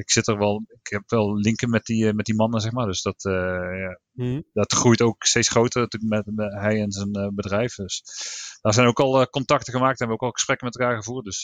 ik 0.00 0.10
zit 0.10 0.26
er 0.26 0.38
wel, 0.38 0.64
ik 0.68 0.90
heb 0.90 1.02
wel 1.06 1.34
linken 1.34 1.70
met 1.70 1.84
die, 1.84 2.08
eh, 2.08 2.14
met 2.14 2.24
die 2.24 2.34
mannen, 2.34 2.60
zeg 2.60 2.72
maar. 2.72 2.86
Dus 2.86 3.02
dat, 3.02 3.24
uh, 3.24 3.32
ja, 3.80 4.00
mm. 4.12 4.44
dat 4.52 4.72
groeit 4.72 5.00
ook 5.00 5.24
steeds 5.24 5.48
groter 5.48 5.88
met, 5.98 6.26
met 6.34 6.52
hij 6.52 6.80
en 6.80 6.90
zijn 6.90 7.18
uh, 7.18 7.28
bedrijf. 7.28 7.74
Dus 7.74 8.02
daar 8.60 8.74
zijn 8.74 8.86
ook 8.86 9.00
al 9.00 9.26
contacten 9.26 9.72
gemaakt 9.72 10.00
en 10.00 10.06
we 10.06 10.12
ook 10.12 10.22
al 10.22 10.30
gesprekken 10.30 10.66
met 10.66 10.78
elkaar 10.78 10.96
gevoerd. 10.96 11.24
Dus 11.24 11.42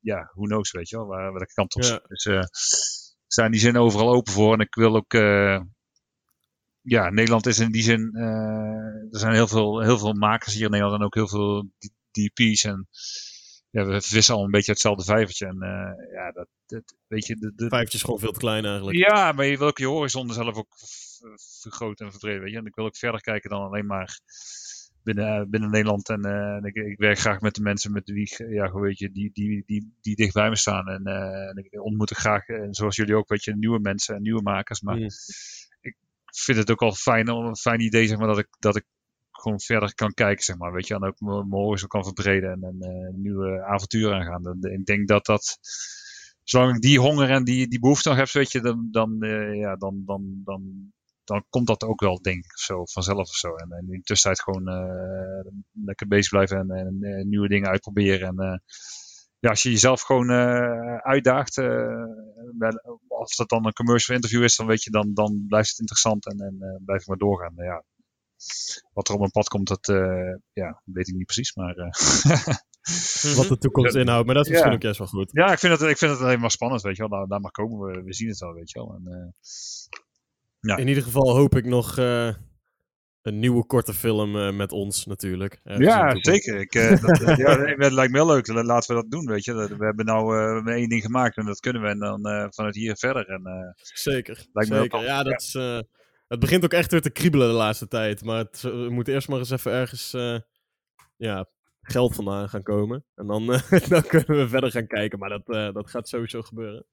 ja, 0.00 0.30
who 0.34 0.44
knows, 0.44 0.70
weet 0.70 0.88
je 0.88 0.96
wel, 0.96 1.06
waar, 1.06 1.32
welke 1.32 1.54
kant 1.54 1.74
op 1.74 1.82
ja. 1.82 2.00
Dus 2.06 2.24
we 2.24 2.48
staan 3.26 3.44
in 3.44 3.50
die 3.50 3.60
zin 3.60 3.76
overal 3.76 4.14
open 4.14 4.32
voor. 4.32 4.52
En 4.52 4.60
ik 4.60 4.74
wil 4.74 4.96
ook, 4.96 5.12
ja, 6.80 7.10
Nederland 7.10 7.46
is 7.46 7.58
in 7.58 7.70
die 7.70 7.82
zin, 7.82 8.14
er 9.10 9.18
zijn 9.18 9.34
heel 9.34 9.48
veel, 9.48 9.82
heel 9.82 9.98
veel 9.98 10.12
makers 10.12 10.54
hier 10.54 10.64
in 10.64 10.70
Nederland 10.70 10.98
en 10.98 11.06
ook 11.06 11.14
heel 11.14 11.28
veel 11.28 11.70
DP's 12.10 12.64
en 12.64 12.88
ja, 13.70 13.84
we 13.84 14.00
vissen 14.00 14.34
al 14.34 14.44
een 14.44 14.50
beetje 14.50 14.72
hetzelfde 14.72 15.04
vijvertje. 15.04 15.46
En 15.46 15.56
uh, 15.56 16.12
ja, 16.12 16.32
dat, 16.32 16.48
dat, 16.66 16.96
weet 17.06 17.26
je... 17.26 17.36
De, 17.36 17.52
de... 17.54 17.68
Vijvertje 17.68 17.98
is 17.98 18.04
gewoon 18.04 18.18
veel 18.18 18.32
te 18.32 18.38
klein 18.38 18.64
eigenlijk. 18.64 18.96
Ja, 18.96 19.32
maar 19.32 19.46
je 19.46 19.58
wil 19.58 19.66
ook 19.66 19.78
je 19.78 19.86
horizon 19.86 20.32
zelf 20.32 20.56
ook 20.56 20.76
vergroten 21.60 22.04
en 22.04 22.12
verbreden, 22.12 22.42
weet 22.42 22.52
je. 22.52 22.58
En 22.58 22.66
ik 22.66 22.74
wil 22.74 22.84
ook 22.84 22.96
verder 22.96 23.20
kijken 23.20 23.50
dan 23.50 23.62
alleen 23.62 23.86
maar 23.86 24.20
binnen, 25.02 25.40
uh, 25.40 25.46
binnen 25.48 25.70
Nederland. 25.70 26.08
En, 26.08 26.26
uh, 26.26 26.58
ik, 26.62 26.74
ik, 26.74 26.98
werk 26.98 27.18
graag 27.18 27.40
met 27.40 27.54
de 27.54 27.62
mensen 27.62 27.92
met 27.92 28.10
wie, 28.10 28.52
ja, 28.54 28.72
weet 28.72 28.98
je, 28.98 29.10
die, 29.10 29.30
die, 29.32 29.62
die, 29.66 29.94
die 30.00 30.16
dicht 30.16 30.34
bij 30.34 30.48
me 30.48 30.56
staan. 30.56 30.88
En, 30.88 31.04
en 31.04 31.56
ik 31.56 31.82
ontmoet 31.82 32.10
ik 32.10 32.16
graag, 32.16 32.46
en 32.46 32.74
zoals 32.74 32.96
jullie 32.96 33.16
ook, 33.16 33.28
weet 33.28 33.44
je, 33.44 33.56
nieuwe 33.56 33.80
mensen 33.80 34.14
en 34.14 34.22
nieuwe 34.22 34.42
makers. 34.42 34.80
Maar 34.80 34.96
mm. 34.96 35.08
ik 35.80 35.96
vind 36.24 36.58
het 36.58 36.70
ook 36.70 36.82
al 36.82 36.92
fijn, 36.92 37.28
een 37.28 37.56
fijn 37.56 37.80
idee, 37.80 38.06
zeg 38.06 38.18
maar, 38.18 38.28
dat 38.28 38.38
ik, 38.38 38.48
dat 38.58 38.76
ik 38.76 38.84
gewoon 39.40 39.60
verder 39.60 39.94
kan 39.94 40.14
kijken, 40.14 40.44
zeg 40.44 40.56
maar. 40.56 40.72
Weet 40.72 40.86
je, 40.86 40.94
en 40.94 41.04
ook 41.04 41.20
mijn 41.20 41.62
horizon 41.62 41.88
kan 41.88 42.04
verbreden 42.04 42.50
en 42.50 42.64
een 42.64 42.92
uh, 42.92 43.14
nieuwe 43.14 43.64
avonturen 43.64 44.18
aangaan. 44.18 44.58
ik 44.60 44.84
denk 44.84 45.08
dat 45.08 45.26
dat, 45.26 45.58
zolang 46.42 46.74
ik 46.74 46.80
die 46.80 47.00
honger 47.00 47.30
en 47.30 47.44
die, 47.44 47.68
die 47.68 47.80
behoefte 47.80 48.08
nog 48.08 48.18
heb, 48.18 48.30
weet 48.30 48.52
je, 48.52 48.60
dan, 48.60 48.88
dan, 48.90 49.24
uh, 49.24 49.54
ja, 49.54 49.76
dan, 49.76 50.02
dan, 50.06 50.40
dan, 50.44 50.92
dan 51.24 51.44
komt 51.48 51.66
dat 51.66 51.82
ook 51.82 52.00
wel, 52.00 52.20
denk 52.22 52.44
ik, 52.44 52.58
zo 52.58 52.84
vanzelf 52.84 53.28
of 53.28 53.34
zo. 53.34 53.54
En, 53.54 53.68
in 53.80 53.86
de 53.86 54.02
tussentijd 54.02 54.42
gewoon 54.42 54.68
uh, 54.68 55.52
lekker 55.84 56.08
bezig 56.08 56.30
blijven 56.30 56.70
en, 56.70 56.98
en 57.02 57.28
nieuwe 57.28 57.48
dingen 57.48 57.68
uitproberen. 57.68 58.28
En 58.28 58.62
ja, 59.38 59.48
als 59.48 59.62
je 59.62 59.70
jezelf 59.70 60.00
gewoon 60.00 60.30
uitdaagt, 61.00 61.58
als 63.08 63.36
dat 63.36 63.48
dan 63.48 63.66
een 63.66 63.72
commercial 63.72 64.16
interview 64.16 64.42
is, 64.42 64.56
dan 64.56 64.66
weet 64.66 64.82
je, 64.82 64.90
dan, 64.90 65.14
dan 65.14 65.44
blijft 65.48 65.68
het 65.68 65.78
interessant 65.78 66.26
en, 66.26 66.38
en 66.38 66.82
blijf 66.84 67.06
maar 67.06 67.16
doorgaan. 67.16 67.52
ja, 67.56 67.84
wat 68.92 69.08
er 69.08 69.14
op 69.14 69.20
mijn 69.20 69.30
pad 69.30 69.48
komt, 69.48 69.68
dat 69.68 69.88
uh, 69.88 70.36
ja, 70.52 70.82
weet 70.84 71.08
ik 71.08 71.14
niet 71.14 71.24
precies. 71.24 71.54
Maar, 71.54 71.76
uh, 71.76 71.86
wat 73.36 73.48
de 73.48 73.58
toekomst 73.58 73.94
inhoudt. 73.94 74.26
Maar 74.26 74.34
dat 74.34 74.44
is 74.44 74.50
misschien 74.50 74.72
ook 74.72 74.82
juist 74.82 74.98
wel 74.98 75.08
goed. 75.08 75.30
Ja, 75.32 75.52
ik 75.52 75.58
vind 75.58 75.72
het, 75.72 75.90
ik 75.90 75.98
vind 75.98 76.10
het 76.10 76.20
helemaal 76.20 76.50
spannend, 76.50 76.82
weet 76.82 76.96
je 76.96 77.08
wel. 77.08 77.18
Daar, 77.18 77.28
daar 77.28 77.40
mag 77.40 77.50
komen 77.50 77.78
we. 77.80 78.02
We 78.02 78.14
zien 78.14 78.28
het 78.28 78.38
wel, 78.38 78.52
weet 78.52 78.70
je 78.70 78.78
wel. 78.78 78.94
En, 78.94 79.02
uh, 79.08 79.32
ja. 80.60 80.76
In 80.76 80.88
ieder 80.88 81.02
geval 81.02 81.36
hoop 81.36 81.56
ik 81.56 81.64
nog 81.64 81.96
een 81.96 83.38
nieuwe 83.38 83.66
korte 83.66 83.94
film 83.94 84.56
met 84.56 84.72
ons 84.72 85.06
natuurlijk. 85.06 85.60
ja, 85.62 86.14
zeker. 86.14 86.60
Ik, 86.60 86.72
dat, 86.72 87.38
ja, 87.46 87.74
dat 87.76 87.92
lijkt 87.92 88.12
me 88.12 88.18
heel 88.18 88.26
leuk. 88.26 88.46
Laten 88.46 88.94
we 88.94 89.02
dat 89.02 89.10
doen, 89.10 89.26
weet 89.26 89.44
je. 89.44 89.54
We 89.54 89.84
hebben 89.84 90.04
nou 90.04 90.72
één 90.72 90.88
ding 90.88 91.02
gemaakt 91.02 91.36
en 91.36 91.44
dat 91.44 91.60
kunnen 91.60 91.82
we. 91.82 91.88
En 91.88 91.98
dan 91.98 92.50
vanuit 92.52 92.74
hier 92.74 92.96
verder. 92.96 93.26
En, 93.26 93.74
zeker. 93.76 94.46
Lijkt 94.52 94.72
zeker. 94.72 95.02
Ja, 95.02 95.22
dat 95.22 95.40
is 95.40 95.56
het 96.30 96.40
begint 96.40 96.64
ook 96.64 96.72
echt 96.72 96.90
weer 96.90 97.00
te 97.00 97.10
kriebelen 97.10 97.48
de 97.48 97.54
laatste 97.54 97.88
tijd. 97.88 98.24
Maar 98.24 98.38
het, 98.38 98.60
we 98.60 98.88
moeten 98.90 99.14
eerst 99.14 99.28
maar 99.28 99.38
eens 99.38 99.50
even 99.50 99.72
ergens 99.72 100.14
uh, 100.14 100.38
ja, 101.16 101.48
geld 101.82 102.14
vandaan 102.14 102.48
gaan 102.48 102.62
komen. 102.62 103.04
En 103.14 103.26
dan, 103.26 103.52
uh, 103.52 103.70
dan 103.88 104.02
kunnen 104.02 104.36
we 104.36 104.48
verder 104.48 104.70
gaan 104.70 104.86
kijken. 104.86 105.18
Maar 105.18 105.28
dat, 105.28 105.42
uh, 105.46 105.72
dat 105.72 105.90
gaat 105.90 106.08
sowieso 106.08 106.42
gebeuren. 106.42 106.86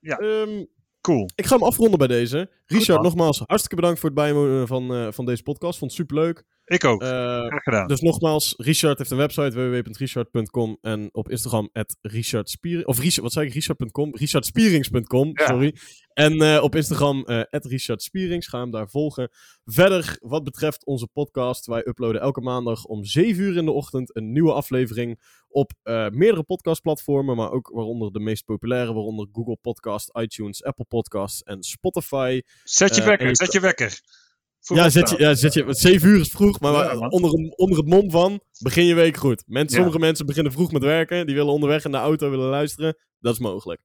Ja, 0.00 0.20
um, 0.20 0.66
cool. 1.00 1.28
Ik 1.34 1.46
ga 1.46 1.54
hem 1.54 1.64
afronden 1.64 1.98
bij 1.98 2.08
deze. 2.08 2.50
Richard, 2.66 3.02
nogmaals 3.02 3.38
hartstikke 3.38 3.76
bedankt 3.76 4.00
voor 4.00 4.08
het 4.08 4.18
bijwonen 4.18 4.66
van, 4.66 5.12
van 5.12 5.26
deze 5.26 5.42
podcast. 5.42 5.78
Vond 5.78 5.90
het 5.90 6.00
superleuk. 6.00 6.44
Ik 6.68 6.84
ook. 6.84 7.02
Eh, 7.02 7.08
Graag 7.08 7.62
gedaan. 7.62 7.86
dus 7.86 8.00
nogmaals, 8.00 8.54
Richard 8.56 8.98
heeft 8.98 9.10
een 9.10 9.16
website 9.16 9.50
www.richard.com 9.50 10.78
en 10.80 11.08
op 11.12 11.28
Instagram 11.30 11.70
Spiering, 12.42 12.86
of 12.86 12.98
Richard, 12.98 13.22
wat 13.22 13.32
zei 13.32 13.46
ik, 13.46 13.52
Richard.com, 13.52 14.16
richardspierings.com, 14.16 15.30
Ja. 15.34 15.46
sorry. 15.46 15.74
En 16.12 16.40
eh, 16.40 16.62
op 16.62 16.74
Instagram 16.74 17.24
eh 17.24 17.42
Richard 17.50 18.02
Spierings, 18.02 18.46
ga 18.46 18.60
hem 18.60 18.70
daar 18.70 18.88
volgen. 18.88 19.30
Verder, 19.64 20.16
wat 20.20 20.44
betreft 20.44 20.86
onze 20.86 21.06
podcast, 21.06 21.66
wij 21.66 21.86
uploaden 21.86 22.20
elke 22.20 22.40
maandag 22.40 22.84
om 22.84 23.04
7 23.04 23.42
uur 23.42 23.56
in 23.56 23.64
de 23.64 23.72
ochtend 23.72 24.16
een 24.16 24.32
nieuwe 24.32 24.52
aflevering 24.52 25.20
op 25.48 25.72
eh, 25.82 26.08
meerdere 26.08 26.42
podcastplatformen, 26.42 27.36
maar 27.36 27.50
ook 27.50 27.70
waaronder 27.74 28.12
de 28.12 28.20
meest 28.20 28.44
populaire, 28.44 28.92
waaronder 28.92 29.28
Google 29.32 29.58
Podcast, 29.60 30.10
iTunes, 30.18 30.64
Apple 30.64 30.84
Podcasts 30.88 31.42
en 31.42 31.62
Spotify. 31.62 32.40
Zet 32.64 32.94
je 32.94 33.00
eh, 33.00 33.06
wekker, 33.06 33.28
je 33.28 33.36
zet 33.36 33.52
je 33.52 33.60
wekker. 33.60 34.00
Ja, 34.74 34.90
zet 34.90 35.10
je, 35.10 35.18
ja, 35.18 35.34
zet 35.34 35.54
je, 35.54 35.64
7 35.68 36.08
uur 36.08 36.20
is 36.20 36.28
vroeg, 36.28 36.60
maar 36.60 36.72
Ja, 36.72 37.08
onder, 37.08 37.30
onder 37.56 37.78
het 37.78 37.86
mom 37.86 38.10
van 38.10 38.40
begin 38.58 38.84
je 38.84 38.94
week 38.94 39.16
goed. 39.16 39.42
Mensen, 39.46 39.76
Ja. 39.76 39.82
Sommige 39.82 39.98
mensen 39.98 40.26
beginnen 40.26 40.52
vroeg 40.52 40.72
met 40.72 40.82
werken, 40.82 41.26
die 41.26 41.34
willen 41.34 41.52
onderweg 41.52 41.84
in 41.84 41.90
de 41.90 41.96
auto 41.96 42.30
willen 42.30 42.48
luisteren. 42.48 42.96
Dat 43.20 43.32
is 43.32 43.38
mogelijk. 43.38 43.80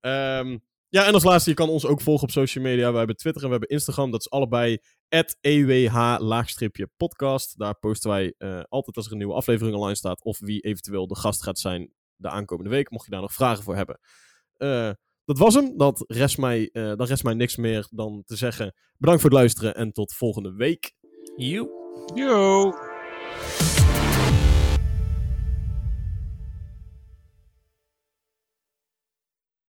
Ehm, 0.00 0.58
ja, 0.88 1.06
en 1.06 1.14
als 1.14 1.24
laatste, 1.24 1.50
je 1.50 1.56
kan 1.56 1.68
ons 1.68 1.86
ook 1.86 2.00
volgen 2.00 2.22
op 2.22 2.30
social 2.30 2.64
media. 2.64 2.92
We 2.92 2.98
hebben 2.98 3.16
Twitter 3.16 3.42
en 3.42 3.48
we 3.48 3.54
hebben 3.54 3.76
Instagram. 3.76 4.10
Dat 4.10 4.20
is 4.20 4.30
allebei 4.30 4.78
@ewh-podcast. 5.40 7.58
Daar 7.58 7.78
posten 7.78 8.10
wij 8.10 8.34
eh, 8.38 8.60
altijd 8.68 8.96
als 8.96 9.06
er 9.06 9.12
een 9.12 9.18
nieuwe 9.18 9.34
aflevering 9.34 9.76
online 9.76 9.94
staat. 9.96 10.24
Of 10.24 10.38
wie 10.38 10.60
eventueel 10.60 11.06
de 11.06 11.16
gast 11.16 11.42
gaat 11.42 11.58
zijn 11.58 11.92
de 12.16 12.28
aankomende 12.28 12.70
week. 12.70 12.90
Mocht 12.90 13.04
je 13.04 13.10
daar 13.10 13.20
nog 13.20 13.32
vragen 13.32 13.64
voor 13.64 13.76
hebben. 13.76 13.98
Eh, 14.56 14.90
dat 15.28 15.38
was 15.38 15.54
hem. 15.54 15.76
Dat 15.76 16.04
rest 16.06 16.38
mij, 16.38 16.70
eh, 16.72 16.82
dan 16.82 17.06
rest 17.06 17.24
mij 17.24 17.34
niks 17.34 17.56
meer 17.56 17.88
dan 17.90 18.22
te 18.26 18.36
zeggen. 18.36 18.74
Bedankt 18.96 19.20
voor 19.20 19.30
het 19.30 19.38
luisteren 19.38 19.74
en 19.74 19.92
tot 19.92 20.14
volgende 20.14 20.52
week. 20.52 20.92
Joep. 21.36 21.70
Yo. 22.14 22.72